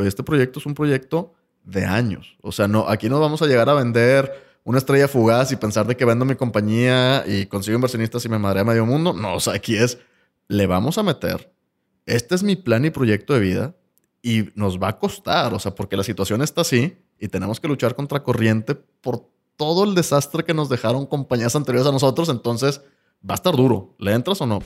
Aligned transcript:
específico 0.00 0.04
y 0.04 0.08
este 0.08 0.22
proyecto 0.22 0.58
es 0.58 0.66
un 0.66 0.74
proyecto 0.74 1.34
de 1.64 1.84
años. 1.84 2.36
O 2.42 2.52
sea, 2.52 2.68
no, 2.68 2.88
aquí 2.88 3.08
no 3.08 3.20
vamos 3.20 3.42
a 3.42 3.46
llegar 3.46 3.68
a 3.68 3.74
vender 3.74 4.50
una 4.64 4.78
estrella 4.78 5.08
fugaz 5.08 5.52
y 5.52 5.56
pensar 5.56 5.86
de 5.86 5.96
que 5.96 6.04
vendo 6.04 6.24
mi 6.24 6.34
compañía 6.34 7.24
y 7.26 7.46
consigo 7.46 7.76
inversionistas 7.76 8.24
y 8.24 8.28
me 8.28 8.38
madre 8.38 8.60
a 8.60 8.64
medio 8.64 8.86
mundo. 8.86 9.12
No, 9.12 9.34
o 9.34 9.40
sea, 9.40 9.54
aquí 9.54 9.76
es, 9.76 9.98
le 10.48 10.66
vamos 10.66 10.98
a 10.98 11.02
meter, 11.02 11.52
este 12.06 12.34
es 12.34 12.42
mi 12.42 12.56
plan 12.56 12.84
y 12.84 12.90
proyecto 12.90 13.34
de 13.34 13.40
vida 13.40 13.76
y 14.22 14.50
nos 14.54 14.78
va 14.78 14.88
a 14.88 14.98
costar, 14.98 15.54
o 15.54 15.58
sea, 15.58 15.74
porque 15.74 15.96
la 15.96 16.02
situación 16.02 16.42
está 16.42 16.60
así 16.60 16.98
y 17.18 17.28
tenemos 17.28 17.60
que 17.60 17.68
luchar 17.68 17.94
contra 17.94 18.22
corriente 18.22 18.74
por 18.74 19.28
todo 19.56 19.84
el 19.84 19.94
desastre 19.94 20.44
que 20.44 20.54
nos 20.54 20.68
dejaron 20.68 21.06
compañías 21.06 21.54
anteriores 21.54 21.88
a 21.88 21.92
nosotros, 21.92 22.28
entonces 22.28 22.80
va 23.28 23.34
a 23.34 23.36
estar 23.36 23.54
duro. 23.54 23.94
¿Le 23.98 24.12
entras 24.12 24.40
o 24.40 24.46
no? 24.46 24.60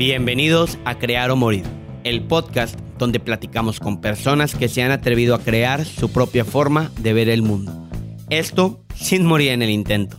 Bienvenidos 0.00 0.78
a 0.86 0.94
Crear 0.98 1.30
o 1.30 1.36
Morir, 1.36 1.64
el 2.04 2.22
podcast 2.22 2.74
donde 2.96 3.20
platicamos 3.20 3.80
con 3.80 4.00
personas 4.00 4.54
que 4.54 4.70
se 4.70 4.82
han 4.82 4.92
atrevido 4.92 5.34
a 5.34 5.40
crear 5.40 5.84
su 5.84 6.10
propia 6.10 6.46
forma 6.46 6.90
de 7.00 7.12
ver 7.12 7.28
el 7.28 7.42
mundo. 7.42 7.86
Esto 8.30 8.82
sin 8.94 9.26
morir 9.26 9.50
en 9.50 9.60
el 9.60 9.68
intento. 9.68 10.18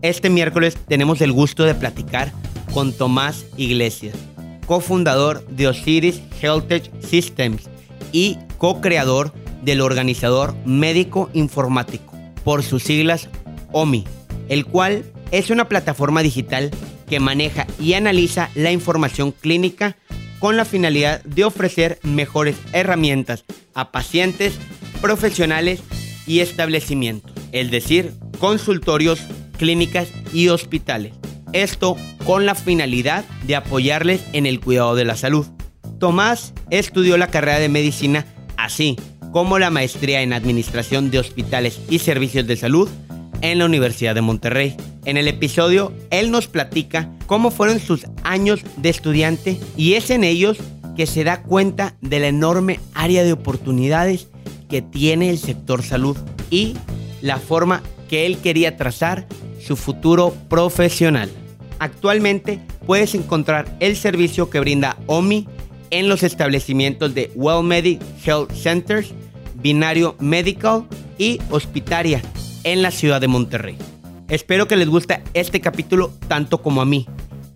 Este 0.00 0.30
miércoles 0.30 0.78
tenemos 0.88 1.20
el 1.20 1.32
gusto 1.32 1.64
de 1.64 1.74
platicar 1.74 2.32
con 2.72 2.94
Tomás 2.94 3.44
Iglesias, 3.58 4.16
cofundador 4.66 5.46
de 5.48 5.68
Osiris 5.68 6.22
Health 6.40 6.72
Systems 7.00 7.68
y 8.12 8.38
co-creador 8.56 9.34
del 9.60 9.82
organizador 9.82 10.56
médico 10.64 11.28
informático, 11.34 12.14
por 12.44 12.62
sus 12.62 12.84
siglas 12.84 13.28
OMI, 13.72 14.04
el 14.48 14.64
cual 14.64 15.04
es 15.32 15.50
una 15.50 15.68
plataforma 15.68 16.22
digital 16.22 16.70
que 17.08 17.20
maneja 17.20 17.66
y 17.80 17.94
analiza 17.94 18.50
la 18.54 18.72
información 18.72 19.32
clínica 19.32 19.96
con 20.38 20.56
la 20.56 20.64
finalidad 20.64 21.22
de 21.24 21.44
ofrecer 21.44 21.98
mejores 22.02 22.56
herramientas 22.72 23.44
a 23.74 23.90
pacientes, 23.90 24.58
profesionales 25.00 25.80
y 26.26 26.40
establecimientos, 26.40 27.32
es 27.52 27.70
decir, 27.70 28.12
consultorios, 28.38 29.20
clínicas 29.58 30.08
y 30.32 30.48
hospitales. 30.48 31.14
Esto 31.52 31.96
con 32.24 32.44
la 32.44 32.54
finalidad 32.54 33.24
de 33.46 33.56
apoyarles 33.56 34.22
en 34.32 34.46
el 34.46 34.60
cuidado 34.60 34.94
de 34.94 35.04
la 35.04 35.16
salud. 35.16 35.46
Tomás 35.98 36.52
estudió 36.70 37.16
la 37.16 37.28
carrera 37.28 37.58
de 37.58 37.68
medicina 37.68 38.26
así 38.56 38.96
como 39.32 39.58
la 39.58 39.70
maestría 39.70 40.22
en 40.22 40.32
administración 40.32 41.10
de 41.10 41.18
hospitales 41.18 41.80
y 41.88 41.98
servicios 41.98 42.46
de 42.46 42.56
salud 42.56 42.88
en 43.42 43.58
la 43.58 43.66
Universidad 43.66 44.14
de 44.14 44.22
Monterrey. 44.22 44.76
En 45.06 45.16
el 45.16 45.28
episodio, 45.28 45.92
él 46.10 46.32
nos 46.32 46.48
platica 46.48 47.08
cómo 47.26 47.52
fueron 47.52 47.78
sus 47.78 48.06
años 48.24 48.60
de 48.76 48.88
estudiante 48.88 49.58
y 49.76 49.94
es 49.94 50.10
en 50.10 50.24
ellos 50.24 50.58
que 50.96 51.06
se 51.06 51.22
da 51.22 51.42
cuenta 51.42 51.94
de 52.00 52.18
la 52.18 52.26
enorme 52.26 52.80
área 52.92 53.22
de 53.22 53.32
oportunidades 53.32 54.26
que 54.68 54.82
tiene 54.82 55.30
el 55.30 55.38
sector 55.38 55.84
salud 55.84 56.16
y 56.50 56.74
la 57.22 57.38
forma 57.38 57.82
que 58.08 58.26
él 58.26 58.38
quería 58.38 58.76
trazar 58.76 59.28
su 59.64 59.76
futuro 59.76 60.34
profesional. 60.48 61.30
Actualmente 61.78 62.58
puedes 62.84 63.14
encontrar 63.14 63.76
el 63.78 63.96
servicio 63.96 64.50
que 64.50 64.58
brinda 64.58 64.96
OMI 65.06 65.46
en 65.90 66.08
los 66.08 66.24
establecimientos 66.24 67.14
de 67.14 67.30
WellMedic 67.36 68.00
Health 68.24 68.52
Centers, 68.52 69.12
Binario 69.54 70.16
Medical 70.18 70.84
y 71.16 71.38
Hospitaria 71.50 72.22
en 72.64 72.82
la 72.82 72.90
ciudad 72.90 73.20
de 73.20 73.28
Monterrey. 73.28 73.78
Espero 74.28 74.66
que 74.66 74.74
les 74.76 74.88
guste 74.88 75.22
este 75.34 75.60
capítulo 75.60 76.12
tanto 76.26 76.60
como 76.60 76.82
a 76.82 76.84
mí. 76.84 77.06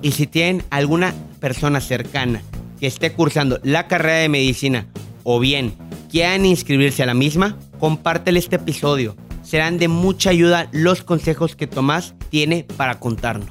Y 0.03 0.13
si 0.13 0.29
tienen 0.29 0.65
alguna 0.71 1.13
persona 1.41 1.81
cercana 1.81 2.43
que 2.79 2.87
esté 2.87 3.13
cursando 3.13 3.59
la 3.65 3.89
carrera 3.89 4.19
de 4.19 4.29
medicina 4.29 4.87
o 5.25 5.41
bien 5.41 5.75
quieran 6.11 6.47
inscribirse 6.47 7.03
a 7.03 7.07
la 7.07 7.15
misma, 7.15 7.59
compártele 7.81 8.39
este 8.39 8.57
episodio. 8.57 9.17
Serán 9.43 9.79
de 9.79 9.89
mucha 9.89 10.31
ayuda 10.31 10.69
los 10.71 11.03
consejos 11.03 11.57
que 11.57 11.67
Tomás 11.67 12.15
tiene 12.31 12.65
para 12.77 13.01
contarnos. 13.01 13.51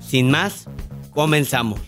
Sin 0.00 0.30
más, 0.30 0.66
comenzamos. 1.10 1.80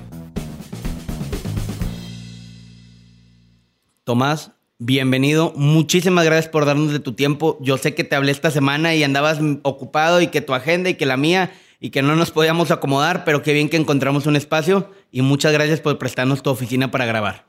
Tomás, 4.02 4.50
Bienvenido, 4.82 5.52
muchísimas 5.56 6.24
gracias 6.24 6.48
por 6.48 6.64
darnos 6.64 6.90
de 6.90 7.00
tu 7.00 7.12
tiempo. 7.12 7.58
Yo 7.60 7.76
sé 7.76 7.94
que 7.94 8.02
te 8.02 8.16
hablé 8.16 8.32
esta 8.32 8.50
semana 8.50 8.94
y 8.94 9.04
andabas 9.04 9.38
ocupado 9.60 10.22
y 10.22 10.28
que 10.28 10.40
tu 10.40 10.54
agenda 10.54 10.88
y 10.88 10.94
que 10.94 11.04
la 11.04 11.18
mía 11.18 11.52
y 11.80 11.90
que 11.90 12.00
no 12.00 12.16
nos 12.16 12.30
podíamos 12.30 12.70
acomodar, 12.70 13.26
pero 13.26 13.42
qué 13.42 13.52
bien 13.52 13.68
que 13.68 13.76
encontramos 13.76 14.24
un 14.24 14.36
espacio 14.36 14.90
y 15.10 15.20
muchas 15.20 15.52
gracias 15.52 15.82
por 15.82 15.98
prestarnos 15.98 16.42
tu 16.42 16.48
oficina 16.48 16.90
para 16.90 17.04
grabar. 17.04 17.44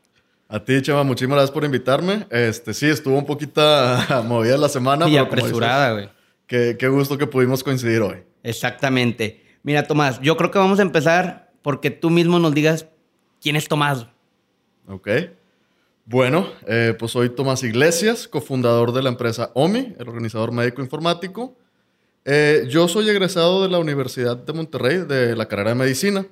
A 0.50 0.59
ti, 0.59 0.81
Chema, 0.81 1.06
muchísimas 1.06 1.38
gracias 1.38 1.52
por 1.52 1.64
invitarme. 1.64 2.28
Este, 2.31 2.74
sí, 2.74 2.88
estuvo 2.88 3.18
un 3.18 3.25
poquito 3.25 3.62
movida 4.25 4.58
la 4.58 4.68
semana. 4.68 5.08
Y 5.08 5.16
apresurada, 5.16 5.94
güey. 5.94 6.09
Qué, 6.47 6.75
qué 6.78 6.90
gusto 6.90 7.18
que 7.18 7.28
pudimos 7.28 7.64
coincidir 7.64 8.02
hoy. 8.02 8.18
Exactamente. 8.44 9.41
Mira, 9.64 9.84
Tomás, 9.84 10.20
yo 10.20 10.36
creo 10.36 10.52
que 10.52 10.59
vamos 10.59 10.80
a 10.80 10.81
empezar 10.81 11.53
porque 11.62 11.91
tú 11.91 12.09
mismo 12.09 12.40
nos 12.40 12.53
digas 12.53 12.88
quién 13.40 13.56
es 13.56 13.70
Tomás. 13.70 14.08
Ok. 14.86 15.08
Bueno, 16.12 16.46
eh, 16.68 16.94
pues 17.00 17.14
soy 17.14 17.30
Tomás 17.30 17.64
Iglesias, 17.64 18.28
cofundador 18.28 18.92
de 18.92 19.02
la 19.02 19.08
empresa 19.08 19.50
OMI, 19.54 19.96
el 19.98 20.10
organizador 20.10 20.52
médico 20.52 20.82
informático. 20.82 21.56
Eh, 22.26 22.66
yo 22.68 22.90
soy 22.90 23.08
egresado 23.08 23.64
de 23.64 23.70
la 23.70 23.80
Universidad 23.80 24.36
de 24.36 24.52
Monterrey, 24.52 25.06
de 25.08 25.38
la 25.38 25.48
carrera 25.48 25.70
de 25.70 25.76
medicina. 25.76 26.28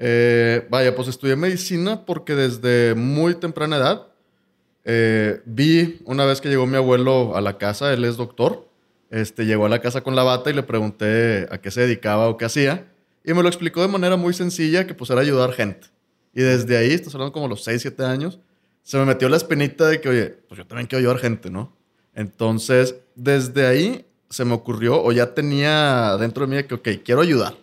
Eh, 0.00 0.66
vaya, 0.70 0.96
pues 0.96 1.06
estudié 1.06 1.36
medicina 1.36 2.04
porque 2.04 2.34
desde 2.34 2.96
muy 2.96 3.36
temprana 3.36 3.76
edad 3.76 5.42
vi 5.44 6.00
una 6.04 6.24
vez 6.24 6.40
que 6.40 6.48
llegó 6.48 6.66
mi 6.66 6.76
abuelo 6.76 7.36
a 7.36 7.40
la 7.40 7.58
casa, 7.58 7.92
él 7.92 8.04
es 8.04 8.16
doctor, 8.16 8.66
este, 9.10 9.46
llegó 9.46 9.66
a 9.66 9.68
la 9.68 9.78
casa 9.78 10.00
con 10.00 10.16
la 10.16 10.24
bata 10.24 10.50
y 10.50 10.54
le 10.54 10.64
pregunté 10.64 11.46
a 11.48 11.58
qué 11.58 11.70
se 11.70 11.82
dedicaba 11.82 12.28
o 12.28 12.36
qué 12.36 12.46
hacía. 12.46 12.88
Y 13.24 13.34
me 13.34 13.44
lo 13.44 13.48
explicó 13.48 13.82
de 13.82 13.86
manera 13.86 14.16
muy 14.16 14.34
sencilla, 14.34 14.84
que 14.84 14.94
pues 14.94 15.10
era 15.10 15.20
ayudar 15.20 15.52
gente. 15.52 15.86
Y 16.34 16.40
desde 16.40 16.76
ahí, 16.76 16.90
estás 16.90 17.14
hablando 17.14 17.32
como 17.32 17.46
los 17.46 17.62
6, 17.62 17.82
7 17.82 18.04
años, 18.04 18.40
se 18.82 18.98
me 18.98 19.04
metió 19.04 19.28
la 19.28 19.36
espinita 19.36 19.88
de 19.88 20.00
que, 20.00 20.08
oye, 20.08 20.26
pues 20.48 20.58
yo 20.58 20.66
también 20.66 20.86
quiero 20.86 21.00
ayudar 21.00 21.18
gente, 21.18 21.50
¿no? 21.50 21.72
Entonces, 22.14 22.96
desde 23.14 23.66
ahí 23.66 24.06
se 24.28 24.44
me 24.44 24.54
ocurrió, 24.54 25.02
o 25.02 25.12
ya 25.12 25.34
tenía 25.34 26.16
dentro 26.18 26.46
de 26.46 26.56
mí 26.56 26.62
que, 26.64 26.74
ok, 26.74 26.88
quiero 27.04 27.20
ayudar. 27.20 27.54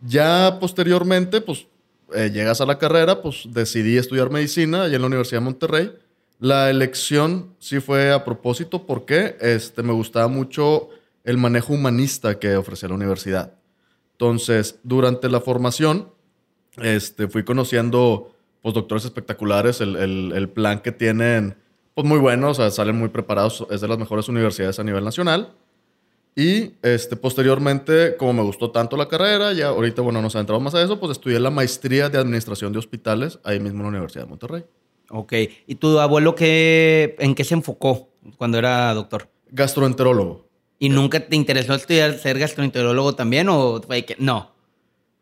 Ya 0.00 0.58
posteriormente, 0.60 1.40
pues 1.40 1.66
eh, 2.14 2.30
llegas 2.32 2.60
a 2.60 2.66
la 2.66 2.78
carrera, 2.78 3.22
pues 3.22 3.46
decidí 3.50 3.96
estudiar 3.96 4.30
medicina 4.30 4.84
allá 4.84 4.96
en 4.96 5.02
la 5.02 5.06
Universidad 5.06 5.40
de 5.40 5.44
Monterrey. 5.44 5.92
La 6.40 6.68
elección 6.68 7.54
sí 7.58 7.80
fue 7.80 8.12
a 8.12 8.24
propósito 8.24 8.86
porque 8.86 9.36
este, 9.40 9.82
me 9.82 9.92
gustaba 9.92 10.28
mucho 10.28 10.90
el 11.22 11.38
manejo 11.38 11.72
humanista 11.72 12.38
que 12.38 12.56
ofrecía 12.56 12.88
la 12.88 12.96
universidad. 12.96 13.54
Entonces, 14.12 14.78
durante 14.82 15.28
la 15.28 15.40
formación, 15.40 16.10
este, 16.76 17.28
fui 17.28 17.44
conociendo 17.44 18.33
pues 18.64 18.72
doctores 18.72 19.04
espectaculares, 19.04 19.82
el, 19.82 20.48
plan 20.54 20.80
que 20.80 20.90
tienen, 20.90 21.54
pues 21.92 22.06
muy 22.06 22.18
bueno, 22.18 22.48
o 22.48 22.54
sea, 22.54 22.70
salen 22.70 22.96
muy 22.96 23.10
preparados, 23.10 23.66
es 23.70 23.82
de 23.82 23.88
las 23.88 23.98
mejores 23.98 24.26
universidades 24.30 24.78
a 24.78 24.82
nivel 24.82 25.04
nacional. 25.04 25.52
Y 26.34 26.72
este, 26.80 27.14
posteriormente, 27.14 28.16
como 28.16 28.32
me 28.32 28.42
gustó 28.42 28.70
tanto 28.70 28.96
la 28.96 29.06
carrera, 29.06 29.52
ya 29.52 29.66
ahorita, 29.66 30.00
bueno, 30.00 30.22
nos 30.22 30.34
adentramos 30.34 30.62
más 30.62 30.74
a 30.74 30.82
eso, 30.82 30.98
pues 30.98 31.12
estudié 31.12 31.38
la 31.40 31.50
maestría 31.50 32.08
de 32.08 32.16
administración 32.16 32.72
de 32.72 32.78
hospitales 32.78 33.38
ahí 33.44 33.60
mismo 33.60 33.80
en 33.80 33.82
la 33.82 33.88
Universidad 33.90 34.24
de 34.24 34.30
Monterrey. 34.30 34.64
Ok. 35.10 35.34
¿Y 35.66 35.74
tu 35.74 35.98
abuelo 35.98 36.34
qué, 36.34 37.16
en 37.18 37.34
qué 37.34 37.44
se 37.44 37.52
enfocó 37.52 38.08
cuando 38.38 38.56
era 38.56 38.94
doctor? 38.94 39.28
Gastroenterólogo. 39.50 40.48
¿Y 40.78 40.88
nunca 40.88 41.20
te 41.20 41.36
interesó 41.36 41.74
estudiar 41.74 42.18
ser 42.18 42.38
gastroenterólogo 42.38 43.14
también 43.14 43.50
o 43.50 43.82
no? 44.20 44.53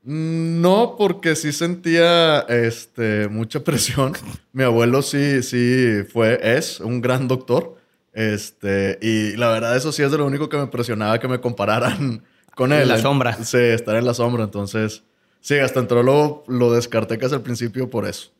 No, 0.04 0.96
porque 0.98 1.36
sí 1.36 1.52
sentía 1.52 2.40
este, 2.40 3.28
mucha 3.28 3.62
presión. 3.62 4.14
Mi 4.52 4.64
abuelo 4.64 5.02
sí, 5.02 5.42
sí 5.42 6.02
fue, 6.12 6.40
es 6.42 6.80
un 6.80 7.00
gran 7.00 7.28
doctor. 7.28 7.76
Este, 8.12 8.98
y 9.00 9.36
la 9.36 9.48
verdad, 9.48 9.76
eso 9.76 9.92
sí 9.92 10.02
es 10.02 10.10
de 10.10 10.18
lo 10.18 10.26
único 10.26 10.48
que 10.48 10.56
me 10.56 10.66
presionaba 10.66 11.18
que 11.20 11.28
me 11.28 11.40
compararan 11.40 12.24
con 12.56 12.72
él. 12.72 12.82
En 12.82 12.88
la 12.88 12.98
sombra. 12.98 13.44
Sí, 13.44 13.58
estar 13.58 13.94
en 13.96 14.04
la 14.04 14.14
sombra. 14.14 14.44
Entonces, 14.44 15.04
sí, 15.40 15.58
hasta 15.58 15.80
entró 15.80 16.02
lo, 16.02 16.42
lo 16.48 16.72
descarté 16.72 17.16
casi 17.18 17.34
al 17.34 17.42
principio 17.42 17.88
por 17.88 18.06
eso. 18.06 18.32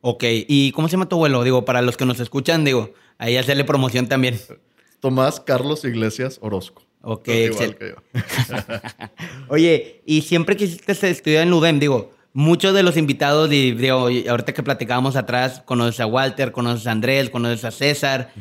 Ok, 0.00 0.24
¿y 0.26 0.72
cómo 0.72 0.88
se 0.88 0.92
llama 0.92 1.08
tu 1.08 1.16
abuelo? 1.16 1.42
Digo, 1.44 1.64
para 1.64 1.80
los 1.80 1.96
que 1.96 2.04
nos 2.04 2.20
escuchan, 2.20 2.64
digo, 2.64 2.92
ahí 3.16 3.38
hacerle 3.38 3.64
promoción 3.64 4.06
también. 4.06 4.38
Tomás 5.00 5.40
Carlos 5.40 5.84
Iglesias 5.84 6.38
Orozco. 6.42 6.82
Ok, 7.04 7.28
excelente. 7.28 7.94
Oye, 9.48 10.02
y 10.06 10.22
siempre 10.22 10.56
quisiste 10.56 10.92
estudiar 11.10 11.42
en 11.42 11.52
UDEM, 11.52 11.78
digo, 11.78 12.12
muchos 12.32 12.74
de 12.74 12.82
los 12.82 12.96
invitados, 12.96 13.50
digo, 13.50 14.08
ahorita 14.28 14.52
que 14.54 14.62
platicábamos 14.62 15.16
atrás, 15.16 15.62
conoces 15.64 16.00
a 16.00 16.06
Walter, 16.06 16.50
conoces 16.50 16.86
a 16.86 16.92
Andrés, 16.92 17.30
conoces 17.30 17.64
a 17.64 17.70
César. 17.70 18.32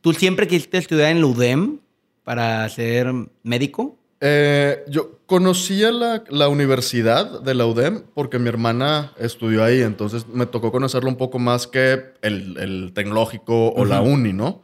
¿Tú 0.00 0.12
siempre 0.12 0.48
quisiste 0.48 0.78
estudiar 0.78 1.10
en 1.10 1.24
UDEM 1.24 1.78
para 2.24 2.68
ser 2.68 3.12
médico? 3.42 3.96
Eh, 4.20 4.84
yo 4.88 5.18
Conocía 5.28 5.92
la, 5.92 6.24
la, 6.30 6.48
universidad 6.48 7.42
de 7.42 7.54
la 7.54 7.66
UDEM 7.66 8.02
porque 8.14 8.38
mi 8.38 8.48
hermana 8.48 9.12
estudió 9.18 9.62
ahí, 9.62 9.82
entonces 9.82 10.26
me 10.26 10.46
tocó 10.46 10.72
conocerlo 10.72 11.10
un 11.10 11.16
poco 11.16 11.38
más 11.38 11.66
que 11.66 12.02
el, 12.22 12.56
el 12.56 12.92
tecnológico 12.94 13.68
o 13.68 13.84
la 13.84 14.00
uni, 14.00 14.32
¿no? 14.32 14.62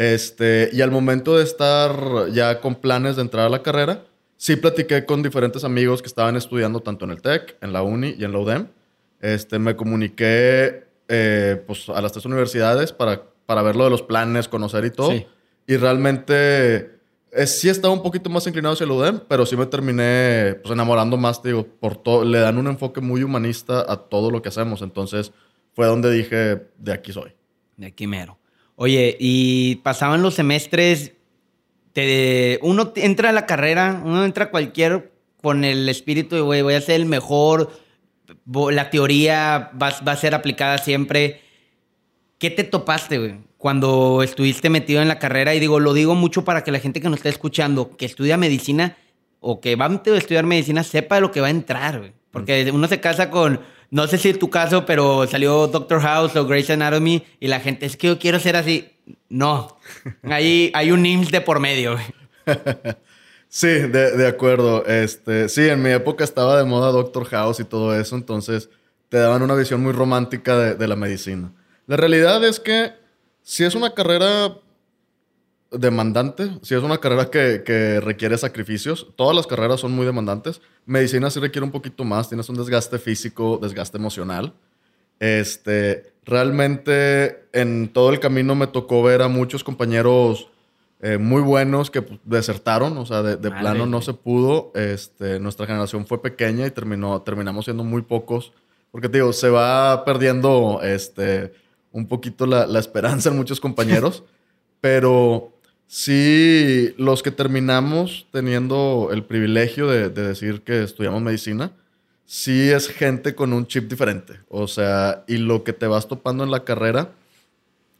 Este, 0.00 0.70
y 0.72 0.80
al 0.80 0.90
momento 0.90 1.36
de 1.36 1.44
estar 1.44 2.30
ya 2.32 2.62
con 2.62 2.76
planes 2.76 3.16
de 3.16 3.22
entrar 3.22 3.44
a 3.44 3.48
la 3.50 3.62
carrera, 3.62 4.02
sí 4.38 4.56
platiqué 4.56 5.04
con 5.04 5.22
diferentes 5.22 5.62
amigos 5.62 6.00
que 6.00 6.08
estaban 6.08 6.36
estudiando 6.36 6.80
tanto 6.80 7.04
en 7.04 7.10
el 7.10 7.20
TEC, 7.20 7.58
en 7.60 7.74
la 7.74 7.82
uni 7.82 8.14
y 8.18 8.24
en 8.24 8.32
la 8.32 8.38
UDEM. 8.38 8.68
Este, 9.20 9.58
me 9.58 9.76
comuniqué 9.76 10.84
eh, 11.06 11.62
pues, 11.66 11.90
a 11.90 12.00
las 12.00 12.12
tres 12.12 12.24
universidades 12.24 12.92
para, 12.94 13.24
para 13.44 13.60
ver 13.60 13.76
lo 13.76 13.84
de 13.84 13.90
los 13.90 14.00
planes, 14.00 14.48
conocer 14.48 14.86
y 14.86 14.90
todo. 14.90 15.12
Y 15.66 15.76
realmente 15.76 16.98
eh, 17.32 17.46
sí 17.46 17.68
estaba 17.68 17.92
un 17.92 18.02
poquito 18.02 18.30
más 18.30 18.46
inclinado 18.46 18.72
hacia 18.72 18.84
el 18.84 18.92
UDEM, 18.92 19.20
pero 19.28 19.44
sí 19.44 19.54
me 19.54 19.66
terminé 19.66 20.54
pues, 20.62 20.72
enamorando 20.72 21.18
más, 21.18 21.42
digo, 21.42 21.66
por 21.66 21.98
todo. 21.98 22.24
Le 22.24 22.38
dan 22.38 22.56
un 22.56 22.68
enfoque 22.68 23.02
muy 23.02 23.22
humanista 23.22 23.84
a 23.86 23.98
todo 23.98 24.30
lo 24.30 24.40
que 24.40 24.48
hacemos. 24.48 24.80
Entonces 24.80 25.30
fue 25.74 25.86
donde 25.86 26.10
dije, 26.10 26.68
de 26.78 26.92
aquí 26.94 27.12
soy. 27.12 27.34
De 27.76 27.88
aquí 27.88 28.06
mero. 28.06 28.39
Oye, 28.82 29.14
y 29.20 29.76
pasaban 29.76 30.22
los 30.22 30.34
semestres, 30.34 31.12
te, 31.92 32.58
uno 32.62 32.92
entra 32.96 33.28
a 33.28 33.32
la 33.32 33.44
carrera, 33.44 34.00
uno 34.04 34.24
entra 34.24 34.46
a 34.46 34.50
cualquier 34.50 35.12
con 35.42 35.64
el 35.64 35.86
espíritu 35.88 36.36
de, 36.36 36.40
güey, 36.40 36.62
voy 36.62 36.74
a 36.74 36.80
ser 36.80 36.96
el 36.96 37.04
mejor, 37.04 37.70
la 38.70 38.88
teoría 38.88 39.70
va, 39.80 39.92
va 40.06 40.12
a 40.12 40.16
ser 40.16 40.34
aplicada 40.34 40.78
siempre. 40.78 41.42
¿Qué 42.38 42.50
te 42.50 42.64
topaste, 42.64 43.18
güey? 43.18 43.50
cuando 43.60 44.22
estuviste 44.22 44.70
metido 44.70 45.02
en 45.02 45.08
la 45.08 45.18
carrera, 45.18 45.54
y 45.54 45.60
digo, 45.60 45.80
lo 45.80 45.92
digo 45.92 46.14
mucho 46.14 46.46
para 46.46 46.64
que 46.64 46.72
la 46.72 46.78
gente 46.78 47.02
que 47.02 47.10
nos 47.10 47.18
está 47.18 47.28
escuchando, 47.28 47.94
que 47.94 48.06
estudia 48.06 48.38
medicina 48.38 48.96
o 49.38 49.60
que 49.60 49.76
va 49.76 49.84
a 49.84 50.00
estudiar 50.16 50.46
medicina, 50.46 50.82
sepa 50.82 51.16
de 51.16 51.20
lo 51.20 51.30
que 51.30 51.42
va 51.42 51.48
a 51.48 51.50
entrar, 51.50 51.98
güey. 51.98 52.14
Porque 52.30 52.70
uno 52.72 52.88
se 52.88 53.00
casa 53.00 53.28
con, 53.28 53.60
no 53.90 54.06
sé 54.06 54.18
si 54.18 54.28
es 54.28 54.38
tu 54.38 54.50
caso, 54.50 54.86
pero 54.86 55.26
salió 55.26 55.66
Doctor 55.66 56.00
House 56.00 56.36
o 56.36 56.46
Grey's 56.46 56.70
Anatomy 56.70 57.24
y 57.40 57.48
la 57.48 57.60
gente, 57.60 57.86
es 57.86 57.96
que 57.96 58.08
yo 58.08 58.18
quiero 58.18 58.38
ser 58.38 58.56
así. 58.56 58.90
No, 59.28 59.78
ahí 60.22 60.70
hay 60.74 60.92
un 60.92 61.04
IMSS 61.04 61.30
de 61.30 61.40
por 61.40 61.60
medio. 61.60 61.96
Sí, 63.52 63.66
de, 63.66 64.28
acuerdo. 64.28 64.86
Este, 64.86 65.48
sí, 65.48 65.68
en 65.68 65.82
mi 65.82 65.90
época 65.90 66.22
estaba 66.22 66.56
de 66.56 66.62
moda 66.62 66.92
Doctor 66.92 67.24
House 67.24 67.58
y 67.58 67.64
todo 67.64 67.98
eso, 67.98 68.14
entonces 68.14 68.70
te 69.08 69.18
daban 69.18 69.42
una 69.42 69.56
visión 69.56 69.82
muy 69.82 69.90
romántica 69.90 70.56
de, 70.56 70.76
de 70.76 70.86
la 70.86 70.94
medicina. 70.94 71.52
La 71.88 71.96
realidad 71.96 72.44
es 72.44 72.60
que 72.60 72.92
si 73.42 73.64
es 73.64 73.74
una 73.74 73.92
carrera 73.92 74.56
demandante, 75.70 76.50
si 76.62 76.74
es 76.74 76.82
una 76.82 76.98
carrera 76.98 77.30
que, 77.30 78.00
requiere 78.00 78.36
sacrificios. 78.38 79.08
Todas 79.16 79.36
las 79.36 79.46
carreras 79.46 79.80
son 79.80 79.92
muy 79.92 80.06
demandantes. 80.06 80.60
Medicina 80.86 81.30
sí 81.30 81.40
requiere 81.40 81.64
un 81.64 81.70
poquito 81.70 82.04
más. 82.04 82.28
Tienes 82.28 82.48
un 82.48 82.56
desgaste 82.56 82.98
físico, 82.98 83.58
desgaste 83.60 83.98
emocional. 83.98 84.52
Este, 85.18 86.12
realmente 86.24 87.44
en 87.52 87.92
todo 87.92 88.10
el 88.10 88.20
camino 88.20 88.54
me 88.54 88.66
tocó 88.66 89.02
ver 89.02 89.22
a 89.22 89.28
muchos 89.28 89.62
compañeros 89.62 90.48
eh, 91.02 91.16
muy 91.16 91.40
buenos 91.40 91.90
que 91.90 92.04
desertaron, 92.24 92.98
o 92.98 93.06
sea, 93.06 93.22
de, 93.22 93.50
plano 93.50 93.86
no 93.86 94.02
se 94.02 94.12
pudo. 94.12 94.72
Este, 94.74 95.40
nuestra 95.40 95.66
generación 95.66 96.06
fue 96.06 96.20
pequeña 96.20 96.66
y 96.66 96.70
terminó, 96.70 97.22
terminamos 97.22 97.64
siendo 97.64 97.84
muy 97.84 98.02
pocos. 98.02 98.52
Porque 98.90 99.08
te 99.08 99.18
digo, 99.18 99.32
se 99.32 99.48
va 99.48 100.04
perdiendo 100.04 100.80
este, 100.82 101.52
un 101.92 102.06
poquito 102.06 102.44
la, 102.46 102.78
esperanza 102.78 103.28
en 103.30 103.36
muchos 103.36 103.60
compañeros, 103.60 104.24
pero 104.80 105.52
sí, 105.90 106.94
los 106.98 107.22
que 107.24 107.32
terminamos 107.32 108.26
teniendo 108.30 109.08
el 109.12 109.24
privilegio 109.24 109.88
de, 109.88 110.08
decir 110.08 110.62
que 110.62 110.84
estudiamos 110.84 111.20
medicina, 111.20 111.72
sí 112.26 112.70
es 112.70 112.86
gente 112.88 113.34
con 113.34 113.52
un 113.52 113.66
chip 113.66 113.90
diferente. 113.90 114.34
O 114.48 114.68
sea, 114.68 115.24
y 115.26 115.36
lo 115.38 115.64
que 115.64 115.72
te 115.72 115.88
vas 115.88 116.06
topando 116.06 116.44
en 116.44 116.52
la 116.52 116.62
carrera, 116.62 117.10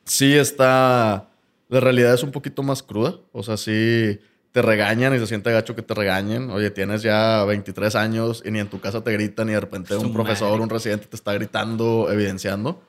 sí 0.04 0.34
está, 0.36 1.28
la 1.68 1.80
realidad 1.80 2.14
es 2.14 2.22
un 2.22 2.30
poquito 2.30 2.62
más 2.62 2.84
cruda. 2.84 3.16
O 3.32 3.42
sea, 3.42 3.56
sí 3.56 4.20
te 4.52 4.62
regañan 4.62 5.12
y 5.14 5.18
se 5.18 5.26
siente 5.26 5.50
gacho 5.50 5.74
que 5.74 5.82
te 5.82 5.94
regañen. 5.94 6.50
Oye, 6.50 6.70
tienes 6.70 7.02
ya 7.02 7.44
23 7.44 7.96
años 7.96 8.42
y 8.46 8.52
ni 8.52 8.60
en 8.60 8.68
tu 8.68 8.78
casa 8.78 9.02
te 9.02 9.12
gritan 9.12 9.48
y 9.48 9.52
de 9.52 9.60
repente 9.60 9.96
un 9.96 10.12
profesor, 10.12 10.60
un 10.60 10.70
residente 10.70 11.06
te 11.06 11.16
está 11.16 11.32
gritando, 11.34 12.08
evidenciando. 12.08 12.80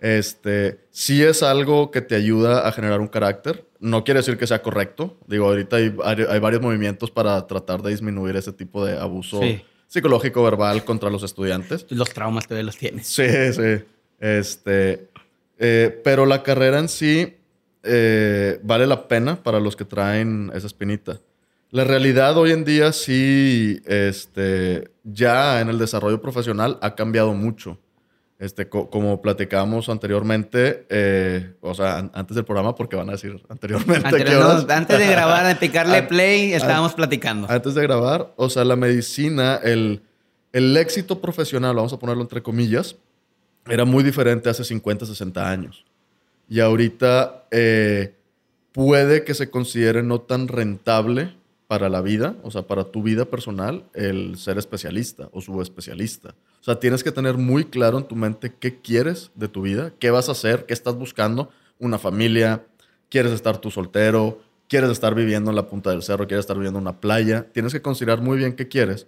Este, 0.00 0.80
sí 0.90 1.22
es 1.22 1.42
algo 1.42 1.90
que 1.90 2.00
te 2.00 2.14
ayuda 2.14 2.66
a 2.66 2.72
generar 2.72 3.00
un 3.00 3.08
carácter. 3.08 3.66
No 3.80 4.04
quiere 4.04 4.20
decir 4.20 4.38
que 4.38 4.46
sea 4.46 4.62
correcto. 4.62 5.18
Digo, 5.26 5.46
ahorita 5.46 5.76
hay, 5.76 5.92
hay 6.04 6.40
varios 6.40 6.62
movimientos 6.62 7.10
para 7.10 7.46
tratar 7.46 7.82
de 7.82 7.90
disminuir 7.90 8.36
ese 8.36 8.52
tipo 8.52 8.84
de 8.84 8.98
abuso 8.98 9.40
psicológico, 9.88 10.42
verbal 10.42 10.84
contra 10.84 11.10
los 11.10 11.22
estudiantes. 11.22 11.86
Los 11.90 12.10
traumas 12.10 12.46
todavía 12.46 12.64
los 12.66 12.76
tienes. 12.76 13.06
Sí, 13.06 13.24
sí. 13.52 13.84
Este, 14.20 15.08
eh, 15.58 16.00
pero 16.04 16.26
la 16.26 16.42
carrera 16.42 16.78
en 16.78 16.88
sí 16.88 17.36
eh, 17.82 18.60
vale 18.62 18.86
la 18.86 19.08
pena 19.08 19.42
para 19.42 19.60
los 19.60 19.76
que 19.76 19.84
traen 19.84 20.52
esa 20.54 20.66
espinita. 20.66 21.20
La 21.70 21.84
realidad 21.84 22.36
hoy 22.36 22.52
en 22.52 22.64
día 22.64 22.92
sí, 22.92 23.80
este, 23.84 24.90
ya 25.04 25.60
en 25.60 25.68
el 25.68 25.78
desarrollo 25.78 26.20
profesional 26.20 26.78
ha 26.80 26.94
cambiado 26.94 27.34
mucho. 27.34 27.78
Este, 28.38 28.68
como 28.68 29.20
platicábamos 29.20 29.88
anteriormente, 29.88 30.86
eh, 30.90 31.54
o 31.60 31.74
sea, 31.74 32.08
antes 32.14 32.36
del 32.36 32.44
programa, 32.44 32.76
porque 32.76 32.94
van 32.94 33.08
a 33.08 33.12
decir 33.12 33.42
anteriormente. 33.48 34.06
antes 34.06 34.98
de 34.98 35.06
grabar, 35.08 35.44
de 35.44 35.56
picarle 35.56 36.02
play, 36.08 36.52
estábamos 36.52 36.94
platicando. 36.94 37.50
Antes 37.50 37.74
de 37.74 37.82
grabar, 37.82 38.32
o 38.36 38.48
sea, 38.48 38.64
la 38.64 38.76
medicina, 38.76 39.56
el, 39.56 40.02
el 40.52 40.76
éxito 40.76 41.20
profesional, 41.20 41.74
vamos 41.74 41.92
a 41.92 41.98
ponerlo 41.98 42.22
entre 42.22 42.40
comillas, 42.40 42.94
era 43.66 43.84
muy 43.84 44.04
diferente 44.04 44.48
hace 44.48 44.62
50, 44.62 45.04
60 45.06 45.50
años. 45.50 45.84
Y 46.48 46.60
ahorita 46.60 47.46
eh, 47.50 48.14
puede 48.70 49.24
que 49.24 49.34
se 49.34 49.50
considere 49.50 50.04
no 50.04 50.20
tan 50.20 50.46
rentable 50.46 51.34
para 51.68 51.90
la 51.90 52.00
vida, 52.00 52.34
o 52.42 52.50
sea, 52.50 52.62
para 52.62 52.84
tu 52.84 53.02
vida 53.02 53.26
personal, 53.26 53.84
el 53.92 54.38
ser 54.38 54.56
especialista 54.56 55.28
o 55.32 55.42
subespecialista. 55.42 56.30
O 56.60 56.64
sea, 56.64 56.80
tienes 56.80 57.04
que 57.04 57.12
tener 57.12 57.36
muy 57.36 57.66
claro 57.66 57.98
en 57.98 58.08
tu 58.08 58.16
mente 58.16 58.54
qué 58.58 58.80
quieres 58.80 59.30
de 59.34 59.48
tu 59.48 59.62
vida, 59.62 59.92
qué 59.98 60.10
vas 60.10 60.30
a 60.30 60.32
hacer, 60.32 60.64
qué 60.64 60.72
estás 60.72 60.96
buscando, 60.96 61.50
una 61.78 61.98
familia, 61.98 62.64
quieres 63.10 63.32
estar 63.32 63.58
tú 63.58 63.70
soltero, 63.70 64.40
quieres 64.66 64.90
estar 64.90 65.14
viviendo 65.14 65.50
en 65.50 65.56
la 65.56 65.66
punta 65.66 65.90
del 65.90 66.02
cerro, 66.02 66.26
quieres 66.26 66.44
estar 66.44 66.56
viviendo 66.56 66.78
en 66.78 66.84
una 66.84 67.00
playa. 67.00 67.46
Tienes 67.52 67.74
que 67.74 67.82
considerar 67.82 68.22
muy 68.22 68.38
bien 68.38 68.56
qué 68.56 68.66
quieres, 68.66 69.06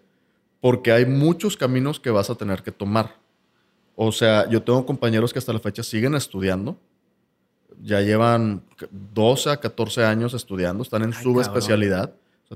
porque 0.60 0.92
hay 0.92 1.06
muchos 1.06 1.56
caminos 1.56 1.98
que 1.98 2.10
vas 2.10 2.28
a 2.28 2.34
tener 2.34 2.62
que 2.62 2.72
tomar. 2.72 3.16
O 3.96 4.12
sea, 4.12 4.46
yo 4.50 4.62
tengo 4.62 4.84
compañeros 4.84 5.32
que 5.32 5.38
hasta 5.38 5.54
la 5.54 5.60
fecha 5.60 5.82
siguen 5.82 6.14
estudiando, 6.14 6.78
ya 7.82 8.02
llevan 8.02 8.62
12 9.14 9.48
a 9.48 9.56
14 9.56 10.04
años 10.04 10.34
estudiando, 10.34 10.82
están 10.82 11.02
en 11.02 11.14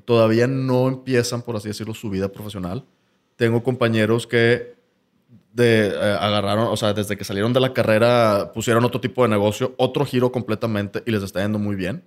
todavía 0.01 0.47
no 0.47 0.89
empiezan, 0.89 1.43
por 1.43 1.57
así 1.57 1.69
decirlo, 1.69 1.95
su 1.95 2.11
vida 2.11 2.29
profesional. 2.29 2.85
Tengo 3.37 3.63
compañeros 3.63 4.27
que 4.27 4.75
de, 5.53 5.89
eh, 5.89 6.17
agarraron, 6.21 6.67
o 6.69 6.77
sea, 6.77 6.93
desde 6.93 7.17
que 7.17 7.25
salieron 7.25 7.53
de 7.53 7.61
la 7.61 7.73
carrera 7.73 8.51
pusieron 8.53 8.85
otro 8.85 9.01
tipo 9.01 9.23
de 9.23 9.29
negocio, 9.29 9.75
otro 9.79 10.05
giro 10.05 10.33
completamente 10.33 11.03
y 11.07 11.13
les 11.13 11.23
está 11.23 11.43
yendo 11.43 11.59
muy 11.59 11.77
bien. 11.77 12.05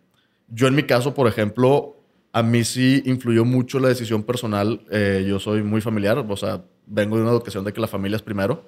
Yo 0.49 0.67
en 0.67 0.75
mi 0.75 0.83
caso, 0.83 1.13
por 1.13 1.27
ejemplo, 1.27 1.97
a 2.33 2.43
mí 2.43 2.63
sí 2.63 3.01
influyó 3.05 3.45
mucho 3.45 3.79
la 3.79 3.87
decisión 3.87 4.23
personal. 4.23 4.81
Eh, 4.91 5.25
yo 5.27 5.39
soy 5.39 5.63
muy 5.63 5.81
familiar, 5.81 6.17
o 6.17 6.37
sea, 6.37 6.63
vengo 6.85 7.15
de 7.15 7.23
una 7.23 7.31
educación 7.31 7.63
de 7.63 7.73
que 7.73 7.81
la 7.81 7.87
familia 7.87 8.17
es 8.17 8.21
primero. 8.21 8.65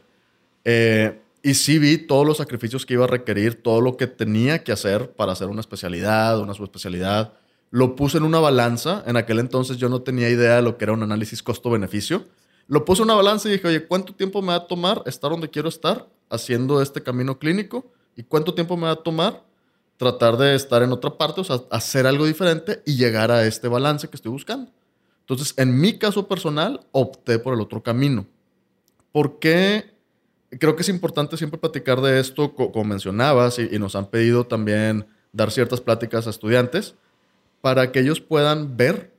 Eh, 0.64 1.20
y 1.42 1.54
sí 1.54 1.80
vi 1.80 1.98
todos 1.98 2.26
los 2.26 2.38
sacrificios 2.38 2.86
que 2.86 2.96
iba 2.96 3.06
a 3.06 3.08
requerir, 3.08 3.62
todo 3.62 3.80
lo 3.82 3.96
que 3.96 4.08
tenía 4.08 4.64
que 4.64 4.72
hacer 4.72 5.12
para 5.12 5.32
hacer 5.32 5.48
una 5.48 5.62
especialidad, 5.62 6.40
una 6.40 6.54
subespecialidad, 6.54 7.34
lo 7.72 7.96
puse 7.96 8.18
en 8.18 8.24
una 8.24 8.40
balanza. 8.40 9.04
En 9.06 9.18
aquel 9.18 9.40
entonces 9.40 9.78
yo 9.78 9.90
no 9.90 10.02
tenía 10.02 10.30
idea 10.30 10.58
de 10.58 10.62
lo 10.62 10.78
que 10.78 10.86
era 10.86 10.94
un 10.94 11.04
análisis 11.04 11.44
costo-beneficio. 11.44 12.26
Lo 12.68 12.86
puse 12.86 13.02
en 13.02 13.06
una 13.06 13.16
balanza 13.16 13.50
y 13.50 13.54
dije, 13.54 13.68
oye, 13.68 13.88
¿cuánto 13.88 14.14
tiempo 14.14 14.42
me 14.42 14.50
va 14.50 14.56
a 14.56 14.68
tomar 14.68 15.02
estar 15.06 15.32
donde 15.32 15.50
quiero 15.50 15.70
estar 15.70 16.08
haciendo 16.30 16.82
este 16.82 17.02
camino 17.02 17.40
clínico? 17.40 17.92
¿Y 18.16 18.24
cuánto 18.24 18.54
tiempo 18.54 18.78
me 18.78 18.84
va 18.84 18.92
a 18.92 18.96
tomar 19.04 19.44
tratar 19.98 20.38
de 20.38 20.56
estar 20.56 20.82
en 20.82 20.92
otra 20.92 21.18
parte, 21.18 21.42
o 21.42 21.44
sea, 21.44 21.62
hacer 21.72 22.08
algo 22.08 22.26
diferente 22.26 22.82
y 22.86 22.96
llegar 22.96 23.32
a 23.32 23.46
este 23.46 23.68
balance 23.68 24.08
que 24.08 24.16
estoy 24.16 24.32
buscando? 24.32 24.72
Entonces, 25.22 25.54
en 25.58 25.80
mi 25.80 25.98
caso 25.98 26.28
personal, 26.28 26.82
opté 26.92 27.38
por 27.38 27.54
el 27.54 27.62
otro 27.62 27.84
camino. 27.84 28.26
¿Por 29.12 29.40
qué? 29.40 29.96
Creo 30.60 30.76
que 30.76 30.82
es 30.82 30.90
importante 30.90 31.38
siempre 31.38 31.60
platicar 31.60 32.02
de 32.02 32.20
esto, 32.20 32.56
como 32.56 32.84
mencionabas, 32.84 33.60
y 33.60 33.78
nos 33.78 33.96
han 33.96 34.08
pedido 34.08 34.48
también 34.48 35.06
dar 35.32 35.52
ciertas 35.52 35.82
pláticas 35.82 36.26
a 36.26 36.32
estudiantes 36.32 36.96
para 37.62 37.92
que 37.92 38.00
ellos 38.00 38.22
puedan 38.22 38.78
ver 38.78 39.12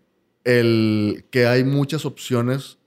el, 0.44 1.24
que 1.30 1.46
hay 1.46 1.64
muchas 1.64 2.04
opciones 2.04 2.78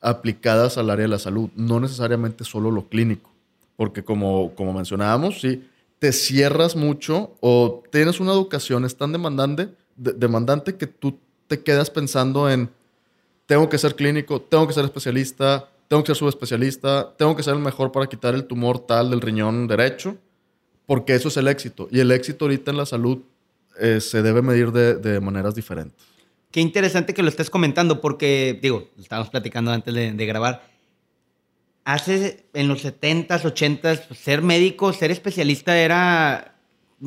aplicadas 0.00 0.78
al 0.78 0.90
área 0.90 1.04
de 1.04 1.08
la 1.08 1.18
salud, 1.18 1.50
no 1.56 1.80
necesariamente 1.80 2.44
solo 2.44 2.70
lo 2.70 2.88
clínico, 2.88 3.30
porque 3.76 4.04
como, 4.04 4.54
como 4.54 4.72
mencionábamos, 4.72 5.40
si 5.40 5.64
te 5.98 6.12
cierras 6.12 6.76
mucho 6.76 7.32
o 7.40 7.82
tienes 7.90 8.20
una 8.20 8.32
educación 8.32 8.84
es 8.84 8.96
tan 8.96 9.12
demandante, 9.12 9.68
demandante 9.96 10.76
que 10.76 10.86
tú 10.86 11.18
te 11.48 11.60
quedas 11.60 11.90
pensando 11.90 12.48
en 12.48 12.70
tengo 13.46 13.68
que 13.68 13.78
ser 13.78 13.96
clínico, 13.96 14.40
tengo 14.40 14.66
que 14.66 14.74
ser 14.74 14.84
especialista, 14.84 15.68
tengo 15.88 16.02
que 16.02 16.08
ser 16.08 16.16
subespecialista, 16.16 17.14
tengo 17.16 17.34
que 17.34 17.42
ser 17.42 17.54
el 17.54 17.60
mejor 17.60 17.90
para 17.90 18.06
quitar 18.06 18.34
el 18.34 18.44
tumor 18.44 18.78
tal 18.78 19.10
del 19.10 19.22
riñón 19.22 19.66
derecho, 19.66 20.16
porque 20.86 21.14
eso 21.14 21.28
es 21.28 21.36
el 21.38 21.48
éxito. 21.48 21.88
Y 21.90 22.00
el 22.00 22.12
éxito 22.12 22.44
ahorita 22.44 22.70
en 22.70 22.76
la 22.76 22.86
salud 22.86 23.20
eh, 23.80 24.00
se 24.00 24.22
debe 24.22 24.42
medir 24.42 24.72
de, 24.72 24.94
de, 24.96 25.20
maneras 25.20 25.54
diferentes. 25.54 26.06
Qué 26.50 26.60
interesante 26.60 27.14
que 27.14 27.22
lo 27.22 27.28
estés 27.28 27.50
comentando, 27.50 28.00
porque, 28.00 28.58
digo, 28.60 28.88
estábamos 28.98 29.30
platicando 29.30 29.70
antes 29.70 29.92
de, 29.94 30.12
de 30.12 30.26
grabar. 30.26 30.62
Hace 31.84 32.46
en 32.52 32.68
los 32.68 32.84
70s, 32.84 33.42
80s, 33.42 34.14
ser 34.14 34.42
médico, 34.42 34.92
ser 34.92 35.10
especialista 35.10 35.78
era 35.78 36.54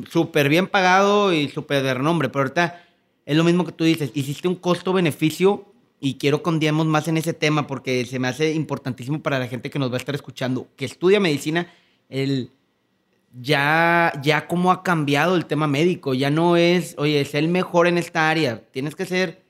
súper 0.09 0.49
bien 0.49 0.67
pagado 0.67 1.33
y 1.33 1.49
súper 1.49 1.83
de 1.83 1.93
renombre, 1.93 2.29
pero 2.29 2.43
ahorita 2.43 2.83
es 3.25 3.37
lo 3.37 3.43
mismo 3.43 3.65
que 3.65 3.71
tú 3.71 3.83
dices, 3.83 4.11
hiciste 4.13 4.47
un 4.47 4.55
costo-beneficio 4.55 5.71
y 5.99 6.15
quiero 6.15 6.41
que 6.41 6.49
ondeemos 6.49 6.87
más 6.87 7.07
en 7.07 7.17
ese 7.17 7.33
tema 7.33 7.67
porque 7.67 8.05
se 8.05 8.17
me 8.17 8.27
hace 8.27 8.53
importantísimo 8.53 9.21
para 9.21 9.39
la 9.39 9.47
gente 9.47 9.69
que 9.69 9.79
nos 9.79 9.91
va 9.91 9.95
a 9.95 9.97
estar 9.97 10.15
escuchando, 10.15 10.67
que 10.75 10.85
estudia 10.85 11.19
medicina, 11.19 11.71
el 12.09 12.51
ya, 13.39 14.13
ya 14.21 14.47
cómo 14.47 14.71
ha 14.71 14.83
cambiado 14.83 15.35
el 15.35 15.45
tema 15.45 15.67
médico, 15.67 16.13
ya 16.13 16.29
no 16.29 16.57
es, 16.57 16.95
oye, 16.97 17.21
es 17.21 17.33
el 17.35 17.47
mejor 17.47 17.87
en 17.87 17.97
esta 17.97 18.29
área, 18.29 18.61
tienes 18.71 18.95
que 18.95 19.05
ser 19.05 19.41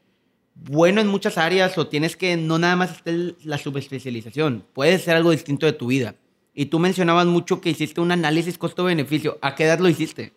bueno 0.55 1.01
en 1.01 1.07
muchas 1.07 1.37
áreas 1.37 1.77
o 1.77 1.87
tienes 1.87 2.15
que 2.15 2.37
no 2.37 2.59
nada 2.59 2.75
más 2.75 2.91
estar 2.91 3.13
la 3.43 3.57
subespecialización, 3.57 4.65
puede 4.73 4.99
ser 4.99 5.15
algo 5.15 5.31
distinto 5.31 5.65
de 5.65 5.73
tu 5.73 5.87
vida. 5.87 6.15
Y 6.53 6.65
tú 6.65 6.79
mencionabas 6.79 7.25
mucho 7.27 7.61
que 7.61 7.69
hiciste 7.69 8.01
un 8.01 8.11
análisis 8.11 8.57
costo-beneficio. 8.57 9.39
¿A 9.41 9.55
qué 9.55 9.63
edad 9.63 9.79
lo 9.79 9.87
hiciste? 9.87 10.33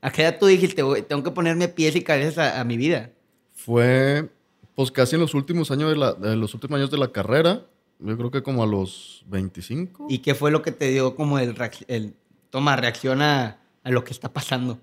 ¿A 0.00 0.10
qué 0.10 0.22
edad 0.22 0.38
tú 0.38 0.46
dijiste, 0.46 0.82
tengo 1.08 1.22
que 1.22 1.30
ponerme 1.30 1.68
pies 1.68 1.94
y 1.94 2.02
cabezas 2.02 2.56
a 2.56 2.64
mi 2.64 2.76
vida? 2.76 3.12
Fue 3.54 4.28
pues 4.74 4.90
casi 4.90 5.14
en 5.14 5.20
los 5.20 5.34
últimos 5.34 5.70
años 5.70 5.90
de, 5.90 5.96
la, 5.96 6.12
los 6.36 6.52
últimos 6.52 6.78
años 6.78 6.90
de 6.90 6.98
la 6.98 7.12
carrera. 7.12 7.64
Yo 7.98 8.16
creo 8.18 8.30
que 8.30 8.42
como 8.42 8.62
a 8.62 8.66
los 8.66 9.24
25. 9.28 10.08
¿Y 10.10 10.18
qué 10.18 10.34
fue 10.34 10.50
lo 10.50 10.62
que 10.62 10.72
te 10.72 10.90
dio 10.90 11.14
como 11.14 11.38
el, 11.38 11.54
el 11.88 12.14
toma, 12.50 12.76
reacciona 12.76 13.58
a, 13.82 13.90
lo 13.90 14.04
que 14.04 14.12
está 14.12 14.32
pasando? 14.32 14.78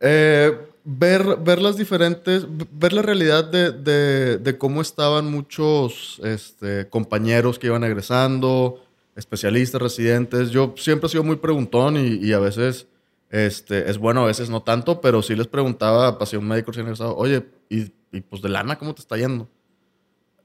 Eh, 0.00 0.52
ver, 0.84 1.36
ver 1.40 1.62
las 1.62 1.76
diferentes, 1.76 2.46
ver 2.48 2.92
la 2.92 3.02
realidad 3.02 3.44
de, 3.44 4.56
cómo 4.58 4.82
estaban 4.82 5.30
muchos 5.30 6.20
este, 6.24 6.88
compañeros 6.88 7.58
que 7.58 7.68
iban 7.68 7.84
egresando, 7.84 8.84
especialistas, 9.16 9.80
residentes. 9.80 10.50
Yo 10.50 10.74
siempre 10.76 11.06
he 11.06 11.10
sido 11.10 11.24
muy 11.24 11.36
preguntón 11.36 11.96
y, 11.96 12.24
y 12.24 12.32
a 12.32 12.38
veces 12.38 12.86
este, 13.30 13.90
es 13.90 13.98
bueno, 13.98 14.22
a 14.22 14.26
veces 14.26 14.50
no 14.50 14.62
tanto, 14.62 15.00
pero 15.00 15.22
sí 15.22 15.34
les 15.34 15.46
preguntaba, 15.46 16.18
pasé 16.18 16.36
un 16.36 16.48
médico 16.48 16.70
recién 16.70 16.86
egresado, 16.86 17.16
oye, 17.16 17.46
¿y 17.68 17.92
y 18.14 18.20
pues 18.20 18.40
de 18.42 18.48
lana, 18.48 18.78
¿cómo 18.78 18.94
te 18.94 19.00
está 19.00 19.16
yendo? 19.16 19.48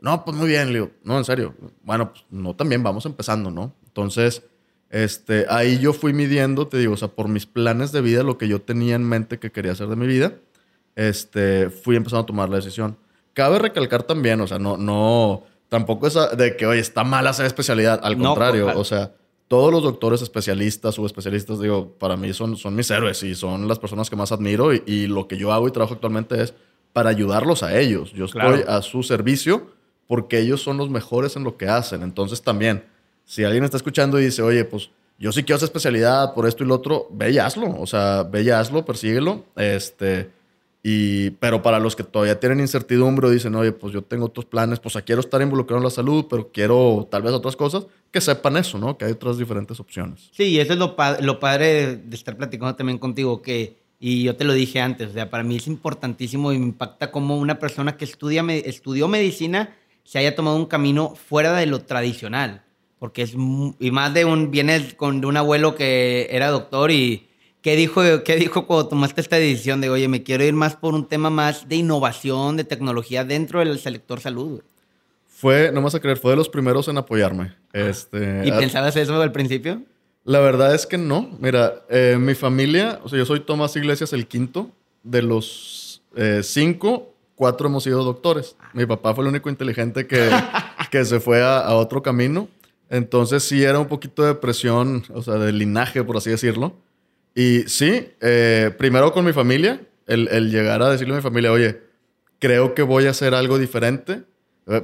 No, 0.02 0.26
pues 0.26 0.36
muy 0.36 0.48
bien, 0.48 0.74
Leo. 0.74 0.92
No, 1.04 1.18
en 1.18 1.26
serio. 1.26 1.54
Bueno, 1.84 2.12
pues 2.12 2.26
no 2.32 2.56
también, 2.56 2.82
vamos 2.82 3.06
empezando, 3.06 3.52
¿no? 3.52 3.76
Entonces, 3.86 4.42
este, 4.90 5.46
ahí 5.50 5.80
yo 5.80 5.94
fui 5.94 6.14
midiendo, 6.14 6.68
te 6.68 6.78
digo, 6.78 6.94
o 6.94 6.98
sea, 6.98 7.10
por 7.10 7.28
mis 7.28 7.46
planes 7.46 7.92
de 7.92 8.02
vida, 8.02 8.24
lo 8.24 8.38
que 8.38 8.48
yo 8.48 8.62
tenía 8.62 8.96
en 8.96 9.04
mente 9.04 9.40
que 9.40 9.52
quería 9.52 9.74
hacer 9.74 9.88
de 9.88 9.96
mi 9.96 10.08
vida, 10.08 10.34
este, 10.96 11.70
fui 11.70 11.96
empezando 11.96 12.24
a 12.24 12.26
tomar 12.26 12.50
la 12.50 12.58
decisión. 12.58 12.98
Cabe 13.34 13.60
recalcar 13.60 14.04
también, 14.04 14.42
o 14.42 14.48
sea, 14.48 14.60
no, 14.60 14.78
no, 14.78 15.44
tampoco 15.70 16.08
es 16.08 16.18
de 16.38 16.58
que, 16.58 16.66
oye, 16.66 16.80
está 16.80 17.04
mal 17.04 17.28
hacer 17.28 17.46
especialidad. 17.46 18.00
Al 18.04 18.18
contrario, 18.18 18.72
o 18.76 18.84
sea, 18.84 19.14
todos 19.48 19.72
los 19.72 19.84
doctores 19.84 20.22
especialistas 20.22 20.98
o 21.00 21.06
especialistas, 21.06 21.60
digo, 21.60 21.94
para 21.98 22.18
mí 22.18 22.34
son, 22.34 22.58
son 22.58 22.76
mis 22.76 22.90
héroes 22.92 23.24
y 23.24 23.36
son 23.36 23.68
las 23.68 23.80
personas 23.80 24.10
que 24.10 24.16
más 24.16 24.32
admiro 24.32 24.74
y 24.74 25.08
lo 25.08 25.28
que 25.28 25.38
yo 25.38 25.54
hago 25.54 25.68
y 25.68 25.72
trabajo 25.72 25.94
actualmente 25.94 26.42
es 26.42 26.54
para 26.94 27.10
ayudarlos 27.10 27.64
a 27.64 27.78
ellos. 27.80 28.12
Yo 28.14 28.26
estoy 28.26 28.64
a 28.68 28.82
su 28.82 29.04
servicio 29.04 29.68
porque 30.08 30.40
ellos 30.40 30.62
son 30.62 30.78
los 30.78 30.90
mejores 30.90 31.36
en 31.36 31.44
lo 31.44 31.58
que 31.58 31.68
hacen. 31.68 32.02
Entonces 32.02 32.42
también, 32.42 32.84
si 33.30 33.44
alguien 33.44 33.64
está 33.64 33.78
escuchando 33.78 34.20
y 34.20 34.26
dice, 34.26 34.42
oye, 34.42 34.66
pues 34.66 34.90
yo 35.20 35.32
sí 35.32 35.44
quiero 35.44 35.58
hacer 35.58 35.68
especialidad 35.68 36.34
por 36.34 36.48
esto 36.48 36.64
y 36.64 36.68
lo 36.68 36.74
otro, 36.74 37.06
ve 37.12 37.30
y 37.30 37.38
hazlo. 37.38 37.80
O 37.80 37.86
sea, 37.86 38.24
ve 38.24 38.42
y 38.42 38.50
hazlo, 38.50 38.84
persíguelo. 38.84 39.46
Este, 39.56 40.32
y, 40.82 41.30
pero 41.30 41.62
para 41.62 41.78
los 41.78 41.96
que 41.96 42.04
todavía 42.04 42.40
tienen 42.40 42.60
incertidumbre 42.60 43.28
o 43.28 43.30
dicen, 43.30 43.54
oye, 43.54 43.72
pues 43.72 43.94
yo 43.94 44.02
tengo 44.02 44.26
otros 44.26 44.46
planes, 44.46 44.80
pues 44.80 44.98
quiero 45.06 45.22
estar 45.22 45.44
involucrado 45.44 45.78
en 45.78 45.84
la 45.84 45.92
salud, 45.92 46.26
pero 46.28 46.50
quiero 46.52 47.08
tal 47.12 47.22
vez 47.22 47.32
otras 47.34 47.56
cosas, 47.56 47.86
que 48.10 48.20
sepan 48.20 48.58
eso, 48.58 48.80
¿no? 48.80 48.98
Que 48.98 49.06
hay 49.06 49.12
otras 49.12 49.38
diferentes 49.38 49.80
opciones. 49.80 50.32
Sí, 50.32 50.46
y 50.46 50.60
eso 50.60 50.74
es 50.74 50.80
lo, 50.80 50.96
lo 51.22 51.40
padre 51.40 51.98
de 51.98 52.16
estar 52.16 52.36
platicando 52.36 52.76
también 52.76 52.98
contigo, 52.98 53.44
que 53.44 53.78
y 54.00 54.24
yo 54.24 54.36
te 54.36 54.44
lo 54.44 54.54
dije 54.54 54.82
antes, 54.82 55.10
o 55.10 55.14
sea, 55.14 55.30
para 55.30 55.44
mí 55.44 55.58
es 55.58 55.68
importantísimo 55.68 56.52
y 56.52 56.58
me 56.58 56.66
impacta 56.66 57.12
como 57.12 57.38
una 57.38 57.60
persona 57.60 57.96
que 57.96 58.06
estudia, 58.06 58.44
estudió 58.66 59.08
medicina 59.08 59.76
se 60.10 60.18
haya 60.18 60.36
tomado 60.36 60.58
un 60.58 60.66
camino 60.66 61.14
fuera 61.14 61.54
de 61.54 61.68
lo 61.68 61.82
tradicional. 61.82 62.64
Porque 63.00 63.22
es, 63.22 63.34
y 63.34 63.92
más 63.92 64.14
de 64.14 64.26
un, 64.26 64.52
vienes 64.52 64.94
con 64.94 65.22
de 65.22 65.28
un 65.28 65.38
abuelo 65.38 65.76
que 65.76 66.28
era 66.32 66.50
doctor 66.50 66.92
y 66.92 67.28
¿qué 67.62 67.76
dijo, 67.76 68.02
qué 68.24 68.36
dijo 68.36 68.68
cuando 68.68 68.90
tomaste 68.90 69.22
esta 69.22 69.38
decisión 69.38 69.82
de, 69.82 69.90
oye, 69.90 70.08
me 70.08 70.24
quiero 70.24 70.44
ir 70.44 70.54
más 70.54 70.76
por 70.76 70.94
un 70.94 71.08
tema 71.08 71.30
más 71.30 71.70
de 71.70 71.78
innovación, 71.78 72.58
de 72.58 72.66
tecnología 72.66 73.24
dentro 73.24 73.60
del 73.60 73.80
sector 73.80 74.20
salud? 74.20 74.62
Fue, 75.28 75.72
no 75.72 75.82
vas 75.82 75.96
a 75.96 76.02
creer, 76.02 76.18
fue 76.18 76.32
de 76.32 76.38
los 76.38 76.50
primeros 76.50 76.90
en 76.90 76.98
apoyarme. 76.98 77.54
Este, 77.72 78.42
¿Y 78.46 78.52
pensabas 78.52 78.96
eso 78.98 79.22
al 79.22 79.32
principio? 79.32 79.82
La 80.26 80.40
verdad 80.40 80.76
es 80.76 80.86
que 80.86 80.98
no. 80.98 81.30
Mira, 81.40 81.86
eh, 81.90 82.18
mi 82.20 82.36
familia, 82.36 83.00
o 83.04 83.10
sea, 83.10 83.18
yo 83.18 83.26
soy 83.26 83.40
Tomás 83.40 83.76
Iglesias 83.76 84.14
el 84.14 84.28
quinto. 84.28 84.70
De 85.02 85.22
los 85.22 86.02
eh, 86.16 86.42
cinco, 86.44 87.14
cuatro 87.36 87.68
hemos 87.68 87.86
sido 87.86 88.04
doctores. 88.04 88.58
Mi 88.74 88.86
papá 88.86 89.16
fue 89.16 89.24
el 89.24 89.30
único 89.30 89.50
inteligente 89.50 90.06
que, 90.08 90.30
que 90.92 91.06
se 91.06 91.22
fue 91.22 91.42
a, 91.42 91.74
otro 91.74 92.04
camino. 92.04 92.50
Entonces 92.90 93.44
sí 93.44 93.64
era 93.64 93.80
un 93.80 93.88
poquito 93.88 94.24
de 94.24 94.36
presión, 94.36 95.04
o 95.14 95.22
sea, 95.22 95.36
de 95.36 95.52
linaje, 95.52 96.04
por 96.04 96.18
así 96.18 96.30
decirlo. 96.30 96.76
Y 97.36 97.62
sí, 97.68 98.10
eh, 98.22 98.74
primero 98.78 99.14
con 99.14 99.26
mi 99.26 99.34
familia, 99.34 99.82
el, 100.08 100.28
el, 100.30 100.52
llegar 100.52 100.82
a 100.82 100.90
decirle 100.90 101.14
a 101.14 101.18
mi 101.18 101.24
familia, 101.24 101.52
oye, 101.52 101.80
creo 102.40 102.74
que 102.74 102.82
voy 102.82 103.06
a 103.06 103.12
hacer 103.12 103.36
algo 103.36 103.60
diferente, 103.60 104.24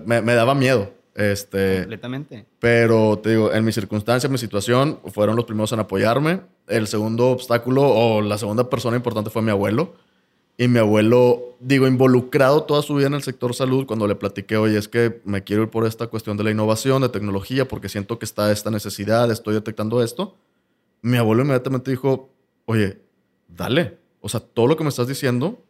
me, 0.06 0.22
me 0.22 0.34
daba 0.34 0.56
miedo. 0.56 0.94
Este, 1.16 1.78
Completamente. 1.80 2.46
Pero 2.60 3.20
te 3.20 3.32
digo, 3.32 3.54
en 3.54 3.64
mi 3.64 3.72
circunstancia, 3.72 4.28
en 4.28 4.34
mi 4.34 4.38
situación, 4.38 5.00
fueron 5.08 5.36
los 5.38 5.46
primeros 5.46 5.72
en 5.72 5.80
apoyarme. 5.80 6.42
El 6.68 6.88
segundo 6.88 7.30
obstáculo 7.30 7.84
o 7.84 8.22
la 8.22 8.38
segunda 8.38 8.70
persona 8.70 8.98
importante 8.98 9.30
fue 9.30 9.42
mi 9.42 9.52
abuelo. 9.52 9.96
Y 10.58 10.68
mi 10.68 10.80
abuelo, 10.80 11.56
digo, 11.60 11.86
involucrado 11.88 12.64
toda 12.64 12.82
su 12.82 12.96
vida 12.96 13.08
en 13.08 13.14
el 13.14 13.24
sector 13.24 13.54
salud, 13.54 13.86
cuando 13.86 14.08
le 14.08 14.16
platiqué, 14.16 14.56
oye, 14.56 14.78
es 14.78 14.88
que 14.88 15.22
me 15.26 15.44
quiero 15.44 15.64
ir 15.64 15.70
por 15.70 15.86
esta 15.86 16.08
cuestión 16.08 16.38
de 16.38 16.46
la 16.46 16.52
innovación, 16.52 17.02
de 17.02 17.10
tecnología, 17.10 17.68
porque 17.68 17.90
siento 17.90 18.20
que 18.20 18.26
está 18.26 18.52
esta 18.52 18.72
necesidad, 18.72 19.30
estoy 19.32 19.54
detectando 19.54 20.02
esto. 20.02 20.36
Mi 21.02 21.18
abuelo 21.18 21.44
inmediatamente 21.44 21.92
dijo, 21.92 22.30
oye, 22.66 23.00
dale. 23.50 23.98
O 24.22 24.30
sea, 24.30 24.40
todo 24.40 24.68
lo 24.68 24.78
que 24.78 24.84
me 24.84 24.90
estás 24.90 25.08
diciendo, 25.08 25.62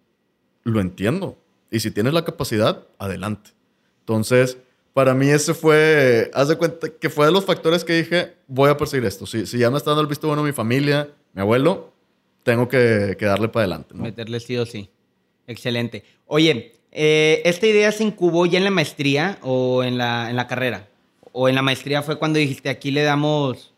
lo 0.64 0.80
entiendo. 0.80 1.38
Y 1.72 1.80
si 1.80 1.90
tienes 1.90 2.14
la 2.14 2.24
capacidad, 2.24 2.88
adelante. 3.00 3.52
Entonces, 4.02 4.58
para 4.94 5.16
mí 5.16 5.28
ese 5.30 5.56
fue, 5.56 6.30
haz 6.34 6.48
de 6.48 6.58
cuenta 6.58 6.90
que 6.90 7.10
fue 7.10 7.26
de 7.26 7.32
los 7.32 7.44
factores 7.44 7.84
que 7.84 7.94
dije, 7.94 8.36
voy 8.48 8.70
a 8.70 8.78
perseguir 8.78 9.06
esto. 9.06 9.26
Si, 9.26 9.48
si 9.48 9.58
ya 9.58 9.72
me 9.72 9.78
está 9.78 9.90
dando 9.90 10.02
el 10.02 10.08
visto 10.08 10.28
bueno 10.28 10.44
mi 10.44 10.52
familia, 10.52 11.10
mi 11.34 11.42
abuelo, 11.42 11.92
tengo 12.46 12.70
que, 12.70 13.18
que 13.18 13.26
darle 13.26 13.50
para 13.50 13.64
adelante. 13.64 13.96
Meterle 13.96 14.40
sí 14.40 14.56
o 14.56 14.68
sí. 14.68 14.88
Excelente. 15.48 16.04
Oye, 16.28 16.74
eh, 16.92 17.42
¿esta 17.44 17.66
idea 17.66 17.92
se 17.92 18.04
incubó 18.04 18.46
ya 18.46 18.60
en 18.60 18.64
la 18.64 18.72
maestría 18.72 19.40
o 19.42 19.84
en 19.84 19.98
la, 19.98 20.30
en 20.30 20.36
la 20.36 20.48
carrera? 20.48 20.88
¿O 21.32 21.50
en 21.50 21.56
la 21.56 21.64
maestría 21.64 22.04
fue 22.04 22.20
cuando 22.20 22.38
dijiste, 22.38 22.70
aquí 22.70 22.92
le 22.92 23.02
damos 23.02 23.74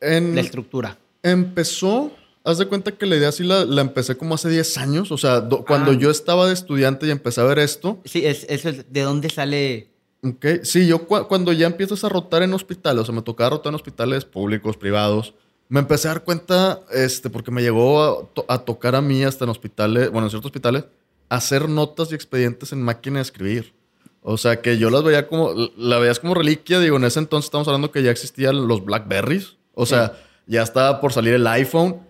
en, 0.00 0.34
la 0.34 0.40
estructura? 0.40 0.98
Empezó, 1.22 2.10
haz 2.42 2.58
de 2.58 2.66
cuenta 2.66 2.90
que 2.90 3.06
la 3.06 3.14
idea 3.14 3.30
sí 3.30 3.44
la, 3.44 3.64
la 3.64 3.80
empecé 3.80 4.16
como 4.16 4.34
hace 4.34 4.50
10 4.50 4.78
años. 4.78 5.12
O 5.12 5.16
sea, 5.16 5.48
cuando 5.64 5.92
ah. 5.92 5.96
yo 5.96 6.10
estaba 6.10 6.48
de 6.48 6.54
estudiante 6.54 7.06
y 7.06 7.10
empecé 7.10 7.40
a 7.40 7.44
ver 7.44 7.60
esto. 7.60 8.00
Sí, 8.04 8.26
es, 8.26 8.44
eso 8.48 8.70
es, 8.70 8.92
¿de 8.92 9.00
dónde 9.02 9.30
sale 9.30 9.92
Ok, 10.24 10.46
sí, 10.62 10.86
yo 10.86 11.06
cuando 11.06 11.52
ya 11.52 11.66
empiezas 11.66 12.04
a 12.04 12.08
rotar 12.08 12.42
en 12.42 12.54
hospitales, 12.54 13.02
o 13.02 13.04
sea, 13.06 13.14
me 13.14 13.22
tocaba 13.22 13.50
rotar 13.50 13.70
en 13.70 13.74
hospitales 13.74 14.24
públicos, 14.24 14.76
privados, 14.76 15.34
me 15.72 15.80
empecé 15.80 16.06
a 16.06 16.10
dar 16.10 16.22
cuenta, 16.22 16.80
este, 16.90 17.30
porque 17.30 17.50
me 17.50 17.62
llegó 17.62 18.28
a, 18.46 18.58
tocar 18.58 18.94
a 18.94 19.00
mí 19.00 19.24
hasta 19.24 19.44
en 19.44 19.50
hospitales, 19.50 20.10
bueno, 20.10 20.26
en 20.26 20.30
ciertos 20.30 20.50
hospitales, 20.50 20.84
hacer 21.30 21.66
notas 21.66 22.12
y 22.12 22.14
expedientes 22.14 22.74
en 22.74 22.82
máquina 22.82 23.16
de 23.16 23.22
escribir. 23.22 23.72
O 24.20 24.36
sea, 24.36 24.60
que 24.60 24.76
yo 24.76 24.90
las 24.90 25.02
veía 25.02 25.28
como, 25.28 25.54
la 25.78 25.98
veías 25.98 26.20
como 26.20 26.34
reliquia, 26.34 26.78
digo, 26.78 26.98
en 26.98 27.04
ese 27.04 27.20
entonces 27.20 27.46
estamos 27.46 27.66
hablando 27.68 27.90
que 27.90 28.02
ya 28.02 28.10
existían 28.10 28.68
los 28.68 28.84
Blackberries, 28.84 29.56
o 29.72 29.86
sea, 29.86 30.12
ya 30.46 30.60
estaba 30.60 31.00
por 31.00 31.14
salir 31.14 31.32
el 31.32 31.46
iPhone, 31.46 32.02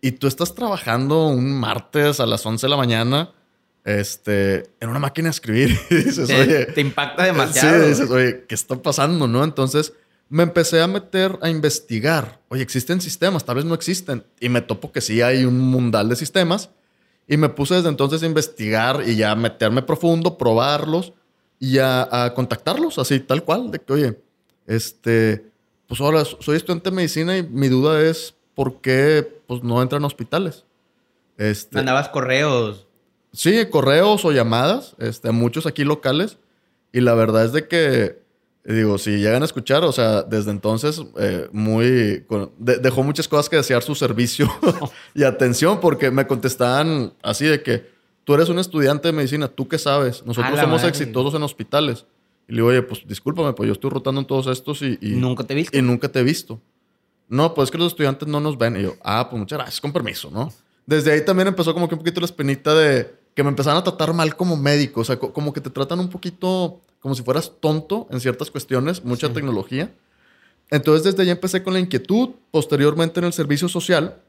y 0.00 0.12
tú 0.12 0.28
estás 0.28 0.54
trabajando 0.54 1.26
un 1.26 1.58
martes 1.58 2.20
a 2.20 2.26
las 2.26 2.46
11 2.46 2.64
de 2.64 2.70
la 2.70 2.76
mañana 2.76 3.32
este, 3.84 4.70
en 4.78 4.88
una 4.88 5.00
máquina 5.00 5.26
de 5.26 5.30
escribir. 5.30 5.76
dices, 5.90 6.30
oye. 6.30 6.66
Te 6.66 6.80
impacta 6.80 7.24
demasiado. 7.24 7.82
Sí, 7.82 7.88
dices, 7.88 8.08
oye, 8.08 8.44
¿qué 8.46 8.54
está 8.54 8.80
pasando, 8.80 9.26
no? 9.26 9.42
Entonces 9.42 9.94
me 10.30 10.44
empecé 10.44 10.80
a 10.80 10.86
meter 10.86 11.38
a 11.42 11.50
investigar. 11.50 12.40
Oye, 12.48 12.62
existen 12.62 13.00
sistemas, 13.00 13.44
tal 13.44 13.56
vez 13.56 13.64
no 13.64 13.74
existen. 13.74 14.24
Y 14.38 14.48
me 14.48 14.62
topo 14.62 14.92
que 14.92 15.00
sí 15.00 15.20
hay 15.20 15.44
un 15.44 15.58
mundal 15.58 16.08
de 16.08 16.16
sistemas. 16.16 16.70
Y 17.26 17.36
me 17.36 17.48
puse 17.48 17.74
desde 17.74 17.88
entonces 17.88 18.22
a 18.22 18.26
investigar 18.26 19.02
y 19.06 19.16
ya 19.16 19.34
meterme 19.34 19.82
profundo, 19.82 20.38
probarlos, 20.38 21.12
y 21.58 21.78
a, 21.78 22.32
contactarlos 22.34 22.98
así, 22.98 23.20
tal 23.20 23.44
cual, 23.44 23.70
de 23.70 23.80
que, 23.80 23.92
oye, 23.92 24.18
este, 24.66 25.44
pues 25.86 26.00
ahora 26.00 26.24
soy 26.24 26.56
estudiante 26.56 26.90
de 26.90 26.96
medicina 26.96 27.36
y 27.36 27.42
mi 27.42 27.68
duda 27.68 28.00
es 28.00 28.34
por 28.54 28.80
qué 28.80 29.42
pues, 29.46 29.62
no 29.62 29.82
entran 29.82 30.02
a 30.04 30.06
hospitales. 30.06 30.64
Este, 31.36 31.76
¿Mandabas 31.76 32.08
correos? 32.08 32.86
Sí, 33.32 33.66
correos 33.66 34.24
o 34.24 34.32
llamadas, 34.32 34.94
este, 34.98 35.32
muchos 35.32 35.66
aquí 35.66 35.84
locales. 35.84 36.38
Y 36.92 37.00
la 37.00 37.14
verdad 37.14 37.44
es 37.44 37.52
de 37.52 37.68
que, 37.68 38.22
digo, 38.64 38.98
si 38.98 39.18
llegan 39.18 39.42
a 39.42 39.44
escuchar, 39.46 39.84
o 39.84 39.92
sea, 39.92 40.22
desde 40.22 40.50
entonces, 40.50 41.02
eh, 41.18 41.48
muy. 41.52 42.24
dejó 42.58 43.02
muchas 43.02 43.28
cosas 43.28 43.48
que 43.48 43.56
desear 43.56 43.82
su 43.82 43.94
servicio 43.94 44.48
y 45.14 45.24
atención, 45.24 45.80
porque 45.80 46.10
me 46.10 46.26
contestaban 46.26 47.12
así 47.22 47.46
de 47.46 47.62
que 47.62 47.90
tú 48.24 48.34
eres 48.34 48.48
un 48.48 48.58
estudiante 48.58 49.08
de 49.08 49.12
medicina, 49.12 49.48
¿tú 49.48 49.68
qué 49.68 49.78
sabes? 49.78 50.24
Nosotros 50.24 50.58
somos 50.58 50.84
exitosos 50.84 51.34
en 51.34 51.42
hospitales. 51.42 52.04
Y 52.48 52.52
le 52.52 52.56
digo, 52.56 52.68
oye, 52.68 52.82
pues 52.82 53.06
discúlpame, 53.06 53.52
pues 53.52 53.68
yo 53.68 53.72
estoy 53.72 53.90
rotando 53.90 54.20
en 54.20 54.26
todos 54.26 54.48
estos 54.48 54.82
y, 54.82 54.98
Nunca 55.00 55.44
te 55.44 55.52
he 55.52 55.56
visto. 55.56 55.78
Y 55.78 55.82
nunca 55.82 56.08
te 56.08 56.18
he 56.18 56.22
visto. 56.24 56.60
No, 57.28 57.54
pues 57.54 57.68
es 57.68 57.70
que 57.70 57.78
los 57.78 57.92
estudiantes 57.92 58.28
no 58.28 58.40
nos 58.40 58.58
ven. 58.58 58.76
Y 58.76 58.82
yo, 58.82 58.96
ah, 59.04 59.28
pues 59.30 59.38
muchas 59.38 59.58
gracias, 59.58 59.80
con 59.80 59.92
permiso, 59.92 60.30
¿no? 60.32 60.52
Desde 60.84 61.12
ahí 61.12 61.24
también 61.24 61.46
empezó 61.46 61.72
como 61.72 61.88
que 61.88 61.94
un 61.94 62.00
poquito 62.00 62.20
la 62.20 62.26
espinita 62.26 62.74
de 62.74 63.14
que 63.36 63.44
me 63.44 63.50
empezaron 63.50 63.78
a 63.78 63.84
tratar 63.84 64.12
mal 64.12 64.34
como 64.34 64.56
médico. 64.56 65.02
O 65.02 65.04
sea, 65.04 65.16
como 65.16 65.52
que 65.52 65.60
te 65.60 65.70
tratan 65.70 66.00
un 66.00 66.08
poquito 66.08 66.80
como 67.00 67.14
si 67.14 67.22
fueras 67.22 67.52
tonto 67.60 68.06
en 68.10 68.20
ciertas 68.20 68.50
cuestiones, 68.50 69.04
mucha 69.04 69.32
tecnología. 69.32 69.92
Entonces, 70.70 71.04
desde 71.04 71.22
ahí 71.22 71.30
empecé 71.30 71.62
con 71.62 71.72
la 71.72 71.80
inquietud. 71.80 72.30
Posteriormente, 72.50 73.20
en 73.20 73.26
el 73.26 73.32
servicio 73.32 73.68
social, 73.68 74.22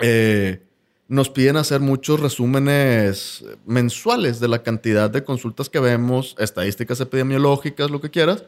eh, 0.00 0.60
nos 1.08 1.30
piden 1.30 1.56
hacer 1.56 1.80
muchos 1.80 2.20
resúmenes 2.20 3.44
mensuales 3.64 4.40
de 4.40 4.48
la 4.48 4.62
cantidad 4.62 5.08
de 5.08 5.24
consultas 5.24 5.70
que 5.70 5.80
vemos, 5.80 6.36
estadísticas 6.38 7.00
epidemiológicas, 7.00 7.90
lo 7.90 8.00
que 8.00 8.10
quieras, 8.10 8.44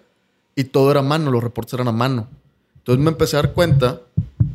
y 0.55 0.65
todo 0.65 0.91
era 0.91 1.01
a 1.01 1.05
mano, 1.05 1.31
los 1.31 1.43
reportes 1.43 1.75
eran 1.75 1.89
a 1.89 1.93
mano. 1.93 2.29
Entonces 2.77 3.03
me 3.03 3.11
empecé 3.11 3.37
a 3.37 3.43
dar 3.43 3.53
cuenta 3.53 4.01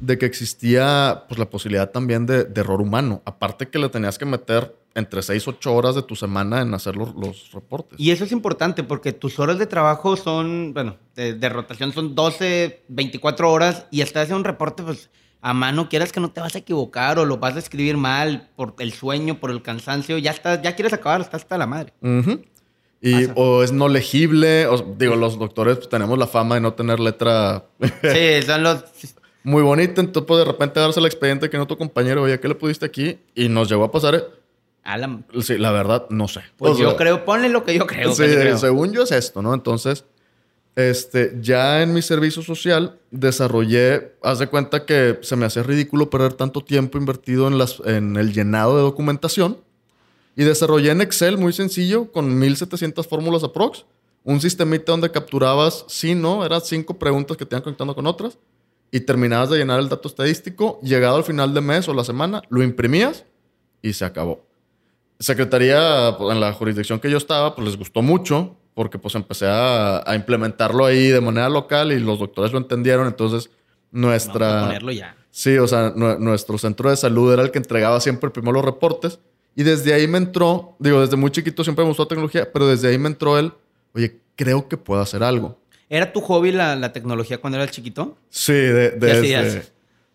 de 0.01 0.17
que 0.17 0.25
existía 0.25 1.23
pues, 1.27 1.39
la 1.39 1.49
posibilidad 1.49 1.89
también 1.89 2.25
de, 2.25 2.47
error 2.55 2.81
humano. 2.81 3.21
Aparte 3.25 3.67
que 3.67 3.79
le 3.79 3.89
tenías 3.89 4.17
que 4.17 4.25
meter 4.25 4.75
entre 4.95 5.21
6 5.21 5.47
8 5.47 5.73
horas 5.73 5.93
de 5.93 6.01
tu 6.01 6.15
semana 6.15 6.61
en 6.61 6.73
hacer 6.73 6.95
los, 6.95 7.51
reportes. 7.51 7.99
Y 7.99 8.11
eso 8.11 8.23
es 8.23 8.31
importante 8.31 8.83
porque 8.83 9.11
tus 9.11 9.39
horas 9.39 9.59
de 9.59 9.67
trabajo 9.67 10.15
son, 10.15 10.73
bueno, 10.73 10.97
de, 11.15 11.49
rotación 11.49 11.91
son 11.91 12.15
12, 12.15 12.83
24 12.87 13.51
horas 13.51 13.85
y 13.91 14.01
estás 14.01 14.23
haciendo 14.23 14.39
un 14.39 14.45
reporte, 14.45 14.83
pues 14.83 15.09
a 15.41 15.53
mano, 15.53 15.89
quieras 15.89 16.11
que 16.11 16.19
no 16.19 16.31
te 16.31 16.41
vas 16.41 16.55
a 16.55 16.59
equivocar 16.59 17.19
o 17.19 17.25
lo 17.25 17.37
vas 17.37 17.55
a 17.55 17.59
escribir 17.59 17.97
mal 17.97 18.49
por 18.55 18.73
el 18.79 18.93
sueño, 18.93 19.39
por 19.39 19.51
el 19.51 19.61
cansancio, 19.61 20.17
ya 20.17 20.31
estás, 20.31 20.61
ya 20.63 20.75
quieres 20.75 20.93
acabar, 20.93 21.21
estás 21.21 21.43
hasta 21.43 21.57
la 21.57 21.67
madre. 21.67 21.93
Y, 23.01 23.27
o 23.35 23.61
es 23.61 23.71
no 23.71 23.87
legible, 23.89 24.67
digo, 24.97 25.15
los 25.15 25.37
doctores 25.37 25.77
pues, 25.77 25.89
tenemos 25.89 26.17
la 26.17 26.25
fama 26.25 26.55
de 26.55 26.61
no 26.61 26.73
tener 26.73 26.99
letra. 26.99 27.65
sí, 28.01 28.41
son 28.43 28.63
los. 28.63 28.85
Muy 29.43 29.61
bonita, 29.61 30.01
entonces 30.01 30.25
pues, 30.25 30.39
de 30.39 30.45
repente 30.45 30.79
darse 30.79 30.99
el 30.99 31.05
expediente 31.05 31.49
que 31.51 31.57
no 31.57 31.67
tu 31.67 31.77
compañero, 31.77 32.23
oye, 32.23 32.39
¿qué 32.39 32.47
le 32.47 32.55
pudiste 32.55 32.85
aquí? 32.85 33.19
Y 33.35 33.47
nos 33.47 33.69
llegó 33.69 33.83
a 33.83 33.91
pasar. 33.91 34.23
A 34.85 34.97
la... 34.97 35.19
Sí, 35.41 35.57
la 35.57 35.71
verdad, 35.71 36.05
no 36.11 36.27
sé. 36.27 36.41
Pues 36.57 36.77
yo 36.77 36.95
creo, 36.95 37.25
ponle 37.25 37.49
lo 37.49 37.63
que 37.65 37.73
yo 37.73 37.87
creo. 37.87 38.13
Sí, 38.13 38.23
según 38.57 38.93
yo 38.93 39.01
es 39.01 39.11
esto, 39.11 39.41
¿no? 39.41 39.53
Entonces, 39.53 40.05
este, 40.75 41.35
ya 41.41 41.81
en 41.81 41.91
mi 41.91 42.03
servicio 42.03 42.43
social 42.43 42.99
desarrollé, 43.09 44.13
haz 44.21 44.39
de 44.39 44.47
cuenta 44.47 44.85
que 44.85 45.17
se 45.21 45.35
me 45.35 45.45
hace 45.45 45.63
ridículo 45.63 46.11
perder 46.11 46.33
tanto 46.33 46.61
tiempo 46.61 46.99
invertido 46.99 47.47
en, 47.47 47.57
las, 47.57 47.81
en 47.85 48.15
el 48.15 48.31
llenado 48.31 48.77
de 48.77 48.83
documentación 48.83 49.57
y 50.35 50.43
desarrollé 50.43 50.91
en 50.91 51.01
Excel 51.01 51.39
muy 51.39 51.51
sencillo 51.51 52.11
con 52.11 52.37
1700 52.37 53.07
fórmulas 53.07 53.43
aprox, 53.43 53.85
un 54.23 54.39
sistemita 54.39 54.91
donde 54.91 55.11
capturabas 55.11 55.85
sí, 55.87 56.13
no, 56.13 56.45
eran 56.45 56.61
cinco 56.61 56.99
preguntas 56.99 57.37
que 57.37 57.45
te 57.45 57.55
iban 57.55 57.63
conectando 57.63 57.95
con 57.95 58.05
otras 58.05 58.37
y 58.91 58.99
terminabas 58.99 59.49
de 59.49 59.57
llenar 59.57 59.79
el 59.79 59.89
dato 59.89 60.09
estadístico, 60.09 60.79
llegado 60.83 61.15
al 61.15 61.23
final 61.23 61.53
de 61.53 61.61
mes 61.61 61.87
o 61.87 61.93
la 61.93 62.03
semana, 62.03 62.43
lo 62.49 62.61
imprimías 62.61 63.25
y 63.81 63.93
se 63.93 64.05
acabó. 64.05 64.45
Secretaría, 65.19 66.15
pues, 66.17 66.33
en 66.33 66.41
la 66.41 66.53
jurisdicción 66.53 66.99
que 66.99 67.09
yo 67.09 67.17
estaba, 67.17 67.55
pues 67.55 67.67
les 67.67 67.77
gustó 67.77 68.01
mucho 68.01 68.57
porque 68.75 68.99
pues 68.99 69.15
empecé 69.15 69.47
a, 69.47 70.03
implementarlo 70.13 70.85
ahí 70.85 71.07
de 71.07 71.21
manera 71.21 71.49
local 71.49 71.93
y 71.93 71.99
los 71.99 72.19
doctores 72.19 72.51
lo 72.51 72.57
entendieron, 72.57 73.07
entonces 73.07 73.49
nuestra... 73.89 74.47
Vamos 74.47 74.63
a 74.63 74.67
ponerlo 74.67 74.91
ya. 74.91 75.15
Sí, 75.31 75.57
o 75.57 75.67
sea, 75.67 75.93
nuestro 75.95 76.57
centro 76.57 76.89
de 76.89 76.97
salud 76.97 77.31
era 77.33 77.41
el 77.41 77.51
que 77.51 77.57
entregaba 77.57 77.99
siempre 78.01 78.29
primero 78.29 78.53
los 78.53 78.65
reportes 78.65 79.19
y 79.55 79.63
desde 79.63 79.93
ahí 79.93 80.07
me 80.07 80.17
entró, 80.17 80.75
digo, 80.79 80.99
desde 80.99 81.15
muy 81.15 81.31
chiquito 81.31 81.63
siempre 81.63 81.83
me 81.83 81.89
gustó 81.89 82.03
la 82.03 82.09
tecnología, 82.09 82.51
pero 82.51 82.67
desde 82.67 82.89
ahí 82.89 82.97
me 82.97 83.07
entró 83.07 83.39
el, 83.39 83.53
oye, 83.93 84.19
creo 84.35 84.67
que 84.67 84.75
puedo 84.75 85.01
hacer 85.01 85.23
algo. 85.23 85.57
¿Era 85.89 86.11
tu 86.11 86.19
hobby 86.19 86.51
la, 86.51 86.91
tecnología 86.91 87.37
cuando 87.37 87.57
eras 87.57 87.71
chiquito? 87.71 88.17
Sí, 88.29 88.53
de, 88.53 88.91
desde, 88.91 89.63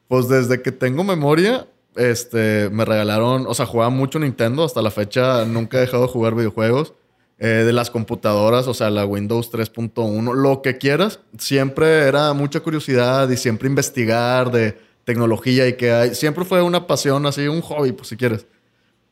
pues 0.09 0.29
desde 0.29 0.61
que 0.61 0.73
tengo 0.73 1.05
memoria, 1.05 1.67
este, 1.97 2.71
me 2.71 2.85
regalaron, 2.85 3.47
o 3.47 3.55
sea, 3.55 3.67
jugaba 3.67 3.91
mucho 3.91 4.19
Nintendo, 4.19 4.65
hasta 4.65 4.83
la 4.83 4.91
fecha 4.91 5.45
nunca 5.45 5.79
he 5.79 5.81
dejado 5.83 6.05
de 6.05 6.09
jugar 6.09 6.35
videojuegos. 6.35 6.95
Eh, 7.43 7.65
de 7.65 7.73
las 7.73 7.89
computadoras, 7.89 8.69
o 8.69 8.75
sea, 8.75 8.91
la 8.91 9.07
Windows 9.07 9.51
3.1, 9.51 10.35
lo 10.35 10.61
que 10.61 10.77
quieras. 10.77 11.21
Siempre 11.39 12.01
era 12.01 12.35
mucha 12.35 12.61
curiosidad 12.61 13.31
y 13.31 13.39
siempre 13.39 13.67
investigar 13.67 14.51
de 14.51 14.79
tecnología 15.05 15.67
y 15.67 15.73
que 15.73 15.91
hay. 15.91 16.15
Siempre 16.15 16.45
fue 16.45 16.61
una 16.61 16.87
pasión, 16.87 17.25
así, 17.25 17.49
un 17.49 17.63
hobby, 17.63 17.93
pues 17.93 18.09
si 18.09 18.19
quieres. 18.19 18.47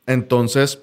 Entonces, 0.05 0.79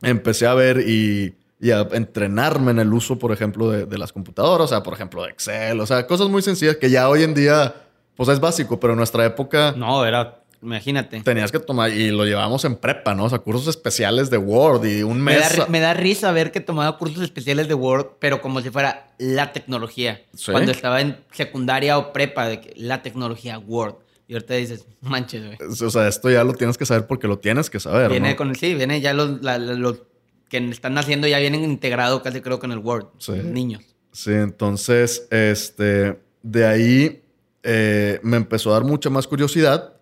empecé 0.00 0.46
a 0.46 0.54
ver 0.54 0.80
y, 0.80 1.34
a 1.70 1.86
entrenarme 1.92 2.70
en 2.70 2.78
el 2.78 2.90
uso, 2.94 3.18
por 3.18 3.32
ejemplo, 3.32 3.70
de, 3.70 3.84
de, 3.84 3.98
las 3.98 4.14
computadoras, 4.14 4.64
o 4.64 4.68
sea, 4.68 4.82
por 4.82 4.94
ejemplo, 4.94 5.22
de 5.22 5.32
Excel, 5.32 5.78
o 5.80 5.86
sea, 5.86 6.06
cosas 6.06 6.30
muy 6.30 6.40
sencillas 6.40 6.76
que 6.76 6.88
ya 6.88 7.10
hoy 7.10 7.24
en 7.24 7.34
día, 7.34 7.74
pues 8.16 8.30
es 8.30 8.40
básico, 8.40 8.80
pero 8.80 8.94
en 8.94 8.96
nuestra 8.96 9.26
época... 9.26 9.74
No, 9.76 10.06
era 10.06 10.39
Imagínate. 10.62 11.20
Tenías 11.22 11.50
que 11.50 11.58
tomar, 11.58 11.90
y 11.90 12.10
lo 12.10 12.26
llevábamos 12.26 12.64
en 12.66 12.76
prepa, 12.76 13.14
¿no? 13.14 13.24
O 13.24 13.30
sea, 13.30 13.38
cursos 13.38 13.66
especiales 13.68 14.28
de 14.28 14.36
Word 14.36 14.84
y 14.84 15.02
un 15.02 15.20
mes. 15.20 15.36
Me 15.68 15.80
da, 15.80 15.94
risa 15.94 16.32
ver 16.32 16.52
que 16.52 16.60
tomaba 16.60 16.98
cursos 16.98 17.22
especiales 17.22 17.66
de 17.66 17.74
Word, 17.74 18.18
pero 18.18 18.42
como 18.42 18.60
si 18.60 18.68
fuera 18.70 19.12
la 19.18 19.52
tecnología. 19.52 20.22
Cuando 20.46 20.72
estaba 20.72 21.00
en 21.00 21.16
secundaria 21.32 21.96
o 21.96 22.12
prepa, 22.12 22.46
de 22.46 22.60
que 22.60 22.74
la 22.76 23.02
tecnología 23.02 23.58
Word. 23.58 23.96
Y 24.28 24.34
ahorita 24.34 24.54
dices, 24.54 24.86
manches, 25.00 25.44
güey. 25.44 25.58
O 25.68 25.90
sea, 25.90 26.06
esto 26.06 26.30
ya 26.30 26.44
lo 26.44 26.52
tienes 26.52 26.78
que 26.78 26.86
saber 26.86 27.06
porque 27.06 27.26
lo 27.26 27.38
tienes 27.38 27.70
que 27.70 27.80
saber. 27.80 28.10
Viene 28.10 28.36
con 28.36 28.50
el, 28.50 28.56
sí, 28.56 28.74
viene 28.74 29.00
ya 29.00 29.12
los, 29.12 29.40
los 29.42 30.02
que 30.48 30.58
están 30.58 30.96
haciendo 30.98 31.26
ya 31.26 31.38
vienen 31.38 31.64
integrados 31.64 32.20
casi 32.22 32.40
creo 32.40 32.58
con 32.58 32.70
el 32.70 32.78
Word. 32.78 33.06
Sí. 33.18 33.32
Niños. 33.32 33.82
Sí, 34.12 34.32
entonces, 34.32 35.26
este, 35.30 36.20
de 36.42 36.66
ahí 36.66 37.22
eh, 37.62 38.20
me 38.22 38.36
empezó 38.36 38.70
a 38.70 38.74
dar 38.74 38.84
mucha 38.84 39.10
más 39.10 39.26
curiosidad 39.26 39.94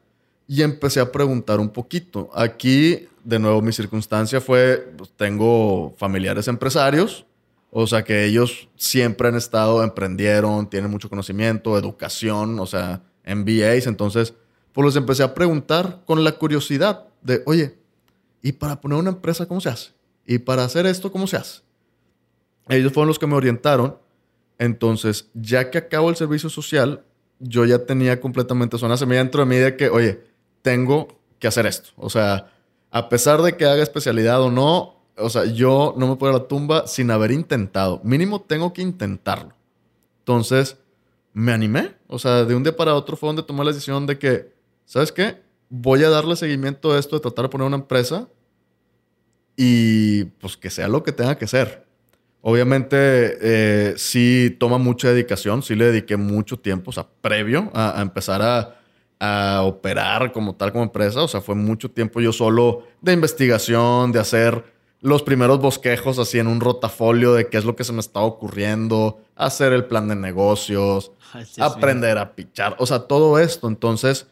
y 0.49 0.63
empecé 0.63 0.99
a 0.99 1.13
preguntar 1.13 1.61
un 1.61 1.69
poquito. 1.69 2.31
Aquí, 2.35 3.07
de 3.23 3.39
nuevo, 3.39 3.61
mi 3.61 3.71
circunstancia 3.71 4.41
fue, 4.41 4.93
pues, 4.97 5.13
tengo 5.15 5.95
familiares 5.99 6.49
empresarios, 6.49 7.27
o 7.71 7.87
sea 7.87 8.03
que 8.03 8.25
ellos 8.25 8.71
siempre 8.75 9.29
han 9.29 9.37
estado, 9.37 9.85
emprendieron, 9.85 10.69
tienen 10.71 10.91
mucho 10.91 11.11
conocimiento, 11.11 11.77
educación, 11.77 12.59
o 12.59 12.67
sea, 12.67 13.03
MBAs, 13.27 13.87
entonces, 13.87 14.33
pues 14.73 14.87
les 14.87 14.97
empecé 14.97 15.23
a 15.23 15.35
preguntar 15.35 16.03
con 16.07 16.25
la 16.25 16.33
curiosidad 16.33 17.09
de, 17.21 17.43
oye, 17.45 17.79
¿y 18.41 18.53
para 18.53 18.81
poner 18.81 18.99
una 18.99 19.11
empresa 19.11 19.47
cómo 19.47 19.61
se 19.61 19.69
hace? 19.69 19.91
¿Y 20.25 20.39
para 20.39 20.65
hacer 20.65 20.87
esto 20.87 21.13
cómo 21.13 21.27
se 21.27 21.37
hace? 21.37 21.61
Ellos 22.71 22.93
fueron 22.93 23.09
los 23.09 23.19
que 23.19 23.27
me 23.27 23.35
orientaron. 23.35 23.99
Entonces, 24.59 25.29
ya 25.35 25.71
que 25.71 25.79
acabo 25.79 26.11
el 26.11 26.17
servicio 26.17 26.49
social, 26.49 27.05
yo 27.39 27.65
ya 27.65 27.85
tenía 27.87 28.21
completamente, 28.21 28.77
una 28.85 28.97
semilla 28.97 29.21
dentro 29.21 29.45
de 29.45 29.47
mí 29.47 29.57
de 29.57 29.77
que, 29.77 29.89
oye, 29.89 30.28
tengo 30.69 31.09
que 31.39 31.49
hacer 31.49 31.65
esto. 31.65 31.93
O 31.97 32.11
sea, 32.11 32.53
a 32.91 33.09
pesar 33.09 33.41
de 33.41 33.57
que 33.57 33.65
haga 33.65 33.83
especialidad 33.83 34.43
o 34.43 34.51
no, 34.51 34.97
o 35.17 35.31
sea, 35.31 35.47
yo 35.47 35.95
no 35.97 36.07
me 36.07 36.17
puedo 36.17 36.31
ir 36.31 36.37
a 36.37 36.43
la 36.43 36.47
tumba 36.47 36.87
sin 36.87 37.11
haber 37.11 37.31
intentado. 37.31 38.03
Mínimo 38.05 38.43
tengo 38.43 38.75
que 38.75 38.83
intentarlo. 38.83 39.55
Entonces, 40.19 40.77
me 41.33 41.53
animé. 41.53 41.95
O 42.07 42.19
sea, 42.19 42.45
de 42.45 42.55
un 42.55 42.65
día 42.65 42.77
para 42.77 42.95
otro 42.95 43.17
fue 43.17 43.31
donde 43.31 43.43
tomé 43.45 43.65
la 43.65 43.71
decisión 43.71 44.07
de 44.07 44.19
que, 44.19 44.53
¿sabes 44.85 45.11
qué? 45.11 45.41
Voy 45.71 46.05
a 46.05 46.11
darle 46.11 46.37
seguimiento 46.37 46.93
a 46.93 46.99
esto 46.99 47.17
de 47.17 47.23
tratar 47.23 47.47
de 47.47 47.49
poner 47.49 47.67
una 47.67 47.77
empresa 47.77 48.29
y 49.57 50.25
pues 50.25 50.59
que 50.59 50.69
sea 50.69 50.87
lo 50.87 51.03
que 51.03 51.13
tenga 51.13 51.39
que 51.39 51.47
ser. 51.47 51.87
Obviamente, 52.43 53.39
eh, 53.41 53.95
sí 53.97 54.55
toma 54.61 54.77
mucha 54.77 55.09
dedicación, 55.09 55.63
sí 55.63 55.75
le 55.75 55.87
dediqué 55.87 56.19
mucho 56.19 56.59
tiempo, 56.59 56.91
o 56.91 56.93
sea, 56.93 57.07
previo 57.23 57.71
a 57.73 58.01
empezar 58.03 58.43
a, 58.43 58.78
a 59.21 59.63
operar 59.65 60.33
como 60.33 60.55
tal 60.55 60.73
como 60.73 60.85
empresa. 60.85 61.23
O 61.23 61.29
sea, 61.29 61.41
fue 61.41 61.55
mucho 61.55 61.91
tiempo 61.91 62.21
yo 62.21 62.33
solo 62.33 62.85
de 63.01 63.13
investigación, 63.13 64.13
de 64.13 64.21
hacer 64.21 64.65
los 65.01 65.23
primeros 65.23 65.61
bosquejos 65.61 66.19
así 66.19 66.39
en 66.39 66.47
un 66.47 66.61
rotafolio 66.61 67.33
de 67.35 67.49
qué 67.49 67.59
es 67.59 67.65
lo 67.65 67.77
que 67.77 67.85
se 67.85 67.93
me 67.93 68.01
estaba 68.01 68.27
ocurriendo, 68.27 69.21
hacer 69.37 69.73
el 69.73 69.85
plan 69.85 70.09
de 70.09 70.17
negocios, 70.17 71.13
aprender 71.59 72.19
a 72.19 72.35
pichar, 72.35 72.75
o 72.79 72.87
sea, 72.87 73.01
todo 73.01 73.39
esto. 73.39 73.69
Entonces, 73.69 74.27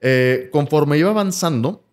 eh, 0.00 0.48
conforme 0.52 0.98
iba 0.98 1.10
avanzando, 1.10 1.84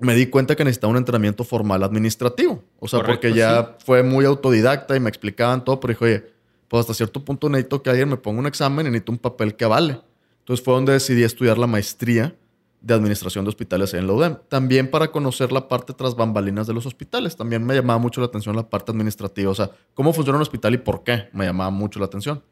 me 0.00 0.14
di 0.14 0.26
cuenta 0.26 0.56
que 0.56 0.64
necesitaba 0.64 0.90
un 0.90 0.96
entrenamiento 0.96 1.44
formal 1.44 1.84
administrativo. 1.84 2.62
O 2.80 2.88
sea, 2.88 3.00
Correcto, 3.00 3.20
porque 3.20 3.38
ya 3.38 3.76
fue 3.84 4.02
muy 4.02 4.24
autodidacta 4.24 4.96
y 4.96 5.00
me 5.00 5.08
explicaban 5.08 5.64
todo, 5.64 5.78
pero 5.78 5.92
dije, 5.92 6.04
oye, 6.04 6.34
pues 6.66 6.80
hasta 6.80 6.94
cierto 6.94 7.24
punto 7.24 7.48
necesito 7.48 7.82
que 7.82 7.90
alguien 7.90 8.08
me 8.08 8.16
ponga 8.16 8.40
un 8.40 8.46
examen 8.46 8.86
y 8.86 8.90
necesito 8.90 9.12
un 9.12 9.18
papel 9.18 9.54
que 9.54 9.64
avale. 9.64 10.00
Entonces 10.44 10.62
fue 10.62 10.74
donde 10.74 10.92
decidí 10.92 11.22
estudiar 11.22 11.56
la 11.56 11.66
maestría 11.66 12.36
de 12.82 12.92
administración 12.92 13.46
de 13.46 13.48
hospitales 13.48 13.94
en 13.94 14.06
la 14.06 14.12
UDEM. 14.12 14.36
También 14.50 14.90
para 14.90 15.10
conocer 15.10 15.52
la 15.52 15.68
parte 15.68 15.94
tras 15.94 16.14
bambalinas 16.14 16.66
de 16.66 16.74
los 16.74 16.84
hospitales. 16.84 17.34
También 17.34 17.64
me 17.64 17.74
llamaba 17.74 17.98
mucho 17.98 18.20
la 18.20 18.26
atención 18.26 18.54
la 18.54 18.68
parte 18.68 18.92
administrativa. 18.92 19.50
O 19.50 19.54
sea, 19.54 19.70
cómo 19.94 20.12
funciona 20.12 20.36
un 20.36 20.42
hospital 20.42 20.74
y 20.74 20.78
por 20.78 21.02
qué. 21.02 21.30
Me 21.32 21.46
llamaba 21.46 21.70
mucho 21.70 21.98
la 21.98 22.04
atención. 22.04 22.42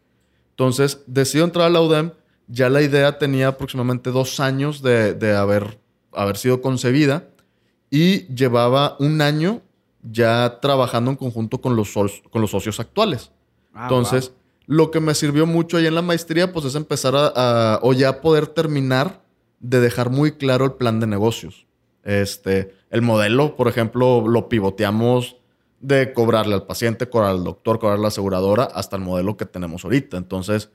Entonces, 0.50 1.02
decido 1.06 1.44
entrar 1.44 1.66
a 1.66 1.70
la 1.70 1.82
UDEM. 1.82 2.12
Ya 2.48 2.70
la 2.70 2.80
idea 2.80 3.18
tenía 3.18 3.48
aproximadamente 3.48 4.10
dos 4.10 4.40
años 4.40 4.80
de, 4.80 5.12
de 5.12 5.36
haber, 5.36 5.78
haber 6.12 6.38
sido 6.38 6.62
concebida 6.62 7.28
y 7.90 8.26
llevaba 8.34 8.96
un 9.00 9.20
año 9.20 9.60
ya 10.02 10.60
trabajando 10.60 11.10
en 11.10 11.16
conjunto 11.18 11.60
con 11.60 11.76
los, 11.76 11.92
con 11.92 12.40
los 12.40 12.50
socios 12.50 12.80
actuales. 12.80 13.30
Ah, 13.74 13.82
Entonces, 13.82 14.32
lo 14.72 14.90
que 14.90 15.00
me 15.00 15.14
sirvió 15.14 15.44
mucho 15.46 15.76
ahí 15.76 15.86
en 15.86 15.94
la 15.94 16.00
maestría, 16.00 16.50
pues 16.50 16.64
es 16.64 16.74
empezar 16.76 17.12
a, 17.14 17.78
o 17.82 17.92
ya 17.92 18.22
poder 18.22 18.46
terminar 18.46 19.20
de 19.60 19.80
dejar 19.80 20.08
muy 20.08 20.32
claro 20.32 20.64
el 20.64 20.72
plan 20.72 20.98
de 20.98 21.06
negocios. 21.06 21.66
Este, 22.04 22.74
el 22.88 23.02
modelo, 23.02 23.54
por 23.54 23.68
ejemplo, 23.68 24.26
lo 24.26 24.48
pivoteamos 24.48 25.36
de 25.80 26.14
cobrarle 26.14 26.54
al 26.54 26.64
paciente, 26.64 27.10
cobrar 27.10 27.32
al 27.32 27.44
doctor, 27.44 27.78
cobrar 27.78 27.98
a 27.98 28.00
la 28.00 28.08
aseguradora, 28.08 28.64
hasta 28.64 28.96
el 28.96 29.02
modelo 29.02 29.36
que 29.36 29.44
tenemos 29.44 29.84
ahorita. 29.84 30.16
Entonces, 30.16 30.70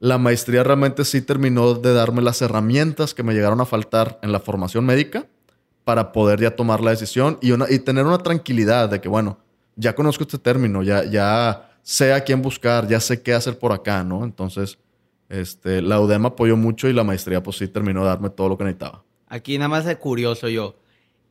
la 0.00 0.16
maestría 0.16 0.64
realmente 0.64 1.04
sí 1.04 1.20
terminó 1.20 1.74
de 1.74 1.92
darme 1.92 2.22
las 2.22 2.40
herramientas 2.40 3.12
que 3.12 3.22
me 3.22 3.34
llegaron 3.34 3.60
a 3.60 3.66
faltar 3.66 4.18
en 4.22 4.32
la 4.32 4.40
formación 4.40 4.86
médica 4.86 5.26
para 5.84 6.12
poder 6.12 6.40
ya 6.40 6.56
tomar 6.56 6.80
la 6.80 6.92
decisión 6.92 7.36
y, 7.42 7.50
una, 7.50 7.66
y 7.68 7.80
tener 7.80 8.06
una 8.06 8.18
tranquilidad 8.18 8.88
de 8.88 9.02
que, 9.02 9.10
bueno, 9.10 9.40
ya 9.76 9.94
conozco 9.94 10.24
este 10.24 10.38
término, 10.38 10.82
ya, 10.82 11.04
ya 11.04 11.68
sé 11.82 12.12
a 12.12 12.22
quién 12.22 12.42
buscar, 12.42 12.88
ya 12.88 13.00
sé 13.00 13.22
qué 13.22 13.34
hacer 13.34 13.58
por 13.58 13.72
acá, 13.72 14.04
¿no? 14.04 14.24
Entonces, 14.24 14.78
este, 15.28 15.82
la 15.82 16.00
UDEM 16.00 16.26
apoyó 16.26 16.56
mucho 16.56 16.88
y 16.88 16.92
la 16.92 17.04
maestría, 17.04 17.42
pues 17.42 17.56
sí, 17.56 17.68
terminó 17.68 18.00
de 18.02 18.06
darme 18.08 18.30
todo 18.30 18.48
lo 18.50 18.58
que 18.58 18.64
necesitaba. 18.64 19.04
Aquí 19.28 19.56
nada 19.58 19.68
más 19.68 19.84
de 19.84 19.96
curioso 19.96 20.48
yo. 20.48 20.76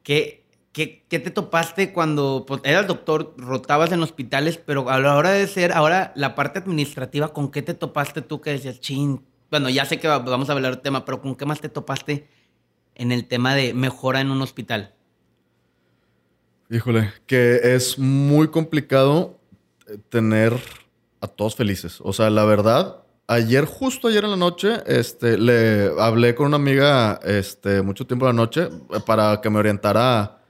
¿Qué, 0.03 0.43
qué, 0.71 1.05
qué 1.07 1.19
te 1.19 1.29
topaste 1.31 1.93
cuando 1.93 2.45
pues, 2.47 2.61
eras 2.63 2.87
doctor, 2.87 3.35
rotabas 3.37 3.91
en 3.91 4.01
hospitales, 4.01 4.57
pero 4.57 4.89
a 4.89 4.99
la 4.99 5.15
hora 5.15 5.31
de 5.31 5.45
ser 5.47 5.71
ahora 5.73 6.11
la 6.15 6.33
parte 6.35 6.59
administrativa, 6.59 7.31
¿con 7.33 7.51
qué 7.51 7.61
te 7.61 7.73
topaste 7.75 8.21
tú 8.21 8.41
que 8.41 8.51
decías, 8.51 8.79
chin? 8.79 9.23
Bueno, 9.51 9.69
ya 9.69 9.85
sé 9.85 9.99
que 9.99 10.07
va- 10.07 10.19
vamos 10.19 10.49
a 10.49 10.53
hablar 10.53 10.73
del 10.73 10.81
tema, 10.81 11.05
pero 11.05 11.21
¿con 11.21 11.35
qué 11.35 11.45
más 11.45 11.61
te 11.61 11.69
topaste 11.69 12.27
en 12.95 13.11
el 13.11 13.27
tema 13.27 13.53
de 13.53 13.73
mejora 13.73 14.21
en 14.21 14.31
un 14.31 14.41
hospital? 14.41 14.95
Híjole, 16.69 17.11
que 17.27 17.75
es 17.75 17.99
muy 17.99 18.47
complicado 18.47 19.40
tener 20.09 20.53
a 21.19 21.27
todos 21.27 21.55
felices. 21.55 21.99
O 22.01 22.13
sea, 22.13 22.29
la 22.29 22.45
verdad, 22.45 23.03
ayer, 23.27 23.65
justo 23.65 24.07
ayer 24.07 24.23
en 24.23 24.31
la 24.31 24.37
noche, 24.37 24.77
este, 24.87 25.37
le 25.37 25.91
hablé 25.99 26.35
con 26.35 26.47
una 26.47 26.57
amiga 26.57 27.19
este, 27.23 27.81
mucho 27.81 28.05
tiempo 28.05 28.25
en 28.27 28.35
la 28.35 28.41
noche 28.41 28.69
para 29.05 29.39
que 29.41 29.49
me 29.49 29.59
orientara 29.59 30.19
a, 30.19 30.41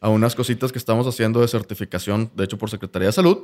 a 0.00 0.08
unas 0.08 0.34
cositas 0.34 0.72
que 0.72 0.78
estamos 0.78 1.06
haciendo 1.06 1.40
de 1.40 1.48
certificación, 1.48 2.30
de 2.34 2.44
hecho, 2.44 2.58
por 2.58 2.70
Secretaría 2.70 3.08
de 3.08 3.12
Salud. 3.12 3.38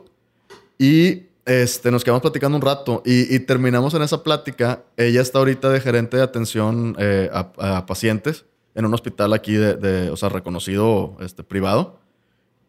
Y 0.78 1.24
este, 1.44 1.90
nos 1.90 2.04
quedamos 2.04 2.22
platicando 2.22 2.56
un 2.56 2.62
rato 2.62 3.02
y, 3.04 3.34
y 3.34 3.40
terminamos 3.40 3.94
en 3.94 4.02
esa 4.02 4.22
plática. 4.22 4.84
Ella 4.96 5.20
está 5.20 5.38
ahorita 5.38 5.70
de 5.70 5.80
gerente 5.80 6.16
de 6.16 6.22
atención 6.22 6.96
eh, 6.98 7.30
a, 7.32 7.78
a 7.78 7.86
pacientes 7.86 8.44
en 8.74 8.84
un 8.84 8.92
hospital 8.92 9.32
aquí 9.32 9.54
de, 9.54 9.74
de, 9.74 10.10
o 10.10 10.16
sea, 10.16 10.28
reconocido 10.28 11.16
este, 11.20 11.42
privado. 11.42 11.98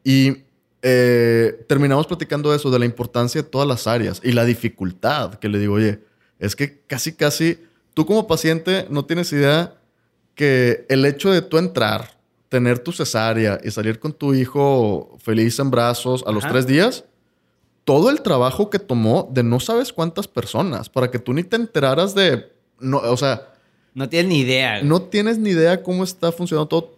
Y 0.04 0.47
eh, 0.90 1.66
terminamos 1.68 2.08
platicando 2.08 2.54
eso, 2.56 2.72
de 2.72 2.80
la 2.80 2.86
importancia 2.86 3.42
de 3.42 3.50
todas 3.50 3.68
las 3.68 3.88
áreas 3.88 4.22
y 4.24 4.32
la 4.32 4.46
dificultad 4.46 5.34
que 5.36 5.50
le 5.50 5.60
digo, 5.60 5.74
oye, 5.74 6.00
es 6.40 6.56
que 6.56 6.80
casi, 6.88 7.12
casi, 7.14 7.60
tú 7.94 8.06
como 8.06 8.26
paciente 8.26 8.88
no 8.90 9.04
tienes 9.04 9.34
idea 9.34 9.74
que 10.34 10.86
el 10.88 11.06
hecho 11.06 11.30
de 11.30 11.42
tú 11.42 11.58
entrar, 11.58 12.18
tener 12.48 12.80
tu 12.80 12.94
cesárea 12.94 13.60
y 13.62 13.72
salir 13.72 14.00
con 14.00 14.14
tu 14.14 14.34
hijo 14.34 15.18
feliz 15.22 15.60
en 15.60 15.72
brazos 15.72 16.24
a 16.26 16.32
los 16.32 16.46
Ajá. 16.46 16.54
tres 16.54 16.68
días, 16.68 17.04
todo 17.84 18.10
el 18.10 18.22
trabajo 18.22 18.70
que 18.70 18.80
tomó 18.80 19.30
de 19.34 19.44
no 19.44 19.60
sabes 19.60 19.92
cuántas 19.92 20.26
personas 20.30 20.88
para 20.88 21.12
que 21.12 21.20
tú 21.20 21.34
ni 21.34 21.44
te 21.44 21.58
enteraras 21.58 22.16
de, 22.16 22.50
no, 22.80 23.00
o 23.00 23.18
sea, 23.18 23.54
No 23.94 24.08
tienes 24.08 24.30
ni 24.30 24.40
idea. 24.40 24.82
no 24.84 25.02
tienes 25.02 25.38
ni 25.38 25.50
idea 25.50 25.84
cómo 25.84 26.06
está 26.06 26.32
funcionando 26.32 26.68
todo 26.68 26.97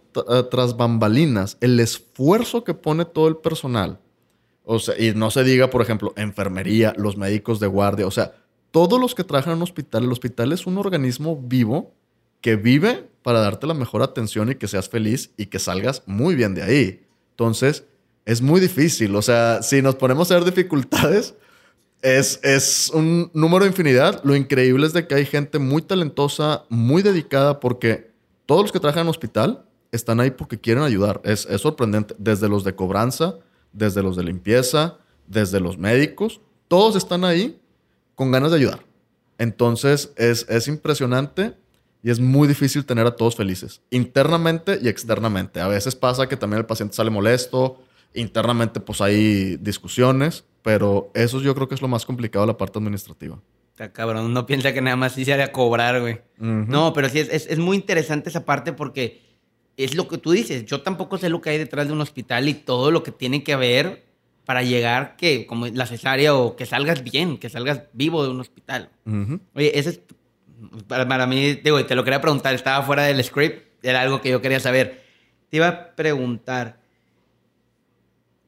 tras 0.50 0.76
bambalinas, 0.76 1.56
el 1.60 1.80
esfuerzo 1.80 2.64
que 2.64 2.74
pone 2.74 3.04
todo 3.04 3.28
el 3.28 3.36
personal. 3.36 3.98
O 4.64 4.78
sea, 4.78 4.98
y 4.98 5.14
no 5.14 5.30
se 5.30 5.42
diga, 5.42 5.70
por 5.70 5.82
ejemplo, 5.82 6.12
enfermería, 6.16 6.94
los 6.96 7.16
médicos 7.16 7.60
de 7.60 7.66
guardia, 7.66 8.06
o 8.06 8.10
sea, 8.10 8.34
todos 8.70 9.00
los 9.00 9.14
que 9.14 9.24
trabajan 9.24 9.56
en 9.56 9.62
hospital, 9.62 10.04
el 10.04 10.12
hospital 10.12 10.52
es 10.52 10.66
un 10.66 10.78
organismo 10.78 11.36
vivo 11.36 11.92
que 12.40 12.56
vive 12.56 13.08
para 13.22 13.40
darte 13.40 13.66
la 13.66 13.74
mejor 13.74 14.02
atención 14.02 14.50
y 14.50 14.54
que 14.54 14.68
seas 14.68 14.88
feliz 14.88 15.30
y 15.36 15.46
que 15.46 15.58
salgas 15.58 16.02
muy 16.06 16.34
bien 16.34 16.54
de 16.54 16.62
ahí. 16.62 17.06
Entonces, 17.32 17.84
es 18.24 18.40
muy 18.42 18.60
difícil. 18.60 19.14
O 19.16 19.22
sea, 19.22 19.62
si 19.62 19.82
nos 19.82 19.96
ponemos 19.96 20.30
a 20.30 20.34
ver 20.34 20.44
dificultades, 20.44 21.34
es, 22.02 22.40
es 22.42 22.90
un 22.94 23.30
número 23.34 23.64
de 23.64 23.70
infinidad. 23.70 24.22
Lo 24.24 24.36
increíble 24.36 24.86
es 24.86 24.92
de 24.92 25.06
que 25.06 25.16
hay 25.16 25.26
gente 25.26 25.58
muy 25.58 25.82
talentosa, 25.82 26.64
muy 26.68 27.02
dedicada, 27.02 27.60
porque 27.60 28.10
todos 28.46 28.62
los 28.62 28.72
que 28.72 28.80
trabajan 28.80 29.02
en 29.02 29.08
hospital 29.08 29.64
están 29.92 30.20
ahí 30.20 30.30
porque 30.30 30.58
quieren 30.60 30.82
ayudar. 30.84 31.20
Es, 31.24 31.46
es 31.46 31.60
sorprendente. 31.60 32.14
Desde 32.18 32.48
los 32.48 32.64
de 32.64 32.74
cobranza, 32.74 33.36
desde 33.72 34.02
los 34.02 34.16
de 34.16 34.24
limpieza, 34.24 34.98
desde 35.26 35.60
los 35.60 35.78
médicos, 35.78 36.40
todos 36.68 36.96
están 36.96 37.24
ahí 37.24 37.60
con 38.14 38.30
ganas 38.30 38.50
de 38.50 38.58
ayudar. 38.58 38.84
Entonces, 39.38 40.12
es, 40.16 40.46
es 40.48 40.68
impresionante 40.68 41.54
y 42.02 42.10
es 42.10 42.20
muy 42.20 42.46
difícil 42.48 42.84
tener 42.84 43.06
a 43.06 43.16
todos 43.16 43.36
felices, 43.36 43.82
internamente 43.90 44.78
y 44.82 44.88
externamente. 44.88 45.60
A 45.60 45.68
veces 45.68 45.94
pasa 45.94 46.28
que 46.28 46.36
también 46.36 46.58
el 46.60 46.66
paciente 46.66 46.94
sale 46.96 47.10
molesto, 47.10 47.82
internamente 48.14 48.80
pues 48.80 49.00
hay 49.00 49.56
discusiones, 49.56 50.44
pero 50.62 51.10
eso 51.14 51.40
yo 51.40 51.54
creo 51.54 51.68
que 51.68 51.74
es 51.74 51.82
lo 51.82 51.88
más 51.88 52.04
complicado 52.06 52.46
la 52.46 52.56
parte 52.56 52.78
administrativa. 52.78 53.38
Está 53.70 53.92
cabrón, 53.92 54.26
uno 54.26 54.46
piensa 54.46 54.72
que 54.74 54.80
nada 54.82 54.96
más 54.96 55.12
sí 55.12 55.24
se 55.24 55.32
haría 55.32 55.52
cobrar, 55.52 56.00
güey. 56.00 56.20
No, 56.38 56.92
pero 56.92 57.08
sí, 57.08 57.18
es, 57.20 57.28
es- 57.30 57.46
es 57.46 57.58
muy 57.58 57.76
interesante 57.76 58.28
esa 58.28 58.44
parte 58.44 58.72
porque 58.72 59.22
es 59.84 59.94
lo 59.94 60.08
que 60.08 60.18
tú 60.18 60.32
dices. 60.32 60.64
Yo 60.66 60.82
tampoco 60.82 61.18
sé 61.18 61.28
lo 61.28 61.40
que 61.40 61.50
hay 61.50 61.58
detrás 61.58 61.86
de 61.86 61.92
un 61.92 62.00
hospital 62.00 62.48
y 62.48 62.54
todo 62.54 62.90
lo 62.90 63.02
que 63.02 63.12
tiene 63.12 63.42
que 63.42 63.52
haber 63.52 64.04
para 64.44 64.62
llegar 64.62 65.16
que, 65.16 65.46
como 65.46 65.66
la 65.68 65.86
cesárea 65.86 66.34
o 66.34 66.56
que 66.56 66.66
salgas 66.66 67.04
bien, 67.04 67.38
que 67.38 67.48
salgas 67.48 67.82
vivo 67.92 68.24
de 68.24 68.30
un 68.30 68.40
hospital. 68.40 68.90
Oye, 69.54 69.78
ese 69.78 69.90
es, 69.90 70.00
para, 70.86 71.06
para 71.06 71.26
mí, 71.26 71.54
digo, 71.54 71.84
te 71.86 71.94
lo 71.94 72.04
quería 72.04 72.20
preguntar, 72.20 72.54
estaba 72.54 72.84
fuera 72.84 73.04
del 73.04 73.22
script, 73.22 73.84
era 73.84 74.00
algo 74.00 74.20
que 74.20 74.30
yo 74.30 74.42
quería 74.42 74.60
saber. 74.60 75.04
Te 75.48 75.58
iba 75.58 75.68
a 75.68 75.94
preguntar, 75.94 76.80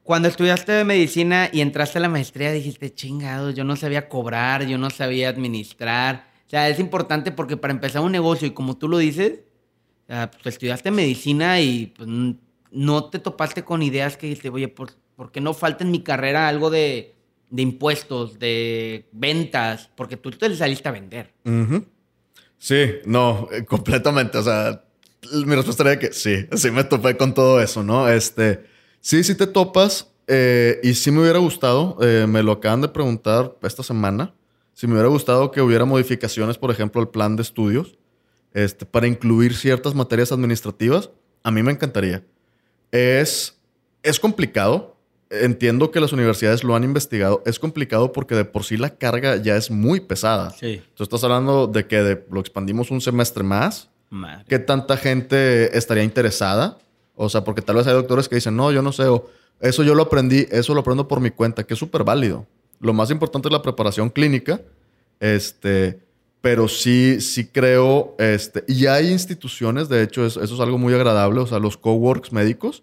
cuando 0.03 0.29
estudiaste 0.29 0.85
medicina 0.85 1.49
y 1.53 1.61
entraste 1.61 1.99
a 1.99 2.01
la 2.01 2.09
maestría, 2.09 2.51
dijiste, 2.51 2.93
chingados, 2.93 3.55
yo 3.55 3.63
no 3.63 3.77
sabía 3.77 4.09
cobrar, 4.09 4.67
yo 4.67 4.79
no 4.79 4.91
sabía 4.91 5.29
administrar. 5.29 6.29
O 6.47 6.51
sea, 6.51 6.69
es 6.69 6.81
importante 6.81 7.31
porque 7.31 7.57
para 7.57 7.73
empezar 7.73 8.03
un 8.03 8.13
negocio, 8.13 8.49
y 8.49 8.51
como 8.51 8.77
tú 8.77 8.89
lo 8.89 8.99
dices, 8.99 9.41
pues 10.07 10.55
estudiaste 10.55 10.91
medicina 10.91 11.61
y 11.61 11.93
pues, 11.97 12.09
no 12.71 13.05
te 13.11 13.19
topaste 13.19 13.65
con 13.65 13.83
ideas 13.83 14.17
que 14.17 14.27
dijiste, 14.27 14.51
oye, 14.51 14.69
¿por, 14.69 14.93
por 15.17 15.33
qué 15.33 15.41
no 15.41 15.55
falta 15.55 15.85
en 15.85 15.91
mi 15.91 16.03
carrera 16.03 16.49
algo 16.49 16.71
de, 16.71 17.15
de 17.51 17.63
impuestos, 17.63 18.39
de 18.39 19.09
ventas? 19.13 19.91
Porque 19.97 20.17
tú 20.17 20.31
te 20.31 20.55
saliste 20.57 20.89
a 20.89 20.93
vender. 20.93 21.33
Ujú. 21.45 21.85
Sí, 22.59 22.79
no, 23.07 23.49
eh, 23.53 23.65
completamente. 23.65 24.39
O 24.39 24.43
sea, 24.43 24.85
mi 25.33 25.55
respuesta 25.55 25.83
era 25.83 25.99
que 25.99 26.13
sí, 26.13 26.47
sí 26.55 26.71
me 26.71 26.85
topé 26.85 27.17
con 27.17 27.35
todo 27.35 27.61
eso, 27.61 27.83
¿no? 27.83 28.09
Este, 28.09 28.65
sí, 29.01 29.25
sí 29.25 29.35
te 29.35 29.47
topas 29.47 30.13
eh, 30.27 30.81
y 30.83 30.95
sí 30.95 31.11
me 31.11 31.21
hubiera 31.21 31.39
gustado, 31.39 31.99
eh, 32.01 32.27
me 32.29 32.43
lo 32.43 32.53
acaban 32.53 32.81
de 32.81 32.89
preguntar 32.89 33.57
esta 33.63 33.83
semana, 33.83 34.35
si 34.75 34.87
me 34.87 34.95
hubiera 34.95 35.09
gustado 35.09 35.51
que 35.51 35.61
hubiera 35.61 35.85
modificaciones, 35.85 36.57
por 36.57 36.71
ejemplo, 36.71 37.01
al 37.01 37.11
plan 37.11 37.37
de 37.37 37.43
estudios, 37.43 37.99
este, 38.55 38.85
para 38.87 39.07
incluir 39.07 39.55
ciertas 39.57 39.95
materias 39.95 40.33
administrativas, 40.33 41.11
a 41.43 41.51
mí 41.51 41.63
me 41.63 41.73
encantaría. 41.73 42.23
Es, 42.91 43.57
es 44.03 44.21
complicado. 44.21 44.97
Entiendo 45.31 45.91
que 45.91 45.99
las 46.01 46.13
universidades 46.13 46.63
lo 46.63 46.75
han 46.77 46.85
investigado. 46.85 47.43
Es 47.47 47.59
complicado 47.59 48.13
porque 48.13 48.35
de 48.35 48.45
por 48.45 48.65
sí 48.65 48.77
la 48.77 48.91
carga 48.91 49.37
ya 49.37 49.57
es 49.57 49.71
muy 49.71 50.01
pesada. 50.01 50.51
Sí. 50.51 50.83
Tú 50.95 51.03
estás 51.05 51.25
hablando 51.25 51.67
de 51.67 51.87
que 51.87 52.03
de- 52.03 52.27
lo 52.31 52.41
expandimos 52.41 52.91
un 52.91 53.01
semestre 53.01 53.43
más. 53.43 53.89
Madre. 54.11 54.45
¿Qué 54.47 54.59
tanta 54.59 54.99
gente 54.99 55.77
estaría 55.77 56.03
interesada? 56.05 56.77
O 57.15 57.31
sea, 57.31 57.45
porque 57.45 57.63
tal 57.63 57.77
vez 57.77 57.87
hay 57.87 57.95
doctores 57.95 58.29
que 58.29 58.35
dicen, 58.35 58.55
no, 58.57 58.71
yo 58.73 58.83
no 58.83 58.93
sé, 58.93 59.05
o 59.05 59.31
eso 59.61 59.83
yo 59.83 59.95
lo 59.95 60.03
aprendí, 60.03 60.47
eso 60.51 60.75
lo 60.75 60.81
aprendo 60.81 61.09
por 61.09 61.21
mi 61.21 61.31
cuenta, 61.31 61.65
que 61.65 61.73
es 61.75 61.81
súper 61.81 62.05
válido. 62.05 62.47
Lo 62.81 62.93
más 62.93 63.11
importante 63.11 63.49
es 63.49 63.53
la 63.53 63.63
preparación 63.63 64.11
clínica. 64.11 64.61
Este, 65.19 66.01
pero 66.43 66.69
sí, 66.69 67.21
sí 67.21 67.47
creo, 67.47 68.15
este, 68.19 68.65
y 68.69 68.87
hay 68.87 69.11
instituciones, 69.11 69.89
de 69.89 70.03
hecho, 70.03 70.27
eso, 70.27 70.43
eso 70.43 70.55
es 70.55 70.61
algo 70.61 70.77
muy 70.77 70.93
agradable, 70.93 71.41
o 71.41 71.47
sea, 71.47 71.61
los 71.61 71.77
coworks 71.79 72.33
médicos, 72.33 72.83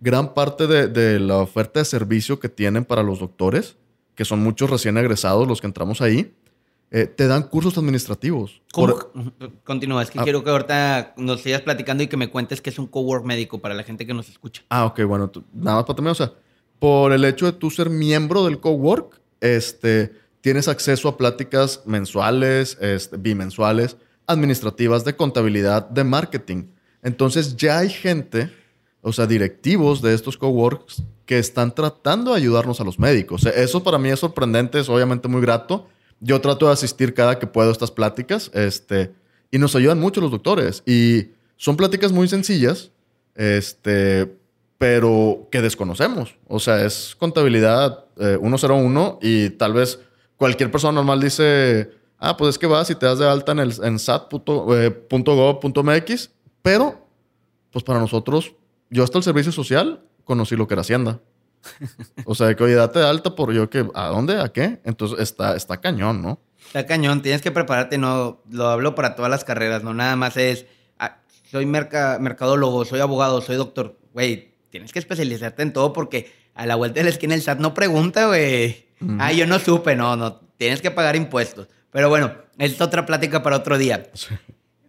gran 0.00 0.32
parte 0.32 0.66
de, 0.66 0.86
de, 0.86 1.18
la 1.18 1.38
oferta 1.38 1.80
de 1.80 1.84
servicio 1.84 2.38
que 2.40 2.48
tienen 2.48 2.84
para 2.84 3.02
los 3.02 3.18
doctores, 3.18 3.76
que 4.14 4.24
son 4.24 4.40
muchos 4.40 4.70
recién 4.70 4.96
egresados 4.96 5.48
los 5.48 5.60
que 5.60 5.66
entramos 5.66 6.00
ahí, 6.00 6.32
eh, 6.94 7.06
te 7.06 7.26
dan 7.26 7.44
cursos 7.44 7.76
administrativos. 7.78 8.60
¿Cómo? 8.70 8.94
Continúa, 9.64 10.02
es 10.02 10.10
que 10.10 10.20
ah. 10.20 10.24
quiero 10.24 10.44
que 10.44 10.50
ahorita 10.50 11.14
nos 11.16 11.40
sigas 11.40 11.62
platicando 11.62 12.02
y 12.02 12.06
que 12.06 12.18
me 12.18 12.28
cuentes 12.28 12.60
qué 12.60 12.70
es 12.70 12.78
un 12.78 12.86
cowork 12.86 13.24
médico 13.24 13.60
para 13.60 13.74
la 13.74 13.82
gente 13.82 14.06
que 14.06 14.14
nos 14.14 14.28
escucha. 14.28 14.62
Ah, 14.68 14.84
ok, 14.84 15.02
bueno, 15.04 15.32
nada 15.54 15.78
más 15.78 15.84
para 15.84 15.96
terminar, 15.96 16.12
o 16.12 16.14
sea, 16.14 16.34
por 16.78 17.12
el 17.12 17.24
hecho 17.24 17.46
de 17.46 17.52
tú 17.52 17.70
ser 17.70 17.90
miembro 17.90 18.44
del 18.44 18.60
cowork, 18.60 19.20
este 19.40 20.21
tienes 20.42 20.68
acceso 20.68 21.08
a 21.08 21.16
pláticas 21.16 21.80
mensuales, 21.86 22.76
este, 22.80 23.16
bimensuales, 23.16 23.96
administrativas, 24.26 25.04
de 25.04 25.16
contabilidad, 25.16 25.88
de 25.88 26.04
marketing. 26.04 26.64
Entonces 27.02 27.56
ya 27.56 27.78
hay 27.78 27.88
gente, 27.88 28.50
o 29.00 29.12
sea, 29.12 29.26
directivos 29.26 30.02
de 30.02 30.14
estos 30.14 30.36
coworks 30.36 31.02
que 31.24 31.38
están 31.38 31.74
tratando 31.74 32.32
de 32.32 32.38
ayudarnos 32.38 32.80
a 32.80 32.84
los 32.84 32.98
médicos. 32.98 33.46
Eso 33.46 33.82
para 33.82 33.98
mí 33.98 34.10
es 34.10 34.20
sorprendente, 34.20 34.80
es 34.80 34.88
obviamente 34.88 35.28
muy 35.28 35.40
grato. 35.40 35.88
Yo 36.20 36.40
trato 36.40 36.66
de 36.66 36.72
asistir 36.72 37.14
cada 37.14 37.38
que 37.38 37.46
puedo 37.46 37.70
a 37.70 37.72
estas 37.72 37.90
pláticas 37.90 38.50
este, 38.52 39.12
y 39.50 39.58
nos 39.58 39.74
ayudan 39.76 40.00
mucho 40.00 40.20
los 40.20 40.30
doctores. 40.30 40.82
Y 40.86 41.28
son 41.56 41.76
pláticas 41.76 42.10
muy 42.10 42.26
sencillas, 42.26 42.90
este, 43.36 44.36
pero 44.78 45.48
que 45.52 45.62
desconocemos. 45.62 46.34
O 46.48 46.58
sea, 46.58 46.84
es 46.84 47.14
contabilidad 47.16 48.06
101 48.16 49.18
eh, 49.22 49.28
y 49.28 49.50
tal 49.50 49.74
vez 49.74 50.00
cualquier 50.42 50.72
persona 50.72 50.94
normal 50.94 51.20
dice, 51.20 51.92
ah, 52.18 52.36
pues 52.36 52.50
es 52.50 52.58
que 52.58 52.66
vas 52.66 52.90
y 52.90 52.96
te 52.96 53.06
das 53.06 53.20
de 53.20 53.28
alta 53.28 53.52
en, 53.52 53.60
el, 53.60 53.72
en 53.84 54.00
sat.gov.mx, 54.00 54.40
pero, 56.62 57.06
pues 57.70 57.84
para 57.84 58.00
nosotros, 58.00 58.52
yo 58.90 59.04
hasta 59.04 59.18
el 59.18 59.22
servicio 59.22 59.52
social 59.52 60.02
conocí 60.24 60.56
lo 60.56 60.66
que 60.66 60.74
era 60.74 60.80
Hacienda. 60.80 61.20
o 62.24 62.34
sea, 62.34 62.52
que 62.56 62.64
oye, 62.64 62.74
date 62.74 62.98
de 62.98 63.06
alta 63.06 63.36
por 63.36 63.52
yo 63.52 63.70
que, 63.70 63.88
¿a 63.94 64.08
dónde? 64.08 64.40
¿A 64.40 64.48
qué? 64.48 64.80
Entonces 64.82 65.20
está, 65.20 65.54
está 65.54 65.80
cañón, 65.80 66.22
¿no? 66.22 66.40
Está 66.66 66.86
cañón, 66.86 67.22
tienes 67.22 67.40
que 67.40 67.52
prepararte, 67.52 67.96
no, 67.96 68.42
lo 68.50 68.66
hablo 68.66 68.96
para 68.96 69.14
todas 69.14 69.30
las 69.30 69.44
carreras, 69.44 69.84
no 69.84 69.94
nada 69.94 70.16
más 70.16 70.36
es, 70.36 70.66
ah, 70.98 71.18
soy 71.52 71.66
mercadólogo, 71.66 72.84
soy 72.84 72.98
abogado, 72.98 73.42
soy 73.42 73.54
doctor, 73.54 73.96
güey, 74.12 74.56
tienes 74.70 74.92
que 74.92 74.98
especializarte 74.98 75.62
en 75.62 75.72
todo 75.72 75.92
porque 75.92 76.32
a 76.56 76.66
la 76.66 76.74
vuelta 76.74 76.98
de 76.98 77.04
la 77.04 77.10
esquina 77.10 77.36
el 77.36 77.42
SAT 77.42 77.60
no 77.60 77.74
pregunta, 77.74 78.26
güey. 78.26 78.90
Ah, 79.18 79.32
yo 79.32 79.46
no 79.46 79.58
supe, 79.58 79.96
no, 79.96 80.16
no, 80.16 80.36
tienes 80.56 80.80
que 80.80 80.90
pagar 80.90 81.16
impuestos. 81.16 81.68
Pero 81.90 82.08
bueno, 82.08 82.34
es 82.58 82.80
otra 82.80 83.06
plática 83.06 83.42
para 83.42 83.56
otro 83.56 83.78
día. 83.78 84.10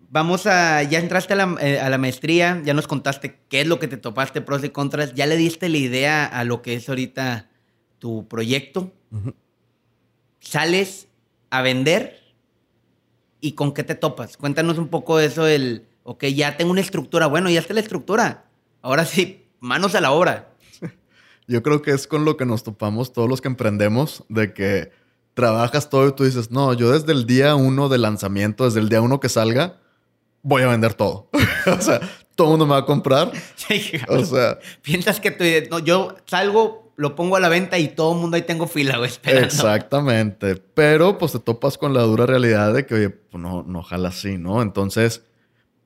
Vamos 0.09 0.45
a, 0.45 0.83
ya 0.83 0.99
entraste 0.99 1.33
eh, 1.33 1.79
a 1.79 1.89
la, 1.89 1.97
maestría, 1.97 2.61
ya 2.63 2.73
nos 2.73 2.87
contaste 2.87 3.39
qué 3.49 3.61
es 3.61 3.67
lo 3.67 3.79
que 3.79 3.87
te 3.87 3.97
topaste, 3.97 4.41
pros 4.41 4.63
y 4.63 4.69
contras, 4.69 5.13
ya 5.15 5.25
le 5.25 5.35
diste 5.35 5.69
la 5.69 5.77
idea 5.77 6.25
a 6.25 6.43
lo 6.43 6.61
que 6.61 6.75
es 6.75 6.87
ahorita 6.87 7.49
tu 7.97 8.27
proyecto. 8.27 8.93
Sales 10.39 11.07
a 11.49 11.61
vender 11.61 12.19
y 13.41 13.53
con 13.53 13.73
qué 13.73 13.83
te 13.83 13.95
topas. 13.95 14.37
Cuéntanos 14.37 14.77
un 14.77 14.89
poco 14.89 15.19
eso 15.19 15.45
del, 15.45 15.87
ok, 16.03 16.25
ya 16.25 16.57
tengo 16.57 16.71
una 16.71 16.81
estructura, 16.81 17.27
bueno, 17.27 17.49
ya 17.49 17.59
está 17.59 17.73
la 17.73 17.79
estructura. 17.79 18.45
Ahora 18.81 19.05
sí, 19.05 19.47
manos 19.59 19.95
a 19.95 20.01
la 20.01 20.11
obra. 20.11 20.52
Yo 21.47 21.61
creo 21.63 21.81
que 21.81 21.91
es 21.91 22.07
con 22.07 22.25
lo 22.25 22.37
que 22.37 22.45
nos 22.45 22.63
topamos 22.63 23.13
todos 23.13 23.29
los 23.29 23.41
que 23.41 23.47
emprendemos, 23.47 24.23
de 24.29 24.53
que 24.53 24.91
trabajas 25.33 25.89
todo 25.89 26.07
y 26.07 26.11
tú 26.13 26.23
dices, 26.23 26.51
no, 26.51 26.73
yo 26.73 26.91
desde 26.91 27.11
el 27.11 27.25
día 27.25 27.55
uno 27.55 27.89
de 27.89 27.97
lanzamiento, 27.97 28.65
desde 28.65 28.79
el 28.79 28.89
día 28.89 29.01
uno 29.01 29.19
que 29.19 29.29
salga, 29.29 29.79
voy 30.41 30.61
a 30.61 30.67
vender 30.67 30.93
todo. 30.93 31.29
o 31.65 31.81
sea, 31.81 31.99
todo 32.35 32.47
el 32.47 32.51
mundo 32.51 32.65
me 32.65 32.73
va 32.73 32.79
a 32.79 32.85
comprar. 32.85 33.31
o 34.09 34.25
sea, 34.25 34.59
piensas 34.81 35.19
que 35.19 35.31
tú, 35.31 35.43
no, 35.69 35.79
yo 35.79 36.15
salgo, 36.25 36.93
lo 36.95 37.15
pongo 37.15 37.35
a 37.35 37.39
la 37.39 37.49
venta 37.49 37.79
y 37.79 37.89
todo 37.89 38.13
el 38.13 38.19
mundo 38.19 38.35
ahí 38.35 38.43
tengo 38.43 38.67
fila, 38.67 38.97
güey, 38.97 39.09
esperando. 39.09 39.47
Exactamente. 39.47 40.55
Pero 40.55 41.17
pues 41.17 41.31
te 41.31 41.39
topas 41.39 41.77
con 41.77 41.93
la 41.93 42.03
dura 42.03 42.25
realidad 42.25 42.73
de 42.73 42.85
que, 42.85 42.95
oye, 42.95 43.09
pues 43.09 43.41
no, 43.41 43.63
no 43.63 43.81
jala 43.83 44.09
así, 44.09 44.37
¿no? 44.37 44.61
Entonces, 44.61 45.23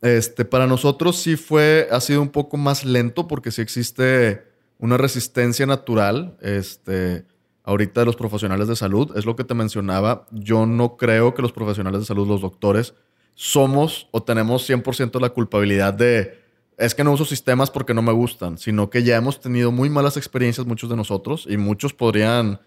este, 0.01 0.45
para 0.45 0.67
nosotros 0.67 1.17
sí 1.17 1.37
fue, 1.37 1.87
ha 1.91 2.01
sido 2.01 2.21
un 2.21 2.29
poco 2.29 2.57
más 2.57 2.83
lento 2.83 3.27
porque 3.27 3.51
sí 3.51 3.61
existe 3.61 4.45
una 4.79 4.97
resistencia 4.97 5.65
natural, 5.65 6.37
este, 6.41 7.25
ahorita 7.63 8.01
de 8.01 8.05
los 8.05 8.15
profesionales 8.15 8.67
de 8.67 8.75
salud. 8.75 9.15
Es 9.15 9.25
lo 9.25 9.35
que 9.35 9.43
te 9.43 9.53
mencionaba. 9.53 10.25
Yo 10.31 10.65
no 10.65 10.97
creo 10.97 11.33
que 11.33 11.41
los 11.41 11.51
profesionales 11.51 11.99
de 11.99 12.05
salud, 12.05 12.27
los 12.27 12.41
doctores, 12.41 12.93
somos 13.35 14.07
o 14.11 14.23
tenemos 14.23 14.67
100% 14.67 15.19
la 15.19 15.29
culpabilidad 15.29 15.93
de 15.93 16.47
es 16.77 16.93
que 16.93 17.03
no 17.03 17.11
uso 17.11 17.25
sistemas 17.25 17.71
porque 17.71 17.93
no 17.93 18.03
me 18.03 18.11
gustan, 18.11 18.57
sino 18.57 18.89
que 18.89 19.03
ya 19.03 19.17
hemos 19.17 19.39
tenido 19.39 19.71
muy 19.71 19.89
malas 19.89 20.15
experiencias 20.15 20.67
muchos 20.67 20.89
de 20.89 20.95
nosotros 20.95 21.47
y 21.49 21.57
muchos 21.57 21.93
podrían 21.93 22.59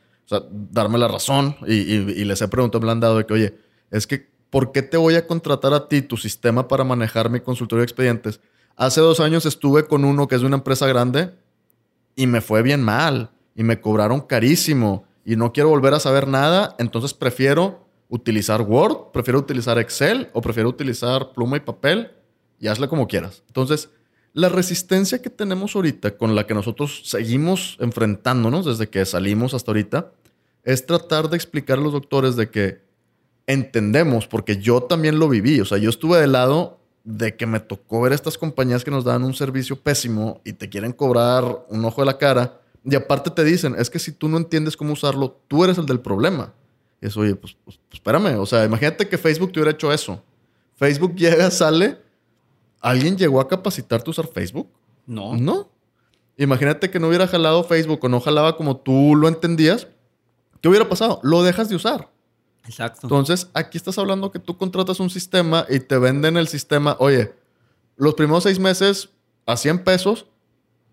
darme 0.51 0.99
la 0.99 1.09
razón 1.09 1.57
y, 1.67 2.25
les 2.25 2.43
he 2.43 2.49
preguntado, 2.49 2.85
me 2.85 2.93
han 2.93 3.01
dado 3.01 3.19
de 3.19 3.27
que, 3.27 3.35
oye, 3.35 3.55
es 3.91 4.07
que, 4.07 4.29
¿por 4.51 4.73
qué 4.73 4.83
te 4.83 4.97
voy 4.97 5.15
a 5.15 5.27
contratar 5.27 5.73
a 5.75 5.89
ti 5.89 6.03
tu 6.03 6.17
sistema 6.17 6.69
para 6.69 6.85
manejar 6.85 7.31
mi 7.31 7.41
consultorio 7.41 7.81
de 7.81 7.85
expedientes? 7.85 8.41
Hace 8.77 9.01
dos 9.01 9.21
años 9.21 9.47
estuve 9.47 9.87
con 9.87 10.05
uno 10.05 10.27
que 10.27 10.35
es 10.35 10.41
de 10.41 10.47
una 10.47 10.57
empresa 10.57 10.87
grande 10.87 11.31
y 12.17 12.27
me 12.27 12.41
fue 12.41 12.63
bien 12.63 12.83
mal 12.83 13.31
y 13.55 13.63
me 13.63 13.81
cobraron 13.81 14.21
carísimo 14.21 15.05
y 15.25 15.37
no 15.37 15.53
quiero 15.53 15.69
volver 15.69 15.95
a 15.95 16.01
saber 16.01 16.27
nada, 16.27 16.75
entonces 16.79 17.15
prefiero 17.15 17.87
utilizar 18.09 18.63
Word, 18.63 19.13
prefiero 19.13 19.39
utilizar 19.39 19.79
Excel 19.79 20.29
o 20.33 20.41
prefiero 20.41 20.69
utilizar 20.69 21.33
pluma 21.33 21.57
y 21.57 21.61
papel 21.61 22.11
y 22.59 22.69
hazle 22.69 22.89
como 22.89 23.07
quieras. 23.07 23.43
Entonces, 23.47 23.91
la 24.33 24.49
resistencia 24.49 25.23
que 25.23 25.31
tenemos 25.31 25.75
ahorita, 25.75 26.17
con 26.17 26.35
la 26.35 26.47
que 26.47 26.55
nosotros 26.55 27.03
seguimos 27.05 27.77
enfrentándonos 27.81 28.67
desde 28.67 28.89
que 28.89 29.05
salimos 29.05 29.55
hasta 29.55 29.71
ahorita, 29.71 30.13
es 30.63 30.87
tratar 30.87 31.31
de 31.31 31.37
explicar 31.37 31.79
a 31.79 31.83
los 31.83 31.93
doctores 31.93 32.37
de 32.37 32.51
que 32.51 32.83
entendemos, 33.47 34.27
porque 34.27 34.59
yo 34.59 34.83
también 34.83 35.19
lo 35.19 35.29
viví, 35.29 35.61
o 35.61 35.65
sea, 35.65 35.79
yo 35.79 35.91
estuve 35.91 36.19
de 36.19 36.27
lado 36.27 36.80
de 37.05 37.37
que 37.37 37.47
me 37.47 37.61
tocó 37.61 38.03
ver 38.03 38.13
estas 38.13 38.37
compañías 38.37 38.85
que 38.85 38.91
nos 38.91 39.05
dan 39.05 39.25
un 39.25 39.35
servicio 39.35 39.77
pésimo 39.77 40.41
y 40.45 40.53
te 40.53 40.69
quieren 40.69 40.93
cobrar 40.93 41.45
un 41.69 41.85
ojo 41.85 42.03
de 42.03 42.07
la 42.07 42.19
cara. 42.19 42.61
Y 42.85 42.95
aparte 42.95 43.31
te 43.31 43.45
dicen, 43.45 43.75
es 43.79 43.91
que 43.91 43.99
si 43.99 44.13
tú 44.13 44.29
no 44.29 44.37
entiendes 44.37 44.77
cómo 44.77 44.93
usarlo, 44.93 45.37
tú 45.49 45.65
eres 45.65 45.79
el 45.79 45.87
del 45.87 46.01
problema. 46.01 46.53
Y 47.01 47.07
eso, 47.07 47.21
oye, 47.21 47.35
pues, 47.35 47.57
pues, 47.65 47.79
pues, 47.89 47.95
espérame. 47.95 48.39
O 48.39 48.47
sea, 48.47 48.65
imagínate 48.65 49.09
que 49.09 49.19
Facebook 49.19 49.53
te 49.53 49.61
hubiera 49.61 49.73
hecho 49.73 49.93
eso. 49.93 50.23
Facebook 50.77 51.15
llega, 51.15 51.51
sale. 51.51 51.99
¿Alguien 52.81 53.17
llegó 53.17 53.41
a 53.41 53.49
capacitarte 53.49 54.09
a 54.09 54.13
usar 54.13 54.27
Facebook? 54.27 54.69
No. 55.07 55.37
No. 55.37 55.69
Imagínate 56.37 56.91
que 56.91 56.99
no 56.99 57.09
hubiera 57.09 57.27
jalado 57.27 57.65
Facebook 57.65 58.01
o 58.03 58.09
no 58.09 58.21
jalaba 58.21 58.57
como 58.57 58.77
tú 58.79 59.15
lo 59.15 59.29
entendías. 59.29 59.87
¿Qué 60.61 60.69
hubiera 60.69 60.89
pasado? 60.89 61.21
Lo 61.23 61.43
dejas 61.43 61.69
de 61.69 61.77
usar. 61.77 62.10
Exacto. 62.67 63.01
Entonces, 63.03 63.49
aquí 63.55 63.79
estás 63.79 63.99
hablando 63.99 64.31
que 64.31 64.39
tú 64.39 64.57
contratas 64.57 65.01
un 65.01 65.11
sistema 65.11 65.67
y 65.69 65.81
te 65.81 65.99
venden 65.99 66.37
el 66.37 66.49
sistema, 66.49 66.97
oye, 66.99 67.33
los 67.97 68.15
primeros 68.15 68.45
seis 68.45 68.59
meses 68.59 69.11
a 69.47 69.57
100 69.57 69.85
pesos, 69.85 70.27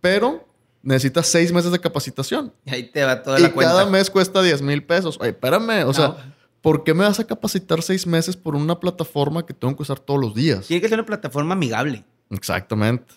pero 0.02 0.48
necesitas 0.82 1.28
seis 1.28 1.52
meses 1.52 1.72
de 1.72 1.80
capacitación. 1.80 2.54
Y 2.66 2.72
ahí 2.72 2.84
te 2.84 3.04
va 3.04 3.22
toda 3.22 3.40
la 3.40 3.52
cuenta. 3.52 3.74
cada 3.74 3.86
mes 3.86 4.10
cuesta 4.10 4.42
10 4.42 4.62
mil 4.62 4.84
pesos. 4.84 5.18
Oye, 5.20 5.30
espérame, 5.30 5.86
o 5.86 5.94
sea, 5.94 6.34
¿por 6.62 6.84
qué 6.84 6.94
me 6.94 7.04
vas 7.04 7.20
a 7.20 7.28
capacitar 7.28 7.82
seis 7.82 8.08
meses 8.08 8.36
por 8.36 8.56
una 8.56 8.80
plataforma 8.80 9.46
que 9.46 9.54
tengo 9.54 9.76
que 9.76 9.84
usar 9.84 10.00
todos 10.00 10.20
los 10.20 10.34
días? 10.34 10.68
Tiene 10.68 10.82
que 10.82 10.90
ser 10.90 11.00
una 11.00 11.06
plataforma 11.06 11.54
amigable. 11.54 12.06
Exactamente. 12.30 13.14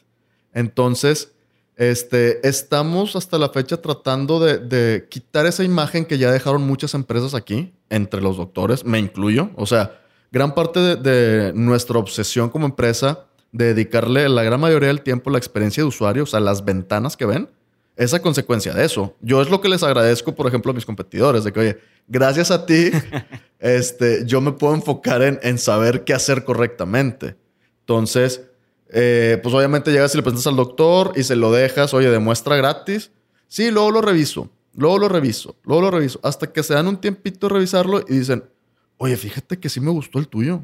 Entonces, 0.52 1.32
este, 1.80 2.46
estamos 2.46 3.16
hasta 3.16 3.38
la 3.38 3.48
fecha 3.48 3.80
tratando 3.80 4.38
de, 4.38 5.08
quitar 5.08 5.46
esa 5.46 5.64
imagen 5.64 6.04
que 6.04 6.18
ya 6.18 6.30
dejaron 6.30 6.60
muchas 6.60 6.92
empresas 6.92 7.34
aquí, 7.34 7.72
entre 7.88 8.20
los 8.20 8.36
doctores, 8.36 8.84
me 8.84 8.98
incluyo. 8.98 9.48
O 9.56 9.64
sea, 9.64 9.98
gran 10.30 10.54
parte 10.54 10.78
de, 10.96 11.54
nuestra 11.54 11.98
obsesión 11.98 12.50
como 12.50 12.66
empresa 12.66 13.24
de 13.50 13.72
dedicarle 13.72 14.28
la 14.28 14.42
gran 14.42 14.60
mayoría 14.60 14.88
del 14.88 15.00
tiempo 15.00 15.30
a 15.30 15.32
la 15.32 15.38
experiencia 15.38 15.82
de 15.82 15.88
usuario, 15.88 16.24
o 16.24 16.26
sea, 16.26 16.38
las 16.38 16.66
ventanas 16.66 17.16
que 17.16 17.24
ven, 17.24 17.48
es 17.96 18.12
a 18.12 18.20
consecuencia 18.20 18.74
de 18.74 18.84
eso. 18.84 19.16
Yo 19.22 19.40
es 19.40 19.48
lo 19.48 19.62
que 19.62 19.70
les 19.70 19.82
agradezco, 19.82 20.34
por 20.34 20.46
ejemplo, 20.46 20.72
a 20.72 20.74
mis 20.74 20.84
competidores, 20.84 21.44
de 21.44 21.52
que, 21.52 21.60
oye, 21.60 21.78
gracias 22.06 22.50
a 22.50 22.66
ti, 22.66 22.90
este, 23.58 24.26
yo 24.26 24.42
me 24.42 24.52
puedo 24.52 24.74
enfocar 24.74 25.22
en, 25.22 25.40
en 25.42 25.56
saber 25.56 26.04
qué 26.04 26.12
hacer 26.12 26.44
correctamente. 26.44 27.36
Entonces, 27.80 28.49
eh, 28.92 29.38
pues 29.42 29.55
obviamente 29.55 29.92
llegas 29.92 30.14
y 30.14 30.18
le 30.18 30.22
presentas 30.22 30.46
al 30.46 30.57
doctor 30.57 31.12
y 31.16 31.22
se 31.22 31.37
lo 31.37 31.53
dejas, 31.53 31.94
oye, 31.94 32.11
demuestra 32.11 32.57
gratis. 32.57 33.11
Sí, 33.48 33.70
luego 33.70 33.90
lo 33.90 34.00
reviso, 34.00 34.50
luego 34.74 34.98
lo 34.98 35.09
reviso, 35.09 35.57
luego 35.64 35.83
lo 35.83 35.90
reviso, 35.90 36.20
hasta 36.22 36.53
que 36.53 36.62
se 36.62 36.74
dan 36.74 36.87
un 36.87 36.96
tiempito 36.96 37.48
de 37.48 37.55
revisarlo 37.55 38.05
y 38.09 38.18
dicen, 38.18 38.44
oye, 38.96 39.16
fíjate 39.16 39.59
que 39.59 39.68
sí 39.68 39.81
me 39.81 39.90
gustó 39.90 40.18
el 40.18 40.29
tuyo. 40.29 40.62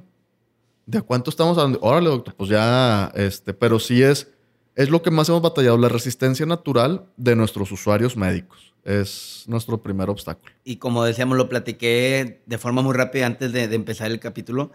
¿De 0.87 1.03
cuánto 1.03 1.31
estamos 1.31 1.59
hablando? 1.59 1.81
Órale, 1.83 2.11
doctor, 2.11 2.35
pues 2.35 2.49
ya, 2.51 3.11
este, 3.17 3.53
pero 3.53 3.81
sí 3.81 4.03
es 4.03 4.29
es 4.77 4.91
lo 4.91 5.03
que 5.03 5.11
más 5.11 5.29
hemos 5.31 5.41
batallado, 5.41 5.79
la 5.79 5.89
resistencia 5.89 6.45
natural 6.45 7.07
de 7.17 7.35
nuestros 7.35 7.73
usuarios 7.73 8.17
médicos. 8.17 8.75
Es 8.85 9.45
nuestro 9.49 9.83
primer 9.83 10.11
obstáculo. 10.11 10.53
Y 10.65 10.77
como 10.77 11.03
decíamos, 11.03 11.39
lo 11.39 11.49
platiqué 11.49 12.43
de 12.45 12.59
forma 12.59 12.83
muy 12.83 12.95
rápida 12.95 13.27
antes 13.27 13.53
de, 13.53 13.62
empezar 13.75 14.11
el 14.11 14.21
capítulo. 14.21 14.71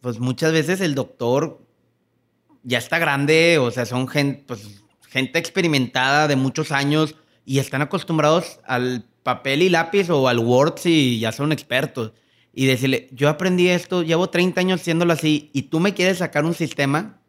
Pues 0.00 0.20
muchas 0.20 0.52
veces 0.52 0.80
el 0.80 0.94
doctor 0.94 1.60
ya 2.64 2.78
está 2.78 2.98
grande, 2.98 3.58
o 3.58 3.70
sea, 3.70 3.86
son 3.86 4.08
gente, 4.08 4.44
pues, 4.46 4.82
gente 5.08 5.38
experimentada 5.38 6.26
de 6.26 6.36
muchos 6.36 6.72
años 6.72 7.14
y 7.44 7.58
están 7.60 7.82
acostumbrados 7.82 8.58
al 8.66 9.06
papel 9.22 9.62
y 9.62 9.68
lápiz 9.68 10.10
o 10.10 10.26
al 10.28 10.40
Word 10.40 10.74
y 10.84 11.20
ya 11.20 11.30
son 11.30 11.52
expertos. 11.52 12.12
Y 12.52 12.66
decirle, 12.66 13.08
yo 13.12 13.28
aprendí 13.28 13.68
esto, 13.68 14.02
llevo 14.02 14.30
30 14.30 14.60
años 14.60 14.80
haciéndolo 14.80 15.12
así 15.12 15.50
y 15.52 15.62
tú 15.62 15.80
me 15.80 15.94
quieres 15.94 16.18
sacar 16.18 16.44
un 16.44 16.54
sistema 16.54 17.20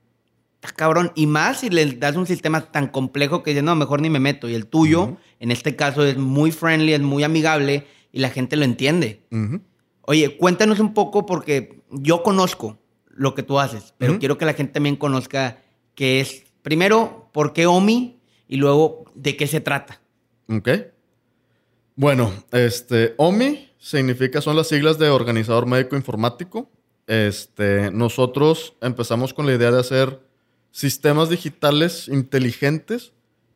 cabrón. 0.73 1.11
Y 1.15 1.27
más 1.27 1.59
si 1.59 1.69
le 1.69 1.85
das 1.93 2.15
un 2.15 2.25
sistema 2.25 2.61
tan 2.71 2.87
complejo 2.87 3.43
que 3.43 3.51
dice, 3.51 3.61
no, 3.61 3.75
mejor 3.75 4.01
ni 4.01 4.09
me 4.09 4.19
meto. 4.19 4.49
Y 4.49 4.55
el 4.55 4.67
tuyo, 4.67 5.17
en 5.39 5.51
este 5.51 5.75
caso, 5.75 6.05
es 6.05 6.17
muy 6.17 6.51
friendly, 6.51 6.93
es 6.93 7.01
muy 7.01 7.23
amigable 7.23 7.87
y 8.11 8.19
la 8.19 8.29
gente 8.29 8.55
lo 8.55 8.65
entiende. 8.65 9.21
Oye, 10.01 10.37
cuéntanos 10.37 10.79
un 10.79 10.93
poco 10.93 11.25
porque 11.25 11.83
yo 11.89 12.23
conozco 12.23 12.79
lo 13.15 13.33
que 13.33 13.43
tú 13.43 13.59
haces, 13.59 13.93
pero 13.97 14.19
quiero 14.19 14.37
que 14.37 14.45
la 14.45 14.53
gente 14.53 14.73
también 14.73 14.97
conozca 14.97 15.63
qué 15.95 16.19
es, 16.19 16.43
primero, 16.61 17.29
por 17.31 17.53
qué 17.53 17.65
OMI 17.65 18.19
y 18.47 18.57
luego 18.57 19.05
de 19.15 19.35
qué 19.37 19.47
se 19.47 19.61
trata. 19.61 20.01
Ok. 20.47 20.69
Bueno, 21.95 22.31
este, 22.51 23.13
OMI 23.17 23.69
significa, 23.79 24.41
son 24.41 24.57
las 24.57 24.67
siglas 24.67 24.99
de 24.99 25.09
Organizador 25.09 25.65
Médico 25.65 25.95
Informático. 25.95 26.69
Este, 27.07 27.89
nosotros 27.91 28.75
empezamos 28.81 29.33
con 29.33 29.45
la 29.45 29.53
idea 29.53 29.71
de 29.71 29.79
hacer 29.79 30.19
sistemas 30.71 31.29
digitales 31.29 32.09
inteligentes 32.09 33.13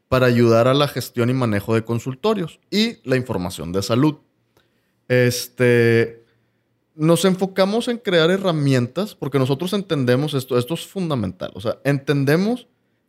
para 0.08 0.28
ayudar 0.28 0.67
a 0.67 0.74
la 0.74 0.88
gestión 0.88 1.30
y 1.30 1.34
manejo 1.34 1.76
de 1.76 1.84
consultorios 1.84 2.60
y 2.72 2.98
la 3.08 3.17
información 3.17 3.72
de 3.74 3.84
salud. 3.84 4.15
Este, 5.10 6.18
nos 6.99 7.23
enfocamos 7.23 7.88
en 7.88 7.97
crear 7.97 8.29
herramientas 8.29 9.15
porque 9.15 9.39
nosotros 9.39 9.71
entendemos 9.71 10.33
esto, 10.33 10.57
esto 10.57 10.73
es 10.73 10.85
fundamental, 10.85 11.49
o 11.55 11.62
sea, 11.62 11.79
entendemos 11.85 12.67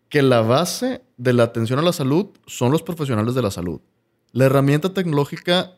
que 0.08 0.22
la 0.22 0.42
base 0.42 1.02
de 1.16 1.32
la 1.32 1.42
atención 1.42 1.78
a 1.80 1.82
la 1.82 1.92
salud 1.92 2.26
son 2.46 2.70
los 2.70 2.82
profesionales 2.82 3.34
de 3.34 3.42
la 3.42 3.50
salud. 3.50 3.80
La 4.32 4.44
herramienta 4.44 4.94
tecnológica, 4.94 5.76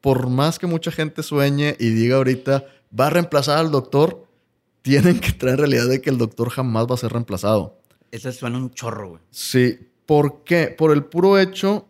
por 0.00 0.28
más 0.28 0.58
que 0.58 0.66
mucha 0.66 0.90
gente 0.90 1.22
sueñe 1.22 1.76
y 1.78 1.90
diga 1.90 2.16
ahorita, 2.16 2.66
va 2.98 3.06
a 3.06 3.10
reemplazar 3.10 3.58
al 3.58 3.70
doctor, 3.70 4.26
tienen 4.82 5.18
que 5.18 5.32
traer 5.32 5.58
realidad 5.58 5.88
de 5.88 6.00
que 6.00 6.10
el 6.10 6.18
doctor 6.18 6.50
jamás 6.50 6.86
va 6.86 6.94
a 6.94 6.98
ser 6.98 7.12
reemplazado. 7.12 7.78
Eso 8.10 8.30
suena 8.32 8.58
un 8.58 8.70
chorro, 8.70 9.08
güey. 9.08 9.22
Sí. 9.30 9.78
¿Por 10.06 10.44
qué? 10.44 10.68
Por 10.68 10.92
el 10.92 11.04
puro 11.04 11.38
hecho 11.38 11.88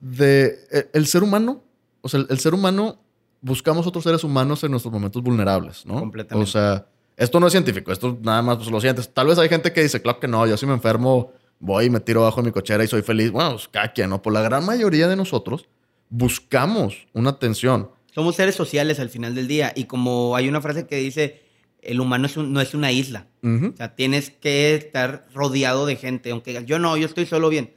de 0.00 0.58
e, 0.70 0.90
el, 0.94 1.06
ser 1.06 1.22
humano. 1.22 1.62
O 2.00 2.08
sea, 2.08 2.24
el, 2.28 2.40
ser 2.40 2.54
humano 2.54 3.01
buscamos 3.42 3.86
otros 3.86 4.04
seres 4.04 4.24
humanos 4.24 4.64
en 4.64 4.70
nuestros 4.70 4.92
momentos 4.92 5.22
vulnerables, 5.22 5.84
¿no? 5.84 6.00
Completamente. 6.00 6.42
O 6.42 6.50
sea, 6.50 6.86
esto 7.16 7.38
no 7.38 7.48
es 7.48 7.52
científico, 7.52 7.92
esto 7.92 8.18
nada 8.22 8.40
más 8.40 8.56
pues, 8.56 8.70
lo 8.70 8.80
sientes. 8.80 9.12
Tal 9.12 9.26
vez 9.26 9.38
hay 9.38 9.50
gente 9.50 9.72
que 9.72 9.82
dice, 9.82 10.00
claro 10.00 10.18
que 10.18 10.28
no, 10.28 10.46
yo 10.46 10.56
si 10.56 10.64
me 10.64 10.72
enfermo 10.72 11.32
voy 11.58 11.86
y 11.86 11.90
me 11.90 12.00
tiro 12.00 12.22
abajo 12.22 12.40
de 12.40 12.46
mi 12.46 12.52
cochera 12.52 12.82
y 12.82 12.88
soy 12.88 13.02
feliz. 13.02 13.30
Bueno, 13.30 13.50
pues 13.50 13.68
cada 13.68 13.92
quien, 13.92 14.08
¿no? 14.08 14.22
Por 14.22 14.32
la 14.32 14.40
gran 14.40 14.64
mayoría 14.64 15.08
de 15.08 15.16
nosotros 15.16 15.68
buscamos 16.08 17.06
una 17.12 17.30
atención. 17.30 17.90
Somos 18.14 18.36
seres 18.36 18.54
sociales 18.54 19.00
al 19.00 19.08
final 19.08 19.34
del 19.34 19.48
día 19.48 19.72
y 19.74 19.84
como 19.84 20.36
hay 20.36 20.48
una 20.48 20.60
frase 20.60 20.86
que 20.86 20.96
dice, 20.96 21.42
el 21.80 22.00
humano 22.00 22.28
no 22.36 22.60
es 22.60 22.74
una 22.74 22.92
isla. 22.92 23.26
O 23.42 23.76
sea, 23.76 23.94
tienes 23.94 24.30
que 24.30 24.74
estar 24.74 25.26
rodeado 25.34 25.86
de 25.86 25.96
gente. 25.96 26.30
Aunque 26.30 26.64
yo 26.64 26.78
no, 26.78 26.96
yo 26.96 27.06
estoy 27.06 27.26
solo 27.26 27.48
bien. 27.48 27.72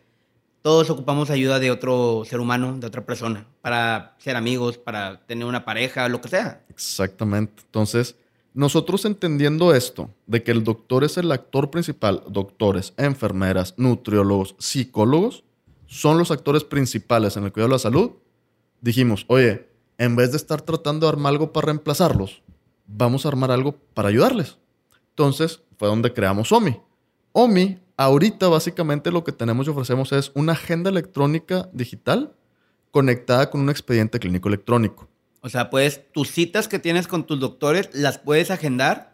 Todos 0.66 0.90
ocupamos 0.90 1.30
ayuda 1.30 1.60
de 1.60 1.70
otro 1.70 2.24
ser 2.26 2.40
humano, 2.40 2.76
de 2.80 2.88
otra 2.88 3.06
persona, 3.06 3.46
para 3.62 4.16
ser 4.18 4.36
amigos, 4.36 4.80
para 4.80 5.24
tener 5.28 5.46
una 5.46 5.64
pareja, 5.64 6.10
lo 6.10 6.22
que 6.22 6.30
sea. 6.30 6.66
Exactamente. 6.70 7.62
Entonces, 7.64 8.16
nosotros 8.56 9.06
entendiendo 9.06 9.76
esto, 9.76 10.10
de 10.26 10.42
que 10.42 10.50
el 10.50 10.64
doctor 10.64 11.04
es 11.04 11.18
el 11.18 11.32
actor 11.32 11.70
principal, 11.70 12.24
doctores, 12.28 12.96
enfermeras, 12.98 13.76
nutriólogos, 13.78 14.56
psicólogos, 14.58 15.44
son 15.86 16.18
los 16.18 16.32
actores 16.32 16.64
principales 16.64 17.38
en 17.38 17.44
el 17.44 17.52
cuidado 17.52 17.70
de 17.70 17.76
la 17.76 17.80
salud, 17.80 18.14
dijimos, 18.82 19.24
oye, 19.28 19.70
en 20.00 20.16
vez 20.16 20.32
de 20.32 20.38
estar 20.38 20.64
tratando 20.64 21.06
de 21.06 21.12
armar 21.12 21.34
algo 21.34 21.54
para 21.54 21.66
reemplazarlos, 21.66 22.42
vamos 22.88 23.24
a 23.24 23.30
armar 23.30 23.52
algo 23.52 23.76
para 23.94 24.10
ayudarles. 24.10 24.58
Entonces 25.10 25.62
fue 25.78 25.90
donde 25.90 26.12
creamos 26.12 26.52
OMI. 26.52 26.82
OMI, 27.34 27.85
ahorita 27.98 28.48
básicamente 28.48 29.12
lo 29.12 29.24
que 29.24 29.32
tenemos 29.32 29.68
y 29.68 29.70
ofrecemos 29.70 30.12
es 30.12 30.32
una 30.34 30.54
agenda 30.54 30.90
electrónica 30.90 31.70
digital 31.74 32.34
conectada 32.92 33.50
con 33.50 33.62
un 33.62 33.70
expediente 33.70 34.20
clínico 34.20 34.48
electrónico. 34.48 35.08
O 35.42 35.50
sea, 35.50 35.70
puedes, 35.70 36.12
tus 36.12 36.32
citas 36.32 36.68
que 36.68 36.80
tienes 36.80 37.08
con 37.08 37.26
tus 37.26 37.40
doctores, 37.40 37.90
las 37.94 38.18
puedes 38.18 38.52
agendar. 38.52 39.10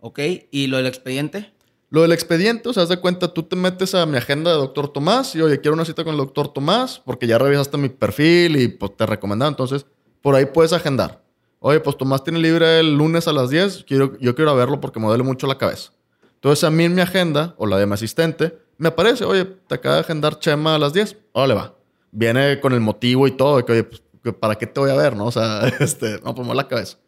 ¿Ok? 0.00 0.20
¿Y 0.50 0.68
lo 0.68 0.78
del 0.78 0.86
expediente? 0.86 1.52
Lo 1.90 2.02
del 2.02 2.12
expediente, 2.12 2.68
o 2.68 2.72
sea, 2.72 2.84
haz 2.84 2.88
de 2.88 2.98
cuenta, 2.98 3.28
tú 3.28 3.42
te 3.44 3.56
metes 3.56 3.94
a 3.94 4.06
mi 4.06 4.16
agenda 4.16 4.50
de 4.50 4.56
doctor 4.56 4.92
Tomás 4.92 5.34
y, 5.36 5.40
oye, 5.40 5.60
quiero 5.60 5.74
una 5.74 5.84
cita 5.84 6.02
con 6.02 6.14
el 6.14 6.18
doctor 6.18 6.52
Tomás 6.52 7.00
porque 7.04 7.26
ya 7.26 7.38
revisaste 7.38 7.78
mi 7.78 7.88
perfil 7.88 8.56
y 8.56 8.68
pues, 8.68 8.96
te 8.96 9.06
recomendaba. 9.06 9.48
Entonces, 9.48 9.86
por 10.20 10.34
ahí 10.34 10.46
puedes 10.46 10.72
agendar. 10.72 11.22
Oye, 11.58 11.80
pues 11.80 11.96
Tomás 11.96 12.24
tiene 12.24 12.38
libre 12.38 12.80
el 12.80 12.96
lunes 12.96 13.28
a 13.28 13.32
las 13.32 13.50
10. 13.50 13.84
Quiero, 13.86 14.18
yo 14.18 14.34
quiero 14.34 14.54
verlo 14.56 14.80
porque 14.80 15.00
me 15.00 15.06
duele 15.06 15.22
mucho 15.22 15.46
la 15.46 15.58
cabeza. 15.58 15.92
Entonces 16.36 16.64
a 16.64 16.70
mí 16.70 16.84
en 16.84 16.94
mi 16.94 17.00
agenda, 17.00 17.54
o 17.58 17.66
la 17.66 17.78
de 17.78 17.86
mi 17.86 17.94
asistente, 17.94 18.58
me 18.78 18.88
aparece, 18.88 19.24
oye, 19.24 19.44
te 19.44 19.74
acaba 19.74 19.96
de 19.96 20.00
agendar 20.02 20.38
Chema 20.38 20.74
a 20.74 20.78
las 20.78 20.92
10. 20.92 21.16
Órale, 21.32 21.54
va. 21.54 21.74
Viene 22.12 22.60
con 22.60 22.72
el 22.72 22.80
motivo 22.80 23.26
y 23.26 23.32
todo, 23.32 23.58
de 23.58 23.64
que, 23.64 23.72
oye, 23.72 23.84
pues, 23.84 24.02
¿para 24.38 24.56
qué 24.56 24.66
te 24.66 24.80
voy 24.80 24.90
a 24.90 24.94
ver, 24.94 25.16
no? 25.16 25.26
O 25.26 25.32
sea, 25.32 25.66
este, 25.80 26.20
no, 26.24 26.34
pues 26.34 26.48
la 26.48 26.68
cabeza. 26.68 26.98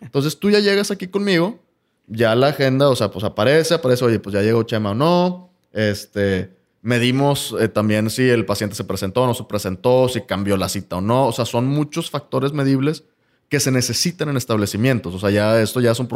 Entonces 0.00 0.38
tú 0.38 0.50
ya 0.50 0.60
llegas 0.60 0.90
aquí 0.90 1.08
conmigo, 1.08 1.58
ya 2.06 2.34
la 2.34 2.48
agenda, 2.48 2.88
o 2.88 2.96
sea, 2.96 3.10
pues 3.10 3.24
aparece, 3.24 3.74
aparece, 3.74 4.04
oye, 4.04 4.18
pues 4.18 4.34
ya 4.34 4.42
llegó 4.42 4.62
Chema 4.62 4.90
o 4.90 4.94
no. 4.94 5.50
Este, 5.72 6.56
medimos 6.80 7.54
eh, 7.60 7.68
también 7.68 8.08
si 8.10 8.28
el 8.28 8.46
paciente 8.46 8.74
se 8.74 8.84
presentó 8.84 9.22
o 9.22 9.26
no 9.26 9.34
se 9.34 9.44
presentó, 9.44 10.08
si 10.08 10.22
cambió 10.22 10.56
la 10.56 10.68
cita 10.68 10.96
o 10.96 11.00
no. 11.00 11.26
O 11.26 11.32
sea, 11.32 11.44
son 11.44 11.66
muchos 11.66 12.10
factores 12.10 12.52
medibles 12.52 13.04
que 13.48 13.60
se 13.60 13.70
necesitan 13.70 14.28
en 14.28 14.36
establecimientos. 14.36 15.14
O 15.14 15.18
sea, 15.18 15.30
ya 15.30 15.60
esto 15.60 15.80
ya 15.80 15.92
es 15.92 16.00
un, 16.00 16.08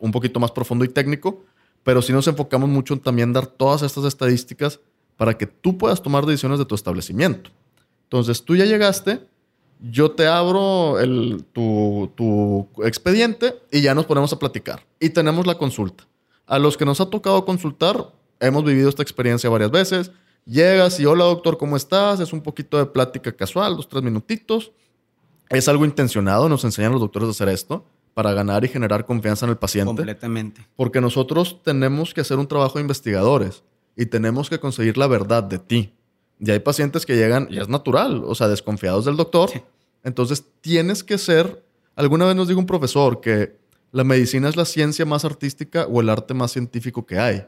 un, 0.00 0.12
poquito 0.12 0.40
más 0.40 0.52
profundo 0.52 0.84
y 0.84 0.88
técnico, 0.88 1.44
pero 1.82 2.02
sí 2.02 2.12
nos 2.12 2.26
enfocamos 2.28 2.68
mucho 2.68 2.94
en 2.94 3.00
también 3.00 3.32
dar 3.32 3.46
todas 3.46 3.82
estas 3.82 4.04
estadísticas 4.04 4.80
para 5.16 5.36
que 5.36 5.46
tú 5.46 5.78
puedas 5.78 6.02
tomar 6.02 6.26
decisiones 6.26 6.58
de 6.58 6.64
tu 6.64 6.74
establecimiento. 6.74 7.50
Entonces, 8.04 8.44
tú 8.44 8.56
ya 8.56 8.64
llegaste, 8.64 9.20
yo 9.80 10.10
te 10.12 10.26
abro 10.26 10.96
tu, 11.52 12.10
tu 12.14 12.68
expediente 12.84 13.60
y 13.70 13.80
ya 13.80 13.94
nos 13.94 14.06
ponemos 14.06 14.32
a 14.32 14.38
platicar. 14.38 14.84
Y 15.00 15.10
tenemos 15.10 15.46
la 15.46 15.58
consulta. 15.58 16.06
A 16.46 16.58
los 16.58 16.76
que 16.76 16.84
nos 16.84 17.00
ha 17.00 17.10
tocado 17.10 17.44
consultar, 17.44 18.12
hemos 18.40 18.64
vivido 18.64 18.88
esta 18.88 19.02
experiencia 19.02 19.50
varias 19.50 19.70
veces. 19.70 20.10
Llegas 20.46 20.98
y 21.00 21.04
hola 21.04 21.24
doctor, 21.24 21.58
¿cómo 21.58 21.76
estás? 21.76 22.20
Es 22.20 22.32
un 22.32 22.40
poquito 22.40 22.78
de 22.78 22.86
plática 22.86 23.32
casual, 23.32 23.76
dos, 23.76 23.88
tres 23.88 24.02
minutitos 24.02 24.72
es 25.50 25.68
algo 25.68 25.84
intencionado, 25.84 26.48
nos 26.48 26.64
enseñan 26.64 26.92
los 26.92 27.00
doctores 27.00 27.28
a 27.28 27.30
hacer 27.30 27.48
esto 27.48 27.84
para 28.14 28.32
ganar 28.32 28.64
y 28.64 28.68
generar 28.68 29.04
confianza 29.04 29.46
en 29.46 29.50
el 29.50 29.58
paciente. 29.58 29.86
Completamente. 29.86 30.66
Porque 30.76 31.00
nosotros 31.00 31.62
tenemos 31.62 32.14
que 32.14 32.20
hacer 32.20 32.38
un 32.38 32.48
trabajo 32.48 32.74
de 32.74 32.82
investigadores 32.82 33.62
y 33.96 34.06
tenemos 34.06 34.48
que 34.48 34.58
conseguir 34.58 34.96
la 34.96 35.06
verdad 35.06 35.42
de 35.42 35.58
ti. 35.58 35.92
Y 36.40 36.50
hay 36.50 36.60
pacientes 36.60 37.04
que 37.04 37.16
llegan, 37.16 37.48
y 37.50 37.58
es 37.58 37.68
natural, 37.68 38.22
o 38.24 38.34
sea, 38.34 38.48
desconfiados 38.48 39.04
del 39.04 39.16
doctor. 39.16 39.50
Entonces 40.04 40.44
tienes 40.60 41.02
que 41.02 41.18
ser, 41.18 41.64
alguna 41.96 42.26
vez 42.26 42.36
nos 42.36 42.48
dijo 42.48 42.60
un 42.60 42.66
profesor 42.66 43.20
que 43.20 43.56
la 43.90 44.04
medicina 44.04 44.48
es 44.48 44.56
la 44.56 44.64
ciencia 44.64 45.04
más 45.04 45.24
artística 45.24 45.86
o 45.86 46.00
el 46.00 46.08
arte 46.08 46.34
más 46.34 46.52
científico 46.52 47.06
que 47.06 47.18
hay. 47.18 47.46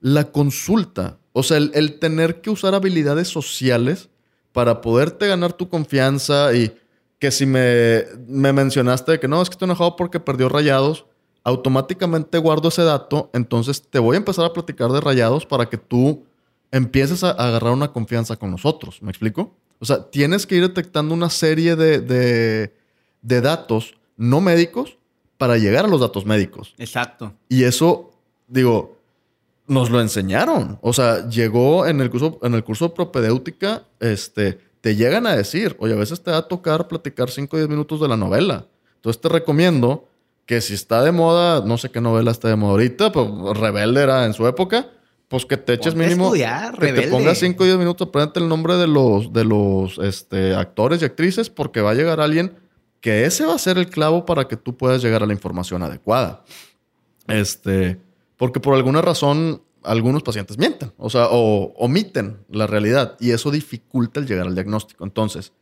La 0.00 0.30
consulta, 0.30 1.18
o 1.32 1.42
sea, 1.42 1.56
el, 1.56 1.72
el 1.74 1.98
tener 1.98 2.40
que 2.40 2.50
usar 2.50 2.74
habilidades 2.74 3.28
sociales 3.28 4.08
para 4.52 4.80
poderte 4.80 5.26
ganar 5.26 5.52
tu 5.52 5.68
confianza 5.68 6.54
y 6.54 6.76
que 7.18 7.30
si 7.30 7.46
me, 7.46 8.04
me 8.26 8.52
mencionaste 8.52 9.18
que 9.18 9.28
no, 9.28 9.40
es 9.40 9.48
que 9.48 9.54
estoy 9.54 9.66
enojado 9.66 9.96
porque 9.96 10.20
perdió 10.20 10.48
rayados, 10.48 11.06
automáticamente 11.44 12.38
guardo 12.38 12.68
ese 12.68 12.82
dato, 12.82 13.30
entonces 13.32 13.82
te 13.82 13.98
voy 13.98 14.16
a 14.16 14.18
empezar 14.18 14.44
a 14.44 14.52
platicar 14.52 14.90
de 14.90 15.00
rayados 15.00 15.46
para 15.46 15.66
que 15.66 15.78
tú 15.78 16.24
empieces 16.72 17.22
a 17.24 17.30
agarrar 17.30 17.72
una 17.72 17.92
confianza 17.92 18.36
con 18.36 18.50
nosotros. 18.50 19.00
¿Me 19.00 19.10
explico? 19.10 19.54
O 19.78 19.84
sea, 19.84 20.10
tienes 20.10 20.46
que 20.46 20.56
ir 20.56 20.62
detectando 20.62 21.14
una 21.14 21.30
serie 21.30 21.76
de, 21.76 22.00
de, 22.00 22.74
de 23.22 23.40
datos 23.40 23.94
no 24.16 24.40
médicos 24.40 24.98
para 25.38 25.58
llegar 25.58 25.84
a 25.84 25.88
los 25.88 26.00
datos 26.00 26.24
médicos. 26.24 26.74
Exacto. 26.78 27.32
Y 27.48 27.64
eso, 27.64 28.10
digo, 28.48 28.96
nos 29.66 29.90
lo 29.90 30.00
enseñaron. 30.00 30.78
O 30.80 30.92
sea, 30.92 31.28
llegó 31.28 31.86
en 31.86 32.00
el 32.00 32.10
curso, 32.10 32.38
en 32.42 32.54
el 32.54 32.64
curso 32.64 32.88
de 32.88 32.94
propedéutica, 32.94 33.84
este, 34.00 34.58
te 34.86 34.94
llegan 34.94 35.26
a 35.26 35.34
decir, 35.34 35.74
oye, 35.80 35.94
a 35.94 35.96
veces 35.96 36.22
te 36.22 36.30
va 36.30 36.36
a 36.36 36.42
tocar 36.42 36.86
platicar 36.86 37.28
5 37.28 37.56
o 37.56 37.58
10 37.58 37.68
minutos 37.68 38.00
de 38.00 38.06
la 38.06 38.16
novela. 38.16 38.66
Entonces 38.94 39.20
te 39.20 39.28
recomiendo 39.28 40.06
que 40.44 40.60
si 40.60 40.74
está 40.74 41.02
de 41.02 41.10
moda, 41.10 41.60
no 41.66 41.76
sé 41.76 41.90
qué 41.90 42.00
novela 42.00 42.30
está 42.30 42.46
de 42.46 42.54
moda 42.54 42.70
ahorita, 42.70 43.10
pues 43.10 43.26
Rebelde 43.58 44.04
era 44.04 44.26
en 44.26 44.32
su 44.32 44.46
época, 44.46 44.88
pues 45.26 45.44
que 45.44 45.56
te 45.56 45.72
eches 45.72 45.94
Ponte 45.94 46.06
mínimo. 46.06 46.26
estudiar, 46.26 46.74
que 46.74 46.86
te 46.86 46.92
rebelde. 46.92 47.10
pongas 47.10 47.38
5 47.38 47.60
o 47.60 47.66
10 47.66 47.78
minutos, 47.78 48.06
aprende 48.06 48.38
el 48.38 48.48
nombre 48.48 48.76
de 48.76 48.86
los, 48.86 49.32
de 49.32 49.44
los 49.44 49.98
este, 49.98 50.54
actores 50.54 51.02
y 51.02 51.04
actrices, 51.04 51.50
porque 51.50 51.80
va 51.80 51.90
a 51.90 51.94
llegar 51.94 52.20
alguien 52.20 52.54
que 53.00 53.24
ese 53.24 53.44
va 53.44 53.56
a 53.56 53.58
ser 53.58 53.78
el 53.78 53.90
clavo 53.90 54.24
para 54.24 54.46
que 54.46 54.56
tú 54.56 54.76
puedas 54.76 55.02
llegar 55.02 55.20
a 55.20 55.26
la 55.26 55.32
información 55.32 55.82
adecuada. 55.82 56.44
Este, 57.26 57.98
porque 58.36 58.60
por 58.60 58.76
alguna 58.76 59.02
razón 59.02 59.62
algunos 59.86 60.22
pacientes 60.22 60.58
mienten, 60.58 60.92
o 60.98 61.08
sea, 61.08 61.28
o 61.30 61.72
omiten 61.76 62.38
la 62.50 62.66
realidad 62.66 63.16
y 63.20 63.30
eso 63.30 63.50
dificulta 63.50 64.20
el 64.20 64.26
llegar 64.26 64.46
al 64.46 64.54
diagnóstico. 64.54 65.04
Entonces, 65.04 65.52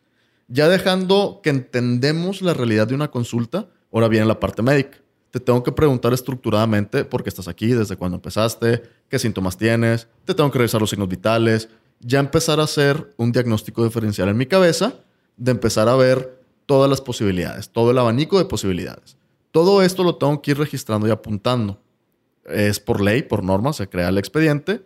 ya 0.48 0.68
dejando 0.68 1.40
que 1.42 1.50
entendemos 1.50 2.42
la 2.42 2.54
realidad 2.54 2.86
de 2.86 2.94
una 2.94 3.10
consulta, 3.10 3.68
ahora 3.92 4.08
viene 4.08 4.26
la 4.26 4.40
parte 4.40 4.62
médica. 4.62 4.98
Te 5.30 5.40
tengo 5.40 5.62
que 5.62 5.72
preguntar 5.72 6.12
estructuradamente 6.12 7.04
por 7.04 7.22
qué 7.22 7.28
estás 7.28 7.48
aquí, 7.48 7.68
desde 7.68 7.96
cuándo 7.96 8.16
empezaste, 8.16 8.82
qué 9.08 9.18
síntomas 9.18 9.56
tienes, 9.56 10.06
te 10.24 10.34
tengo 10.34 10.50
que 10.50 10.58
revisar 10.58 10.80
los 10.80 10.90
signos 10.90 11.08
vitales, 11.08 11.68
ya 12.00 12.20
empezar 12.20 12.60
a 12.60 12.64
hacer 12.64 13.14
un 13.16 13.32
diagnóstico 13.32 13.84
diferencial 13.84 14.28
en 14.28 14.36
mi 14.36 14.46
cabeza, 14.46 14.94
de 15.36 15.50
empezar 15.50 15.88
a 15.88 15.96
ver 15.96 16.40
todas 16.66 16.88
las 16.88 17.00
posibilidades, 17.00 17.70
todo 17.70 17.90
el 17.90 17.98
abanico 17.98 18.38
de 18.38 18.44
posibilidades. 18.44 19.16
Todo 19.50 19.82
esto 19.82 20.04
lo 20.04 20.16
tengo 20.16 20.40
que 20.42 20.52
ir 20.52 20.58
registrando 20.58 21.06
y 21.06 21.10
apuntando. 21.10 21.80
Es 22.44 22.80
por 22.80 23.00
ley, 23.00 23.22
por 23.22 23.42
norma, 23.42 23.72
se 23.72 23.88
crea 23.88 24.08
el 24.08 24.18
expediente, 24.18 24.82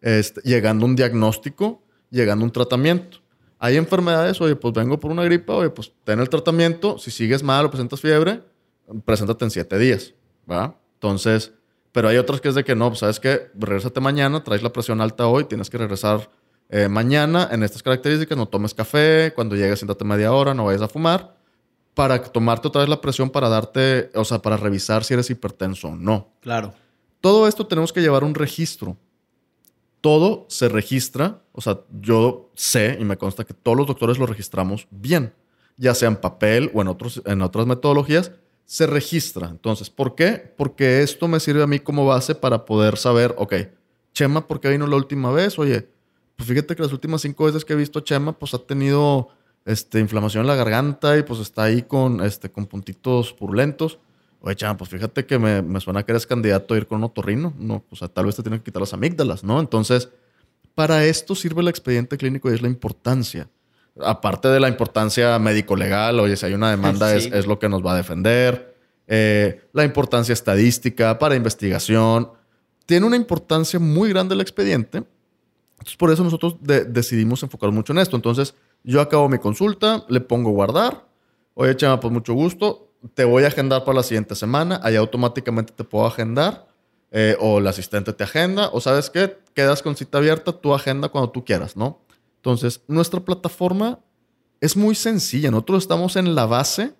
este, 0.00 0.40
llegando 0.42 0.86
un 0.86 0.96
diagnóstico, 0.96 1.82
llegando 2.10 2.44
un 2.44 2.52
tratamiento. 2.52 3.18
Hay 3.58 3.76
enfermedades, 3.76 4.40
oye, 4.40 4.56
pues 4.56 4.72
vengo 4.72 4.98
por 4.98 5.10
una 5.10 5.24
gripa, 5.24 5.54
oye, 5.54 5.70
pues 5.70 5.92
ten 6.04 6.20
el 6.20 6.28
tratamiento. 6.28 6.98
Si 6.98 7.10
sigues 7.10 7.42
mal 7.42 7.66
o 7.66 7.70
presentas 7.70 8.00
fiebre, 8.00 8.42
preséntate 9.04 9.44
en 9.44 9.50
siete 9.50 9.78
días, 9.78 10.14
¿va? 10.50 10.76
Entonces, 10.94 11.52
pero 11.92 12.08
hay 12.08 12.16
otras 12.16 12.40
que 12.40 12.48
es 12.48 12.54
de 12.54 12.64
que 12.64 12.74
no, 12.74 12.88
pues, 12.88 13.00
sabes 13.00 13.20
que 13.20 13.50
regrésate 13.54 14.00
mañana, 14.00 14.42
traes 14.44 14.62
la 14.62 14.72
presión 14.72 15.00
alta 15.00 15.26
hoy, 15.26 15.44
tienes 15.44 15.68
que 15.68 15.78
regresar 15.78 16.30
eh, 16.68 16.88
mañana 16.88 17.48
en 17.50 17.62
estas 17.62 17.82
características, 17.82 18.38
no 18.38 18.46
tomes 18.46 18.74
café, 18.74 19.32
cuando 19.34 19.56
llegues 19.56 19.80
siéntate 19.80 20.04
media 20.04 20.32
hora, 20.32 20.54
no 20.54 20.64
vayas 20.64 20.82
a 20.82 20.88
fumar, 20.88 21.36
para 21.94 22.22
tomarte 22.22 22.68
otra 22.68 22.82
vez 22.82 22.88
la 22.88 23.00
presión 23.00 23.30
para 23.30 23.48
darte, 23.48 24.10
o 24.14 24.24
sea, 24.24 24.40
para 24.40 24.56
revisar 24.56 25.04
si 25.04 25.14
eres 25.14 25.28
hipertenso 25.30 25.88
o 25.88 25.96
no. 25.96 26.28
Claro. 26.40 26.72
Todo 27.20 27.46
esto 27.46 27.66
tenemos 27.66 27.92
que 27.92 28.00
llevar 28.00 28.24
un 28.24 28.34
registro. 28.34 28.96
Todo 30.00 30.46
se 30.48 30.68
registra, 30.68 31.42
o 31.52 31.60
sea, 31.60 31.80
yo 32.00 32.50
sé 32.54 32.96
y 32.98 33.04
me 33.04 33.18
consta 33.18 33.44
que 33.44 33.52
todos 33.52 33.76
los 33.76 33.86
doctores 33.86 34.18
lo 34.18 34.24
registramos 34.24 34.88
bien, 34.90 35.34
ya 35.76 35.94
sea 35.94 36.08
en 36.08 36.16
papel 36.16 36.70
o 36.72 36.80
en, 36.80 36.88
otros, 36.88 37.20
en 37.26 37.42
otras 37.42 37.66
metodologías, 37.66 38.32
se 38.64 38.86
registra. 38.86 39.48
Entonces, 39.48 39.90
¿por 39.90 40.14
qué? 40.14 40.54
Porque 40.56 41.02
esto 41.02 41.28
me 41.28 41.40
sirve 41.40 41.62
a 41.62 41.66
mí 41.66 41.80
como 41.80 42.06
base 42.06 42.34
para 42.34 42.64
poder 42.64 42.96
saber, 42.96 43.34
ok, 43.36 43.54
Chema, 44.14 44.46
¿por 44.46 44.60
qué 44.60 44.70
vino 44.70 44.86
la 44.86 44.96
última 44.96 45.30
vez? 45.30 45.58
Oye, 45.58 45.88
pues 46.36 46.48
fíjate 46.48 46.74
que 46.74 46.82
las 46.82 46.92
últimas 46.92 47.20
cinco 47.20 47.44
veces 47.44 47.64
que 47.64 47.74
he 47.74 47.76
visto 47.76 47.98
a 47.98 48.04
Chema, 48.04 48.32
pues 48.32 48.54
ha 48.54 48.58
tenido 48.58 49.28
este, 49.64 50.00
inflamación 50.00 50.42
en 50.42 50.46
la 50.46 50.54
garganta 50.54 51.18
y 51.18 51.22
pues 51.22 51.40
está 51.40 51.64
ahí 51.64 51.82
con, 51.82 52.24
este, 52.24 52.50
con 52.50 52.66
puntitos 52.66 53.32
purulentos. 53.34 53.98
Oye, 54.42 54.56
Chema, 54.56 54.76
pues 54.76 54.88
fíjate 54.90 55.26
que 55.26 55.38
me, 55.38 55.60
me 55.62 55.80
suena 55.80 56.02
que 56.02 56.12
eres 56.12 56.26
candidato 56.26 56.72
a 56.74 56.76
ir 56.78 56.86
con 56.86 56.98
un 56.98 57.04
otorrino. 57.04 57.52
No, 57.58 57.84
o 57.90 57.96
sea, 57.96 58.08
tal 58.08 58.26
vez 58.26 58.36
te 58.36 58.42
tienen 58.42 58.60
que 58.60 58.64
quitar 58.64 58.80
las 58.80 58.94
amígdalas, 58.94 59.44
¿no? 59.44 59.60
Entonces, 59.60 60.08
para 60.74 61.04
esto 61.04 61.34
sirve 61.34 61.60
el 61.60 61.68
expediente 61.68 62.16
clínico 62.16 62.50
y 62.50 62.54
es 62.54 62.62
la 62.62 62.68
importancia. 62.68 63.48
Aparte 64.02 64.48
de 64.48 64.60
la 64.60 64.68
importancia 64.68 65.38
médico-legal, 65.38 66.18
oye, 66.20 66.36
si 66.36 66.46
hay 66.46 66.54
una 66.54 66.70
demanda 66.70 67.10
Sí. 67.18 67.26
es, 67.28 67.32
es 67.34 67.46
lo 67.46 67.58
que 67.58 67.68
nos 67.68 67.84
va 67.84 67.92
a 67.92 67.96
defender. 67.96 68.74
Eh, 69.08 69.60
la 69.72 69.84
importancia 69.84 70.32
estadística 70.32 71.18
para 71.18 71.34
investigación. 71.34 72.30
Tiene 72.86 73.06
una 73.06 73.16
importancia 73.16 73.78
muy 73.78 74.08
grande 74.08 74.34
el 74.34 74.40
expediente. 74.40 75.02
Entonces, 75.72 75.96
por 75.96 76.10
eso 76.10 76.24
nosotros 76.24 76.56
de- 76.60 76.84
decidimos 76.84 77.42
enfocar 77.42 77.70
mucho 77.72 77.92
en 77.92 77.98
esto. 77.98 78.16
Entonces, 78.16 78.54
yo 78.84 79.00
acabo 79.00 79.28
mi 79.28 79.38
consulta, 79.38 80.04
le 80.08 80.20
pongo 80.20 80.50
guardar. 80.50 81.04
Oye, 81.54 81.76
Chema, 81.76 82.00
pues 82.00 82.12
mucho 82.12 82.32
gusto. 82.32 82.89
Te 83.14 83.24
voy 83.24 83.44
a 83.44 83.48
agendar 83.48 83.84
para 83.84 83.96
la 83.96 84.02
siguiente 84.02 84.34
semana. 84.34 84.80
Ahí 84.82 84.96
automáticamente 84.96 85.72
te 85.72 85.84
puedo 85.84 86.06
agendar. 86.06 86.66
eh, 87.12 87.36
o 87.40 87.58
el 87.58 87.66
asistente 87.66 88.12
te 88.12 88.24
agenda. 88.24 88.70
O 88.72 88.80
sabes 88.80 89.10
qué, 89.10 89.38
quedas 89.54 89.82
con 89.82 89.96
cita 89.96 90.18
abierta, 90.18 90.52
tu 90.52 90.74
agenda 90.74 91.08
cuando 91.08 91.30
tú 91.30 91.44
quieras, 91.44 91.76
¿no? 91.76 92.00
Entonces, 92.36 92.82
nuestra 92.86 93.20
plataforma 93.20 93.98
es 94.60 94.76
muy 94.76 94.94
sencilla. 94.94 95.50
Nosotros 95.50 95.82
estamos 95.82 96.16
en 96.16 96.34
la 96.34 96.46
base 96.46 96.94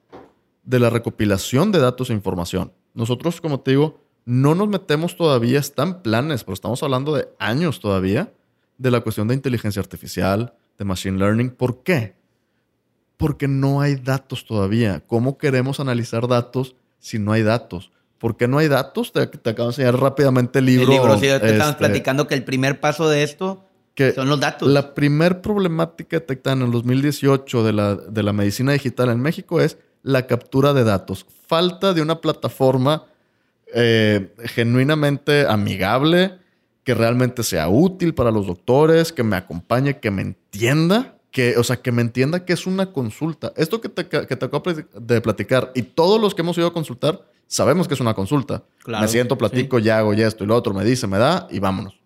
de 0.65 0.79
la 0.79 0.91
recopilación 0.91 1.73
de 1.73 1.79
datos 1.79 2.11
e 2.11 2.13
información. 2.13 2.73
Nosotros, 2.95 3.41
como 3.41 3.61
te 3.61 3.73
digo, 3.73 4.01
no 4.25 4.55
nos 4.55 4.69
metemos 4.69 5.17
todavía, 5.17 5.59
están 5.59 6.03
planes, 6.03 6.45
pero 6.45 6.55
estamos 6.55 6.83
hablando 6.83 7.15
de 7.15 7.29
años 7.39 7.81
todavía, 7.81 8.33
de 8.79 8.91
la 8.91 9.01
cuestión 9.01 9.29
de 9.29 9.35
inteligencia 9.35 9.81
artificial, 9.81 10.55
de 10.79 10.85
machine 10.85 11.19
learning. 11.19 11.51
¿Por 11.51 11.83
qué? 11.83 12.17
Porque 13.21 13.47
no 13.47 13.81
hay 13.81 13.95
datos 13.95 14.47
todavía. 14.47 15.03
¿Cómo 15.07 15.39
queremos 15.39 15.79
analizar 15.79 16.27
datos 16.27 16.75
si 16.99 17.19
no 17.19 17.33
hay 17.33 17.43
datos? 17.43 17.93
¿Por 18.19 18.37
qué 18.37 18.49
no 18.49 18.59
hay 18.59 18.69
datos? 18.69 19.13
Te, 19.13 19.27
te 19.27 19.51
acabo 19.51 19.69
de 19.69 19.75
enseñar 19.75 20.01
rápidamente 20.01 20.59
el 20.59 20.65
libro. 20.65 20.85
el 20.85 20.99
libro, 20.99 21.19
sí, 21.19 21.27
estamos 21.27 21.69
este, 21.69 21.75
platicando 21.75 22.27
que 22.27 22.35
el 22.35 22.45
primer 22.45 22.81
paso 22.81 23.09
de 23.09 23.23
esto 23.23 23.65
que 23.95 24.13
son 24.13 24.29
los 24.29 24.41
datos. 24.41 24.69
la 24.69 24.95
primer 24.95 25.43
problemática 25.43 26.19
detectada 26.19 26.57
en 26.57 26.63
el 26.63 26.71
2018 26.71 27.63
de 27.63 27.73
la, 27.73 27.95
de 27.97 28.23
la 28.23 28.33
medicina 28.33 28.73
digital 28.73 29.11
en 29.11 29.21
México 29.21 29.61
es 29.61 29.77
la 30.03 30.27
captura 30.27 30.73
de 30.73 30.85
datos. 30.85 31.27
Falta 31.47 31.93
de 31.93 32.01
una 32.01 32.21
plataforma 32.21 33.05
eh, 33.75 34.33
genuinamente 34.47 35.47
amigable, 35.47 36.39
que 36.85 36.95
realmente 36.95 37.43
sea 37.43 37.69
útil 37.69 38.15
para 38.15 38.31
los 38.31 38.47
doctores, 38.47 39.13
que 39.13 39.23
me 39.23 39.37
acompañe, 39.37 40.01
que 40.01 40.11
me 40.11 40.23
entienda, 40.23 41.20
que, 41.31 41.57
o 41.57 41.65
sea, 41.65 41.77
que 41.77 41.93
me 41.93 42.03
entienda 42.03 42.45
que 42.45 42.53
es 42.53 42.67
una 42.67 42.93
consulta. 42.93 43.53
Esto 43.57 43.81
que 43.81 43.89
te, 43.89 44.09
que 44.09 44.37
te 44.37 44.45
acabo 44.45 44.65
de 44.73 45.21
platicar 45.21 45.73
y 45.75 45.83
todos 45.83 46.21
los 46.21 46.35
que 46.35 46.43
hemos 46.43 46.59
ido 46.59 46.67
a 46.67 46.73
consultar 46.73 47.25
sabemos 47.47 47.89
que 47.89 47.95
es 47.95 48.01
una 48.01 48.15
consulta. 48.15 48.63
Claro, 48.85 49.03
me 49.03 49.09
siento, 49.09 49.37
platico, 49.37 49.79
ya 49.79 49.99
hago 49.99 50.15
ya 50.15 50.29
esto 50.29 50.45
y 50.45 50.47
lo 50.47 50.55
otro, 50.55 50.73
me 50.73 50.85
dice, 50.85 51.07
me 51.07 51.19
da 51.19 51.49
y 51.51 51.59
vámonos. 51.59 51.99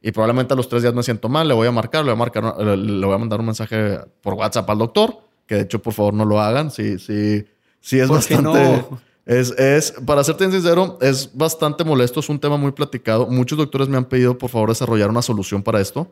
Y 0.00 0.12
probablemente 0.12 0.54
a 0.54 0.56
los 0.56 0.68
tres 0.68 0.82
días 0.82 0.94
me 0.94 1.02
siento 1.02 1.28
mal, 1.28 1.48
le 1.48 1.54
voy 1.54 1.66
a 1.66 1.72
marcar, 1.72 2.04
le 2.04 2.12
voy 2.12 2.16
a 2.16 2.18
marcar, 2.18 2.58
le, 2.58 3.06
voy 3.06 3.14
a 3.14 3.18
mandar 3.18 3.40
un 3.40 3.46
mensaje 3.46 3.98
por 4.22 4.34
WhatsApp 4.34 4.68
al 4.70 4.78
doctor, 4.78 5.18
que 5.46 5.56
de 5.56 5.60
hecho, 5.62 5.80
por 5.82 5.94
favor, 5.94 6.14
no 6.14 6.24
lo 6.24 6.40
hagan. 6.40 6.70
Sí, 6.70 6.98
sí, 6.98 7.44
sí 7.80 7.98
es 7.98 8.08
¿Por 8.08 8.24
qué 8.24 8.36
bastante. 8.36 8.86
no? 8.88 9.00
Es, 9.26 9.50
es, 9.52 9.94
para 10.06 10.22
serte 10.22 10.50
sincero, 10.50 10.98
es 11.00 11.30
bastante 11.34 11.82
molesto. 11.82 12.20
Es 12.20 12.28
un 12.28 12.38
tema 12.38 12.58
muy 12.58 12.72
platicado. 12.72 13.26
Muchos 13.26 13.56
doctores 13.56 13.88
me 13.88 13.96
han 13.96 14.04
pedido, 14.04 14.36
por 14.36 14.50
favor, 14.50 14.68
desarrollar 14.68 15.08
una 15.08 15.22
solución 15.22 15.62
para 15.62 15.80
esto. 15.80 16.10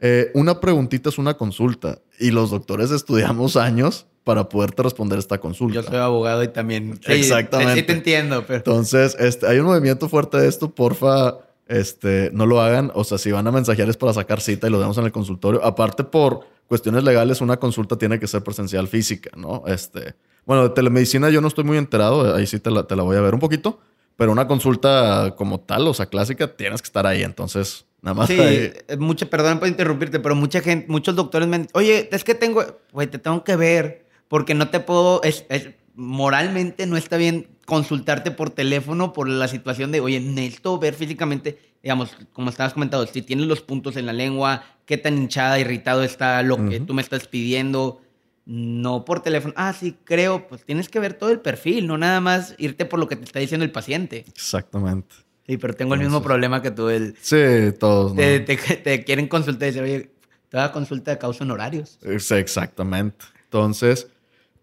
Eh, 0.00 0.30
una 0.34 0.60
preguntita 0.60 1.08
es 1.08 1.18
una 1.18 1.34
consulta. 1.34 1.98
Y 2.18 2.30
los 2.30 2.50
doctores 2.50 2.90
estudiamos 2.90 3.56
años 3.56 4.06
para 4.24 4.48
poderte 4.48 4.82
responder 4.82 5.18
esta 5.18 5.38
consulta. 5.38 5.74
Yo 5.74 5.82
soy 5.82 5.96
abogado 5.96 6.42
y 6.42 6.48
también. 6.48 7.00
sí, 7.04 7.12
Exactamente. 7.12 7.76
Sí, 7.76 7.82
te 7.82 7.92
entiendo, 7.92 8.44
pero. 8.46 8.58
Entonces, 8.58 9.16
este, 9.18 9.46
hay 9.46 9.58
un 9.58 9.66
movimiento 9.66 10.08
fuerte 10.08 10.38
de 10.38 10.48
esto, 10.48 10.74
porfa, 10.74 11.38
este, 11.68 12.30
no 12.32 12.46
lo 12.46 12.60
hagan. 12.60 12.90
O 12.94 13.04
sea, 13.04 13.18
si 13.18 13.30
van 13.30 13.46
a 13.46 13.52
mensajear 13.52 13.88
es 13.88 13.96
para 13.96 14.12
sacar 14.12 14.40
cita 14.40 14.66
y 14.66 14.70
lo 14.70 14.80
damos 14.80 14.98
en 14.98 15.04
el 15.04 15.12
consultorio. 15.12 15.64
Aparte, 15.64 16.04
por 16.04 16.40
cuestiones 16.66 17.02
legales, 17.02 17.40
una 17.40 17.58
consulta 17.58 17.96
tiene 17.96 18.20
que 18.20 18.26
ser 18.26 18.42
presencial 18.42 18.86
física, 18.88 19.30
¿no? 19.36 19.64
Este, 19.66 20.14
bueno, 20.46 20.62
de 20.62 20.70
telemedicina 20.70 21.28
yo 21.30 21.40
no 21.40 21.48
estoy 21.48 21.64
muy 21.64 21.76
enterado, 21.76 22.34
ahí 22.34 22.46
sí 22.46 22.60
te 22.60 22.70
la, 22.70 22.84
te 22.84 22.94
la 22.94 23.02
voy 23.02 23.16
a 23.16 23.20
ver 23.20 23.34
un 23.34 23.40
poquito, 23.40 23.80
pero 24.20 24.32
una 24.32 24.46
consulta 24.46 25.34
como 25.34 25.60
tal, 25.60 25.88
o 25.88 25.94
sea, 25.94 26.04
clásica, 26.04 26.54
tienes 26.54 26.82
que 26.82 26.86
estar 26.86 27.06
ahí. 27.06 27.22
Entonces, 27.22 27.86
nada 28.02 28.12
más. 28.14 28.28
Sí, 28.28 28.38
ahí- 28.38 28.70
eh, 28.86 28.96
mucha, 28.98 29.24
perdón 29.24 29.58
por 29.58 29.66
interrumpirte, 29.66 30.20
pero 30.20 30.34
mucha 30.34 30.60
gente, 30.60 30.84
muchos 30.90 31.16
doctores 31.16 31.48
me 31.48 31.56
han 31.56 31.62
dicho, 31.62 31.72
oye, 31.74 32.06
es 32.12 32.22
que 32.22 32.34
tengo, 32.34 32.62
güey, 32.92 33.06
te 33.06 33.16
tengo 33.18 33.42
que 33.44 33.56
ver, 33.56 34.04
porque 34.28 34.52
no 34.52 34.68
te 34.68 34.80
puedo, 34.80 35.22
es, 35.22 35.46
es- 35.48 35.70
moralmente 35.94 36.86
no 36.86 36.98
está 36.98 37.16
bien 37.16 37.46
consultarte 37.64 38.30
por 38.30 38.50
teléfono 38.50 39.14
por 39.14 39.26
la 39.26 39.48
situación 39.48 39.90
de, 39.90 40.00
oye, 40.00 40.20
necesito 40.20 40.78
ver 40.78 40.92
físicamente, 40.92 41.58
digamos, 41.82 42.10
como 42.34 42.50
estabas 42.50 42.74
comentando, 42.74 43.06
si 43.06 43.22
tienes 43.22 43.46
los 43.46 43.62
puntos 43.62 43.96
en 43.96 44.04
la 44.04 44.12
lengua, 44.12 44.64
qué 44.84 44.98
tan 44.98 45.16
hinchada, 45.16 45.58
irritado 45.58 46.02
está 46.04 46.42
lo 46.42 46.68
que 46.68 46.80
tú 46.80 46.92
me 46.92 47.00
estás 47.00 47.26
pidiendo, 47.26 48.02
no 48.46 49.04
por 49.04 49.22
teléfono, 49.22 49.54
ah, 49.56 49.72
sí, 49.72 49.96
creo, 50.04 50.48
pues 50.48 50.64
tienes 50.64 50.88
que 50.88 50.98
ver 50.98 51.14
todo 51.14 51.30
el 51.30 51.40
perfil, 51.40 51.86
no 51.86 51.98
nada 51.98 52.20
más 52.20 52.54
irte 52.58 52.84
por 52.84 52.98
lo 52.98 53.06
que 53.08 53.16
te 53.16 53.24
está 53.24 53.38
diciendo 53.38 53.64
el 53.64 53.70
paciente. 53.72 54.24
Exactamente. 54.28 55.14
Sí, 55.46 55.56
pero 55.56 55.74
tengo 55.74 55.94
el 55.94 56.00
mismo 56.00 56.16
Entonces- 56.16 56.26
problema 56.28 56.62
que 56.62 56.70
tú, 56.70 56.88
el, 56.88 57.16
Sí, 57.20 57.36
todos, 57.78 58.12
¿no? 58.14 58.20
te, 58.20 59.04
quieren 59.04 59.26
consultar 59.28 59.68
y 59.68 59.70
dicen, 59.72 59.84
oye, 59.84 60.10
toda 60.48 60.72
consulta 60.72 61.10
de 61.12 61.18
causa 61.18 61.44
honorarios. 61.44 61.98
Exactamente. 62.02 63.24
Entonces, 63.44 64.08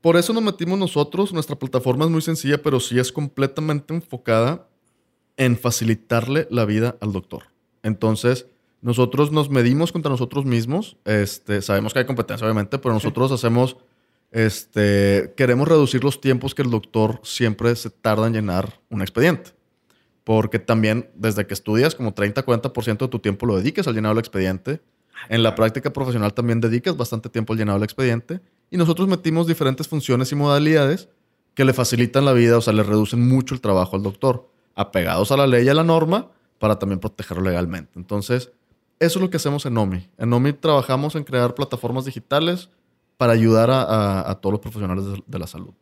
por 0.02 0.16
eso 0.18 0.32
nos 0.34 0.44
metimos 0.44 0.78
nosotros. 0.80 1.34
Nuestra 1.34 1.58
plataforma 1.58 2.06
es 2.06 2.12
muy 2.12 2.22
sencilla, 2.22 2.62
pero 2.62 2.80
sí 2.80 3.00
es 3.00 3.12
completamente 3.12 3.94
enfocada 3.94 4.68
en 5.36 5.58
facilitarle 5.58 6.48
la 6.50 6.66
vida 6.66 6.96
al 7.02 7.12
doctor. 7.12 7.44
Entonces, 7.84 8.48
nosotros 8.82 9.32
nos 9.32 9.50
medimos 9.50 9.92
contra 9.92 10.12
nosotros 10.12 10.46
mismos. 10.46 10.98
Este, 11.06 11.62
sabemos 11.62 11.94
que 11.94 12.00
hay 12.00 12.06
competencia, 12.06 12.46
obviamente, 12.46 12.78
pero 12.78 12.94
nosotros 12.94 13.32
hacemos, 13.32 13.78
este, 14.32 15.34
queremos 15.36 15.68
reducir 15.68 16.04
los 16.04 16.22
tiempos 16.22 16.54
que 16.54 16.62
el 16.62 16.70
doctor 16.70 17.20
siempre 17.24 17.76
se 17.76 17.90
tarda 17.90 18.28
en 18.28 18.34
llenar 18.34 18.80
un 18.90 19.02
expediente. 19.02 19.52
porque 20.24 20.60
también 20.60 21.10
desde 21.16 21.48
que 21.48 21.54
estudias, 21.54 21.96
como 21.96 22.14
30-40% 22.14 22.98
de 22.98 23.08
tu 23.08 23.20
tiempo 23.20 23.46
lo 23.46 23.56
dediques 23.56 23.88
al 23.88 23.96
llenado 23.96 24.14
del 24.14 24.20
expediente. 24.20 24.82
En 25.30 25.42
la 25.42 25.56
práctica 25.56 25.94
profesional 25.94 26.34
también 26.34 26.60
dedicas 26.60 26.98
bastante 26.98 27.30
tiempo 27.30 27.54
al 27.54 27.60
llenado 27.60 27.78
del 27.78 27.86
expediente. 27.86 28.42
Y 28.70 28.76
nosotros 28.76 29.08
metimos 29.08 29.48
diferentes 29.48 29.88
funciones 29.88 30.30
y 30.34 30.36
modalidades 30.36 31.08
que 31.54 31.64
le 31.64 31.72
facilitan 31.72 32.26
la 32.26 32.34
vida, 32.34 32.58
o 32.58 32.62
sea, 32.62 32.74
le 32.74 32.84
reducen 32.84 33.26
mucho 33.26 33.56
el 33.56 33.62
trabajo 33.62 33.96
al 33.96 34.04
doctor, 34.04 34.50
apegados 34.76 35.32
a 35.32 35.38
la 35.38 35.48
ley 35.48 35.66
y 35.66 35.70
a 35.70 35.74
la 35.74 35.84
norma 35.84 36.30
para 36.60 36.78
también 36.78 37.00
protegerlo 37.00 37.44
legalmente. 37.44 37.94
Entonces, 37.96 38.52
eso 39.00 39.20
es 39.20 39.22
lo 39.22 39.30
que 39.30 39.38
hacemos 39.38 39.66
en 39.66 39.78
OMI. 39.78 40.10
En 40.18 40.34
OMI 40.34 40.54
trabajamos 40.54 41.16
en 41.16 41.24
crear 41.24 41.54
plataformas 41.56 42.06
digitales 42.06 42.70
para 43.18 43.34
ayudar 43.34 43.70
a, 43.72 44.38
todos 44.42 44.54
los 44.54 44.62
profesionales 44.62 45.06
de 45.26 45.40
la 45.40 45.48
salud 45.48 45.74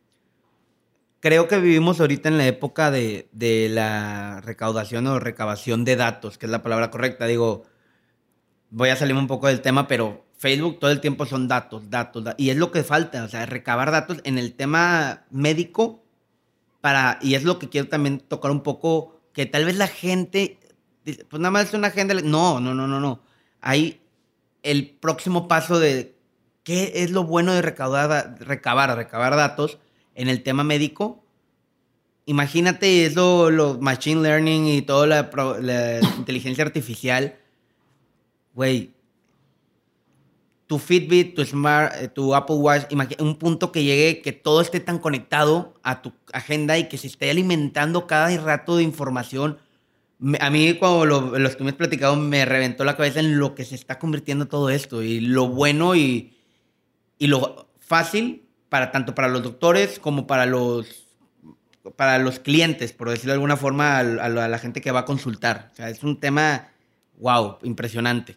creo 1.26 1.48
que 1.48 1.58
vivimos 1.58 2.00
ahorita 2.00 2.28
en 2.28 2.38
la 2.38 2.46
época 2.46 2.92
de, 2.92 3.26
la 3.68 4.40
recaudación 4.42 5.08
o 5.08 5.18
recabación 5.18 5.84
de 5.84 5.96
datos, 5.96 6.38
que 6.38 6.46
es 6.46 6.52
la 6.52 6.62
palabra 6.62 6.92
correcta. 6.92 7.26
Digo, 7.26 7.64
voy 8.70 8.90
a 8.90 8.96
salirme 8.96 9.22
un 9.22 9.26
poco 9.26 9.48
del 9.48 9.60
tema, 9.60 9.88
pero 9.88 10.24
Facebook 10.38 10.78
todo 10.78 10.92
el 10.92 11.00
tiempo 11.00 11.26
son 11.26 11.48
datos, 11.48 11.90
datos, 11.90 12.24
y 12.36 12.50
es 12.50 12.56
lo 12.56 12.70
que 12.70 12.84
falta, 12.84 13.24
o 13.24 13.28
sea, 13.28 13.44
recabar 13.44 13.90
datos 13.90 14.18
en 14.22 14.38
el 14.38 14.52
tema 14.54 15.24
médico 15.30 16.04
para, 16.80 17.18
y 17.20 17.34
es 17.34 17.42
lo 17.42 17.58
que 17.58 17.68
quiero 17.68 17.88
también 17.88 18.20
tocar 18.20 18.52
un 18.52 18.62
poco, 18.62 19.20
que 19.32 19.46
tal 19.46 19.64
vez 19.64 19.76
la 19.76 19.88
gente, 19.88 20.60
pues 21.28 21.40
nada 21.40 21.50
más 21.50 21.68
es 21.68 21.74
una 21.74 21.88
agenda, 21.88 22.14
no, 22.14 22.60
no, 22.60 22.74
no, 22.74 22.86
no, 22.86 23.00
no. 23.00 23.20
Hay 23.60 24.00
el 24.62 24.90
próximo 24.90 25.48
paso 25.48 25.78
de 25.78 26.16
qué 26.64 26.92
es 26.96 27.10
lo 27.10 27.24
bueno 27.24 27.52
de 27.52 27.62
recaudar, 27.62 28.36
recabar, 28.40 28.94
recabar 28.96 29.36
datos 29.36 29.78
en 30.14 30.28
el 30.28 30.42
tema 30.42 30.64
médico, 30.64 31.22
imagínate 32.26 33.06
eso, 33.06 33.50
lo 33.50 33.78
machine 33.78 34.20
learning 34.20 34.66
y 34.66 34.82
toda 34.82 35.06
la, 35.06 36.00
inteligencia 36.18 36.64
artificial. 36.64 37.36
Güey, 38.54 38.94
tu 40.66 40.78
Fitbit, 40.78 41.34
tu 41.36 41.44
Smart, 41.44 41.94
eh, 42.02 42.08
tu 42.08 42.34
Apple 42.34 42.56
Watch, 42.56 42.92
un 43.20 43.36
punto 43.36 43.70
que 43.70 43.84
llegue, 43.84 44.20
que 44.20 44.32
todo 44.32 44.60
esté 44.60 44.80
tan 44.80 44.98
conectado 44.98 45.74
a 45.82 46.02
tu 46.02 46.12
agenda 46.32 46.76
y 46.78 46.88
que 46.88 46.98
se 46.98 47.06
esté 47.06 47.30
alimentando 47.30 48.06
cada 48.06 48.36
rato 48.38 48.76
de 48.76 48.82
información. 48.82 49.58
A 50.40 50.50
mí, 50.50 50.74
cuando 50.74 51.04
lo, 51.04 51.20
me 51.32 51.46
has 51.46 51.74
platicado, 51.74 52.16
me 52.16 52.44
reventó 52.44 52.84
la 52.84 52.96
cabeza 52.96 53.20
en 53.20 53.38
lo 53.38 53.54
que 53.54 53.64
se 53.64 53.74
está 53.74 53.98
convirtiendo 53.98 54.46
todo 54.48 54.70
esto 54.70 55.02
y 55.02 55.20
lo 55.20 55.48
bueno 55.48 55.94
y, 55.94 56.34
y 57.18 57.26
lo 57.26 57.70
fácil 57.78 58.46
para 58.68 58.90
tanto 58.90 59.14
para 59.14 59.28
los 59.28 59.42
doctores 59.42 59.98
como 59.98 60.26
para 60.26 60.46
los 60.46 61.06
para 61.94 62.18
los 62.18 62.40
clientes, 62.40 62.92
por 62.92 63.10
decirlo 63.10 63.32
de 63.32 63.36
alguna 63.36 63.56
forma, 63.56 63.98
a, 63.98 64.28
la 64.28 64.58
gente 64.58 64.80
que 64.80 64.90
va 64.90 65.00
a 65.00 65.04
consultar. 65.04 65.70
O 65.72 65.76
sea, 65.76 65.88
es 65.88 66.02
un 66.02 66.18
tema, 66.18 66.68
wow, 67.18 67.58
impresionante. 67.62 68.36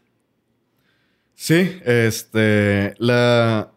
Sí, 1.34 1.80
este, 1.84 2.94
la, 3.00 3.72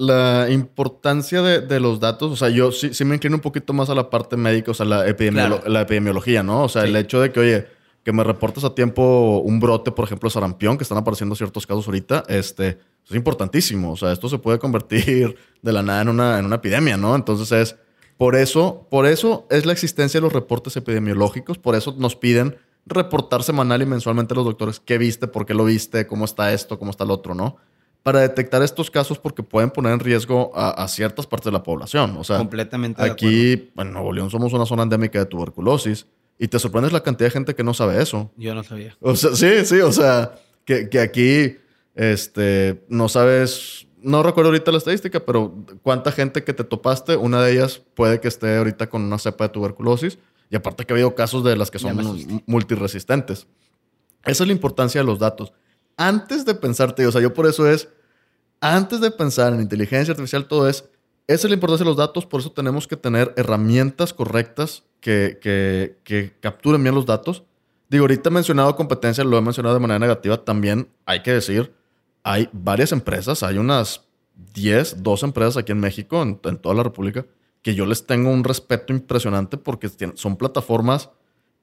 la 0.00 0.48
importancia 0.48 1.42
de, 1.42 1.78
los 1.78 2.00
datos, 2.00 2.32
o 2.32 2.36
sea, 2.36 2.48
yo 2.48 2.72
sí, 2.72 2.94
sí, 2.94 3.04
me 3.04 3.16
inclino 3.16 3.36
un 3.36 3.42
poquito 3.42 3.74
más 3.74 3.90
a 3.90 3.94
la 3.94 4.08
parte 4.08 4.34
médica, 4.38 4.70
o 4.70 4.74
sea, 4.74 4.86
la, 4.86 5.04
la 5.04 5.80
epidemiología, 5.82 6.42
¿no? 6.42 6.64
O 6.64 6.68
sea, 6.70 6.84
el 6.84 6.96
hecho 6.96 7.20
de 7.20 7.30
que, 7.30 7.40
oye, 7.40 7.66
que 8.02 8.12
me 8.12 8.24
reportes 8.24 8.64
a 8.64 8.74
tiempo 8.74 9.42
un 9.44 9.60
brote, 9.60 9.92
por 9.92 10.06
ejemplo, 10.06 10.28
de 10.28 10.32
sarampión, 10.32 10.78
que 10.78 10.84
están 10.84 10.96
apareciendo 10.96 11.34
ciertos 11.34 11.66
casos 11.66 11.86
ahorita, 11.86 12.24
este, 12.28 12.78
es 13.06 13.14
importantísimo. 13.14 13.92
O 13.92 13.96
sea, 13.96 14.10
esto 14.10 14.30
se 14.30 14.38
puede 14.38 14.58
convertir 14.58 15.36
de 15.62 15.72
la 15.72 15.82
nada 15.82 16.00
en 16.00 16.08
una, 16.08 16.38
en 16.38 16.46
una 16.46 16.56
epidemia, 16.56 16.96
¿no? 16.96 17.14
Entonces 17.14 17.52
es, 17.52 17.76
por 18.16 18.36
eso, 18.36 18.86
por 18.90 19.04
eso 19.04 19.46
es 19.50 19.66
la 19.66 19.72
existencia 19.72 20.18
de 20.18 20.22
los 20.22 20.32
reportes 20.32 20.76
epidemiológicos, 20.78 21.58
por 21.58 21.74
eso 21.74 21.94
nos 21.98 22.16
piden 22.16 22.56
reportar 22.86 23.42
semanal 23.42 23.82
y 23.82 23.86
mensualmente 23.86 24.32
a 24.32 24.36
los 24.36 24.46
doctores 24.46 24.80
qué 24.80 24.96
viste, 24.96 25.26
por 25.28 25.44
qué 25.44 25.52
lo 25.52 25.66
viste, 25.66 26.06
cómo 26.06 26.24
está 26.24 26.54
esto, 26.54 26.78
cómo 26.78 26.90
está 26.90 27.04
el 27.04 27.10
otro, 27.10 27.34
¿no? 27.34 27.58
Para 28.02 28.20
detectar 28.20 28.62
estos 28.62 28.90
casos 28.90 29.18
porque 29.18 29.42
pueden 29.42 29.70
poner 29.70 29.92
en 29.92 30.00
riesgo 30.00 30.52
a, 30.54 30.88
ciertas 30.88 31.26
partes 31.26 31.46
de 31.46 31.52
la 31.52 31.62
población. 31.62 32.16
O 32.16 32.24
sea, 32.24 32.38
completamente. 32.38 33.02
Aquí, 33.02 33.70
en 33.76 33.92
Nuevo 33.92 34.12
León 34.12 34.30
somos 34.30 34.52
una 34.52 34.64
zona 34.64 34.84
endémica 34.84 35.18
de 35.18 35.26
tuberculosis 35.26 36.06
y 36.38 36.48
te 36.48 36.58
sorprendes 36.58 36.92
la 36.92 37.02
cantidad 37.02 37.26
de 37.26 37.32
gente 37.32 37.54
que 37.54 37.62
no 37.62 37.74
sabe 37.74 38.00
eso. 38.00 38.30
Yo 38.36 38.54
no 38.54 38.62
sabía. 38.62 38.96
O 39.00 39.14
sea, 39.14 39.34
sí, 39.34 39.66
sí, 39.66 39.80
o 39.80 39.92
sea, 39.92 40.32
que, 40.64 40.88
que 40.88 40.98
aquí 40.98 41.58
este, 41.94 42.82
no 42.88 43.10
sabes, 43.10 43.86
no 44.02 44.22
recuerdo 44.22 44.48
ahorita 44.50 44.72
la 44.72 44.78
estadística, 44.78 45.20
pero 45.20 45.54
cuánta 45.82 46.12
gente 46.12 46.42
que 46.44 46.54
te 46.54 46.64
topaste, 46.64 47.16
una 47.16 47.42
de 47.42 47.52
ellas 47.52 47.82
puede 47.94 48.20
que 48.20 48.28
esté 48.28 48.56
ahorita 48.56 48.88
con 48.88 49.02
una 49.02 49.18
cepa 49.18 49.44
de 49.44 49.50
tuberculosis. 49.50 50.18
Y 50.50 50.56
aparte 50.56 50.84
que 50.84 50.92
ha 50.92 50.96
habido 50.96 51.14
casos 51.14 51.44
de 51.44 51.56
las 51.56 51.70
que 51.70 51.78
son 51.78 51.96
multiresistentes. 52.46 53.46
Esa 54.24 54.42
es 54.42 54.46
la 54.46 54.52
importancia 54.52 55.00
de 55.00 55.06
los 55.06 55.18
datos. 55.18 55.52
Antes 56.00 56.46
de 56.46 56.54
pensarte, 56.54 57.06
o 57.06 57.12
sea, 57.12 57.20
yo 57.20 57.34
por 57.34 57.46
eso 57.46 57.68
es, 57.68 57.90
antes 58.58 59.02
de 59.02 59.10
pensar 59.10 59.52
en 59.52 59.60
inteligencia 59.60 60.12
artificial, 60.12 60.48
todo 60.48 60.66
es, 60.66 60.88
esa 61.26 61.46
es 61.46 61.50
la 61.50 61.54
importancia 61.54 61.84
de 61.84 61.90
los 61.90 61.98
datos, 61.98 62.24
por 62.24 62.40
eso 62.40 62.52
tenemos 62.52 62.88
que 62.88 62.96
tener 62.96 63.34
herramientas 63.36 64.14
correctas 64.14 64.82
que, 65.00 65.38
que, 65.42 65.98
que 66.02 66.32
capturen 66.40 66.82
bien 66.82 66.94
los 66.94 67.04
datos. 67.04 67.42
Digo, 67.90 68.04
ahorita 68.04 68.30
he 68.30 68.32
mencionado 68.32 68.76
competencia, 68.76 69.24
lo 69.24 69.36
he 69.36 69.42
mencionado 69.42 69.74
de 69.74 69.80
manera 69.80 69.98
negativa, 69.98 70.42
también 70.42 70.88
hay 71.04 71.20
que 71.20 71.34
decir, 71.34 71.74
hay 72.22 72.48
varias 72.50 72.92
empresas, 72.92 73.42
hay 73.42 73.58
unas 73.58 74.08
10, 74.54 75.02
12 75.02 75.26
empresas 75.26 75.58
aquí 75.58 75.72
en 75.72 75.80
México, 75.80 76.22
en, 76.22 76.38
toda 76.38 76.74
la 76.74 76.82
República, 76.82 77.26
que 77.60 77.74
yo 77.74 77.84
les 77.84 78.06
tengo 78.06 78.30
un 78.30 78.44
respeto 78.44 78.94
impresionante 78.94 79.58
porque 79.58 79.90
son 80.14 80.38
plataformas 80.38 81.10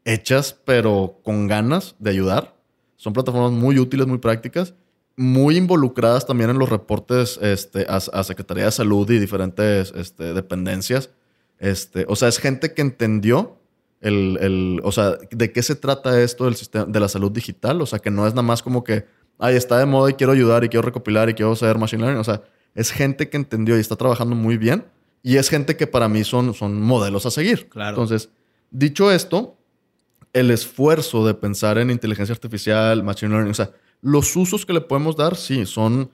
hechas, 0.06 0.56
pero 0.64 1.20
con 1.24 1.48
ganas 1.48 1.96
de 1.98 2.12
ayudar. 2.12 2.57
Son 2.98 3.14
plataformas 3.14 3.52
muy 3.52 3.80
útiles, 3.80 4.06
muy 4.06 4.18
prácticas, 4.18 4.74
muy 5.16 5.56
involucradas 5.58 6.28
también 6.28 6.50
en 6.50 6.60
los 6.60 6.70
reportes 6.70 7.39
este, 7.41 7.86
a, 7.89 8.24
Secretaría 8.24 8.66
de 8.66 8.72
Salud 8.72 9.10
y 9.10 9.18
diferentes 9.18 9.93
este, 9.95 10.34
dependencias. 10.34 11.10
Este, 11.58 12.06
o 12.10 12.16
sea, 12.16 12.28
es 12.28 12.38
gente 12.38 12.74
que 12.74 12.82
entendió 12.82 13.58
el, 14.02 14.38
el, 14.41 14.82
o 14.84 14.91
sea, 14.91 15.18
de 15.32 15.52
qué 15.52 15.64
se 15.64 15.76
trata 15.76 16.22
esto 16.22 16.45
del 16.45 16.56
sistema, 16.56 16.86
de 16.86 17.00
la 17.00 17.08
salud 17.08 17.32
digital. 17.32 17.82
O 17.82 17.86
sea, 17.86 18.00
que 18.00 18.12
no 18.12 18.28
es 18.28 18.34
nada 18.34 18.43
más 18.43 18.62
como 18.62 18.84
que 18.84 19.06
ay, 19.39 19.56
está 19.56 19.80
de 19.80 19.86
moda 19.86 20.10
y 20.10 20.14
quiero 20.14 20.34
ayudar 20.34 20.64
y 20.64 20.70
quiero 20.70 20.84
recopilar 20.84 21.30
y 21.30 21.34
quiero 21.34 21.56
saber 21.56 21.78
machine 21.78 22.02
learning. 22.02 22.20
O 22.20 22.24
sea, 22.24 22.43
es 22.76 22.91
gente 22.91 23.30
que 23.30 23.38
entendió 23.38 23.78
y 23.78 23.80
está 23.80 23.95
trabajando 23.95 24.36
muy 24.36 24.58
bien 24.58 24.86
y 25.24 25.38
es 25.38 25.50
gente 25.50 25.76
que 25.76 25.88
para 25.88 26.08
mí 26.08 26.24
son, 26.24 26.54
son 26.54 26.82
modelos 26.82 27.26
a 27.26 27.32
seguir. 27.32 27.70
Claro. 27.70 27.89
Entonces, 27.89 28.30
dicho 28.72 29.12
esto, 29.12 29.58
el 30.40 30.52
esfuerzo 30.52 31.26
de 31.26 31.34
pensar 31.34 31.80
en 31.80 31.90
inteligencia 31.90 32.34
artificial, 32.34 33.04
machine 33.04 33.32
learning, 33.32 33.52
o 33.52 33.56
sea, 33.56 33.72
los 34.02 34.36
usos 34.36 34.66
que 34.66 34.74
le 34.74 34.82
podemos 34.82 35.16
dar, 35.16 35.36
sí, 35.36 35.66
son 35.66 36.12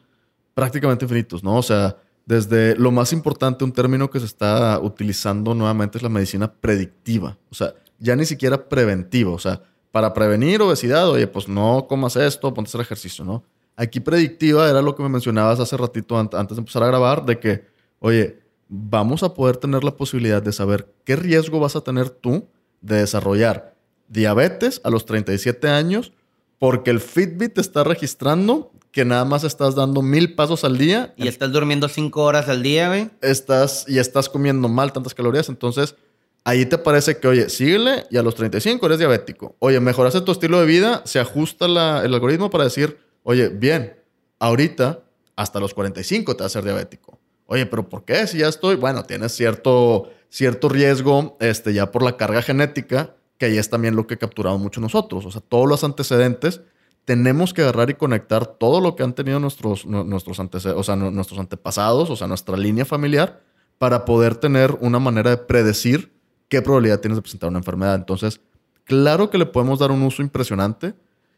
prácticamente 0.54 1.04
infinitos, 1.04 1.44
¿no? 1.44 1.58
O 1.58 1.64
sea, 1.64 1.98
desde 2.26 2.76
lo 2.78 2.92
más 2.92 3.12
importante, 3.12 3.66
un 3.66 3.74
término 3.74 4.10
que 4.10 4.20
se 4.20 4.26
está 4.26 4.80
utilizando 4.80 5.54
nuevamente 5.54 5.98
es 5.98 6.04
la 6.04 6.10
medicina 6.10 6.50
predictiva. 6.50 7.38
O 7.52 7.56
sea, 7.56 7.74
ya 8.00 8.16
ni 8.16 8.26
siquiera 8.26 8.70
preventiva. 8.70 9.32
O 9.32 9.40
sea, 9.40 9.62
para 9.92 10.14
prevenir 10.14 10.62
obesidad, 10.62 11.10
oye, 11.10 11.28
pues 11.28 11.50
no 11.50 11.86
comas 11.90 12.16
esto, 12.16 12.54
ponte 12.54 12.70
a 12.70 12.72
hacer 12.72 12.82
ejercicio, 12.82 13.26
¿no? 13.26 13.44
Aquí 13.76 14.00
predictiva 14.00 14.70
era 14.70 14.82
lo 14.82 14.96
que 14.96 15.04
me 15.04 15.10
mencionabas 15.10 15.60
hace 15.60 15.76
ratito 15.76 16.18
antes 16.18 16.56
de 16.56 16.62
empezar 16.62 16.84
a 16.84 16.88
grabar, 16.88 17.26
de 17.26 17.40
que, 17.40 17.66
oye, 18.00 18.40
vamos 18.70 19.22
a 19.24 19.34
poder 19.34 19.58
tener 19.58 19.84
la 19.84 19.98
posibilidad 19.98 20.42
de 20.42 20.54
saber 20.54 20.94
qué 21.04 21.18
riesgo 21.18 21.60
vas 21.60 21.76
a 21.76 21.82
tener 21.82 22.10
tú 22.10 22.48
de 22.80 22.98
desarrollar 22.98 23.73
diabetes 24.14 24.80
a 24.84 24.90
los 24.90 25.06
37 25.06 25.68
años 25.68 26.14
porque 26.60 26.92
el 26.92 27.02
Fitbit 27.02 27.56
te 27.56 27.62
está 27.62 27.84
registrando 27.84 28.72
que 28.94 29.04
nada 29.04 29.26
más 29.26 29.44
estás 29.44 29.76
dando 29.76 30.02
mil 30.02 30.36
pasos 30.36 30.64
al 30.64 30.78
día. 30.78 31.14
Y 31.18 31.28
estás 31.28 31.52
durmiendo 31.52 31.90
cinco 31.90 32.24
horas 32.24 32.48
al 32.48 32.62
día, 32.62 32.88
güey. 32.88 33.10
Estás, 33.22 33.86
y 33.88 33.98
estás 33.98 34.30
comiendo 34.30 34.70
mal 34.70 34.94
tantas 34.94 35.14
calorías. 35.16 35.50
Entonces, 35.50 35.96
ahí 36.44 36.66
te 36.66 36.78
parece 36.78 37.18
que, 37.18 37.28
oye, 37.28 37.50
síguele 37.50 38.06
y 38.12 38.18
a 38.18 38.24
los 38.24 38.36
35 38.36 38.86
eres 38.86 39.00
diabético. 39.00 39.56
Oye, 39.60 39.80
mejoraste 39.80 40.22
tu 40.22 40.32
estilo 40.32 40.60
de 40.60 40.68
vida, 40.68 41.02
se 41.06 41.20
ajusta 41.20 41.66
el 41.66 42.14
algoritmo 42.14 42.50
para 42.50 42.66
decir, 42.66 43.00
oye, 43.24 43.50
bien, 43.50 43.98
ahorita 44.40 45.00
hasta 45.36 45.60
los 45.60 45.74
45 45.74 46.36
te 46.38 46.44
vas 46.44 46.52
a 46.52 46.60
ser 46.60 46.64
diabético. 46.64 47.20
Oye, 47.48 47.66
pero 47.66 47.90
¿por 47.90 48.06
qué? 48.06 48.26
Si 48.28 48.38
ya 48.38 48.48
estoy, 48.48 48.76
bueno, 48.76 49.04
tienes 49.04 49.34
cierto, 49.34 50.12
cierto 50.30 50.70
riesgo 50.70 51.36
este, 51.40 51.74
ya 51.74 51.92
por 51.92 52.04
la 52.04 52.16
carga 52.16 52.42
genética, 52.42 53.16
que 53.44 53.48
ahí 53.48 53.58
es 53.58 53.70
también 53.70 53.98
lo 53.98 54.08
que 54.08 54.18
capturado 54.18 54.58
mucho 54.58 54.80
nosotros. 54.80 55.26
O 55.26 55.32
sea, 55.32 55.42
todos 55.42 55.68
los 55.68 55.84
antecedentes 55.84 56.62
tenemos 57.04 57.54
que 57.54 57.62
agarrar 57.62 57.90
y 57.90 57.96
conectar 57.96 58.46
todo 58.46 58.80
lo 58.80 58.96
que 58.96 59.04
han 59.04 59.12
tenido 59.12 59.38
nuestros, 59.38 59.86
nuestros, 59.86 60.40
o 60.40 60.84
sea, 60.84 60.96
nuestros 60.96 61.38
antepasados, 61.38 62.10
o 62.10 62.16
sea, 62.16 62.26
nuestra 62.26 62.56
línea 62.56 62.86
familiar, 62.86 63.42
para 63.80 64.06
poder 64.06 64.36
tener 64.36 64.78
una 64.80 64.98
manera 64.98 65.32
de 65.32 65.36
predecir 65.36 66.14
qué 66.48 66.62
probabilidad 66.62 67.02
tienes 67.02 67.18
de 67.18 67.22
presentar 67.22 67.50
una 67.50 67.60
enfermedad. 67.60 67.96
Entonces, 67.96 68.40
claro 68.86 69.30
que 69.30 69.38
le 69.38 69.46
podemos 69.46 69.80
dar 69.80 69.92
un 69.92 70.04
uso 70.04 70.22
impresionante. 70.22 70.94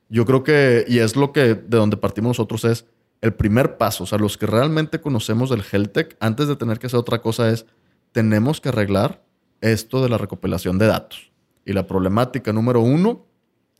Yo 0.08 0.26
creo 0.26 0.44
que, 0.44 0.86
y 0.88 1.00
es 1.00 1.16
lo 1.16 1.34
que 1.34 1.56
de 1.56 1.78
donde 1.78 1.98
partimos 1.98 2.38
nosotros, 2.38 2.66
es 2.66 2.86
el 3.22 3.34
primer 3.34 3.78
paso. 3.78 4.04
O 4.04 4.08
sea, 4.08 4.20
los 4.20 4.38
que 4.38 4.46
realmente 4.46 5.02
conocemos 5.02 5.50
del 5.50 5.64
health 5.72 5.92
tech, 5.92 6.18
antes 6.20 6.48
de 6.48 6.56
tener 6.56 6.78
que 6.78 6.86
hacer 6.86 7.00
otra 7.00 7.24
cosa, 7.24 7.50
es 7.50 7.66
tenemos 8.12 8.62
que 8.62 8.70
arreglar 8.70 9.24
esto 9.62 10.04
de 10.04 10.10
la 10.10 10.20
recopilación 10.20 10.78
de 10.78 10.86
datos. 10.86 11.32
Y 11.66 11.74
la 11.74 11.88
problemática 11.88 12.54
número 12.54 12.80
uno 12.82 13.26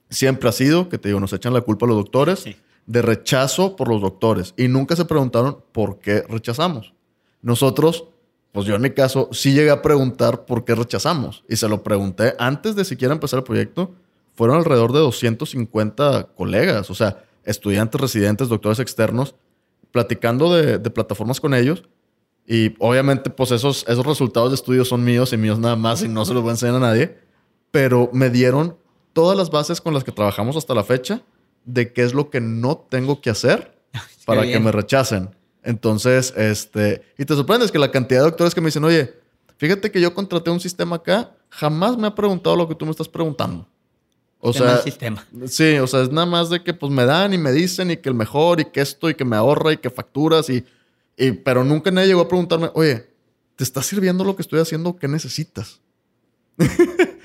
siempre 0.10 0.50
ha 0.50 0.52
sido, 0.52 0.90
que 0.90 0.98
te 0.98 1.10
digo, 1.10 1.20
nos 1.20 1.34
echan 1.34 1.54
la 1.54 1.62
culpa 1.62 1.86
a 1.86 1.90
los 1.90 1.98
doctores, 1.98 2.40
Sí. 2.40 2.56
de 2.86 3.02
rechazo 3.02 3.76
por 3.76 3.88
los 3.90 4.02
doctores. 4.02 4.54
Y 4.58 4.68
nunca 4.68 4.96
se 4.96 5.06
preguntaron 5.06 5.58
por 5.72 6.00
qué 6.00 6.22
rechazamos. 6.30 6.94
Nosotros, 7.42 8.06
pues 8.52 8.66
yo 8.68 8.76
en 8.76 8.82
mi 8.82 8.92
caso, 8.92 9.30
sí 9.32 9.54
llegué 9.54 9.72
a 9.72 9.82
preguntar 9.82 10.46
por 10.46 10.66
qué 10.66 10.76
rechazamos. 10.76 11.44
Y 11.50 11.56
se 11.56 11.68
lo 11.68 11.84
pregunté 11.84 12.34
antes 12.40 12.76
de 12.76 12.86
siquiera 12.86 13.14
empezar 13.14 13.40
el 13.40 13.44
proyecto. 13.44 13.94
Fueron 14.36 14.58
alrededor 14.58 14.92
de 14.94 15.00
250 15.00 16.30
colegas, 16.36 16.90
o 16.90 16.96
sea, 16.96 17.24
estudiantes, 17.44 18.00
residentes, 18.02 18.50
doctores 18.50 18.80
externos, 18.80 19.36
platicando 19.92 20.54
de, 20.54 20.78
de 20.78 20.90
plataformas 20.90 21.40
con 21.40 21.54
ellos. 21.54 21.84
Y 22.48 22.76
obviamente, 22.80 23.30
pues 23.30 23.52
esos, 23.52 23.86
esos 23.88 24.06
resultados 24.06 24.52
de 24.52 24.56
estudio 24.56 24.86
son 24.86 25.04
míos 25.04 25.34
y 25.34 25.38
míos 25.38 25.58
nada 25.58 25.76
más 25.76 26.04
y 26.04 26.08
no 26.08 26.26
se 26.26 26.34
los 26.34 26.44
voy 26.44 26.50
a 26.50 26.54
enseñar 26.54 26.76
a 26.76 26.80
nadie. 26.80 27.18
Pero 27.72 28.10
me 28.14 28.30
dieron 28.30 28.78
todas 29.14 29.38
las 29.38 29.50
bases 29.50 29.82
con 29.82 29.94
las 29.94 30.04
que 30.04 30.12
trabajamos 30.12 30.56
hasta 30.56 30.74
la 30.74 30.84
fecha 30.84 31.22
de 31.66 31.94
qué 31.94 32.04
es 32.04 32.14
lo 32.14 32.30
que 32.30 32.42
no 32.42 32.78
tengo 32.78 33.22
que 33.22 33.30
hacer 33.30 33.82
para 34.26 34.44
que 34.44 34.60
me 34.60 34.72
rechacen. 34.72 35.36
Entonces, 35.64 36.34
este, 36.38 37.02
y 37.18 37.26
te 37.26 37.34
sorprendes 37.34 37.72
que 37.72 37.80
la 37.80 37.92
cantidad 37.92 38.20
de 38.20 38.26
doctores 38.26 38.54
que 38.54 38.62
me 38.62 38.68
dicen, 38.68 38.84
oye, 38.84 39.14
fíjate 39.58 39.90
que 39.92 40.00
yo 40.00 40.14
contraté 40.14 40.52
un 40.52 40.60
sistema 40.60 40.98
acá, 40.98 41.32
jamás 41.50 41.98
me 41.98 42.08
ha 42.08 42.14
preguntado 42.14 42.56
lo 42.56 42.68
que 42.68 42.76
tú 42.76 42.86
me 42.86 42.92
estás 42.92 43.10
preguntando. 43.10 43.68
O 44.40 44.52
del 44.52 44.62
sea, 44.62 44.78
sistema. 44.78 45.26
sí, 45.48 45.78
o 45.80 45.88
sea, 45.88 46.02
es 46.02 46.12
nada 46.12 46.28
más 46.28 46.52
de 46.52 46.64
que 46.64 46.72
pues 46.74 46.92
me 46.92 47.04
dan 47.04 47.34
y 47.34 47.38
me 47.40 47.52
dicen 47.52 47.90
y 47.90 47.98
que 47.98 48.10
el 48.10 48.16
mejor 48.16 48.60
y 48.60 48.66
que 48.66 48.82
esto 48.82 49.10
y 49.10 49.16
que 49.16 49.26
me 49.26 49.36
ahorra 49.36 49.74
y 49.74 49.78
que 49.78 49.90
facturas 49.90 50.50
y, 50.50 50.64
y 51.18 51.32
pero 51.32 51.64
nunca 51.64 51.90
nadie 51.90 52.10
llegó 52.10 52.22
a 52.22 52.28
preguntarme, 52.28 52.70
oye, 52.76 53.08
¿te 53.56 53.64
está 53.64 53.82
sirviendo 53.82 54.24
lo 54.24 54.36
que 54.36 54.44
estoy 54.44 54.60
haciendo? 54.60 54.98
¿Qué 54.98 55.08
necesitas? 55.08 55.82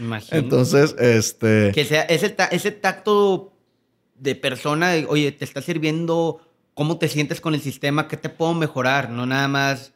Imagino. 0.01 0.39
Entonces, 0.41 0.97
este... 0.99 1.71
Que 1.73 1.85
sea 1.85 2.03
ese, 2.03 2.31
ta- 2.31 2.47
ese 2.47 2.73
tacto 2.73 3.53
de 4.17 4.35
persona, 4.35 4.89
de, 4.91 5.07
oye, 5.07 5.31
te 5.31 5.45
está 5.45 5.63
sirviendo, 5.63 6.41
cómo 6.75 6.99
te 6.99 7.07
sientes 7.09 7.41
con 7.41 7.55
el 7.55 7.61
sistema, 7.61 8.09
qué 8.09 8.17
te 8.17 8.29
puedo 8.31 8.55
mejorar, 8.55 9.11
no 9.11 9.27
nada 9.27 9.47
más, 9.47 9.93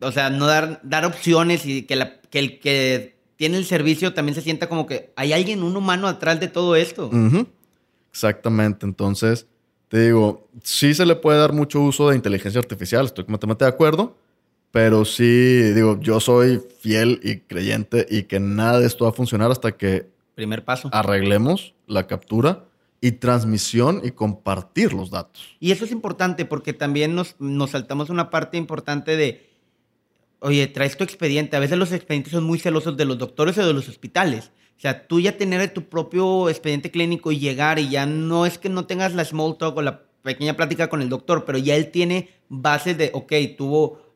o 0.00 0.12
sea, 0.12 0.28
no 0.30 0.46
dar, 0.46 0.80
dar 0.82 1.04
opciones 1.06 1.64
y 1.64 1.82
que, 1.84 1.96
la- 1.96 2.20
que 2.20 2.38
el 2.38 2.58
que 2.60 3.16
tiene 3.36 3.56
el 3.56 3.64
servicio 3.64 4.12
también 4.14 4.34
se 4.34 4.42
sienta 4.42 4.68
como 4.68 4.86
que 4.86 5.12
hay 5.16 5.32
alguien, 5.32 5.62
un 5.62 5.76
humano 5.76 6.06
atrás 6.08 6.38
de 6.38 6.48
todo 6.48 6.76
esto. 6.76 7.10
Exactamente. 8.10 8.86
Entonces, 8.86 9.46
te 9.88 10.06
digo, 10.06 10.48
sí 10.62 10.94
se 10.94 11.06
le 11.06 11.16
puede 11.16 11.38
dar 11.38 11.52
mucho 11.52 11.80
uso 11.80 12.10
de 12.10 12.16
inteligencia 12.16 12.58
artificial, 12.60 13.06
estoy 13.06 13.24
completamente 13.24 13.64
de 13.64 13.70
acuerdo, 13.70 14.16
pero 14.72 15.04
sí, 15.04 15.72
digo, 15.72 16.00
yo 16.00 16.18
soy 16.18 16.60
fiel 16.80 17.20
y 17.22 17.40
creyente 17.40 18.06
y 18.10 18.24
que 18.24 18.40
nada 18.40 18.80
de 18.80 18.86
esto 18.86 19.04
va 19.04 19.10
a 19.10 19.14
funcionar 19.14 19.50
hasta 19.50 19.72
que 19.72 20.10
Primer 20.34 20.64
paso. 20.64 20.88
arreglemos 20.92 21.74
la 21.86 22.06
captura 22.06 22.64
y 23.00 23.12
transmisión 23.12 24.00
y 24.02 24.12
compartir 24.12 24.92
los 24.92 25.10
datos. 25.10 25.56
Y 25.60 25.72
eso 25.72 25.84
es 25.84 25.92
importante 25.92 26.44
porque 26.44 26.72
también 26.72 27.14
nos, 27.14 27.36
nos 27.38 27.70
saltamos 27.70 28.10
una 28.10 28.30
parte 28.30 28.56
importante 28.56 29.16
de, 29.16 29.50
oye, 30.38 30.66
traes 30.68 30.96
tu 30.96 31.04
expediente. 31.04 31.56
A 31.56 31.60
veces 31.60 31.76
los 31.78 31.92
expedientes 31.92 32.32
son 32.32 32.44
muy 32.44 32.58
celosos 32.58 32.96
de 32.96 33.04
los 33.04 33.18
doctores 33.18 33.58
o 33.58 33.66
de 33.66 33.72
los 33.74 33.88
hospitales. 33.88 34.52
O 34.78 34.80
sea, 34.80 35.06
tú 35.06 35.20
ya 35.20 35.36
tener 35.36 35.72
tu 35.74 35.84
propio 35.84 36.48
expediente 36.48 36.90
clínico 36.90 37.30
y 37.30 37.38
llegar 37.38 37.78
y 37.78 37.90
ya 37.90 38.06
no 38.06 38.46
es 38.46 38.56
que 38.56 38.68
no 38.68 38.86
tengas 38.86 39.14
la 39.14 39.24
small 39.24 39.56
talk 39.58 39.76
o 39.76 39.82
la 39.82 40.02
pequeña 40.22 40.56
plática 40.56 40.88
con 40.88 41.02
el 41.02 41.08
doctor, 41.08 41.44
pero 41.44 41.58
ya 41.58 41.76
él 41.76 41.90
tiene 41.90 42.30
bases 42.48 42.96
de, 42.96 43.10
ok, 43.12 43.32
tuvo, 43.56 44.11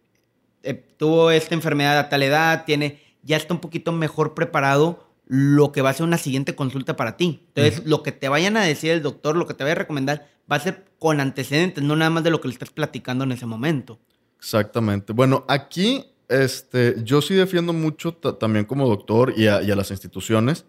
eh, 0.67 0.75
tuvo 0.97 1.31
esta 1.31 1.55
enfermedad 1.55 1.99
a 1.99 2.09
tal 2.09 2.23
edad, 2.23 2.65
tiene, 2.65 3.01
ya 3.23 3.37
está 3.37 3.55
un 3.55 3.61
poquito 3.61 3.93
mejor 3.93 4.35
preparado 4.35 5.05
lo 5.27 5.73
que 5.73 5.83
va 5.83 5.91
a 5.91 5.93
ser 5.95 6.05
una 6.07 6.19
siguiente 6.19 6.55
consulta 6.55 6.95
para 6.97 7.17
ti. 7.17 7.43
Entonces, 7.55 7.85
lo 7.87 8.03
que 8.03 8.13
te 8.13 8.29
vayan 8.29 8.57
a 8.57 8.63
decir 8.63 8.93
el 8.93 9.03
doctor, 9.03 9.37
lo 9.37 9.47
que 9.47 9.55
te 9.55 9.65
vaya 9.65 9.73
a 9.73 9.79
recomendar, 9.79 10.29
va 10.51 10.57
a 10.57 10.61
ser 10.61 10.85
con 11.01 11.19
antecedentes, 11.21 11.83
no 11.83 11.97
nada 11.97 12.11
más 12.11 12.23
de 12.23 12.31
lo 12.31 12.41
que 12.41 12.49
le 12.49 12.53
estás 12.55 12.71
platicando 12.71 13.25
en 13.25 13.33
ese 13.33 13.47
momento. 13.47 13.99
Exactamente. 14.39 15.13
Bueno, 15.13 15.45
aquí 15.49 16.05
este, 16.29 16.95
yo 17.03 17.21
sí 17.23 17.35
defiendo 17.35 17.73
mucho 17.73 18.15
ta- 18.15 18.39
también 18.39 18.65
como 18.65 18.87
doctor 18.89 19.35
y 19.37 19.49
a, 19.49 19.63
y 19.63 19.71
a 19.73 19.77
las 19.77 19.91
instituciones, 19.91 20.65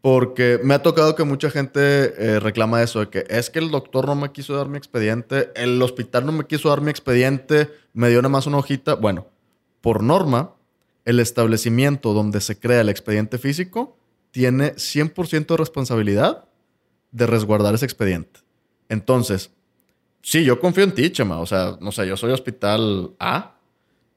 porque 0.00 0.60
me 0.62 0.74
ha 0.74 0.82
tocado 0.82 1.14
que 1.14 1.24
mucha 1.24 1.50
gente 1.50 1.80
eh, 1.80 2.40
reclama 2.40 2.82
eso, 2.82 3.00
de 3.00 3.08
que 3.08 3.24
es 3.28 3.50
que 3.50 3.58
el 3.58 3.70
doctor 3.70 4.06
no 4.06 4.14
me 4.14 4.32
quiso 4.32 4.54
dar 4.56 4.68
mi 4.68 4.78
expediente, 4.78 5.50
el 5.56 5.80
hospital 5.82 6.26
no 6.26 6.32
me 6.32 6.46
quiso 6.46 6.68
dar 6.68 6.80
mi 6.80 6.90
expediente, 6.90 7.70
me 7.92 8.08
dio 8.08 8.22
nada 8.22 8.30
más 8.30 8.46
una 8.46 8.58
hojita. 8.58 8.94
Bueno, 8.94 9.26
por 9.80 10.02
norma, 10.02 10.54
el 11.04 11.20
establecimiento 11.20 12.12
donde 12.12 12.40
se 12.40 12.58
crea 12.58 12.80
el 12.80 12.88
expediente 12.88 13.38
físico 13.38 13.96
tiene 14.30 14.74
100% 14.74 15.46
de 15.46 15.56
responsabilidad 15.56 16.44
de 17.10 17.26
resguardar 17.26 17.74
ese 17.74 17.84
expediente. 17.84 18.40
Entonces, 18.88 19.50
Sí, 20.26 20.42
yo 20.42 20.58
confío 20.58 20.82
en 20.82 20.90
ti, 20.90 21.08
Chema. 21.10 21.38
O 21.38 21.46
sea, 21.46 21.78
no 21.80 21.92
sé, 21.92 22.04
yo 22.04 22.16
soy 22.16 22.32
hospital 22.32 23.12
A. 23.20 23.60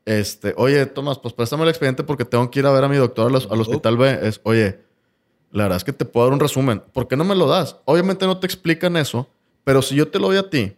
Este, 0.05 0.55
oye, 0.57 0.87
Tomás, 0.87 1.19
pues 1.19 1.35
préstame 1.35 1.61
el 1.61 1.69
expediente 1.69 2.03
porque 2.03 2.25
tengo 2.25 2.49
que 2.49 2.61
ir 2.61 2.65
a 2.65 2.71
ver 2.71 2.83
a 2.83 2.89
mi 2.89 2.97
doctor 2.97 3.27
al, 3.27 3.35
al 3.35 3.61
hospital 3.61 3.95
B. 3.95 4.17
Es, 4.23 4.41
oye, 4.43 4.79
la 5.51 5.63
verdad 5.63 5.77
es 5.77 5.83
que 5.83 5.93
te 5.93 6.05
puedo 6.05 6.27
dar 6.27 6.33
un 6.33 6.39
resumen. 6.39 6.81
¿Por 6.93 7.07
qué 7.07 7.15
no 7.17 7.23
me 7.23 7.35
lo 7.35 7.47
das? 7.47 7.77
Obviamente 7.85 8.25
no 8.25 8.37
te 8.39 8.45
explican 8.47 8.95
eso, 8.97 9.27
pero 9.63 9.81
si 9.81 9.95
yo 9.95 10.07
te 10.07 10.19
lo 10.19 10.27
doy 10.27 10.37
a 10.37 10.49
ti, 10.49 10.73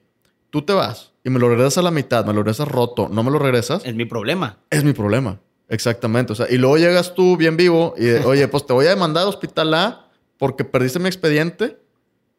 tú 0.49 0.61
te 0.61 0.73
vas 0.73 1.11
y 1.23 1.29
me 1.29 1.39
lo 1.39 1.49
regresas 1.49 1.77
a 1.79 1.81
la 1.81 1.91
mitad, 1.91 2.25
me 2.25 2.33
lo 2.33 2.39
regresas 2.39 2.67
roto, 2.67 3.09
no 3.09 3.23
me 3.23 3.31
lo 3.31 3.39
regresas, 3.39 3.83
Es 3.85 3.95
mi 3.95 4.05
problema. 4.05 4.57
es 4.69 4.83
mi 4.83 4.93
problema. 4.93 5.39
Exactamente. 5.69 6.33
O 6.33 6.35
sea, 6.35 6.47
y 6.49 6.57
luego 6.57 6.77
llegas 6.77 7.15
tú 7.15 7.37
bien 7.37 7.55
vivo 7.55 7.93
y, 7.97 8.09
oye, 8.25 8.47
pues 8.47 8.65
te 8.65 8.73
voy 8.73 8.85
a 8.87 8.89
demandar 8.89 9.23
a 9.23 9.29
hospital 9.29 9.73
A 9.73 10.07
porque 10.37 10.65
perdiste 10.65 10.99
mi 10.99 11.07
expediente. 11.07 11.77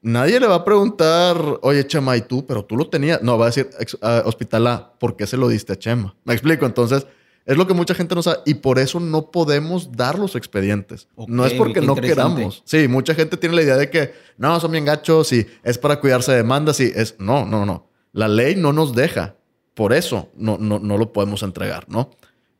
Nadie 0.03 0.41
le 0.41 0.49
va 0.49 0.57
a 0.57 0.65
preguntar, 0.65 1.37
oye, 1.63 1.87
Chema, 1.87 2.17
¿y 2.17 2.23
tú? 2.23 2.45
Pero 2.45 2.65
tú 2.65 2.77
lo 2.77 2.89
tenías. 2.89 3.23
No, 3.23 3.39
va 3.39 3.47
a 3.47 3.49
decir 3.49 3.71
ah, 4.03 4.23
hospital 4.27 4.67
A, 4.67 4.93
¿por 4.99 5.17
qué 5.17 5.27
se 5.29 5.37
lo 5.37 5.49
diste 5.49 5.73
a 5.73 5.79
Chema? 5.79 6.15
Me 6.25 6.35
explico. 6.35 6.67
Entonces, 6.67 7.07
es 7.45 7.57
lo 7.57 7.67
que 7.67 7.75
mucha 7.75 7.95
gente 7.95 8.15
no 8.15 8.23
sabe 8.23 8.39
y 8.47 8.55
por 8.55 8.79
eso 8.79 9.01
no 9.01 9.31
podemos 9.31 9.93
dar 9.93 10.19
los 10.19 10.37
expedientes. 10.37 11.09
No 11.27 11.45
es 11.45 11.55
porque 11.55 11.81
no 11.81 11.97
queramos. 11.97 12.63
Sí, 12.65 12.87
mucha 12.89 13.15
gente 13.15 13.37
tiene 13.37 13.57
la 13.57 13.63
idea 13.63 13.77
de 13.77 13.91
que 13.91 14.13
no, 14.39 14.59
son 14.61 14.73
bien 14.73 14.85
gachos 14.85 15.33
y 15.33 15.47
es 15.65 15.79
para 15.79 15.99
cuidarse 16.01 16.31
de 16.31 16.39
demandas 16.39 16.79
y 16.81 16.93
es. 16.95 17.17
No, 17.19 17.45
no, 17.45 17.67
no. 17.67 17.89
La 18.13 18.29
ley 18.29 18.55
no 18.57 18.73
nos 18.73 18.95
deja. 18.95 19.37
Por 19.75 19.93
eso 19.93 20.29
no, 20.37 20.59
no, 20.59 20.79
no 20.79 20.99
lo 20.99 21.13
podemos 21.13 21.43
entregar, 21.43 21.89
¿no? 21.89 22.11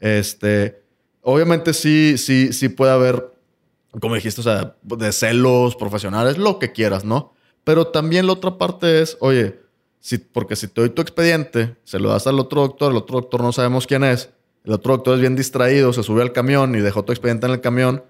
Este, 0.01 0.83
obviamente 1.21 1.75
sí, 1.75 2.17
sí, 2.17 2.53
sí 2.53 2.69
puede 2.69 2.91
haber, 2.91 3.33
como 4.01 4.15
dijiste, 4.15 4.41
o 4.41 4.45
sea, 4.45 4.77
de 4.83 5.13
celos 5.13 5.77
profesionales, 5.77 6.39
lo 6.39 6.59
que 6.59 6.73
quieras, 6.73 7.05
¿no? 7.05 7.35
Pero 7.65 7.89
también 7.89 8.27
la 8.27 8.33
otra 8.33 8.59
parte 8.59 9.03
es, 9.03 9.17
oye, 9.21 9.61
si, 10.01 10.19
porque 10.19 10.57
si 10.57 10.67
te 10.69 10.81
doy 10.81 10.91
tu 10.91 11.03
expediente, 11.03 11.77
se 11.85 12.01
lo 12.01 12.09
das 12.09 12.27
al 12.27 12.41
otro 12.41 12.63
doctor, 12.63 12.91
el 12.91 12.99
otro 12.99 13.21
doctor 13.21 13.43
no 13.43 13.53
sabemos 13.53 13.87
quién 13.87 14.03
es, 14.03 14.31
el 14.65 14.73
otro 14.73 14.95
doctor 14.95 15.15
es 15.15 15.21
bien 15.21 15.37
distraído, 15.37 15.93
se 15.93 16.03
sube 16.03 16.23
al 16.23 16.33
camión 16.33 16.75
y 16.75 16.81
dejó 16.81 17.05
tu 17.05 17.13
expediente 17.13 17.47
en 17.47 17.53
el 17.53 17.61
camión, 17.61 18.05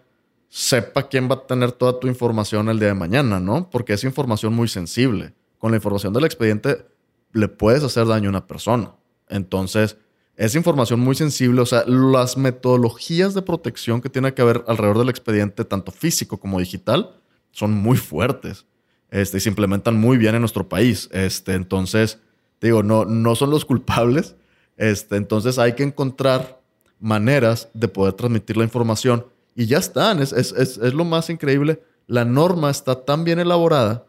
sepa 0.49 1.09
quién 1.09 1.31
va 1.31 1.37
a 1.37 1.47
tener 1.47 1.73
toda 1.73 1.99
tu 1.99 2.09
información 2.09 2.69
el 2.69 2.79
día 2.79 2.89
de 2.89 2.95
mañana, 2.95 3.41
¿no? 3.41 3.71
Porque 3.71 3.95
es 3.95 4.05
información 4.05 4.53
muy 4.53 4.69
sensible. 4.69 5.33
Con 5.59 5.71
la 5.71 5.77
información 5.77 6.13
del 6.13 6.25
expediente 6.25 6.85
le 7.33 7.49
puedes 7.49 7.83
hacer 7.83 8.07
daño 8.07 8.29
a 8.29 8.31
una 8.31 8.47
persona. 8.47 8.93
Entonces, 9.29 9.97
es 10.37 10.55
información 10.55 11.01
muy 11.01 11.15
sensible. 11.15 11.61
O 11.61 11.67
sea, 11.67 11.85
las 11.87 12.37
metodologías 12.37 13.33
de 13.33 13.43
protección 13.43 14.01
que 14.01 14.11
tiene 14.11 14.35
que 14.35 14.43
haber 14.43 14.65
alrededor 14.67 14.99
del 14.99 15.09
expediente, 15.09 15.65
tanto 15.65 15.93
físico 15.93 16.39
como 16.39 16.59
digital, 16.59 17.15
son 17.51 17.73
muy 17.73 17.97
fuertes. 17.97 18.67
Este, 19.11 19.39
y 19.39 19.41
se 19.41 19.49
implementan 19.49 19.99
muy 19.99 20.17
bien 20.17 20.35
en 20.35 20.41
nuestro 20.41 20.69
país. 20.69 21.09
Este, 21.13 21.55
entonces, 21.55 22.19
digo, 22.61 22.83
no, 22.83 23.05
no 23.05 23.35
son 23.35 23.51
los 23.51 23.65
culpables. 23.65 24.35
Este, 24.77 25.17
entonces 25.17 25.59
hay 25.59 25.75
que 25.75 25.83
encontrar 25.83 26.61
maneras 26.99 27.69
de 27.75 27.89
poder 27.89 28.15
transmitir 28.15 28.57
la 28.57 28.65
información. 28.65 29.27
Y 29.55 29.67
ya 29.67 29.79
están. 29.79 30.21
Es, 30.21 30.33
es, 30.33 30.53
es, 30.53 30.95
lo 30.95 31.05
más 31.05 31.29
increíble. 31.31 31.83
La 32.07 32.25
norma 32.25 32.71
está 32.71 33.05
tan 33.05 33.25
bien 33.25 33.39
elaborada 33.39 34.05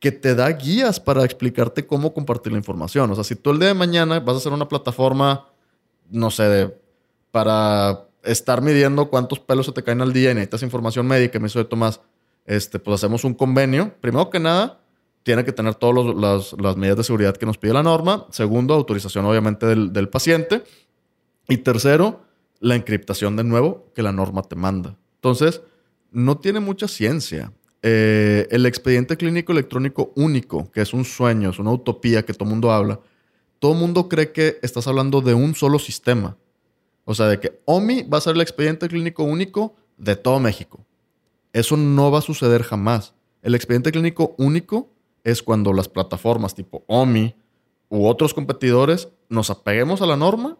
que 0.00 0.12
te 0.12 0.34
da 0.34 0.48
guías 0.50 1.00
para 1.00 1.24
explicarte 1.24 1.86
cómo 1.86 2.12
compartir 2.14 2.52
la 2.52 2.58
información. 2.58 3.10
O 3.10 3.14
sea, 3.14 3.24
si 3.24 3.36
tú 3.36 3.50
el 3.50 3.58
día 3.58 3.68
de 3.68 3.74
mañana 3.74 4.20
vas 4.20 4.34
a 4.34 4.38
hacer 4.38 4.52
una 4.52 4.68
plataforma, 4.68 5.46
no 6.10 6.30
sé, 6.30 6.44
de, 6.44 6.76
para 7.30 8.04
estar 8.22 8.62
midiendo 8.62 9.08
cuántos 9.08 9.38
pelos 9.38 9.66
se 9.66 9.72
te 9.72 9.82
caen 9.82 10.00
al 10.00 10.12
día 10.12 10.30
y 10.30 10.34
necesitas 10.34 10.62
información 10.62 11.06
médica, 11.06 11.38
me 11.38 11.46
hizo 11.46 11.58
de 11.58 11.64
Tomás, 11.64 12.00
este, 12.46 12.78
pues 12.78 12.94
hacemos 12.96 13.24
un 13.24 13.34
convenio. 13.34 13.92
Primero 14.00 14.30
que 14.30 14.38
nada, 14.38 14.77
tiene 15.28 15.44
que 15.44 15.52
tener 15.52 15.74
todas 15.74 16.16
las, 16.16 16.54
las 16.58 16.78
medidas 16.78 16.96
de 16.96 17.04
seguridad 17.04 17.36
que 17.36 17.44
nos 17.44 17.58
pide 17.58 17.74
la 17.74 17.82
norma. 17.82 18.24
Segundo, 18.30 18.72
autorización 18.72 19.26
obviamente 19.26 19.66
del, 19.66 19.92
del 19.92 20.08
paciente. 20.08 20.64
Y 21.50 21.58
tercero, 21.58 22.22
la 22.60 22.76
encriptación 22.76 23.36
de 23.36 23.44
nuevo 23.44 23.92
que 23.94 24.02
la 24.02 24.10
norma 24.10 24.40
te 24.40 24.56
manda. 24.56 24.96
Entonces, 25.16 25.60
no 26.12 26.38
tiene 26.38 26.60
mucha 26.60 26.88
ciencia. 26.88 27.52
Eh, 27.82 28.48
el 28.50 28.64
expediente 28.64 29.18
clínico 29.18 29.52
electrónico 29.52 30.14
único, 30.16 30.70
que 30.70 30.80
es 30.80 30.94
un 30.94 31.04
sueño, 31.04 31.50
es 31.50 31.58
una 31.58 31.72
utopía 31.72 32.24
que 32.24 32.32
todo 32.32 32.44
el 32.44 32.50
mundo 32.52 32.72
habla, 32.72 32.98
todo 33.58 33.72
el 33.72 33.78
mundo 33.78 34.08
cree 34.08 34.32
que 34.32 34.58
estás 34.62 34.86
hablando 34.86 35.20
de 35.20 35.34
un 35.34 35.54
solo 35.54 35.78
sistema. 35.78 36.38
O 37.04 37.14
sea, 37.14 37.26
de 37.26 37.38
que 37.38 37.60
OMI 37.66 38.04
va 38.04 38.16
a 38.16 38.22
ser 38.22 38.34
el 38.34 38.40
expediente 38.40 38.88
clínico 38.88 39.24
único 39.24 39.76
de 39.98 40.16
todo 40.16 40.40
México. 40.40 40.86
Eso 41.52 41.76
no 41.76 42.10
va 42.10 42.20
a 42.20 42.22
suceder 42.22 42.62
jamás. 42.62 43.12
El 43.42 43.54
expediente 43.54 43.92
clínico 43.92 44.34
único 44.38 44.88
es 45.30 45.42
cuando 45.42 45.72
las 45.72 45.88
plataformas 45.88 46.54
tipo 46.54 46.84
OMI 46.86 47.34
u 47.88 48.06
otros 48.06 48.34
competidores 48.34 49.08
nos 49.28 49.50
apeguemos 49.50 50.00
a 50.00 50.06
la 50.06 50.16
norma 50.16 50.56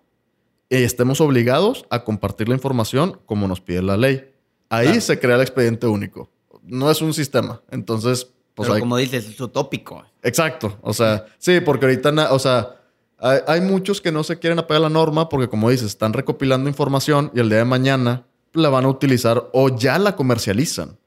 y 0.68 0.76
estemos 0.76 1.20
obligados 1.20 1.86
a 1.90 2.04
compartir 2.04 2.48
la 2.48 2.54
información 2.54 3.18
como 3.24 3.48
nos 3.48 3.60
pide 3.60 3.82
la 3.82 3.96
ley. 3.96 4.30
Ahí 4.68 5.00
se 5.00 5.18
crea 5.18 5.36
el 5.36 5.42
expediente 5.42 5.86
único. 5.86 6.30
No 6.62 6.90
es 6.90 7.00
un 7.00 7.14
sistema. 7.14 7.62
Entonces, 7.70 8.30
pues 8.54 8.68
Pero 8.68 8.80
como 8.80 8.98
dices, 8.98 9.26
es 9.26 9.40
utópico. 9.40 10.04
Exacto. 10.22 10.76
O 10.82 10.92
sea, 10.92 11.24
sí, 11.38 11.60
porque 11.60 11.86
ahorita, 11.86 12.32
o 12.32 12.38
sea, 12.38 12.76
hay, 13.18 13.38
hay, 13.46 13.60
muchos 13.62 14.02
que 14.02 14.12
no 14.12 14.22
se 14.22 14.38
quieren 14.38 14.58
apegar 14.58 14.82
a 14.82 14.88
la 14.88 14.90
norma 14.90 15.30
porque, 15.30 15.48
como 15.48 15.70
dices, 15.70 15.86
están 15.86 16.12
recopilando 16.12 16.68
información 16.68 17.30
y 17.34 17.40
el 17.40 17.48
día 17.48 17.58
de 17.58 17.64
mañana 17.64 18.26
la 18.52 18.68
van 18.68 18.84
a 18.84 18.88
utilizar 18.88 19.48
o 19.54 19.74
ya 19.74 19.98
la 19.98 20.16
comercializan. 20.16 20.98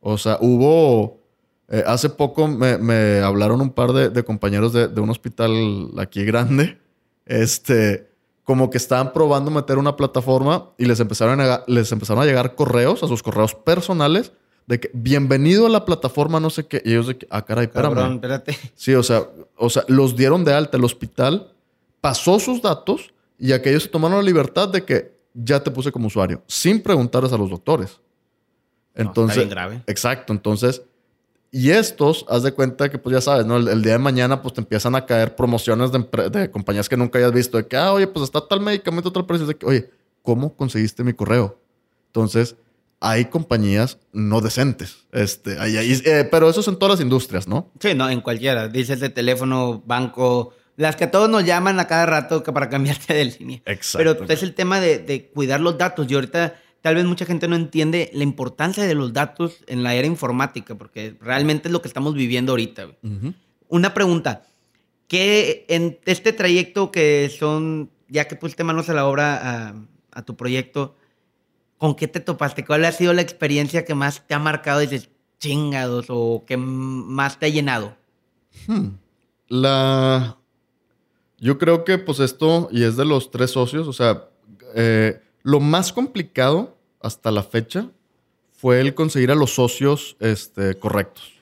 O 0.00 0.18
sea, 0.18 0.38
hubo 0.40 1.17
eh, 1.70 1.84
hace 1.86 2.08
poco 2.08 2.48
me, 2.48 3.20
hablaron 3.20 3.60
un 3.60 3.70
par 3.70 3.92
de, 3.92 4.24
compañeros 4.24 4.72
de, 4.72 5.00
un 5.00 5.10
hospital 5.10 5.90
aquí 5.98 6.24
grande, 6.24 6.78
este, 7.26 8.08
como 8.42 8.70
que 8.70 8.78
estaban 8.78 9.12
probando 9.12 9.50
meter 9.50 9.76
una 9.76 9.94
plataforma 9.94 10.70
y 10.78 10.86
les 10.86 10.98
empezaron 11.00 11.40
a, 11.42 11.64
les 11.66 11.92
empezaron 11.92 12.22
a 12.22 12.26
llegar 12.26 12.54
correos, 12.54 13.02
a 13.02 13.08
sus 13.08 13.22
correos 13.22 13.54
personales, 13.54 14.32
de 14.66 14.80
que 14.80 14.90
bienvenido 14.94 15.66
a 15.66 15.68
la 15.68 15.84
plataforma, 15.84 16.40
no 16.40 16.48
sé 16.48 16.66
qué. 16.66 16.80
Y 16.84 16.92
ellos 16.92 17.08
de 17.08 17.18
que, 17.18 17.26
ah, 17.30 17.44
caray, 17.44 17.66
espérame. 17.66 18.14
espérate. 18.14 18.58
Sí, 18.74 18.94
o 18.94 19.02
sea, 19.02 19.26
o 19.56 19.68
sea, 19.68 19.84
los 19.88 20.16
dieron 20.16 20.44
de 20.44 20.54
alta 20.54 20.78
el 20.78 20.84
hospital, 20.84 21.52
pasó 22.00 22.38
sus 22.38 22.62
datos 22.62 23.12
y 23.38 23.52
aquellos 23.52 23.82
se 23.82 23.88
tomaron 23.90 24.18
la 24.18 24.24
libertad 24.24 24.68
de 24.68 24.84
que 24.84 25.18
ya 25.34 25.62
te 25.62 25.70
puse 25.70 25.92
como 25.92 26.06
usuario, 26.06 26.42
sin 26.46 26.82
preguntarles 26.82 27.32
a 27.32 27.36
los 27.36 27.50
doctores. 27.50 28.00
Entonces, 28.94 29.16
no, 29.16 29.28
está 29.28 29.40
bien 29.40 29.50
grave. 29.50 29.82
Exacto. 29.86 30.32
Entonces, 30.32 30.82
y 31.50 31.70
estos, 31.70 32.26
haz 32.28 32.42
de 32.42 32.52
cuenta 32.52 32.90
que, 32.90 32.98
pues 32.98 33.14
ya 33.14 33.20
sabes, 33.22 33.46
¿no? 33.46 33.56
El, 33.56 33.82
día 33.82 33.92
de 33.92 33.98
mañana, 33.98 34.42
pues 34.42 34.54
te 34.54 34.60
empiezan 34.60 34.94
a 34.94 35.06
caer 35.06 35.34
promociones 35.34 35.90
de, 35.92 36.50
compañías 36.50 36.88
que 36.88 36.96
nunca 36.96 37.18
hayas 37.18 37.32
visto. 37.32 37.56
De 37.56 37.66
que, 37.66 37.76
ah, 37.76 37.92
oye, 37.92 38.06
pues 38.06 38.24
está 38.24 38.46
tal 38.46 38.60
medicamento, 38.60 39.10
tal 39.10 39.24
precio. 39.24 39.46
De 39.46 39.54
que, 39.54 39.64
oye, 39.64 39.90
¿cómo 40.22 40.54
conseguiste 40.54 41.02
mi 41.04 41.14
correo? 41.14 41.58
Entonces, 42.08 42.56
hay 43.00 43.26
compañías 43.26 43.98
no 44.12 44.42
decentes. 44.42 45.06
Este, 45.10 45.58
ahí, 45.58 45.76
eh, 46.04 46.28
pero 46.30 46.50
eso 46.50 46.60
es 46.60 46.68
en 46.68 46.78
todas 46.78 46.96
las 46.96 47.00
industrias, 47.00 47.48
¿no? 47.48 47.70
Sí, 47.80 47.94
no, 47.94 48.10
en 48.10 48.20
cualquiera. 48.20 48.68
Dices 48.68 49.00
de 49.00 49.08
teléfono, 49.08 49.82
banco, 49.86 50.52
las 50.76 50.96
que 50.96 51.06
todos 51.06 51.30
nos 51.30 51.46
llaman 51.46 51.80
a 51.80 51.86
cada 51.86 52.04
rato 52.04 52.42
para 52.42 52.68
cambiarte 52.68 53.14
de 53.14 53.24
línea. 53.24 53.62
Exacto. 53.64 54.18
Pero 54.18 54.32
es 54.32 54.42
el 54.42 54.54
tema 54.54 54.80
de, 54.80 54.98
de 54.98 55.28
cuidar 55.28 55.60
los 55.60 55.78
datos. 55.78 56.10
Y 56.10 56.14
ahorita 56.14 56.60
tal 56.80 56.94
vez 56.94 57.04
mucha 57.04 57.26
gente 57.26 57.48
no 57.48 57.56
entiende 57.56 58.10
la 58.12 58.22
importancia 58.22 58.84
de 58.84 58.94
los 58.94 59.12
datos 59.12 59.64
en 59.66 59.82
la 59.82 59.94
era 59.94 60.06
informática, 60.06 60.76
porque 60.76 61.16
realmente 61.20 61.68
es 61.68 61.72
lo 61.72 61.82
que 61.82 61.88
estamos 61.88 62.14
viviendo 62.14 62.52
ahorita. 62.52 62.88
Una 63.68 63.94
pregunta, 63.94 64.44
¿qué 65.08 65.66
en 65.68 65.98
este 66.04 66.32
trayecto 66.32 66.90
que 66.90 67.30
son, 67.36 67.90
ya 68.08 68.26
que 68.26 68.36
pusiste 68.36 68.64
manos 68.64 68.88
a 68.88 68.94
la 68.94 69.06
obra 69.06 69.74
a, 70.12 70.22
tu 70.22 70.36
proyecto, 70.36 70.96
¿con 71.76 71.94
qué 71.94 72.08
te 72.08 72.18
topaste? 72.18 72.64
¿Cuál 72.64 72.84
ha 72.84 72.92
sido 72.92 73.12
la 73.12 73.22
experiencia 73.22 73.84
que 73.84 73.94
más 73.94 74.26
te 74.26 74.34
ha 74.34 74.40
marcado 74.40 74.80
dices, 74.80 75.10
chingados, 75.38 76.06
o 76.08 76.42
que 76.44 76.56
más 76.56 77.38
te 77.38 77.46
ha 77.46 77.50
llenado? 77.50 77.96
Hmm. 78.66 78.88
La... 79.46 80.38
Yo 81.40 81.56
creo 81.56 81.84
que 81.84 81.98
pues 81.98 82.18
esto, 82.18 82.68
y 82.72 82.82
es 82.82 82.96
de 82.96 83.04
los 83.04 83.30
tres 83.30 83.52
socios, 83.52 83.86
o 83.86 83.92
sea, 83.92 84.28
eh, 84.74 85.20
lo 85.48 85.60
más 85.60 85.94
complicado 85.94 86.76
hasta 87.00 87.30
la 87.30 87.42
fecha 87.42 87.88
fue 88.52 88.82
el 88.82 88.92
conseguir 88.94 89.30
a 89.30 89.34
los 89.34 89.54
socios 89.54 90.14
este, 90.20 90.78
correctos. 90.78 91.32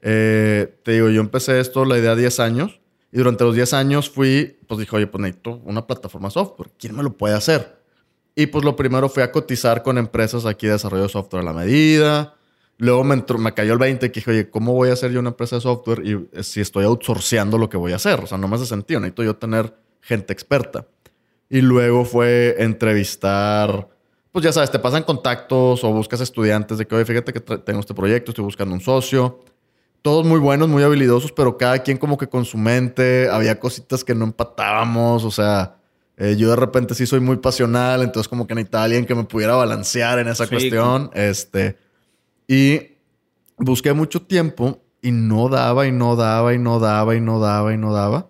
Eh, 0.00 0.74
te 0.82 0.92
digo, 0.92 1.10
yo 1.10 1.20
empecé 1.20 1.60
esto, 1.60 1.84
la 1.84 1.98
idea, 1.98 2.16
10 2.16 2.40
años. 2.40 2.80
Y 3.12 3.18
durante 3.18 3.44
los 3.44 3.54
10 3.54 3.74
años 3.74 4.08
fui, 4.08 4.56
pues 4.66 4.80
dije, 4.80 4.96
oye, 4.96 5.06
pues 5.08 5.20
necesito 5.20 5.60
una 5.64 5.86
plataforma 5.86 6.30
software. 6.30 6.70
¿Quién 6.78 6.96
me 6.96 7.02
lo 7.02 7.18
puede 7.18 7.34
hacer? 7.34 7.82
Y 8.34 8.46
pues 8.46 8.64
lo 8.64 8.76
primero 8.76 9.10
fue 9.10 9.22
a 9.22 9.30
cotizar 9.30 9.82
con 9.82 9.98
empresas 9.98 10.46
aquí 10.46 10.66
de 10.66 10.72
desarrollo 10.72 11.02
de 11.02 11.10
software 11.10 11.42
a 11.42 11.44
la 11.44 11.52
medida. 11.52 12.34
Luego 12.78 13.04
me, 13.04 13.22
me 13.38 13.52
cayó 13.52 13.74
el 13.74 13.78
20 13.78 14.10
que 14.10 14.20
dije, 14.20 14.30
oye, 14.30 14.48
¿cómo 14.48 14.72
voy 14.72 14.88
a 14.88 14.94
hacer 14.94 15.10
yo 15.10 15.20
una 15.20 15.30
empresa 15.30 15.56
de 15.56 15.60
software 15.60 16.02
y 16.02 16.42
si 16.42 16.62
estoy 16.62 16.86
outsourceando 16.86 17.58
lo 17.58 17.68
que 17.68 17.76
voy 17.76 17.92
a 17.92 17.96
hacer? 17.96 18.20
O 18.20 18.26
sea, 18.26 18.38
no 18.38 18.48
me 18.48 18.56
hace 18.56 18.64
sentido. 18.64 19.00
Necesito 19.00 19.22
yo 19.22 19.36
tener 19.36 19.74
gente 20.00 20.32
experta. 20.32 20.86
Y 21.50 21.60
luego 21.60 22.04
fue 22.04 22.56
entrevistar, 22.58 23.88
pues 24.32 24.44
ya 24.44 24.52
sabes, 24.52 24.70
te 24.70 24.78
pasan 24.78 25.02
contactos 25.02 25.82
o 25.82 25.92
buscas 25.92 26.20
estudiantes 26.20 26.78
de 26.78 26.86
que, 26.86 26.94
oye, 26.94 27.04
fíjate 27.04 27.32
que 27.32 27.40
tengo 27.40 27.80
este 27.80 27.94
proyecto, 27.94 28.30
estoy 28.30 28.44
buscando 28.44 28.74
un 28.74 28.80
socio. 28.80 29.40
Todos 30.02 30.26
muy 30.26 30.38
buenos, 30.38 30.68
muy 30.68 30.82
habilidosos, 30.82 31.32
pero 31.32 31.56
cada 31.56 31.78
quien 31.80 31.98
como 31.98 32.18
que 32.18 32.28
con 32.28 32.44
su 32.44 32.56
mente, 32.58 33.28
había 33.30 33.58
cositas 33.58 34.04
que 34.04 34.14
no 34.14 34.26
empatábamos, 34.26 35.24
o 35.24 35.30
sea, 35.30 35.76
eh, 36.16 36.36
yo 36.36 36.50
de 36.50 36.56
repente 36.56 36.94
sí 36.94 37.06
soy 37.06 37.20
muy 37.20 37.36
pasional, 37.36 38.02
entonces 38.02 38.28
como 38.28 38.46
que 38.46 38.54
necesitaba 38.54 38.84
alguien 38.84 39.06
que 39.06 39.14
me 39.14 39.24
pudiera 39.24 39.54
balancear 39.54 40.18
en 40.18 40.28
esa 40.28 40.46
cuestión. 40.46 41.10
Este, 41.14 41.76
y 42.46 42.96
busqué 43.56 43.92
mucho 43.92 44.22
tiempo 44.22 44.82
y 45.00 45.12
no 45.12 45.48
daba 45.48 45.86
y 45.86 45.92
no 45.92 46.16
daba 46.16 46.54
y 46.54 46.58
no 46.58 46.80
daba 46.80 47.14
y 47.14 47.20
no 47.20 47.38
daba 47.38 47.72
y 47.72 47.76
no 47.76 47.92
daba. 47.92 48.28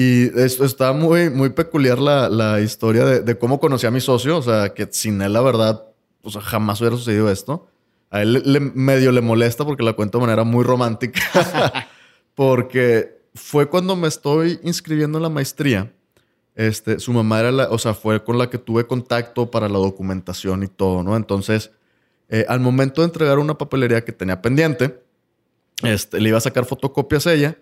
Y 0.00 0.30
esto 0.38 0.64
está 0.64 0.92
muy, 0.92 1.28
muy 1.28 1.48
peculiar 1.48 1.98
la, 1.98 2.28
la 2.28 2.60
historia 2.60 3.04
de, 3.04 3.20
de, 3.20 3.36
cómo 3.36 3.58
conocí 3.58 3.84
a 3.84 3.90
mi 3.90 4.00
socio. 4.00 4.36
O 4.36 4.42
sea, 4.42 4.72
que 4.72 4.86
sin 4.92 5.20
él, 5.20 5.32
la 5.32 5.40
verdad, 5.40 5.88
o 6.22 6.30
sea, 6.30 6.40
jamás 6.40 6.80
hubiera 6.80 6.96
sucedido 6.96 7.28
esto. 7.28 7.66
A 8.08 8.22
él 8.22 8.40
le, 8.44 8.60
medio 8.60 9.10
le 9.10 9.22
molesta 9.22 9.64
porque 9.64 9.82
la 9.82 9.94
cuento 9.94 10.18
de 10.18 10.26
manera 10.26 10.44
muy 10.44 10.62
romántica. 10.62 11.20
porque 12.36 13.22
fue 13.34 13.68
cuando 13.68 13.96
me 13.96 14.06
estoy 14.06 14.60
inscribiendo 14.62 15.18
en 15.18 15.22
la 15.22 15.30
maestría. 15.30 15.92
Este, 16.54 17.00
su 17.00 17.12
mamá 17.12 17.40
era 17.40 17.50
la, 17.50 17.68
o 17.68 17.78
sea, 17.78 17.92
fue 17.92 18.22
con 18.22 18.38
la 18.38 18.48
que 18.48 18.58
tuve 18.58 18.86
contacto 18.86 19.50
para 19.50 19.68
la 19.68 19.78
documentación 19.80 20.62
y 20.62 20.68
todo, 20.68 21.02
¿no? 21.02 21.16
Entonces, 21.16 21.72
eh, 22.28 22.46
al 22.48 22.60
momento 22.60 23.00
de 23.00 23.06
entregar 23.06 23.40
una 23.40 23.58
papelería 23.58 24.04
que 24.04 24.12
tenía 24.12 24.40
pendiente, 24.40 25.02
este, 25.82 26.20
le 26.20 26.28
iba 26.28 26.38
a 26.38 26.40
sacar 26.40 26.66
fotocopias 26.66 27.26
a 27.26 27.34
ella 27.34 27.58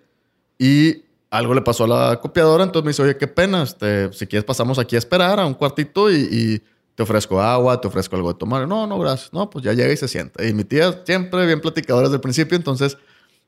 y 0.59 1.05
algo 1.30 1.54
le 1.54 1.62
pasó 1.62 1.84
a 1.84 1.88
la 1.88 2.20
copiadora, 2.20 2.64
entonces 2.64 2.84
me 2.84 2.90
dice, 2.90 3.02
oye, 3.02 3.16
qué 3.16 3.26
pena, 3.26 3.62
este, 3.62 4.12
si 4.12 4.26
quieres 4.26 4.44
pasamos 4.44 4.78
aquí 4.78 4.96
a 4.96 4.98
esperar 4.98 5.40
a 5.40 5.46
un 5.46 5.54
cuartito 5.54 6.10
y, 6.10 6.62
te 6.94 7.02
ofrezco 7.02 7.38
agua, 7.42 7.78
te 7.78 7.88
ofrezco 7.88 8.16
algo 8.16 8.32
de 8.32 8.38
tomar. 8.38 8.66
No, 8.66 8.86
no, 8.86 8.98
gracias. 8.98 9.30
No, 9.30 9.50
pues 9.50 9.62
ya 9.62 9.74
llega 9.74 9.92
y 9.92 9.98
se 9.98 10.08
sienta. 10.08 10.42
Y 10.42 10.54
mi 10.54 10.64
tía 10.64 11.02
siempre 11.04 11.44
bien 11.44 11.60
platicadora 11.60 12.06
desde 12.06 12.14
el 12.14 12.22
principio, 12.22 12.56
entonces 12.56 12.96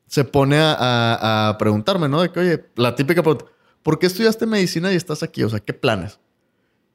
se 0.06 0.22
pone 0.22 0.58
a, 0.60 1.56
preguntarme, 1.58 2.10
¿no? 2.10 2.20
De 2.20 2.30
que, 2.30 2.40
oye, 2.40 2.64
la 2.76 2.94
típica 2.94 3.22
pregunta, 3.22 3.46
¿por 3.82 3.98
qué 3.98 4.06
estudiaste 4.06 4.44
medicina 4.44 4.92
y 4.92 4.96
estás 4.96 5.22
aquí? 5.22 5.44
O 5.44 5.48
sea, 5.48 5.60
¿qué 5.60 5.72
planes? 5.72 6.18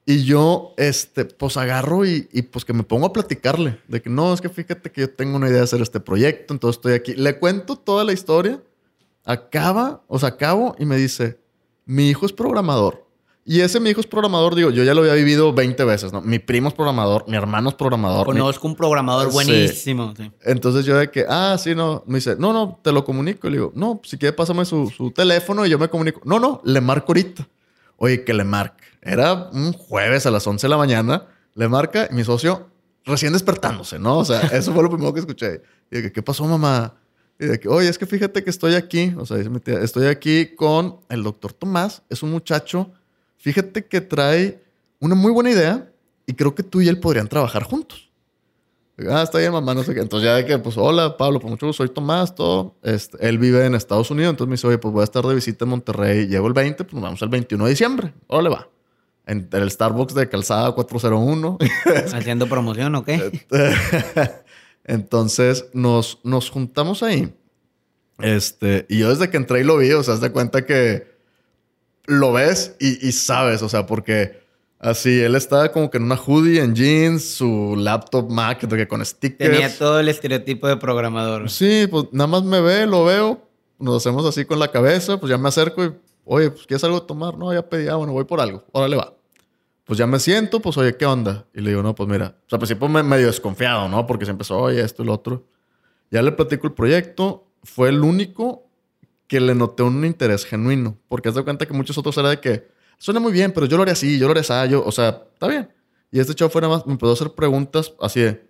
Y 0.06 0.22
yo, 0.22 0.74
este, 0.76 1.24
pues 1.24 1.56
agarro 1.56 2.06
y, 2.06 2.28
y, 2.30 2.42
pues 2.42 2.64
que 2.64 2.72
me 2.72 2.84
pongo 2.84 3.06
a 3.06 3.12
platicarle 3.12 3.80
de 3.88 4.00
que 4.00 4.08
no, 4.10 4.32
es 4.32 4.40
que 4.40 4.48
fíjate 4.48 4.92
que 4.92 5.00
yo 5.00 5.10
tengo 5.10 5.34
una 5.34 5.48
idea 5.48 5.58
de 5.58 5.64
hacer 5.64 5.82
este 5.82 5.98
proyecto, 5.98 6.54
entonces 6.54 6.76
estoy 6.76 6.92
aquí. 6.92 7.14
Le 7.14 7.36
cuento 7.40 7.74
toda 7.74 8.04
la 8.04 8.12
historia 8.12 8.60
acaba, 9.24 10.02
o 10.06 10.18
sea, 10.18 10.30
acabo 10.30 10.76
y 10.78 10.84
me 10.84 10.96
dice, 10.96 11.40
mi 11.86 12.08
hijo 12.08 12.26
es 12.26 12.32
programador. 12.32 13.04
Y 13.46 13.60
ese 13.60 13.78
mi 13.78 13.90
hijo 13.90 14.00
es 14.00 14.06
programador, 14.06 14.54
digo, 14.54 14.70
yo 14.70 14.84
ya 14.84 14.94
lo 14.94 15.02
había 15.02 15.12
vivido 15.12 15.52
20 15.52 15.84
veces, 15.84 16.14
¿no? 16.14 16.22
Mi 16.22 16.38
primo 16.38 16.68
es 16.68 16.74
programador, 16.74 17.28
mi 17.28 17.36
hermano 17.36 17.68
es 17.68 17.74
programador. 17.74 18.26
Conozco 18.26 18.66
un 18.66 18.74
programador 18.74 19.30
buenísimo. 19.32 20.14
Entonces 20.42 20.86
yo 20.86 20.96
de 20.96 21.10
que, 21.10 21.26
ah, 21.28 21.56
sí, 21.58 21.74
no. 21.74 22.02
Me 22.06 22.16
dice, 22.16 22.36
no, 22.38 22.54
no, 22.54 22.80
te 22.82 22.90
lo 22.90 23.04
comunico. 23.04 23.46
Y 23.46 23.50
le 23.50 23.56
digo, 23.58 23.72
no, 23.74 24.00
si 24.02 24.16
quiere 24.16 24.32
pásame 24.32 24.64
su, 24.64 24.88
su 24.88 25.10
teléfono 25.10 25.66
y 25.66 25.68
yo 25.68 25.78
me 25.78 25.88
comunico. 25.88 26.22
No, 26.24 26.38
no, 26.38 26.62
le 26.64 26.80
marco 26.80 27.08
ahorita. 27.08 27.46
Oye, 27.98 28.24
que 28.24 28.32
le 28.32 28.44
marque. 28.44 28.82
Era 29.02 29.50
un 29.52 29.74
jueves 29.74 30.24
a 30.24 30.30
las 30.30 30.46
11 30.46 30.66
de 30.66 30.70
la 30.70 30.78
mañana. 30.78 31.26
Le 31.54 31.68
marca 31.68 32.08
y 32.10 32.14
mi 32.14 32.24
socio 32.24 32.68
recién 33.04 33.34
despertándose, 33.34 33.98
¿no? 33.98 34.18
O 34.18 34.24
sea, 34.24 34.40
eso 34.52 34.72
fue 34.72 34.82
lo 34.82 34.88
primero 34.88 35.12
que 35.12 35.20
escuché. 35.20 35.60
Y 35.90 35.96
dije, 35.96 36.12
¿qué 36.12 36.22
pasó, 36.22 36.46
mamá? 36.46 36.94
Y 37.38 37.46
de 37.46 37.58
que, 37.58 37.68
oye, 37.68 37.88
es 37.88 37.98
que 37.98 38.06
fíjate 38.06 38.44
que 38.44 38.50
estoy 38.50 38.74
aquí, 38.74 39.12
o 39.18 39.26
sea, 39.26 39.38
estoy 39.82 40.06
aquí 40.06 40.54
con 40.54 41.00
el 41.08 41.22
doctor 41.22 41.52
Tomás, 41.52 42.02
es 42.08 42.22
un 42.22 42.30
muchacho, 42.30 42.92
fíjate 43.38 43.86
que 43.86 44.00
trae 44.00 44.62
una 45.00 45.14
muy 45.14 45.32
buena 45.32 45.50
idea 45.50 45.90
y 46.26 46.34
creo 46.34 46.54
que 46.54 46.62
tú 46.62 46.80
y 46.80 46.88
él 46.88 47.00
podrían 47.00 47.28
trabajar 47.28 47.64
juntos. 47.64 48.10
Ah, 49.10 49.22
está 49.24 49.38
bien, 49.38 49.52
mamá, 49.52 49.74
no 49.74 49.82
sé 49.82 49.92
qué. 49.92 50.00
Entonces 50.00 50.28
ya 50.28 50.36
de 50.36 50.46
que, 50.46 50.56
pues, 50.58 50.76
hola, 50.78 51.16
Pablo, 51.16 51.40
pues 51.40 51.50
mucho 51.50 51.66
gusto, 51.66 51.82
soy 51.82 51.92
Tomás, 51.92 52.34
todo. 52.34 52.76
Este, 52.82 53.28
él 53.28 53.38
vive 53.38 53.66
en 53.66 53.74
Estados 53.74 54.10
Unidos, 54.10 54.30
entonces 54.30 54.48
me 54.48 54.54
dice, 54.54 54.68
oye, 54.68 54.78
pues 54.78 54.94
voy 54.94 55.00
a 55.00 55.04
estar 55.04 55.24
de 55.24 55.34
visita 55.34 55.64
en 55.64 55.70
Monterrey. 55.70 56.28
Llego 56.28 56.46
el 56.46 56.52
20, 56.52 56.84
pues 56.84 56.94
nos 56.94 57.02
vamos 57.02 57.22
el 57.22 57.28
21 57.28 57.64
de 57.64 57.70
diciembre. 57.70 58.14
Hola, 58.28 58.50
va. 58.50 58.68
En, 59.26 59.48
el 59.50 59.70
Starbucks 59.70 60.14
de 60.14 60.28
Calzada 60.28 60.70
401. 60.72 61.58
¿Haciendo 62.14 62.46
promoción 62.46 62.94
o 62.94 63.04
qué? 63.04 63.42
Entonces 64.84 65.66
nos, 65.72 66.20
nos 66.22 66.50
juntamos 66.50 67.02
ahí. 67.02 67.32
Este, 68.18 68.86
y 68.88 68.98
yo 68.98 69.10
desde 69.10 69.30
que 69.30 69.36
entré 69.36 69.60
y 69.60 69.64
lo 69.64 69.78
vi, 69.78 69.90
o 69.92 70.02
sea, 70.02 70.14
haz 70.14 70.20
de 70.20 70.30
cuenta 70.30 70.64
que 70.64 71.14
lo 72.06 72.32
ves 72.32 72.76
y, 72.78 73.12
sabes, 73.12 73.62
o 73.62 73.68
sea, 73.68 73.86
porque 73.86 74.42
Así, 74.78 75.18
él 75.22 75.34
estaba 75.34 75.72
como 75.72 75.90
que 75.90 75.96
en 75.96 76.04
una 76.04 76.16
hoodie, 76.16 76.60
en 76.60 76.74
jeans, 76.74 77.24
su 77.24 77.74
laptop 77.74 78.30
Mac 78.30 78.68
que 78.68 78.86
con 78.86 79.02
stickers. 79.02 79.50
Tenía 79.50 79.78
todo 79.78 79.98
el 79.98 80.10
estereotipo 80.10 80.68
de 80.68 80.76
programador. 80.76 81.48
Sí, 81.48 81.86
pues 81.90 82.04
nada 82.12 82.26
más 82.26 82.42
me 82.42 82.60
ve, 82.60 82.84
lo 82.84 83.02
veo, 83.02 83.48
nos 83.78 83.96
hacemos 83.96 84.26
así 84.26 84.44
con 84.44 84.58
la 84.58 84.70
cabeza, 84.70 85.18
pues 85.18 85.30
ya 85.30 85.38
me 85.38 85.48
acerco 85.48 85.84
y, 85.86 85.92
oye, 86.26 86.50
pues 86.50 86.66
¿quieres 86.66 86.84
algo 86.84 87.00
de 87.00 87.06
tomar? 87.06 87.38
No, 87.38 87.50
ya 87.54 87.66
pedí, 87.66 87.88
ah, 87.88 87.94
bueno, 87.94 88.12
voy 88.12 88.24
por 88.24 88.42
algo, 88.42 88.62
órale 88.72 88.96
va. 88.96 89.14
Pues 89.84 89.98
ya 89.98 90.06
me 90.06 90.18
siento, 90.18 90.60
pues 90.60 90.76
oye, 90.78 90.96
¿qué 90.96 91.04
onda? 91.04 91.46
Y 91.54 91.60
le 91.60 91.70
digo, 91.70 91.82
no, 91.82 91.94
pues 91.94 92.08
mira, 92.08 92.38
o 92.46 92.48
sea, 92.48 92.56
al 92.56 92.58
principio 92.58 92.88
me 92.88 93.02
medio 93.02 93.26
desconfiado, 93.26 93.88
¿no? 93.88 94.06
Porque 94.06 94.24
se 94.24 94.30
empezó, 94.30 94.58
oye, 94.58 94.80
esto 94.82 95.02
y 95.02 95.06
lo 95.06 95.12
otro. 95.12 95.46
Ya 96.10 96.22
le 96.22 96.32
platico 96.32 96.66
el 96.66 96.72
proyecto, 96.72 97.48
fue 97.62 97.90
el 97.90 98.00
único 98.00 98.66
que 99.26 99.40
le 99.40 99.54
noté 99.54 99.82
un 99.82 100.04
interés 100.04 100.46
genuino, 100.46 100.96
porque 101.08 101.28
has 101.28 101.34
de 101.34 101.44
cuenta 101.44 101.66
que 101.66 101.74
muchos 101.74 101.98
otros 101.98 102.16
era 102.16 102.30
de 102.30 102.40
que, 102.40 102.68
suena 102.98 103.20
muy 103.20 103.32
bien, 103.32 103.52
pero 103.52 103.66
yo 103.66 103.76
lo 103.76 103.82
haría 103.82 103.92
así, 103.92 104.18
yo 104.18 104.26
lo 104.26 104.30
haría 104.32 104.40
así, 104.40 104.70
yo, 104.70 104.84
o 104.84 104.92
sea, 104.92 105.24
está 105.32 105.48
bien. 105.48 105.70
Y 106.10 106.20
este 106.20 106.34
chavo 106.34 106.50
fue 106.50 106.62
nada 106.62 106.76
más, 106.76 106.86
me 106.86 106.92
empezó 106.92 107.10
a 107.10 107.14
hacer 107.14 107.32
preguntas 107.32 107.92
así 108.00 108.20
de, 108.20 108.48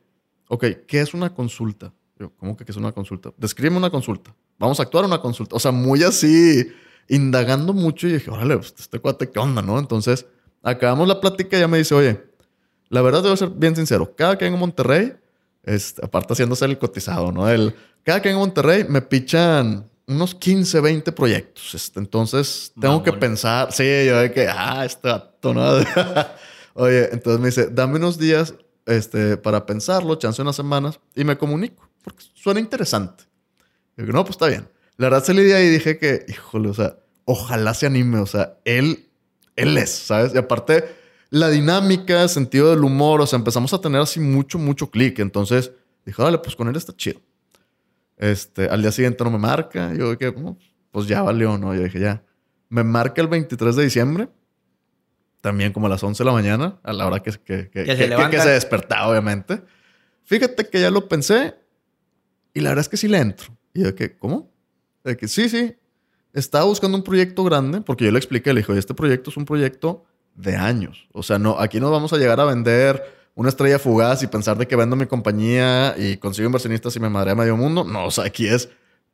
ok, 0.48 0.64
¿qué 0.86 1.00
es 1.00 1.14
una 1.14 1.34
consulta? 1.34 1.92
Yo, 2.18 2.30
¿cómo 2.36 2.56
que 2.56 2.64
qué 2.64 2.70
es 2.70 2.76
una 2.76 2.92
consulta? 2.92 3.32
Descríbeme 3.36 3.78
una 3.78 3.90
consulta. 3.90 4.34
Vamos 4.58 4.78
a 4.78 4.84
actuar 4.84 5.04
una 5.04 5.20
consulta. 5.20 5.56
O 5.56 5.58
sea, 5.58 5.72
muy 5.72 6.02
así, 6.04 6.70
indagando 7.08 7.72
mucho 7.72 8.06
y 8.06 8.12
dije, 8.12 8.30
órale, 8.30 8.56
pues, 8.56 8.74
este 8.78 9.00
cuate, 9.00 9.30
¿qué 9.30 9.38
onda, 9.38 9.62
no? 9.62 9.78
Entonces, 9.78 10.26
acabamos 10.64 11.06
la 11.06 11.20
plática 11.20 11.56
y 11.56 11.60
ya 11.60 11.68
me 11.68 11.78
dice, 11.78 11.94
oye, 11.94 12.20
la 12.88 13.02
verdad 13.02 13.22
debo 13.22 13.36
ser 13.36 13.50
bien 13.50 13.76
sincero, 13.76 14.14
cada 14.16 14.36
que 14.38 14.44
vengo 14.44 14.56
a 14.56 14.60
Monterrey, 14.60 15.14
este, 15.62 16.04
aparte 16.04 16.32
haciéndose 16.32 16.64
el 16.64 16.78
cotizado, 16.78 17.30
¿no? 17.30 17.48
El, 17.48 17.74
cada 18.02 18.20
que 18.20 18.28
vengo 18.28 18.42
a 18.42 18.46
Monterrey 18.46 18.84
me 18.88 19.02
pichan 19.02 19.88
unos 20.06 20.34
15, 20.34 20.80
20 20.80 21.12
proyectos. 21.12 21.74
Este, 21.74 21.98
entonces 21.98 22.72
tengo 22.78 23.02
que 23.02 23.12
pensar, 23.12 23.72
sí, 23.72 23.84
yo 24.06 24.18
de 24.18 24.32
que, 24.32 24.48
ah, 24.48 24.86
vato, 25.02 25.54
¿no? 25.54 25.64
Oye, 26.74 27.08
entonces 27.12 27.40
me 27.40 27.46
dice, 27.46 27.68
dame 27.70 27.96
unos 27.96 28.18
días 28.18 28.54
este, 28.86 29.36
para 29.36 29.64
pensarlo, 29.64 30.16
chance 30.16 30.42
unas 30.42 30.56
semanas 30.56 31.00
y 31.14 31.24
me 31.24 31.38
comunico, 31.38 31.88
porque 32.02 32.24
suena 32.34 32.60
interesante. 32.60 33.24
Y 33.96 34.02
digo, 34.02 34.12
no, 34.12 34.24
pues 34.24 34.34
está 34.34 34.48
bien. 34.48 34.68
La 34.96 35.08
verdad 35.08 35.24
salí 35.24 35.42
de 35.42 35.54
ahí 35.54 35.66
y 35.66 35.70
dije 35.70 35.98
que, 35.98 36.24
híjole, 36.28 36.68
o 36.68 36.74
sea, 36.74 36.98
ojalá 37.24 37.74
se 37.74 37.86
anime, 37.86 38.18
o 38.18 38.26
sea, 38.26 38.58
él, 38.64 39.03
él 39.56 39.76
es, 39.78 39.90
¿sabes? 39.90 40.34
Y 40.34 40.38
aparte, 40.38 40.84
la 41.30 41.48
dinámica, 41.48 42.26
sentido 42.28 42.70
del 42.70 42.84
humor, 42.84 43.20
o 43.20 43.26
sea, 43.26 43.38
empezamos 43.38 43.72
a 43.72 43.80
tener 43.80 44.00
así 44.00 44.20
mucho, 44.20 44.58
mucho 44.58 44.90
clic. 44.90 45.18
Entonces 45.18 45.72
dije, 46.04 46.22
dale, 46.22 46.38
pues 46.38 46.56
con 46.56 46.68
él 46.68 46.76
está 46.76 46.94
chido. 46.96 47.20
Este, 48.16 48.68
al 48.68 48.82
día 48.82 48.92
siguiente 48.92 49.24
no 49.24 49.30
me 49.30 49.38
marca. 49.38 49.92
Yo 49.94 50.14
dije, 50.14 50.34
pues 50.90 51.06
ya 51.06 51.22
valió, 51.22 51.58
¿no? 51.58 51.74
Yo 51.74 51.82
dije, 51.82 52.00
ya. 52.00 52.22
Me 52.68 52.84
marca 52.84 53.20
el 53.20 53.28
23 53.28 53.76
de 53.76 53.84
diciembre. 53.84 54.28
También 55.40 55.72
como 55.72 55.86
a 55.86 55.90
las 55.90 56.02
11 56.02 56.22
de 56.22 56.24
la 56.24 56.32
mañana, 56.32 56.78
a 56.82 56.92
la 56.92 57.06
hora 57.06 57.20
que, 57.20 57.32
que, 57.32 57.68
que, 57.68 57.84
que 57.84 57.96
se, 57.96 58.40
se 58.40 58.50
despertaba, 58.50 59.08
obviamente. 59.10 59.60
Fíjate 60.24 60.68
que 60.68 60.80
ya 60.80 60.90
lo 60.90 61.06
pensé 61.06 61.54
y 62.54 62.60
la 62.60 62.70
verdad 62.70 62.80
es 62.80 62.88
que 62.88 62.96
sí 62.96 63.08
le 63.08 63.18
entro. 63.18 63.54
Y 63.74 63.82
yo 63.82 63.90
dije, 63.92 64.16
¿cómo? 64.16 64.50
De 65.02 65.16
que 65.16 65.28
sí, 65.28 65.48
sí. 65.48 65.76
Estaba 66.34 66.64
buscando 66.64 66.98
un 66.98 67.04
proyecto 67.04 67.44
grande 67.44 67.80
porque 67.80 68.04
yo 68.04 68.10
le 68.10 68.18
expliqué, 68.18 68.52
le 68.52 68.60
dije, 68.60 68.76
este 68.76 68.92
proyecto 68.92 69.30
es 69.30 69.36
un 69.36 69.44
proyecto 69.44 70.04
de 70.34 70.56
años. 70.56 71.08
O 71.12 71.22
sea, 71.22 71.38
no, 71.38 71.58
aquí 71.60 71.80
no 71.80 71.90
vamos 71.90 72.12
a 72.12 72.18
llegar 72.18 72.40
a 72.40 72.44
vender 72.44 73.02
una 73.36 73.48
estrella 73.48 73.78
fugaz 73.78 74.22
y 74.22 74.26
pensar 74.26 74.58
de 74.58 74.66
que 74.66 74.76
vendo 74.76 74.96
mi 74.96 75.06
compañía 75.06 75.94
y 75.96 76.16
consigo 76.16 76.46
inversionistas 76.46 76.94
y 76.96 77.00
me 77.00 77.08
madre 77.08 77.30
a 77.30 77.34
medio 77.34 77.56
mundo. 77.56 77.84
No, 77.84 78.06
o 78.06 78.10
sea, 78.10 78.24
aquí 78.24 78.46
es, 78.46 78.68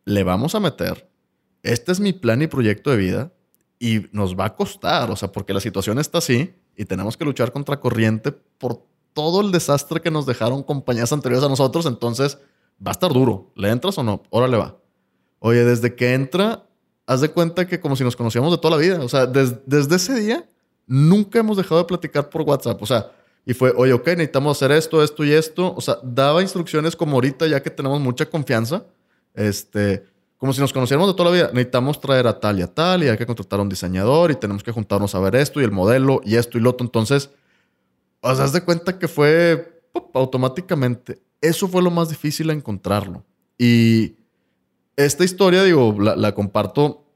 le 0.04 0.24
vamos 0.24 0.54
a 0.54 0.60
meter. 0.60 1.08
Este 1.62 1.92
es 1.92 2.00
mi 2.00 2.14
plan 2.14 2.40
y 2.40 2.46
proyecto 2.46 2.90
de 2.90 2.96
vida 2.96 3.32
y 3.78 4.06
nos 4.12 4.38
va 4.38 4.46
a 4.46 4.56
costar, 4.56 5.10
o 5.10 5.16
sea, 5.16 5.30
porque 5.30 5.52
la 5.54 5.60
situación 5.60 5.98
está 5.98 6.18
así 6.18 6.54
y 6.74 6.86
tenemos 6.86 7.16
que 7.16 7.24
luchar 7.26 7.52
contra 7.52 7.80
corriente 7.80 8.32
por 8.32 8.82
todo 9.12 9.42
el 9.42 9.52
desastre 9.52 10.00
que 10.00 10.10
nos 10.10 10.24
dejaron 10.24 10.62
compañías 10.62 11.12
anteriores 11.12 11.44
a 11.44 11.50
nosotros. 11.50 11.84
Entonces, 11.84 12.38
va 12.84 12.90
a 12.90 12.92
estar 12.92 13.12
duro. 13.12 13.52
¿Le 13.56 13.70
entras 13.70 13.98
o 13.98 14.02
no? 14.02 14.22
Órale 14.30 14.56
va. 14.56 14.78
Oye, 15.38 15.64
desde 15.64 15.94
que 15.94 16.14
entra, 16.14 16.66
haz 17.10 17.20
de 17.20 17.28
cuenta 17.28 17.66
que 17.66 17.80
como 17.80 17.96
si 17.96 18.04
nos 18.04 18.14
conocíamos 18.14 18.52
de 18.52 18.58
toda 18.58 18.76
la 18.76 18.80
vida. 18.80 19.00
O 19.00 19.08
sea, 19.08 19.26
desde 19.26 19.96
ese 19.96 20.14
día, 20.14 20.48
nunca 20.86 21.40
hemos 21.40 21.56
dejado 21.56 21.80
de 21.80 21.84
platicar 21.84 22.30
por 22.30 22.42
WhatsApp. 22.42 22.80
O 22.80 22.86
sea, 22.86 23.10
y 23.44 23.52
fue, 23.52 23.72
oye, 23.76 23.92
ok, 23.92 24.06
necesitamos 24.06 24.56
hacer 24.56 24.70
esto, 24.70 25.02
esto 25.02 25.24
y 25.24 25.32
esto. 25.32 25.74
O 25.74 25.80
sea, 25.80 25.98
daba 26.04 26.40
instrucciones 26.40 26.94
como 26.94 27.16
ahorita, 27.16 27.48
ya 27.48 27.60
que 27.60 27.68
tenemos 27.68 28.00
mucha 28.00 28.26
confianza. 28.26 28.84
Este, 29.34 30.04
como 30.36 30.52
si 30.52 30.60
nos 30.60 30.72
conociéramos 30.72 31.08
de 31.08 31.14
toda 31.14 31.30
la 31.30 31.34
vida. 31.34 31.50
Necesitamos 31.52 32.00
traer 32.00 32.28
a 32.28 32.38
tal 32.38 32.60
y 32.60 32.62
a 32.62 32.68
tal, 32.68 33.02
y 33.02 33.08
hay 33.08 33.18
que 33.18 33.26
contratar 33.26 33.58
a 33.58 33.62
un 33.64 33.68
diseñador, 33.68 34.30
y 34.30 34.36
tenemos 34.36 34.62
que 34.62 34.70
juntarnos 34.70 35.12
a 35.16 35.18
ver 35.18 35.34
esto 35.34 35.60
y 35.60 35.64
el 35.64 35.72
modelo, 35.72 36.20
y 36.24 36.36
esto 36.36 36.58
y 36.58 36.60
lo 36.60 36.70
otro. 36.70 36.86
Entonces, 36.86 37.30
o 38.20 38.32
sea, 38.32 38.44
haz 38.44 38.52
de 38.52 38.62
cuenta 38.62 39.00
que 39.00 39.08
fue 39.08 39.82
automáticamente. 40.14 41.20
Eso 41.40 41.66
fue 41.66 41.82
lo 41.82 41.90
más 41.90 42.08
difícil 42.08 42.50
a 42.50 42.52
encontrarlo. 42.52 43.24
Y 43.58 44.14
esta 44.96 45.24
historia, 45.24 45.62
digo, 45.62 45.96
la, 45.98 46.16
la, 46.16 46.34
comparto 46.34 47.06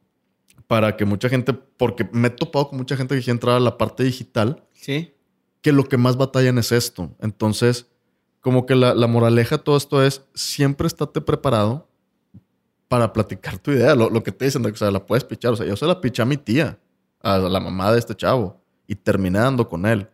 para 0.67 0.97
que 0.97 1.05
mucha 1.05 1.29
gente, 1.29 1.53
porque 1.53 2.09
me 2.13 2.29
he 2.29 2.31
topado 2.31 2.69
con 2.69 2.79
mucha 2.79 2.97
gente 2.97 3.15
que 3.15 3.21
quiere 3.21 3.33
entrar 3.33 3.57
a 3.57 3.61
la 3.61 3.77
parte 3.77 4.05
digital. 4.05 4.65
Sí 4.73 5.15
que 5.65 5.73
lo 5.73 5.85
que 5.89 5.97
más 5.97 6.19
batallan 6.19 6.59
es 6.59 6.73
esto. 6.73 7.17
Entonces, 7.21 7.87
como 8.41 8.67
que 8.67 8.75
la, 8.75 8.95
moraleja 9.07 9.57
de 9.57 9.63
todo 9.63 9.79
esto 9.79 10.03
es, 10.05 10.23
siempre 10.35 10.87
estate 10.87 11.23
preparado 11.23 11.89
para 12.87 13.15
platicar 13.15 13.57
tu 13.59 13.71
idea. 13.71 13.95
Lo, 13.95 14.23
que 14.23 14.31
te 14.31 14.45
dicen, 14.45 14.67
o 14.67 14.77
sea, 14.77 14.91
la 14.91 15.07
puedes 15.07 15.25
pichar. 15.25 15.55
O 15.55 15.57
sea, 15.57 15.65
yo 15.65 15.75
se 15.75 15.87
la 15.87 16.03
piché 16.03 16.21
a 16.21 16.27
mi 16.27 16.37
tía, 16.37 16.79
a 17.23 17.39
la 17.39 17.61
mamá 17.61 17.91
de 17.93 17.99
este 17.99 18.15
chavo, 18.15 18.63
y 18.87 18.95
terminé 18.95 19.39
dando 19.39 19.67
con 19.67 19.87
él. 19.87 20.07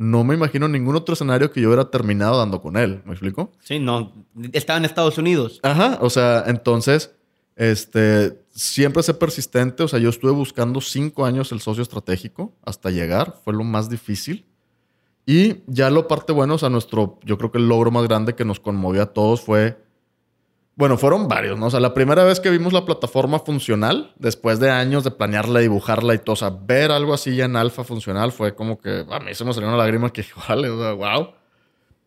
No 0.00 0.24
me 0.24 0.34
imagino 0.34 0.66
ningún 0.66 0.96
otro 0.96 1.12
escenario 1.12 1.52
que 1.52 1.60
yo 1.60 1.68
hubiera 1.68 1.90
terminado 1.90 2.38
dando 2.38 2.62
con 2.62 2.78
él. 2.78 3.02
¿Me 3.04 3.12
explico? 3.12 3.52
Sí, 3.60 3.78
no. 3.78 4.14
Estaba 4.54 4.78
en 4.78 4.86
Estados 4.86 5.18
Unidos. 5.18 5.60
Ajá. 5.62 5.98
O 6.00 6.08
sea, 6.08 6.44
entonces, 6.46 7.14
este, 7.54 8.40
siempre 8.50 9.02
sé 9.02 9.12
persistente. 9.12 9.82
O 9.82 9.88
sea, 9.88 9.98
yo 9.98 10.08
estuve 10.08 10.30
buscando 10.30 10.80
cinco 10.80 11.26
años 11.26 11.52
el 11.52 11.60
socio 11.60 11.82
estratégico 11.82 12.56
hasta 12.64 12.90
llegar. 12.90 13.36
Fue 13.44 13.52
lo 13.52 13.62
más 13.62 13.90
difícil. 13.90 14.46
Y 15.26 15.56
ya 15.66 15.90
lo 15.90 16.08
parte 16.08 16.32
bueno, 16.32 16.54
o 16.54 16.58
sea, 16.58 16.70
nuestro, 16.70 17.18
yo 17.22 17.36
creo 17.36 17.52
que 17.52 17.58
el 17.58 17.68
logro 17.68 17.90
más 17.90 18.04
grande 18.04 18.34
que 18.34 18.46
nos 18.46 18.58
conmovió 18.58 19.02
a 19.02 19.12
todos 19.12 19.42
fue, 19.42 19.76
bueno, 20.80 20.96
fueron 20.96 21.28
varios, 21.28 21.58
¿no? 21.58 21.66
O 21.66 21.70
sea, 21.70 21.78
la 21.78 21.92
primera 21.92 22.24
vez 22.24 22.40
que 22.40 22.48
vimos 22.48 22.72
la 22.72 22.86
plataforma 22.86 23.38
funcional, 23.40 24.14
después 24.16 24.58
de 24.60 24.70
años 24.70 25.04
de 25.04 25.10
planearla, 25.10 25.60
dibujarla 25.60 26.14
y 26.14 26.18
todo, 26.20 26.32
o 26.32 26.36
sea, 26.36 26.48
ver 26.48 26.90
algo 26.90 27.12
así 27.12 27.36
ya 27.36 27.44
en 27.44 27.56
alfa 27.56 27.84
funcional 27.84 28.32
fue 28.32 28.54
como 28.54 28.78
que 28.78 29.04
a 29.10 29.20
mí 29.20 29.34
se 29.34 29.44
me 29.44 29.52
salió 29.52 29.68
una 29.68 29.76
lágrima 29.76 30.10
que, 30.10 30.24
vale, 30.48 30.70
o 30.70 30.78
sea, 30.80 30.92
wow. 30.92 31.34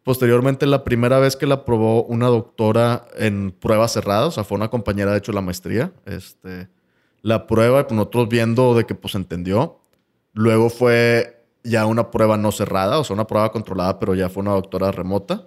Posteriormente, 0.02 0.66
la 0.66 0.84
primera 0.84 1.20
vez 1.20 1.36
que 1.36 1.46
la 1.46 1.66
probó 1.66 2.04
una 2.06 2.26
doctora 2.30 3.06
en 3.16 3.52
pruebas 3.52 3.94
cerradas, 3.94 4.30
o 4.30 4.32
sea, 4.32 4.44
fue 4.44 4.56
una 4.56 4.70
compañera, 4.70 5.12
de 5.12 5.20
hecho, 5.20 5.34
la 5.34 5.42
maestría, 5.42 5.94
este, 6.06 6.68
la 7.22 7.46
prueba, 7.46 7.86
pues 7.86 7.96
nosotros 7.96 8.28
viendo 8.28 8.74
de 8.74 8.86
que 8.86 8.96
pues 8.96 9.14
entendió. 9.14 9.82
Luego 10.34 10.72
fue 10.72 11.46
ya 11.64 11.86
una 11.86 12.10
prueba 12.10 12.38
no 12.38 12.52
cerrada, 12.52 12.98
o 12.98 13.04
sea, 13.04 13.14
una 13.14 13.28
prueba 13.28 13.52
controlada, 13.52 14.00
pero 14.00 14.16
ya 14.16 14.30
fue 14.30 14.42
una 14.42 14.54
doctora 14.54 14.92
remota. 14.92 15.46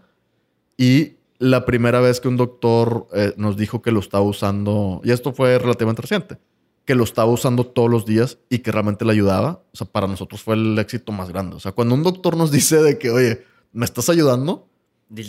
Y 0.79 1.17
la 1.39 1.65
primera 1.65 2.01
vez 2.01 2.21
que 2.21 2.29
un 2.29 2.37
doctor 2.37 3.09
eh, 3.13 3.35
nos 3.37 3.57
dijo 3.57 3.83
que 3.83 3.93
lo 3.93 4.01
estaba 4.01 4.25
usando, 4.25 5.01
y 5.05 5.11
esto 5.11 5.33
fue 5.33 5.59
relativamente 5.59 6.03
reciente, 6.03 6.39
que 6.85 6.95
lo 6.95 7.05
estaba 7.05 7.31
usando 7.31 7.65
todos 7.67 7.91
los 7.91 8.07
días 8.07 8.39
y 8.49 8.61
que 8.61 8.73
realmente 8.73 9.05
le 9.05 9.13
ayudaba, 9.13 9.63
o 9.73 9.77
sea, 9.77 9.87
para 9.87 10.07
nosotros 10.07 10.43
fue 10.43 10.55
el 10.55 10.79
éxito 10.79 11.13
más 11.13 11.29
grande. 11.31 11.57
O 11.57 11.61
sea, 11.61 11.73
cuando 11.73 11.95
un 11.95 12.03
doctor 12.03 12.37
nos 12.37 12.51
dice 12.53 12.83
de 12.83 12.99
que, 12.99 13.11
oye, 13.11 13.45
¿me 13.73 13.85
estás 13.85 14.09
ayudando? 14.09 14.69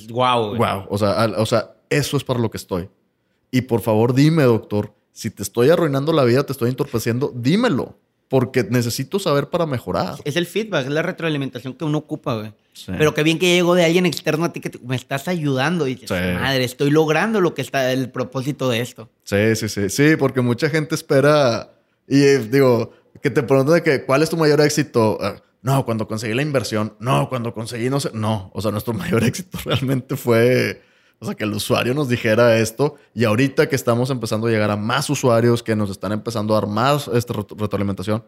Wow. 0.10 0.56
Wow. 0.56 0.86
O 0.90 0.98
sea, 0.98 1.34
o 1.38 1.46
sea, 1.46 1.76
eso 1.90 2.18
es 2.18 2.24
para 2.24 2.40
lo 2.40 2.50
que 2.50 2.58
estoy. 2.58 2.90
Y 3.52 3.62
por 3.62 3.82
favor, 3.82 4.14
dime, 4.14 4.44
doctor, 4.44 4.94
si 5.12 5.32
te 5.32 5.44
estoy 5.44 5.70
arruinando 5.70 6.14
la 6.14 6.24
vida, 6.24 6.44
te 6.44 6.52
estoy 6.52 6.70
entorpeciendo, 6.70 7.32
dímelo 7.36 7.98
porque 8.30 8.64
necesito 8.64 9.20
saber 9.20 9.50
para 9.50 9.66
mejorar. 9.66 10.16
Es 10.26 10.36
el 10.36 10.46
feedback, 10.46 10.86
es 10.86 10.92
la 10.92 11.02
retroalimentación 11.02 11.74
que 11.74 11.86
uno 11.86 12.00
ocupa, 12.00 12.36
güey. 12.36 12.54
Pero 12.86 13.14
qué 13.14 13.24
bien 13.24 13.40
que 13.40 13.54
llegó 13.56 13.76
de 13.76 13.86
alguien 13.86 14.06
externo 14.06 14.46
a 14.46 14.54
ti 14.54 14.60
que 14.60 14.72
me 14.86 14.96
estás 14.96 15.28
ayudando 15.28 15.88
y 15.88 15.96
dices, 15.96 16.12
madre, 16.12 16.64
estoy 16.64 16.92
logrando 16.92 17.42
lo 17.42 17.54
que 17.54 17.62
está 17.62 17.92
el 17.92 18.10
propósito 18.10 18.70
de 18.70 18.82
esto. 18.82 19.10
Sí, 19.24 19.56
sí, 19.56 19.70
sí. 19.70 19.90
Sí, 19.90 20.16
porque 20.18 20.42
mucha 20.42 20.70
gente 20.70 20.96
espera 20.96 21.72
y 22.08 22.22
eh, 22.22 22.40
digo, 22.40 22.94
que 23.22 23.30
te 23.30 23.44
preguntan 23.44 23.76
de 23.76 23.84
que, 23.84 24.04
¿cuál 24.06 24.24
es 24.24 24.30
tu 24.30 24.38
mayor 24.38 24.62
éxito? 24.62 25.18
Ah, 25.22 25.42
no, 25.62 25.84
cuando 25.86 26.08
conseguí 26.08 26.34
la 26.34 26.42
inversión. 26.42 26.96
No, 27.00 27.28
cuando 27.28 27.54
conseguí, 27.54 27.90
no 27.90 28.00
sé. 28.00 28.12
No, 28.14 28.52
o 28.54 28.62
sea, 28.62 28.72
nuestro 28.72 28.94
mayor 28.94 29.24
éxito 29.24 29.58
realmente 29.66 30.16
fue 30.16 30.82
o 31.20 31.26
sea, 31.26 31.36
que 31.36 31.44
el 31.44 31.54
usuario 31.54 31.94
nos 31.94 32.10
dijera 32.10 32.58
esto 32.60 32.96
y 33.14 33.24
ahorita 33.24 33.68
que 33.68 33.76
estamos 33.76 34.10
empezando 34.10 34.48
a 34.48 34.52
llegar 34.52 34.70
a 34.70 34.78
más 34.78 35.10
usuarios 35.10 35.64
que 35.64 35.76
nos 35.76 35.90
están 35.90 36.12
empezando 36.12 36.56
a 36.56 36.62
dar 36.62 36.70
más 36.70 37.08
esta 37.08 37.34
retroalimentación, 37.34 38.24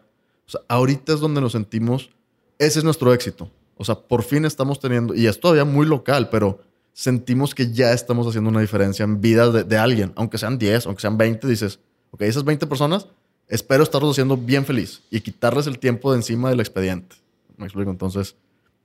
o 0.46 0.50
sea, 0.50 0.60
ahorita 0.68 1.14
es 1.14 1.20
donde 1.20 1.40
nos 1.40 1.52
sentimos, 1.52 2.10
ese 2.58 2.80
es 2.80 2.84
nuestro 2.84 3.14
éxito. 3.14 3.48
O 3.80 3.84
sea, 3.84 3.94
por 3.94 4.22
fin 4.22 4.44
estamos 4.44 4.78
teniendo, 4.78 5.14
y 5.14 5.26
es 5.26 5.40
todavía 5.40 5.64
muy 5.64 5.86
local, 5.86 6.28
pero 6.28 6.60
sentimos 6.92 7.54
que 7.54 7.72
ya 7.72 7.94
estamos 7.94 8.26
haciendo 8.26 8.50
una 8.50 8.60
diferencia 8.60 9.04
en 9.04 9.22
vida 9.22 9.50
de, 9.50 9.78
alguien, 9.78 10.12
aunque 10.16 10.36
sean 10.36 10.58
10, 10.58 10.84
aunque 10.84 11.00
sean 11.00 11.16
20, 11.16 11.46
dices, 11.46 11.80
ok, 12.10 12.20
esas 12.20 12.44
20 12.44 12.66
personas, 12.66 13.06
espero 13.48 13.82
estarlos 13.82 14.10
haciendo 14.10 14.36
bien 14.36 14.66
feliz 14.66 15.00
y 15.10 15.22
quitarles 15.22 15.66
el 15.66 15.78
tiempo 15.78 16.12
de 16.12 16.18
encima 16.18 16.50
del 16.50 16.60
expediente. 16.60 17.16
Me 17.56 17.64
explico. 17.64 17.90
Entonces, 17.90 18.36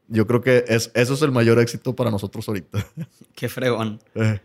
yo 0.07 0.25
creo 0.27 0.39
que 0.39 0.63
es, 0.65 0.91
eso 0.93 1.13
es 1.15 1.21
el 1.23 1.31
mayor 1.31 1.59
éxito 1.59 1.93
para 1.93 2.09
nosotros 2.09 2.47
ahorita. 2.47 2.87
Qué 3.35 3.49
fregón. 3.49 3.99
Eh. 4.13 4.39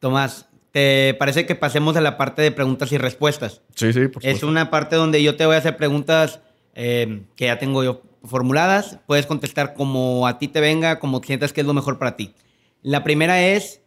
Tomás, 0.00 0.48
¿te 0.72 1.14
parece 1.14 1.46
que 1.46 1.54
pasemos 1.54 1.96
a 1.96 2.00
la 2.00 2.16
parte 2.16 2.42
de 2.42 2.50
preguntas 2.50 2.90
y 2.90 2.98
respuestas? 2.98 3.62
Sí, 3.76 3.92
sí, 3.92 4.08
por 4.08 4.20
supuesto. 4.20 4.28
Es 4.30 4.42
una 4.42 4.68
parte 4.68 4.96
donde 4.96 5.22
yo 5.22 5.36
te 5.36 5.46
voy 5.46 5.54
a 5.54 5.58
hacer 5.58 5.76
preguntas 5.76 6.40
eh, 6.74 7.22
que 7.36 7.44
ya 7.44 7.60
tengo 7.60 7.84
yo 7.84 8.02
formuladas. 8.26 8.98
Puedes 9.06 9.26
contestar 9.26 9.74
como 9.74 10.26
a 10.26 10.38
ti 10.38 10.48
te 10.48 10.60
venga, 10.60 10.98
como 10.98 11.22
sientas 11.22 11.52
que 11.52 11.60
es 11.60 11.66
lo 11.66 11.74
mejor 11.74 11.98
para 11.98 12.16
ti. 12.16 12.34
La 12.82 13.04
primera 13.04 13.42
es, 13.42 13.82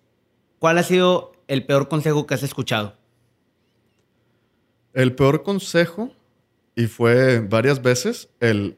¿cuál 0.60 0.78
ha 0.78 0.84
sido 0.84 1.32
el 1.48 1.66
peor 1.66 1.88
consejo 1.88 2.28
que 2.28 2.34
has 2.34 2.44
escuchado? 2.44 2.96
El 4.94 5.16
peor 5.16 5.44
consejo, 5.44 6.12
y 6.76 6.88
fue 6.88 7.40
varias 7.40 7.82
veces, 7.82 8.30
el 8.40 8.78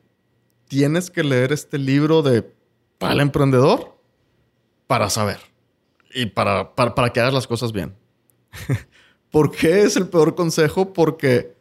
tienes 0.68 1.10
que 1.12 1.24
leer 1.24 1.52
este 1.52 1.78
libro 1.78 2.22
de 2.22 2.50
para 2.98 3.14
el 3.14 3.20
emprendedor 3.20 3.98
para 4.88 5.10
saber 5.10 5.40
y 6.14 6.28
para, 6.28 6.76
para, 6.76 7.12
que 7.12 7.20
hagas 7.20 7.34
las 7.34 7.48
cosas 7.48 7.72
bien. 7.72 7.96
¿Por 9.32 9.52
qué 9.52 9.82
es 9.82 9.96
el 9.98 10.08
peor 10.08 10.36
consejo? 10.36 10.94
Porque, 10.94 11.56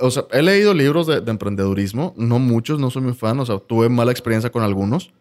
o 0.00 0.10
sea, 0.10 0.24
he 0.32 0.42
leído 0.42 0.74
libros 0.74 1.06
de, 1.06 1.20
de, 1.20 1.30
emprendedurismo, 1.30 2.14
no 2.16 2.38
muchos, 2.38 2.78
no 2.78 2.90
soy 2.90 3.02
muy 3.02 3.14
fan, 3.14 3.38
o 3.40 3.46
sea, 3.46 3.58
tuve 3.58 3.88
mala 3.88 4.10
experiencia 4.10 4.50
con 4.50 4.62
algunos, 4.62 5.12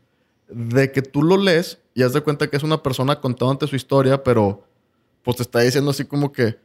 de 0.48 0.92
que 0.92 1.02
tú 1.02 1.24
lo 1.24 1.38
lees 1.38 1.80
y 1.94 2.04
has 2.04 2.14
de 2.14 2.22
cuenta 2.22 2.48
que 2.48 2.58
es 2.58 2.64
una 2.64 2.84
persona 2.84 3.20
contándote 3.20 3.68
su 3.68 3.76
historia, 3.76 4.24
pero 4.24 4.64
pues 5.24 5.38
te 5.38 5.44
está 5.44 5.60
diciendo 5.62 5.92
así 5.92 6.06
como 6.06 6.32
que, 6.32 6.58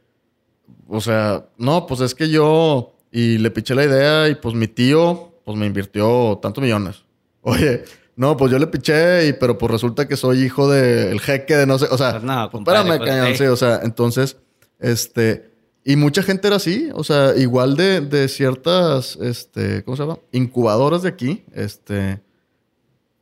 o 0.87 1.01
sea, 1.01 1.45
no, 1.57 1.87
pues 1.87 2.01
es 2.01 2.13
que 2.13 2.29
yo 2.29 2.93
y 3.11 3.37
le 3.39 3.51
piché 3.51 3.75
la 3.75 3.83
idea 3.83 4.29
y 4.29 4.35
pues 4.35 4.55
mi 4.55 4.67
tío 4.67 5.33
pues 5.43 5.57
me 5.57 5.65
invirtió 5.65 6.39
tantos 6.41 6.61
millones. 6.61 7.03
Oye, 7.41 7.83
no, 8.15 8.37
pues 8.37 8.51
yo 8.51 8.59
le 8.59 8.67
piché 8.67 9.27
y 9.27 9.33
pero 9.33 9.57
pues 9.57 9.71
resulta 9.71 10.07
que 10.07 10.15
soy 10.15 10.43
hijo 10.43 10.69
del 10.69 11.19
jeque 11.19 11.55
de 11.55 11.65
no 11.65 11.79
sé, 11.79 11.87
o 11.89 11.97
sea, 11.97 12.11
pues 12.11 12.23
no, 12.23 12.49
pues 12.51 12.61
espérame, 12.61 12.97
pues, 12.97 13.09
cañón, 13.09 13.35
sí, 13.35 13.45
o 13.45 13.55
sea, 13.55 13.81
entonces, 13.83 14.37
este, 14.79 15.50
y 15.83 15.95
mucha 15.95 16.23
gente 16.23 16.47
era 16.47 16.57
así, 16.57 16.89
o 16.93 17.03
sea, 17.03 17.35
igual 17.35 17.75
de, 17.75 18.01
de 18.01 18.27
ciertas, 18.27 19.17
este, 19.21 19.83
¿cómo 19.83 19.97
se 19.97 20.03
llama? 20.03 20.19
Incubadoras 20.31 21.01
de 21.03 21.09
aquí, 21.09 21.43
este, 21.53 22.21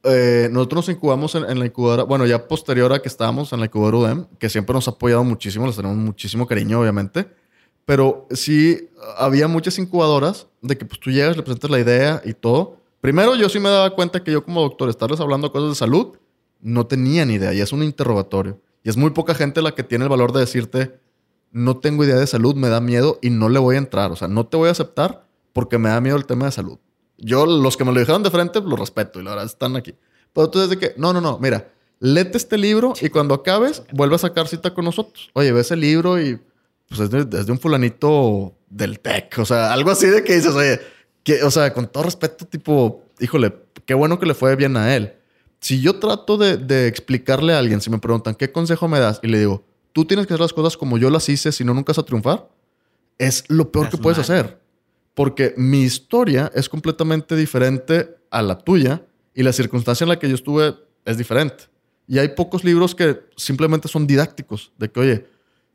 eh, 0.03 0.47
nosotros 0.51 0.87
nos 0.87 0.95
incubamos 0.95 1.35
en, 1.35 1.59
la 1.59 1.65
incubadora, 1.65 2.03
bueno, 2.03 2.25
ya 2.25 2.47
posterior 2.47 2.93
a 2.93 3.01
que 3.01 3.09
estábamos 3.09 3.51
en 3.51 3.59
la 3.59 3.65
incubadora 3.65 3.97
UDEM, 3.97 4.25
que 4.37 4.49
siempre 4.49 4.73
nos 4.73 4.87
ha 4.87 4.91
apoyado 4.91 5.23
muchísimo, 5.23 5.67
les 5.67 5.75
tenemos 5.75 5.97
muchísimo 5.97 6.47
cariño, 6.47 6.79
obviamente. 6.79 7.27
Pero 7.85 8.27
sí 8.31 8.89
había 9.17 9.47
muchas 9.47 9.77
incubadoras 9.79 10.47
de 10.61 10.77
que 10.77 10.85
pues 10.85 10.99
tú 10.99 11.11
llegas, 11.11 11.35
le 11.35 11.43
presentas 11.43 11.71
la 11.71 11.79
idea 11.79 12.21
y 12.23 12.33
todo. 12.33 12.77
Primero, 13.01 13.35
yo 13.35 13.49
sí 13.49 13.59
me 13.59 13.69
daba 13.69 13.89
cuenta 13.95 14.23
que 14.23 14.31
yo, 14.31 14.43
como 14.43 14.61
doctor, 14.61 14.89
estarles 14.89 15.19
hablando 15.19 15.51
cosas 15.51 15.69
de 15.69 15.75
salud, 15.75 16.17
no 16.61 16.85
tenía 16.85 17.25
ni 17.25 17.33
idea 17.33 17.53
y 17.53 17.61
es 17.61 17.73
un 17.73 17.83
interrogatorio. 17.83 18.61
Y 18.83 18.89
es 18.89 18.95
muy 18.95 19.09
poca 19.09 19.33
gente 19.33 19.61
la 19.61 19.73
que 19.73 19.83
tiene 19.83 20.05
el 20.05 20.09
valor 20.09 20.31
de 20.31 20.41
decirte, 20.41 20.98
no 21.51 21.77
tengo 21.77 22.03
idea 22.03 22.15
de 22.15 22.27
salud, 22.27 22.55
me 22.55 22.69
da 22.69 22.81
miedo 22.81 23.19
y 23.21 23.29
no 23.29 23.49
le 23.49 23.59
voy 23.59 23.75
a 23.75 23.79
entrar. 23.79 24.11
O 24.11 24.15
sea, 24.15 24.27
no 24.27 24.45
te 24.45 24.57
voy 24.57 24.69
a 24.69 24.71
aceptar 24.71 25.25
porque 25.53 25.77
me 25.77 25.89
da 25.89 26.01
miedo 26.01 26.17
el 26.17 26.25
tema 26.25 26.45
de 26.45 26.51
salud. 26.51 26.77
Yo, 27.17 27.45
los 27.45 27.75
que 27.75 27.83
me 27.83 27.91
lo 27.91 27.99
dijeron 27.99 28.23
de 28.23 28.31
frente, 28.31 28.61
lo 28.61 28.75
respeto 28.75 29.19
y 29.19 29.23
la 29.23 29.31
verdad 29.31 29.45
están 29.45 29.75
aquí. 29.75 29.95
Pero 30.33 30.49
tú 30.49 30.59
desde 30.59 30.77
que, 30.77 30.93
no, 30.97 31.11
no, 31.11 31.21
no, 31.21 31.39
mira, 31.39 31.69
léete 31.99 32.37
este 32.37 32.57
libro 32.57 32.93
y 33.01 33.09
cuando 33.09 33.33
acabes, 33.33 33.83
vuelve 33.91 34.15
a 34.15 34.19
sacar 34.19 34.47
cita 34.47 34.73
con 34.73 34.85
nosotros. 34.85 35.29
Oye, 35.33 35.51
ve 35.51 35.61
ese 35.61 35.75
libro 35.75 36.21
y 36.21 36.39
pues 36.87 37.01
es 37.01 37.09
de, 37.09 37.51
un 37.51 37.59
fulanito 37.59 38.53
del 38.69 38.99
tech. 38.99 39.37
O 39.39 39.45
sea, 39.45 39.73
algo 39.73 39.91
así 39.91 40.07
de 40.07 40.23
que 40.23 40.35
dices, 40.35 40.53
oye, 40.53 40.79
que, 41.23 41.43
o 41.43 41.51
sea, 41.51 41.73
con 41.73 41.87
todo 41.87 42.03
respeto, 42.03 42.45
tipo, 42.45 43.03
híjole, 43.19 43.53
qué 43.85 43.93
bueno 43.93 44.19
que 44.19 44.25
le 44.25 44.33
fue 44.33 44.55
bien 44.55 44.77
a 44.77 44.95
él. 44.95 45.13
Si 45.59 45.81
yo 45.81 45.99
trato 45.99 46.37
de 46.37 46.87
explicarle 46.87 47.53
a 47.53 47.59
alguien, 47.59 47.81
si 47.81 47.89
me 47.89 47.99
preguntan, 47.99 48.33
¿qué 48.35 48.49
consejo 48.49 48.87
me 48.87 48.99
das? 48.99 49.19
Y 49.21 49.27
le 49.27 49.39
digo, 49.39 49.65
tú 49.93 50.05
tienes 50.05 50.27
que 50.27 50.33
hacer 50.33 50.41
las 50.41 50.53
cosas 50.53 50.77
como 50.77 50.97
yo 50.97 51.09
las 51.09 51.27
hice, 51.29 51.51
si 51.51 51.63
no, 51.63 51.73
nunca 51.73 51.91
vas 51.91 51.99
a 51.99 52.03
triunfar. 52.03 52.47
Es 53.17 53.43
lo 53.47 53.71
peor 53.71 53.89
que 53.89 53.97
puedes 53.97 54.19
hacer 54.19 54.59
porque 55.19 55.53
mi 55.57 55.81
historia 55.81 56.49
es 56.55 56.69
completamente 56.69 57.35
diferente 57.35 58.15
a 58.31 58.41
la 58.41 58.57
tuya 58.57 59.03
y 59.33 59.43
la 59.43 59.51
circunstancia 59.51 60.05
en 60.05 60.09
la 60.09 60.17
que 60.17 60.29
yo 60.29 60.35
estuve 60.35 60.75
es 61.03 61.17
diferente. 61.17 61.65
Y 62.07 62.19
hay 62.19 62.29
pocos 62.29 62.63
libros 62.63 62.95
que 62.95 63.19
simplemente 63.35 63.89
son 63.89 64.07
didácticos, 64.07 64.71
de 64.77 64.89
que, 64.89 64.99
oye, 65.01 65.25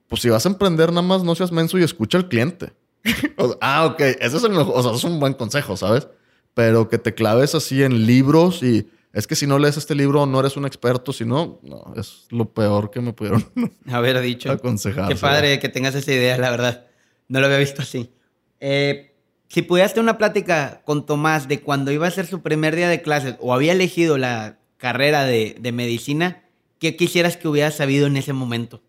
pues 0.09 0.23
si 0.23 0.31
vas 0.31 0.47
a 0.47 0.49
emprender 0.49 0.89
nada 0.89 1.07
más 1.07 1.25
no 1.25 1.35
seas 1.35 1.53
menso 1.53 1.79
y 1.79 1.83
escucha 1.83 2.17
al 2.17 2.29
cliente. 2.31 2.73
ah, 3.61 3.85
ok, 3.85 4.01
ese 4.01 4.35
es 4.39 4.45
el 4.45 4.53
mejor, 4.53 4.73
o 4.77 4.83
sea, 4.83 4.93
es 4.93 5.05
un 5.05 5.21
buen 5.21 5.35
consejo, 5.35 5.77
¿sabes? 5.77 6.09
Pero 6.55 6.89
que 6.89 6.97
te 6.97 7.12
claves 7.12 7.55
así 7.55 7.83
en 7.83 8.07
libros 8.07 8.62
y 8.62 8.89
es 9.15 9.29
que 9.29 9.37
si 9.37 9.47
no 9.47 9.61
lees 9.61 9.77
este 9.77 9.95
libro 9.95 10.27
no 10.27 10.41
eres 10.41 10.57
un 10.57 10.67
experto, 10.67 11.12
si 11.12 11.25
no, 11.25 11.61
no, 11.62 11.95
es 11.97 12.27
lo 12.31 12.53
peor 12.53 12.91
que 12.91 13.01
me 13.01 13.12
pudieron 13.12 13.49
haber 13.87 14.21
dicho. 14.21 14.51
aconsejar. 14.51 15.09
Qué 15.09 15.15
padre 15.15 15.61
que 15.61 15.69
tengas 15.69 15.95
esa 15.95 16.12
idea, 16.12 16.37
la 16.37 16.51
verdad. 16.51 16.87
No 17.29 17.39
lo 17.39 17.47
había 17.47 17.59
visto 17.59 17.81
así. 17.81 18.11
Eh, 18.59 19.15
si 19.49 19.62
pudieras 19.62 19.95
tener 19.95 20.03
una 20.03 20.19
plática 20.19 20.83
con 20.85 21.07
Tomás 21.07 21.47
de 21.47 21.61
cuando 21.61 21.93
iba 21.93 22.09
a 22.09 22.11
ser 22.11 22.27
su 22.27 22.43
primer 22.43 22.75
día 22.75 22.89
de 22.89 23.03
clases 23.03 23.37
o 23.39 23.55
había 23.55 23.73
elegido 23.73 24.19
la 24.19 24.59
carrera 24.79 25.25
de, 25.25 25.57
medicina, 25.73 26.43
¿qué 26.81 26.97
quisieras 26.97 27.37
que 27.37 27.47
hubiera 27.47 27.71
sabido 27.71 28.09
en 28.09 28.17
ese 28.17 28.33
momento? 28.33 28.83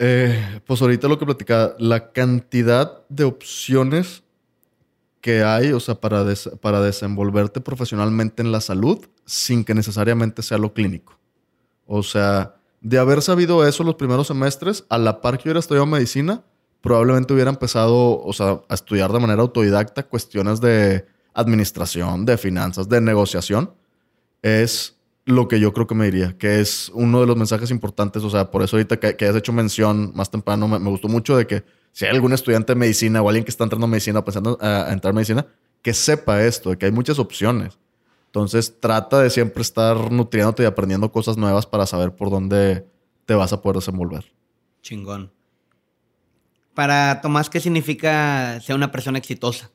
Eh, 0.00 0.60
pues 0.66 0.82
ahorita 0.82 1.06
lo 1.06 1.20
que 1.20 1.24
platicaba, 1.24 1.76
la 1.78 2.10
cantidad 2.10 3.06
de 3.08 3.22
opciones 3.22 4.21
que 5.22 5.42
hay, 5.44 5.72
o 5.72 5.80
sea, 5.80 5.94
para, 5.94 6.26
para 6.60 6.82
desenvolverte 6.82 7.62
profesionalmente 7.62 8.42
en 8.42 8.52
la 8.52 8.60
salud 8.60 8.98
sin 9.24 9.64
que 9.64 9.72
necesariamente 9.72 10.42
sea 10.42 10.58
lo 10.58 10.74
clínico. 10.74 11.18
O 11.86 12.02
sea, 12.02 12.56
de 12.82 12.98
haber 12.98 13.22
sabido 13.22 13.66
eso 13.66 13.84
los 13.84 13.94
primeros 13.94 14.26
semestres, 14.26 14.84
a 14.90 14.98
la 14.98 15.22
par 15.22 15.38
que 15.38 15.44
hubiera 15.44 15.60
estudiado 15.60 15.86
medicina, 15.86 16.42
probablemente 16.82 17.32
hubiera 17.32 17.50
empezado, 17.50 18.20
o 18.20 18.32
sea, 18.32 18.60
a 18.68 18.74
estudiar 18.74 19.12
de 19.12 19.20
manera 19.20 19.40
autodidacta 19.40 20.02
cuestiones 20.02 20.60
de 20.60 21.06
administración, 21.32 22.26
de 22.26 22.36
finanzas, 22.36 22.88
de 22.88 23.00
negociación, 23.00 23.72
es 24.42 24.96
lo 25.24 25.46
que 25.46 25.60
yo 25.60 25.72
creo 25.72 25.86
que 25.86 25.94
me 25.94 26.06
diría, 26.06 26.36
que 26.36 26.60
es 26.60 26.90
uno 26.94 27.20
de 27.20 27.26
los 27.28 27.36
mensajes 27.36 27.70
importantes, 27.70 28.24
o 28.24 28.30
sea, 28.30 28.50
por 28.50 28.62
eso 28.62 28.76
ahorita 28.76 28.98
que, 28.98 29.24
hayas 29.24 29.36
hecho 29.36 29.52
mención 29.52 30.12
más 30.16 30.30
temprano, 30.30 30.66
me, 30.66 30.90
gustó 30.90 31.06
mucho 31.06 31.36
de 31.36 31.46
que 31.46 31.64
si 31.92 32.04
hay 32.04 32.10
algún 32.10 32.32
estudiante 32.32 32.72
de 32.72 32.78
medicina 32.78 33.22
o 33.22 33.28
alguien 33.28 33.44
que 33.44 33.50
está 33.50 33.64
entrando 33.64 33.86
a 33.86 33.88
medicina, 33.88 34.24
pensando 34.24 34.58
a, 34.60 34.88
a 34.88 34.92
entrar 34.92 35.12
a 35.12 35.14
medicina, 35.14 35.46
que 35.82 35.94
sepa 35.94 36.42
esto, 36.42 36.70
de 36.70 36.78
que 36.78 36.86
hay 36.86 36.92
muchas 36.92 37.18
opciones. 37.18 37.78
Entonces, 38.26 38.80
trata 38.80 39.20
de 39.20 39.28
siempre 39.28 39.60
estar 39.60 40.10
nutriéndote 40.10 40.62
y 40.62 40.66
aprendiendo 40.66 41.12
cosas 41.12 41.36
nuevas 41.36 41.66
para 41.66 41.86
saber 41.86 42.16
por 42.16 42.30
dónde 42.30 42.86
te 43.26 43.34
vas 43.34 43.52
a 43.52 43.60
poder 43.60 43.76
desenvolver. 43.76 44.32
Chingón. 44.80 45.30
Para 46.74 47.20
Tomás, 47.20 47.50
¿qué 47.50 47.60
significa 47.60 48.58
ser 48.60 48.74
una 48.74 48.90
persona 48.90 49.18
exitosa? 49.18 49.70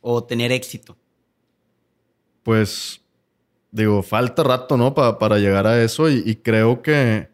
O 0.00 0.22
tener 0.22 0.52
éxito. 0.52 0.96
Pues, 2.42 3.00
digo, 3.72 4.02
falta 4.02 4.44
rato, 4.44 4.76
¿no? 4.76 4.94
para 4.94 5.38
llegar 5.38 5.66
a 5.66 5.82
eso 5.82 6.08
y, 6.08 6.36
creo 6.36 6.82
que 6.82 7.28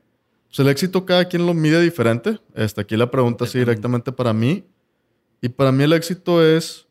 pues, 0.53 0.61
el 0.61 0.69
éxito 0.69 1.05
cada 1.05 1.25
quien 1.25 1.47
lo 1.47 1.55
mide 1.55 1.81
diferente. 1.81 2.39
Este, 2.55 2.83
aquí 2.83 2.97
la 2.97 3.11
pregunta 3.11 3.47
sí 3.47 3.59
directamente 3.59 4.13
para 4.13 4.33
mí. 4.33 4.65
Y 5.41 5.49
para 5.49 5.73
mí 5.73 5.83
el 5.83 5.93
éxito 5.93 6.45
es, 6.45 6.87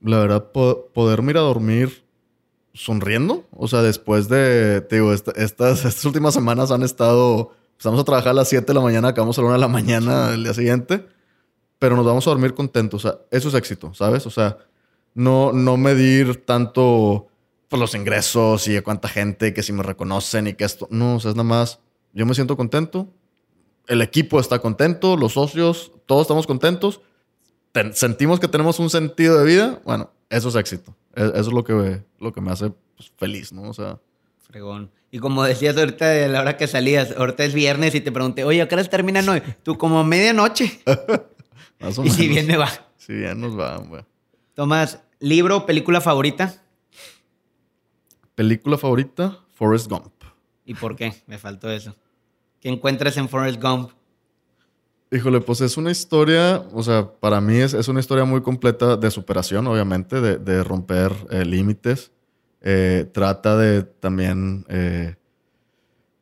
la 0.00 0.18
verdad, 0.18 0.52
poder 0.52 1.24
ir 1.24 1.36
a 1.38 1.40
dormir 1.40 2.04
sonriendo. 2.72 3.48
O 3.50 3.66
sea, 3.66 3.82
después 3.82 4.28
de, 4.28 4.80
digo, 4.88 5.12
estas, 5.12 5.36
estas 5.84 6.04
últimas 6.04 6.34
semanas 6.34 6.70
han 6.70 6.82
estado 6.82 7.52
Empezamos 7.78 8.00
a 8.00 8.04
trabajar 8.04 8.30
a 8.30 8.34
las 8.34 8.48
7 8.48 8.66
de 8.66 8.74
la 8.74 8.80
mañana, 8.80 9.06
acabamos 9.06 9.38
a 9.38 9.40
la 9.40 9.46
1 9.46 9.54
de 9.54 9.60
la 9.60 9.68
mañana 9.68 10.30
del 10.30 10.42
día 10.42 10.52
siguiente, 10.52 11.06
pero 11.78 11.94
nos 11.94 12.04
vamos 12.04 12.26
a 12.26 12.30
dormir 12.30 12.52
contentos. 12.52 13.04
O 13.04 13.08
sea, 13.08 13.20
eso 13.30 13.50
es 13.50 13.54
éxito, 13.54 13.94
¿sabes? 13.94 14.26
O 14.26 14.30
sea, 14.30 14.58
no, 15.14 15.52
no 15.52 15.76
medir 15.76 16.44
tanto 16.44 17.28
por 17.68 17.78
pues, 17.78 17.80
los 17.80 17.94
ingresos 17.94 18.66
y 18.66 18.76
a 18.76 18.82
cuánta 18.82 19.06
gente, 19.06 19.54
que 19.54 19.62
si 19.62 19.72
me 19.72 19.84
reconocen 19.84 20.48
y 20.48 20.54
que 20.54 20.64
esto. 20.64 20.88
No, 20.90 21.14
o 21.14 21.20
sea, 21.20 21.30
es 21.30 21.36
nada 21.36 21.48
más, 21.48 21.78
yo 22.18 22.26
me 22.26 22.34
siento 22.34 22.56
contento, 22.56 23.08
el 23.86 24.02
equipo 24.02 24.40
está 24.40 24.58
contento, 24.58 25.16
los 25.16 25.34
socios, 25.34 25.92
todos 26.04 26.22
estamos 26.22 26.48
contentos, 26.48 27.00
sentimos 27.92 28.40
que 28.40 28.48
tenemos 28.48 28.80
un 28.80 28.90
sentido 28.90 29.38
de 29.38 29.46
vida, 29.46 29.80
bueno, 29.84 30.10
eso 30.28 30.48
es 30.48 30.56
éxito. 30.56 30.96
E, 31.14 31.22
eso 31.22 31.38
es 31.38 31.52
lo 31.52 31.62
que, 31.62 32.02
lo 32.18 32.32
que 32.32 32.40
me 32.40 32.50
hace 32.50 32.72
pues, 32.96 33.12
feliz, 33.16 33.52
¿no? 33.52 33.62
O 33.70 33.72
sea. 33.72 34.00
Fregón. 34.38 34.90
Y 35.12 35.20
como 35.20 35.44
decías 35.44 35.76
ahorita 35.76 36.08
de 36.08 36.28
la 36.28 36.40
hora 36.40 36.56
que 36.56 36.66
salías, 36.66 37.14
ahorita 37.16 37.44
es 37.44 37.54
viernes 37.54 37.94
y 37.94 38.00
te 38.00 38.10
pregunté, 38.10 38.42
oye, 38.42 38.62
¿a 38.62 38.68
qué 38.68 38.74
hora 38.74 38.82
terminan 38.84 39.28
hoy? 39.28 39.40
Tú 39.62 39.78
como 39.78 40.02
medianoche. 40.02 40.80
Más 41.78 41.98
o 41.98 42.04
y 42.04 42.10
si 42.10 42.26
bien 42.26 42.48
me 42.48 42.56
va. 42.56 42.68
Si 42.96 43.12
bien 43.12 43.40
nos 43.40 43.56
va, 43.56 43.76
güey. 43.76 44.02
Tomás, 44.54 45.04
¿libro 45.20 45.58
o 45.58 45.66
película 45.66 46.00
favorita? 46.00 46.64
Película 48.34 48.76
favorita, 48.76 49.38
Forrest 49.54 49.88
Gump. 49.88 50.12
¿Y 50.64 50.74
por 50.74 50.96
qué? 50.96 51.14
Me 51.28 51.38
faltó 51.38 51.70
eso. 51.70 51.94
¿Qué 52.60 52.68
encuentras 52.68 53.16
en 53.16 53.28
Forrest 53.28 53.62
Gump? 53.62 53.90
Híjole, 55.10 55.40
pues 55.40 55.60
es 55.62 55.76
una 55.76 55.90
historia, 55.90 56.62
o 56.72 56.82
sea, 56.82 57.10
para 57.10 57.40
mí 57.40 57.56
es, 57.56 57.72
es 57.72 57.88
una 57.88 58.00
historia 58.00 58.24
muy 58.24 58.42
completa 58.42 58.96
de 58.96 59.10
superación, 59.10 59.66
obviamente, 59.66 60.20
de, 60.20 60.36
de 60.36 60.62
romper 60.62 61.12
eh, 61.30 61.46
límites. 61.46 62.10
Eh, 62.60 63.08
trata 63.12 63.56
de 63.56 63.84
también, 63.84 64.66
eh, 64.68 65.14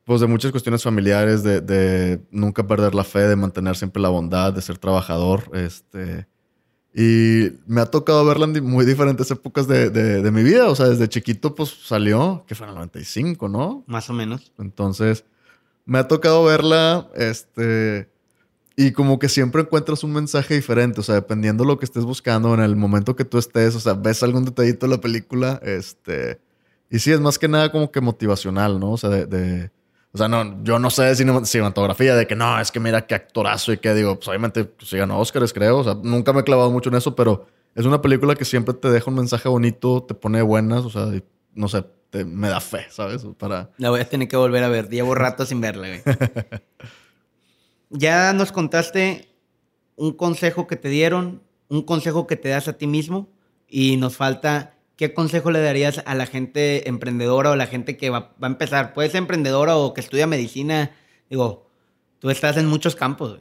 pues 0.04 0.20
de 0.20 0.28
muchas 0.28 0.52
cuestiones 0.52 0.84
familiares, 0.84 1.42
de, 1.42 1.60
de, 1.60 2.20
nunca 2.30 2.64
perder 2.64 2.94
la 2.94 3.02
fe, 3.02 3.20
de 3.20 3.34
mantener 3.34 3.76
siempre 3.76 4.00
la 4.00 4.08
bondad, 4.08 4.52
de 4.52 4.62
ser 4.62 4.78
trabajador. 4.78 5.50
Este, 5.54 6.28
y 6.94 7.50
me 7.66 7.80
ha 7.80 7.86
tocado 7.86 8.24
verla 8.24 8.46
en 8.46 8.64
muy 8.64 8.86
diferentes 8.86 9.28
épocas 9.32 9.66
de, 9.66 9.90
de, 9.90 10.22
de 10.22 10.30
mi 10.30 10.44
vida. 10.44 10.68
O 10.68 10.76
sea, 10.76 10.86
desde 10.86 11.08
chiquito, 11.08 11.56
pues 11.56 11.70
salió, 11.70 12.44
que 12.46 12.54
fue 12.54 12.66
en 12.66 12.70
el 12.70 12.76
95, 12.76 13.48
¿no? 13.48 13.82
Más 13.88 14.08
o 14.10 14.12
menos. 14.12 14.52
Entonces, 14.58 15.24
me 15.86 15.98
ha 15.98 16.08
tocado 16.08 16.44
verla, 16.44 17.08
este 17.14 18.08
y 18.76 18.92
como 18.92 19.18
que 19.18 19.30
siempre 19.30 19.62
encuentras 19.62 20.04
un 20.04 20.12
mensaje 20.12 20.54
diferente, 20.54 21.00
o 21.00 21.02
sea, 21.02 21.14
dependiendo 21.14 21.64
de 21.64 21.68
lo 21.68 21.78
que 21.78 21.86
estés 21.86 22.04
buscando 22.04 22.52
en 22.52 22.60
el 22.60 22.76
momento 22.76 23.16
que 23.16 23.24
tú 23.24 23.38
estés, 23.38 23.74
o 23.74 23.80
sea, 23.80 23.94
ves 23.94 24.22
algún 24.22 24.44
detallito 24.44 24.86
de 24.86 24.94
la 24.94 25.00
película, 25.00 25.58
este... 25.62 26.40
Y 26.90 26.98
sí, 26.98 27.10
es 27.10 27.18
más 27.18 27.38
que 27.38 27.48
nada 27.48 27.72
como 27.72 27.90
que 27.90 28.00
motivacional, 28.00 28.78
¿no? 28.78 28.92
O 28.92 28.96
sea, 28.98 29.08
de... 29.08 29.70
o 30.12 30.18
sea, 30.18 30.28
no, 30.28 30.62
yo 30.62 30.78
no 30.78 30.90
sé 30.90 31.04
de 31.04 31.46
cinematografía, 31.46 32.14
de 32.14 32.26
que 32.26 32.36
no, 32.36 32.60
es 32.60 32.70
que 32.70 32.78
mira 32.78 33.06
qué 33.06 33.14
actorazo 33.14 33.72
y 33.72 33.78
qué 33.78 33.94
digo, 33.94 34.16
pues 34.16 34.28
obviamente 34.28 34.64
pues, 34.64 34.92
ganó 34.92 35.18
Oscars, 35.18 35.54
creo, 35.54 35.78
o 35.78 35.84
sea, 35.84 35.94
nunca 35.94 36.34
me 36.34 36.40
he 36.40 36.44
clavado 36.44 36.70
mucho 36.70 36.90
en 36.90 36.96
eso, 36.96 37.16
pero 37.16 37.46
es 37.74 37.86
una 37.86 38.02
película 38.02 38.34
que 38.34 38.44
siempre 38.44 38.74
te 38.74 38.90
deja 38.90 39.10
un 39.10 39.16
mensaje 39.16 39.48
bonito, 39.48 40.02
te 40.02 40.14
pone 40.14 40.42
buenas, 40.42 40.84
o 40.84 40.90
sea, 40.90 41.10
no 41.56 41.68
sé, 41.68 41.84
te, 42.10 42.24
me 42.24 42.48
da 42.48 42.60
fe, 42.60 42.86
¿sabes? 42.90 43.26
Para... 43.36 43.70
La 43.78 43.90
voy 43.90 44.00
a 44.00 44.08
tener 44.08 44.28
que 44.28 44.36
volver 44.36 44.62
a 44.62 44.68
ver, 44.68 44.88
llevo 44.88 45.14
rato 45.14 45.44
sin 45.44 45.60
verla, 45.60 45.88
güey. 45.88 46.02
ya 47.90 48.32
nos 48.32 48.52
contaste 48.52 49.28
un 49.96 50.12
consejo 50.12 50.66
que 50.66 50.76
te 50.76 50.88
dieron, 50.88 51.42
un 51.68 51.82
consejo 51.82 52.26
que 52.26 52.36
te 52.36 52.50
das 52.50 52.68
a 52.68 52.74
ti 52.74 52.86
mismo 52.86 53.28
y 53.68 53.96
nos 53.96 54.16
falta 54.16 54.76
qué 54.96 55.14
consejo 55.14 55.50
le 55.50 55.60
darías 55.60 56.02
a 56.06 56.14
la 56.14 56.26
gente 56.26 56.88
emprendedora 56.88 57.50
o 57.50 57.52
a 57.54 57.56
la 57.56 57.66
gente 57.66 57.96
que 57.96 58.10
va, 58.10 58.34
a 58.40 58.46
empezar. 58.46 58.92
Puede 58.92 59.10
ser 59.10 59.18
emprendedora 59.18 59.76
o 59.76 59.94
que 59.94 60.00
estudia 60.00 60.26
medicina. 60.26 60.92
Digo, 61.28 61.66
tú 62.18 62.30
estás 62.30 62.56
en 62.56 62.66
muchos 62.66 62.96
campos. 62.96 63.40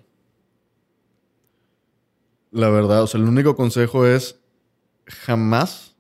La 2.51 2.69
verdad, 2.69 3.03
o 3.03 3.07
sea, 3.07 3.19
el 3.19 3.27
único 3.27 3.55
consejo 3.55 4.05
es 4.05 4.39
jamás, 5.05 5.94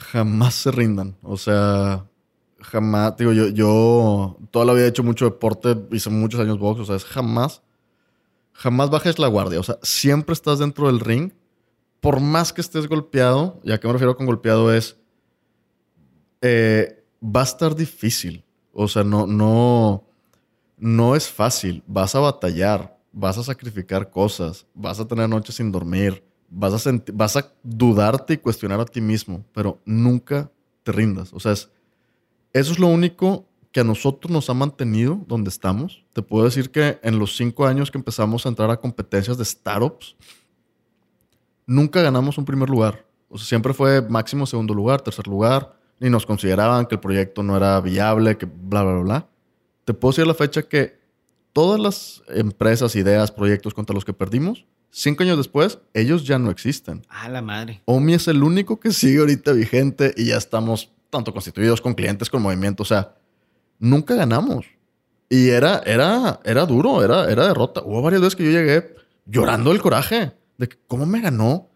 jamás 0.00 0.54
se 0.54 0.70
rindan. 0.70 1.16
O 1.22 1.36
sea, 1.36 2.06
jamás, 2.60 3.16
digo, 3.16 3.32
yo, 3.32 3.48
yo 3.48 4.36
toda 4.50 4.64
la 4.64 4.72
vida 4.72 4.86
he 4.86 4.88
hecho 4.88 5.02
mucho 5.02 5.24
deporte, 5.24 5.76
hice 5.92 6.10
muchos 6.10 6.40
años 6.40 6.58
box, 6.58 6.80
o 6.80 6.84
sea, 6.84 6.96
es 6.96 7.04
jamás 7.04 7.62
jamás 8.60 8.90
bajes 8.90 9.18
la 9.18 9.28
guardia. 9.28 9.58
O 9.58 9.62
sea, 9.62 9.78
siempre 9.82 10.34
estás 10.34 10.58
dentro 10.58 10.86
del 10.86 11.00
ring. 11.00 11.32
Por 12.00 12.20
más 12.20 12.52
que 12.52 12.60
estés 12.60 12.88
golpeado, 12.88 13.60
y 13.62 13.72
a 13.72 13.78
qué 13.78 13.86
me 13.86 13.92
refiero 13.92 14.16
con 14.16 14.26
golpeado 14.26 14.72
es, 14.72 14.96
eh, 16.40 17.04
va 17.22 17.40
a 17.40 17.44
estar 17.44 17.74
difícil. 17.74 18.44
O 18.72 18.88
sea, 18.88 19.02
no, 19.02 19.26
no, 19.26 20.04
no 20.78 21.16
es 21.16 21.28
fácil. 21.28 21.82
Vas 21.86 22.14
a 22.14 22.20
batallar, 22.20 22.98
vas 23.12 23.38
a 23.38 23.42
sacrificar 23.42 24.10
cosas, 24.10 24.66
vas 24.74 25.00
a 25.00 25.06
tener 25.06 25.28
noches 25.28 25.56
sin 25.56 25.72
dormir, 25.72 26.24
vas 26.50 26.86
a, 26.86 26.92
vas 27.12 27.36
a 27.36 27.52
dudarte 27.62 28.34
y 28.34 28.38
cuestionar 28.38 28.80
a 28.80 28.84
ti 28.84 29.00
mismo, 29.00 29.44
pero 29.54 29.80
nunca 29.84 30.50
te 30.82 30.92
rindas. 30.92 31.32
O 31.32 31.40
sea, 31.40 31.52
eso 31.52 31.70
es 32.52 32.78
lo 32.78 32.88
único 32.88 33.46
que 33.72 33.80
a 33.80 33.84
nosotros 33.84 34.30
nos 34.32 34.50
ha 34.50 34.54
mantenido 34.54 35.24
donde 35.28 35.48
estamos. 35.48 36.04
Te 36.12 36.22
puedo 36.22 36.44
decir 36.44 36.70
que 36.70 36.98
en 37.02 37.18
los 37.18 37.36
cinco 37.36 37.66
años 37.66 37.90
que 37.90 37.98
empezamos 37.98 38.44
a 38.44 38.48
entrar 38.48 38.70
a 38.70 38.76
competencias 38.76 39.38
de 39.38 39.44
startups, 39.44 40.16
nunca 41.66 42.02
ganamos 42.02 42.36
un 42.36 42.44
primer 42.44 42.68
lugar. 42.68 43.06
O 43.28 43.38
sea, 43.38 43.46
siempre 43.46 43.72
fue 43.72 44.02
máximo 44.02 44.44
segundo 44.44 44.74
lugar, 44.74 45.00
tercer 45.02 45.28
lugar, 45.28 45.78
y 46.00 46.10
nos 46.10 46.26
consideraban 46.26 46.86
que 46.86 46.96
el 46.96 47.00
proyecto 47.00 47.44
no 47.44 47.56
era 47.56 47.80
viable, 47.80 48.36
que 48.36 48.46
bla, 48.46 48.82
bla, 48.82 48.98
bla. 48.98 49.28
Te 49.84 49.94
puedo 49.94 50.10
decir 50.10 50.26
la 50.26 50.34
fecha 50.34 50.62
que 50.62 50.98
todas 51.52 51.78
las 51.78 52.22
empresas, 52.28 52.96
ideas, 52.96 53.30
proyectos 53.30 53.72
contra 53.72 53.94
los 53.94 54.04
que 54.04 54.12
perdimos, 54.12 54.66
cinco 54.90 55.22
años 55.22 55.36
después, 55.36 55.78
ellos 55.94 56.24
ya 56.24 56.38
no 56.38 56.50
existen. 56.50 57.02
Ah, 57.08 57.28
la 57.28 57.42
madre. 57.42 57.82
OMI 57.84 58.14
es 58.14 58.28
el 58.28 58.42
único 58.42 58.80
que 58.80 58.92
sigue 58.92 59.20
ahorita 59.20 59.52
vigente 59.52 60.14
y 60.16 60.26
ya 60.26 60.36
estamos 60.36 60.90
tanto 61.10 61.32
constituidos 61.32 61.80
con 61.80 61.94
clientes, 61.94 62.30
con 62.30 62.42
movimiento. 62.42 62.82
O 62.82 62.86
sea, 62.86 63.14
nunca 63.78 64.14
ganamos. 64.14 64.66
Y 65.28 65.48
era, 65.48 65.82
era, 65.86 66.40
era 66.44 66.66
duro, 66.66 67.04
era, 67.04 67.30
era 67.30 67.46
derrota. 67.46 67.82
Hubo 67.84 68.02
varias 68.02 68.20
veces 68.20 68.36
que 68.36 68.44
yo 68.44 68.50
llegué 68.50 68.94
llorando 69.26 69.72
el 69.72 69.80
coraje 69.80 70.32
de 70.58 70.68
que, 70.68 70.76
¿cómo 70.88 71.06
me 71.06 71.20
ganó? 71.20 71.68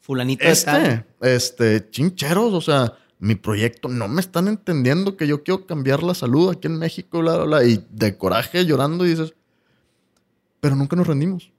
Fulanito 0.00 0.44
este, 0.44 1.04
este, 1.20 1.90
chincheros, 1.90 2.54
o 2.54 2.62
sea, 2.62 2.94
mi 3.18 3.34
proyecto 3.34 3.88
no 3.88 4.08
me 4.08 4.22
están 4.22 4.48
entendiendo 4.48 5.16
que 5.16 5.26
yo 5.26 5.42
quiero 5.42 5.66
cambiar 5.66 6.02
la 6.02 6.14
salud 6.14 6.50
aquí 6.50 6.66
en 6.66 6.78
México, 6.78 7.20
bla, 7.20 7.36
bla, 7.36 7.44
bla. 7.44 7.64
Y 7.64 7.84
de 7.90 8.16
coraje 8.16 8.64
llorando 8.64 9.04
y 9.04 9.10
dices, 9.10 9.34
pero 10.60 10.74
nunca 10.74 10.96
nos 10.96 11.06
rendimos. 11.06 11.52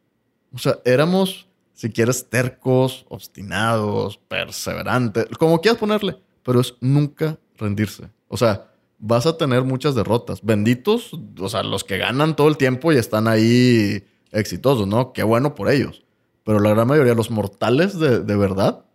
O 0.53 0.57
sea, 0.57 0.79
éramos, 0.85 1.47
si 1.73 1.89
quieres, 1.89 2.29
tercos, 2.29 3.05
obstinados, 3.09 4.17
perseverantes, 4.27 5.27
como 5.37 5.61
quieras 5.61 5.79
ponerle, 5.79 6.17
pero 6.43 6.59
es 6.59 6.75
nunca 6.81 7.37
rendirse. 7.57 8.09
O 8.27 8.37
sea, 8.37 8.69
vas 8.97 9.25
a 9.25 9.37
tener 9.37 9.63
muchas 9.63 9.95
derrotas. 9.95 10.41
Benditos, 10.43 11.11
o 11.39 11.49
sea, 11.49 11.63
los 11.63 11.83
que 11.83 11.97
ganan 11.97 12.35
todo 12.35 12.47
el 12.47 12.57
tiempo 12.57 12.91
y 12.91 12.97
están 12.97 13.27
ahí 13.27 14.03
exitosos, 14.31 14.87
¿no? 14.87 15.13
Qué 15.13 15.23
bueno 15.23 15.55
por 15.55 15.69
ellos. 15.69 16.03
Pero 16.43 16.59
la 16.59 16.71
gran 16.71 16.87
mayoría, 16.87 17.13
los 17.13 17.31
mortales 17.31 17.99
de, 17.99 18.21
de 18.21 18.35
verdad, 18.35 18.85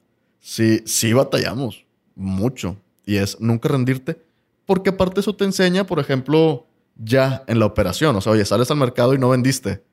sí, 0.41 0.83
sí 0.87 1.13
batallamos 1.13 1.85
mucho. 2.15 2.77
Y 3.07 3.17
es 3.17 3.41
nunca 3.41 3.69
rendirte, 3.69 4.25
porque 4.67 4.91
aparte 4.91 5.21
eso 5.21 5.35
te 5.35 5.45
enseña, 5.45 5.85
por 5.87 5.99
ejemplo, 5.99 6.67
ya 6.97 7.45
en 7.47 7.59
la 7.59 7.67
operación. 7.67 8.17
O 8.17 8.21
sea, 8.21 8.33
oye, 8.33 8.45
sales 8.45 8.71
al 8.71 8.79
mercado 8.79 9.15
y 9.15 9.19
no 9.19 9.29
vendiste. 9.31 9.85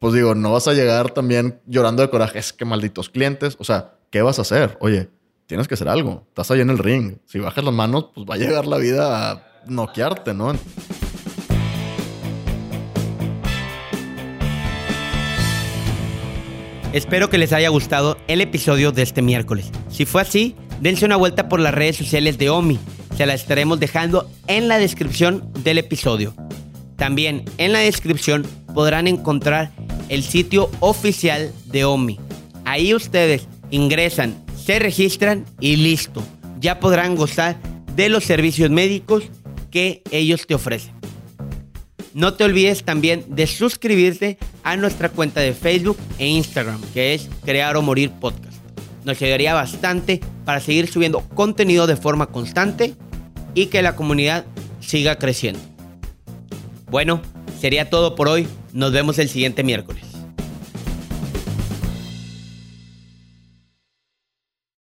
Pues 0.00 0.14
digo, 0.14 0.34
no 0.34 0.50
vas 0.50 0.66
a 0.66 0.72
llegar 0.72 1.10
también 1.10 1.60
llorando 1.66 2.00
de 2.00 2.08
coraje, 2.08 2.38
es 2.38 2.54
que 2.54 2.64
malditos 2.64 3.10
clientes. 3.10 3.56
O 3.58 3.64
sea, 3.64 3.96
¿qué 4.08 4.22
vas 4.22 4.38
a 4.38 4.42
hacer? 4.42 4.78
Oye, 4.80 5.10
tienes 5.44 5.68
que 5.68 5.74
hacer 5.74 5.90
algo. 5.90 6.24
Estás 6.28 6.50
ahí 6.50 6.62
en 6.62 6.70
el 6.70 6.78
ring. 6.78 7.18
Si 7.26 7.38
bajas 7.38 7.62
las 7.62 7.74
manos, 7.74 8.06
pues 8.14 8.26
va 8.26 8.36
a 8.36 8.38
llegar 8.38 8.66
la 8.66 8.78
vida 8.78 9.30
a 9.30 9.46
noquearte, 9.66 10.32
¿no? 10.32 10.54
Espero 16.94 17.28
que 17.28 17.36
les 17.36 17.52
haya 17.52 17.68
gustado 17.68 18.16
el 18.26 18.40
episodio 18.40 18.92
de 18.92 19.02
este 19.02 19.20
miércoles. 19.20 19.70
Si 19.90 20.06
fue 20.06 20.22
así, 20.22 20.56
dense 20.80 21.04
una 21.04 21.16
vuelta 21.16 21.50
por 21.50 21.60
las 21.60 21.74
redes 21.74 21.96
sociales 21.96 22.38
de 22.38 22.48
OMI. 22.48 22.78
Se 23.18 23.26
la 23.26 23.34
estaremos 23.34 23.78
dejando 23.78 24.30
en 24.46 24.66
la 24.66 24.78
descripción 24.78 25.52
del 25.62 25.76
episodio. 25.76 26.32
También 26.96 27.44
en 27.58 27.74
la 27.74 27.80
descripción 27.80 28.46
podrán 28.74 29.06
encontrar 29.06 29.70
el 30.08 30.22
sitio 30.22 30.70
oficial 30.80 31.52
de 31.66 31.84
OMI. 31.84 32.18
Ahí 32.64 32.94
ustedes 32.94 33.46
ingresan 33.70 34.34
se 34.70 34.78
registran 34.78 35.44
y 35.58 35.76
listo. 35.76 36.22
Ya 36.60 36.78
podrán 36.80 37.16
gozar 37.16 37.56
de 37.96 38.08
los 38.08 38.24
servicios 38.24 38.70
médicos 38.70 39.24
que 39.70 40.02
ellos 40.10 40.46
te 40.46 40.54
ofrecen. 40.54 40.92
No 42.12 42.34
te 42.34 42.44
olvides 42.44 42.84
también 42.84 43.24
de 43.28 43.46
suscribirte 43.46 44.38
a 44.62 44.76
nuestra 44.76 45.08
cuenta 45.08 45.40
de 45.40 45.54
Facebook 45.54 45.96
e 46.18 46.28
Instagram, 46.28 46.80
que 46.92 47.14
es 47.14 47.28
Crear 47.44 47.76
o 47.76 47.82
Morir 47.82 48.10
Podcast. 48.10 48.58
Nos 49.04 49.20
ayudaría 49.22 49.54
bastante 49.54 50.20
para 50.44 50.60
seguir 50.60 50.88
subiendo 50.88 51.20
contenido 51.34 51.86
de 51.86 51.96
forma 51.96 52.26
constante 52.26 52.94
y 53.54 53.66
que 53.66 53.82
la 53.82 53.96
comunidad 53.96 54.44
siga 54.80 55.16
creciendo. 55.18 55.60
Bueno, 56.90 57.22
sería 57.60 57.88
todo 57.88 58.14
por 58.14 58.28
hoy. 58.28 58.46
Nos 58.72 58.92
vemos 58.92 59.18
el 59.18 59.28
siguiente 59.28 59.62
miércoles. 59.62 60.09